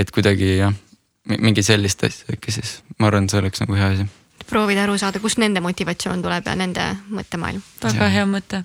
et 0.00 0.12
kuidagi 0.14 0.54
jah, 0.62 0.72
mingi 1.36 1.64
sellist 1.66 2.06
asja 2.08 2.38
äkki 2.38 2.54
siis, 2.56 2.78
ma 2.98 3.10
arvan, 3.10 3.28
see 3.28 3.42
oleks 3.42 3.60
nagu 3.64 3.76
hea 3.76 3.90
asi. 3.96 4.08
proovida 4.48 4.86
aru 4.86 4.96
saada, 5.00 5.20
kust 5.20 5.40
nende 5.42 5.60
motivatsioon 5.64 6.24
tuleb 6.24 6.48
ja 6.48 6.56
nende 6.56 6.88
mõttemaailm. 7.12 7.60
väga 7.84 8.10
hea 8.16 8.24
mõte 8.30 8.64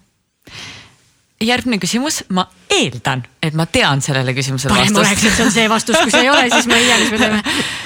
järgmine 1.44 1.76
küsimus, 1.81 2.22
ma 2.31 2.45
eeldan, 2.72 3.26
et 3.44 3.56
ma 3.57 3.65
tean 3.68 3.99
sellele 4.02 4.31
küsimusele 4.38 4.72
vastust. 4.72 4.95
parem 4.95 5.02
oleks, 5.03 5.26
et 5.27 5.35
see 5.35 5.44
on 5.44 5.52
see 5.52 5.69
vastus, 5.72 5.99
kui 5.99 6.14
see 6.14 6.23
ei 6.23 6.31
ole, 6.31 6.48
siis 6.53 6.69
ma 6.72 6.80
ei 6.80 6.88
tea, 6.88 6.99
mis 7.02 7.11
me 7.11 7.19
teeme. 7.19 7.44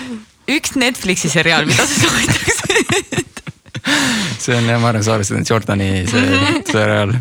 üks 0.58 0.78
Netflixi 0.80 1.32
seriaal, 1.32 1.66
mida 1.66 1.86
sa 1.88 2.02
soovitaks 2.06 2.57
see 4.42 4.56
on 4.56 4.68
jah, 4.68 4.80
ma 4.82 4.92
arvan, 4.92 5.04
sa 5.06 5.16
arvestasid 5.16 5.48
Jordani 5.50 5.88
see 6.10 6.40
seriaal. 6.68 7.14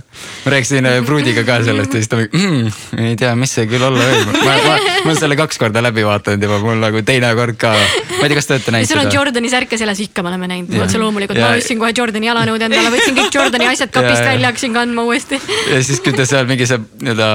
ma 0.44 0.52
rääkisin 0.54 0.88
äh, 0.88 0.98
Pruudiga 1.06 1.44
ka 1.46 1.58
sellest 1.64 1.94
ja 1.94 2.02
siis 2.02 2.10
ta 2.10 2.18
mm, 2.20 3.00
ei 3.02 3.16
tea, 3.18 3.32
mis 3.38 3.52
see 3.56 3.66
küll 3.70 3.82
olla 3.86 4.06
võib. 4.08 4.32
ma, 4.34 4.54
ma, 4.64 4.76
ma 4.76 5.10
olen 5.10 5.18
selle 5.20 5.38
kaks 5.38 5.60
korda 5.62 5.82
läbi 5.84 6.04
vaadanud 6.06 6.46
juba, 6.46 6.58
mul 6.64 6.80
nagu 6.82 7.02
teine 7.06 7.32
kord 7.38 7.58
ka. 7.60 7.72
ma 7.76 8.20
ei 8.26 8.32
tea, 8.32 8.38
kas 8.38 8.50
te 8.50 8.56
olete 8.56 8.74
näinud 8.74 8.90
seda? 8.90 9.02
sul 9.02 9.10
on 9.10 9.18
Jordani 9.18 9.52
särk 9.52 9.76
ja 9.76 9.80
selles 9.82 10.02
ikka 10.06 10.24
me 10.26 10.32
oleme 10.32 10.50
näinud, 10.52 10.74
otse 10.86 11.02
loomulikult, 11.02 11.40
ma 11.42 11.52
ostsin 11.58 11.82
kohe 11.82 11.92
Jordani 11.96 12.30
jalanõud 12.30 12.66
endale, 12.68 12.94
võtsin 12.94 13.18
kõik 13.20 13.38
Jordani 13.40 13.70
asjad 13.72 13.94
kapist 13.94 14.22
ja, 14.22 14.32
välja, 14.32 14.52
hakkasin 14.52 14.76
kandma 14.76 15.06
uuesti. 15.08 15.40
ja 15.70 15.82
siis, 15.82 16.02
kui 16.04 16.16
ta 16.16 16.26
seal 16.28 16.50
mingi 16.50 16.68
see 16.68 16.82
nii-öelda 17.02 17.30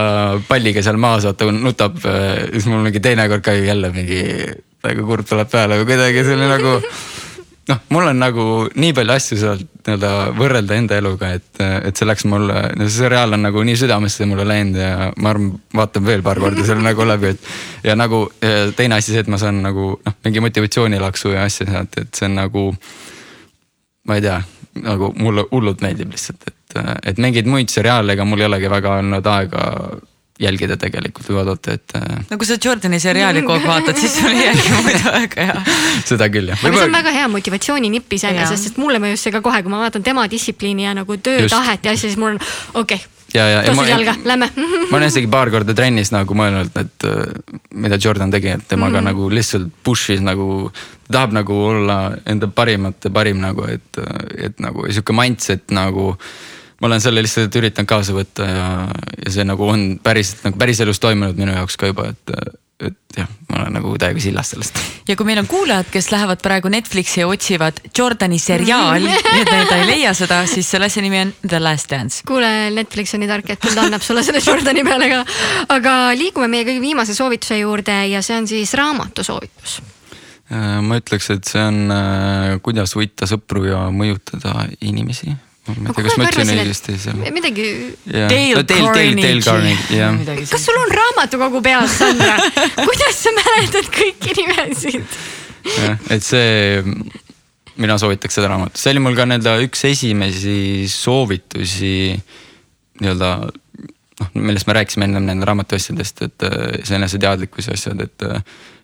palliga 0.49 0.84
seal 0.86 0.99
maas 1.02 1.28
vaata 1.30 1.52
nutab, 1.56 1.99
äh, 2.03 2.45
siis 2.52 2.68
mul 2.72 2.84
mingi 2.88 3.03
teine 3.03 3.28
kord 3.32 3.48
ka 3.48 3.56
jälle 3.56 3.94
mingi 3.95 4.22
nagu 4.82 5.06
kurb 5.06 5.28
tuleb 5.30 5.49
peale 5.52 5.78
või 5.82 5.91
kuidagi 5.94 6.24
oli 6.36 6.48
nagu 6.49 6.78
noh, 7.70 7.80
mul 7.90 8.08
on 8.10 8.20
nagu 8.20 8.46
nii 8.76 8.94
palju 8.98 9.14
asju 9.14 9.38
sealt 9.40 9.68
nii-öelda 9.82 10.12
võrrelda 10.38 10.78
enda 10.78 10.98
eluga, 11.02 11.32
et, 11.38 11.62
et 11.62 11.98
see 11.98 12.08
läks 12.08 12.26
mulle, 12.30 12.58
see 12.84 12.94
seriaal 13.00 13.38
on 13.38 13.46
nagu 13.48 13.64
nii 13.66 13.78
südamesse 13.82 14.28
mulle 14.30 14.46
läinud 14.48 14.78
ja 14.78 15.10
ma 15.18 15.34
arvan, 15.34 15.52
vaatan 15.78 16.06
veel 16.06 16.24
paar 16.26 16.42
korda 16.42 16.66
selle 16.68 16.86
nagu 16.86 17.06
läbi, 17.08 17.34
et. 17.36 17.52
ja 17.88 17.96
nagu 17.98 18.24
teine 18.78 18.98
asi 18.98 19.14
see, 19.14 19.24
et 19.26 19.32
ma 19.32 19.40
saan 19.42 19.62
nagu 19.66 19.94
noh, 19.98 20.18
mingi 20.26 20.44
motivatsioonilaksu 20.48 21.36
ja 21.36 21.48
asja 21.50 21.70
sealt, 21.70 21.98
et 22.02 22.14
see 22.18 22.30
on 22.30 22.38
nagu. 22.42 22.68
ma 24.10 24.18
ei 24.18 24.26
tea, 24.26 24.40
nagu 24.82 25.12
mulle 25.18 25.46
hullult 25.52 25.82
meeldib 25.86 26.14
lihtsalt, 26.14 26.48
et, 26.48 26.80
et 27.12 27.20
mingeid 27.22 27.50
muid 27.50 27.70
seriaale, 27.70 28.16
ega 28.16 28.26
mul 28.26 28.42
ei 28.42 28.50
olegi 28.50 28.70
väga 28.72 28.96
olnud 29.02 29.34
aega 29.34 29.66
jälgida 30.41 30.77
tegelikult 30.81 31.30
või 31.30 31.38
vaadata, 31.39 31.77
et. 31.77 31.95
Äh, 31.97 32.26
no 32.31 32.39
kui 32.41 32.49
sa 32.49 32.57
Jordani 32.61 32.99
seriaali 33.01 33.43
kogu 33.45 33.59
aeg 33.59 33.68
vaatad, 33.69 34.01
siis 34.01 34.18
sul 34.18 34.34
ei 34.34 34.47
jäägi 34.47 34.73
muidu 34.73 35.13
aega 35.13 35.47
ja. 35.51 35.77
seda 36.09 36.30
küll 36.34 36.51
jah. 36.51 36.59
aga 36.65 36.77
see 36.77 36.89
on 36.89 36.97
väga 36.97 37.15
hea 37.15 37.31
motivatsiooninipp 37.38 38.18
iseenesest, 38.18 38.69
sest 38.69 38.81
mulle 38.81 39.01
mõjus 39.03 39.26
see 39.27 39.34
ka 39.35 39.43
kohe, 39.45 39.63
kui 39.63 39.73
ma 39.73 39.84
vaatan 39.85 40.05
tema 40.05 40.27
distsipliini 40.31 40.88
ja 40.88 40.95
nagu 40.97 41.18
töötahet 41.18 41.85
ja 41.85 41.95
asja, 41.95 42.09
siis 42.09 42.19
mul 42.22 42.35
on 42.35 42.39
okei 42.73 42.97
okay, 42.97 43.09
ja, 43.34 43.45
ja, 43.45 43.59
ja. 43.61 43.68
tossi 43.69 43.89
jalga, 43.89 44.15
lähme 44.27 44.49
ma 44.91 44.97
olen 44.97 45.07
isegi 45.11 45.30
paar 45.31 45.51
korda 45.53 45.76
trennis 45.77 46.13
nagu 46.13 46.38
mõelnud, 46.38 46.72
et 46.81 47.07
äh, 47.07 47.59
mida 47.85 47.99
Jordan 48.01 48.34
tegi, 48.34 48.55
et 48.55 48.65
temaga 48.68 48.97
mm 48.97 49.05
-hmm. 49.05 49.11
nagu 49.11 49.30
lihtsalt 49.30 49.69
push'is 49.84 50.22
nagu. 50.22 50.72
tahab 51.11 51.34
nagu 51.35 51.53
olla 51.53 52.13
enda 52.26 52.47
parimate 52.47 53.09
parim 53.09 53.41
nagu, 53.43 53.65
et, 53.68 53.97
et 54.38 54.59
nagu 54.59 54.85
sihuke 54.88 55.13
mindset 55.13 55.72
nagu 55.72 56.15
ma 56.82 56.90
olen 56.90 57.02
selle 57.02 57.22
lihtsalt 57.22 57.56
üritanud 57.60 57.90
kaasa 57.90 58.16
võtta 58.16 58.48
ja, 58.48 58.66
ja 59.22 59.34
see 59.34 59.45
nagu 59.45 59.68
on 59.70 59.86
päriselt 60.03 60.48
nagu 60.48 60.58
päriselus 60.62 60.99
toimunud 61.02 61.38
minu 61.38 61.53
jaoks 61.53 61.78
ka 61.78 61.91
juba, 61.91 62.08
et, 62.10 62.32
et 62.88 63.20
jah, 63.20 63.28
ma 63.52 63.60
olen 63.60 63.76
nagu 63.78 63.94
täiega 64.02 64.24
sillas 64.24 64.49
sellest. 64.53 64.80
ja 65.08 65.16
kui 65.20 65.28
meil 65.28 65.44
on 65.44 65.49
kuulajad, 65.49 65.91
kes 65.94 66.10
lähevad 66.14 66.41
praegu 66.41 66.72
Netflixi 66.74 67.22
ja 67.22 67.28
otsivad 67.30 67.84
Jordani 67.98 68.40
seriaali 68.41 69.12
ja 69.38 69.45
ta 69.70 69.78
ei 69.78 69.86
leia 69.91 70.16
seda, 70.18 70.41
siis 70.49 70.72
selle 70.74 70.90
asja 70.90 71.03
nimi 71.06 71.22
on 71.22 71.36
The 71.45 71.62
Last 71.62 71.91
Dance. 71.94 72.26
kuule, 72.28 72.49
Netflix 72.74 73.14
on 73.14 73.22
nii 73.22 73.30
tark, 73.30 73.53
et 73.53 73.62
ta 73.62 73.86
annab 73.86 74.02
sulle 74.06 74.26
selle 74.26 74.41
Jordani 74.45 74.86
peale 74.88 75.12
ka. 75.14 75.22
aga 75.78 75.95
liigume 76.18 76.49
meie 76.49 76.66
kõige 76.66 76.82
viimase 76.82 77.18
soovituse 77.18 77.62
juurde 77.62 78.02
ja 78.10 78.26
see 78.26 78.41
on 78.41 78.49
siis 78.49 78.74
raamatu 78.80 79.28
soovitus 79.28 79.78
äh, 80.49 80.82
ma 80.82 80.98
ütleks, 80.98 81.30
et 81.38 81.45
see 81.45 81.62
on 81.62 81.94
äh, 81.94 82.58
Kuidas 82.66 82.98
võita 82.98 83.30
sõpru 83.30 83.68
ja 83.70 83.86
mõjutada 83.94 84.66
inimesi 84.82 85.38
ma 85.68 85.76
ei 85.76 85.94
tea, 85.94 86.06
kas 86.08 86.18
ma 86.18 86.28
ütlesin 86.28 86.62
õigesti 86.64 86.96
seal. 86.98 87.20
midagi. 87.36 87.66
Dale 88.10 89.44
Carnegie. 89.46 90.46
kas 90.50 90.66
sul 90.66 90.80
on 90.82 90.94
raamatukogu 90.98 91.62
peas, 91.66 91.98
Sandra 92.00 92.38
kuidas 92.88 93.20
sa 93.22 93.34
mäletad 93.38 93.92
kõiki 93.94 94.36
nimesid? 94.40 95.18
jah, 95.78 96.00
et 96.16 96.26
see, 96.26 96.82
mina 97.82 97.98
soovitaks 98.02 98.40
seda 98.40 98.50
raamatut, 98.50 98.82
see 98.82 98.96
oli 98.96 99.06
mul 99.06 99.18
ka 99.18 99.28
nii-öelda 99.30 99.58
üks 99.68 99.86
esimesi 99.92 100.90
soovitusi 100.90 101.96
nii-öelda 103.02 103.32
noh, 103.46 104.34
millest 104.34 104.70
me 104.70 104.78
rääkisime 104.80 105.10
ennem 105.10 105.30
nende 105.30 105.46
raamatu 105.46 105.78
asjadest, 105.78 106.26
et 106.26 106.50
see 106.82 106.98
eneseteadlikkuse 106.98 107.78
asjad, 107.78 108.02
et, 108.06 108.30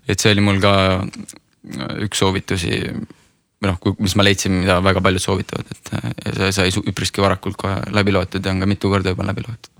et 0.08 0.22
see 0.22 0.34
oli 0.36 0.46
mul 0.46 0.62
ka 0.62 0.74
üks 2.06 2.22
soovitusi 2.22 2.80
või 3.62 3.72
noh, 3.72 3.98
mis 4.04 4.16
ma 4.18 4.26
leidsin, 4.26 4.60
mida 4.62 4.78
väga 4.86 5.02
paljud 5.04 5.24
soovitavad, 5.24 5.70
et 5.74 5.92
see 6.38 6.52
sai 6.56 6.74
üpriski 6.92 7.24
varakult 7.24 7.58
kohe 7.60 7.80
läbi 7.94 8.14
loetud 8.14 8.46
ja 8.46 8.54
on 8.54 8.62
ka 8.62 8.70
mitu 8.70 8.92
korda 8.94 9.14
juba 9.14 9.26
läbi 9.28 9.46
loetud. 9.48 9.72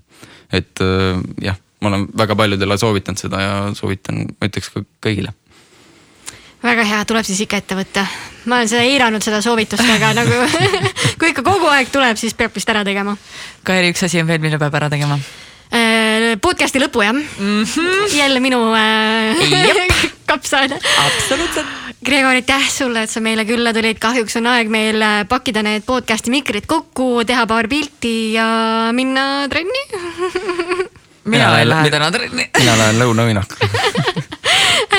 et 0.52 0.84
äh, 0.84 1.20
jah, 1.44 1.58
ma 1.80 1.92
olen 1.92 2.08
väga 2.18 2.36
paljudele 2.36 2.78
soovitanud 2.78 3.22
seda 3.22 3.42
ja 3.42 3.58
soovitan, 3.78 4.26
ma 4.38 4.50
ütleks 4.50 4.72
ka 4.74 4.84
kõigile 5.06 5.34
väga 6.62 6.84
hea, 6.84 7.02
tuleb 7.06 7.26
siis 7.26 7.44
ikka 7.46 7.62
ette 7.62 7.78
võtta. 7.78 8.06
ma 8.46 8.58
olen 8.58 8.70
seda 8.70 8.82
eiranud, 8.82 9.22
seda 9.22 9.42
soovitust, 9.44 9.86
aga 9.96 10.14
nagu 10.18 10.40
kui 11.20 11.34
ikka 11.34 11.46
kogu 11.46 11.70
aeg 11.70 11.92
tuleb, 11.94 12.18
siis 12.18 12.34
peab 12.34 12.54
vist 12.54 12.70
ära 12.70 12.82
tegema. 12.86 13.14
Kairi, 13.62 13.92
üks 13.94 14.08
asi 14.08 14.22
on 14.22 14.26
veel, 14.26 14.42
mille 14.42 14.58
peab 14.58 14.74
ära 14.74 14.90
tegema 14.90 15.20
Äh, 15.20 15.47
podcast'i 16.36 16.80
lõpu 16.82 17.02
jah 17.04 17.14
mm? 17.14 17.64
-hmm. 17.64 18.14
jälle 18.16 18.40
minu 18.40 18.60
äh, 18.74 19.36
kapsaaeda. 20.30 20.76
absoluutselt. 21.06 21.66
Gregor, 22.04 22.36
aitäh 22.38 22.68
sulle, 22.70 23.02
et 23.02 23.10
sa 23.10 23.20
meile 23.20 23.44
külla 23.44 23.72
tulid, 23.74 23.98
kahjuks 23.98 24.36
on 24.38 24.46
aeg 24.46 24.70
meil 24.70 25.02
äh, 25.02 25.24
pakkida 25.28 25.62
need 25.66 25.82
podcast'i 25.86 26.30
mikrid 26.30 26.66
kokku, 26.66 27.24
teha 27.26 27.46
paar 27.46 27.68
pilti 27.68 28.32
ja 28.36 28.46
minna 28.92 29.48
trenni 29.48 29.82
mina 31.32 31.52
lähen 31.52 31.68
lähe 31.68 31.90
täna 31.90 32.10
trenni. 32.10 32.50
mina 32.58 32.78
lähen 32.78 33.02
lõunauinakule 33.02 34.24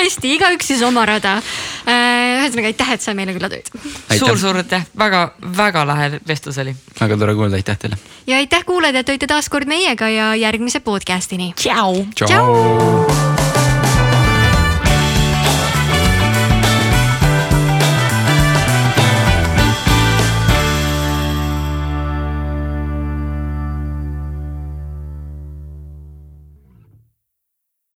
hästi, 0.04 0.34
igaüks 0.36 0.70
siis 0.72 0.82
oma 0.86 1.04
rada. 1.08 1.38
Äh, 1.86 2.40
ühesõnaga 2.40 2.72
aitäh, 2.72 2.92
et 2.96 3.04
sa 3.04 3.14
meile 3.16 3.34
külla 3.36 3.50
tulid. 3.52 3.70
suur-suur 4.18 4.60
aitäh, 4.62 4.86
väga-väga 4.98 5.86
lahe 5.88 6.10
vestlus 6.28 6.58
oli. 6.62 6.74
väga 7.00 7.18
tore 7.20 7.34
kuulda, 7.38 7.60
aitäh 7.60 7.78
teile. 7.78 7.98
ja 8.26 8.36
aitäh 8.42 8.64
kuulajad, 8.66 9.02
et 9.02 9.08
olite 9.14 9.30
taas 9.30 9.48
kord 9.48 9.68
meiega 9.68 10.08
ja 10.08 10.34
järgmise 10.34 10.80
podcast'ini. 10.80 11.52
tšau. 11.56 12.06
tšau. 12.14 13.69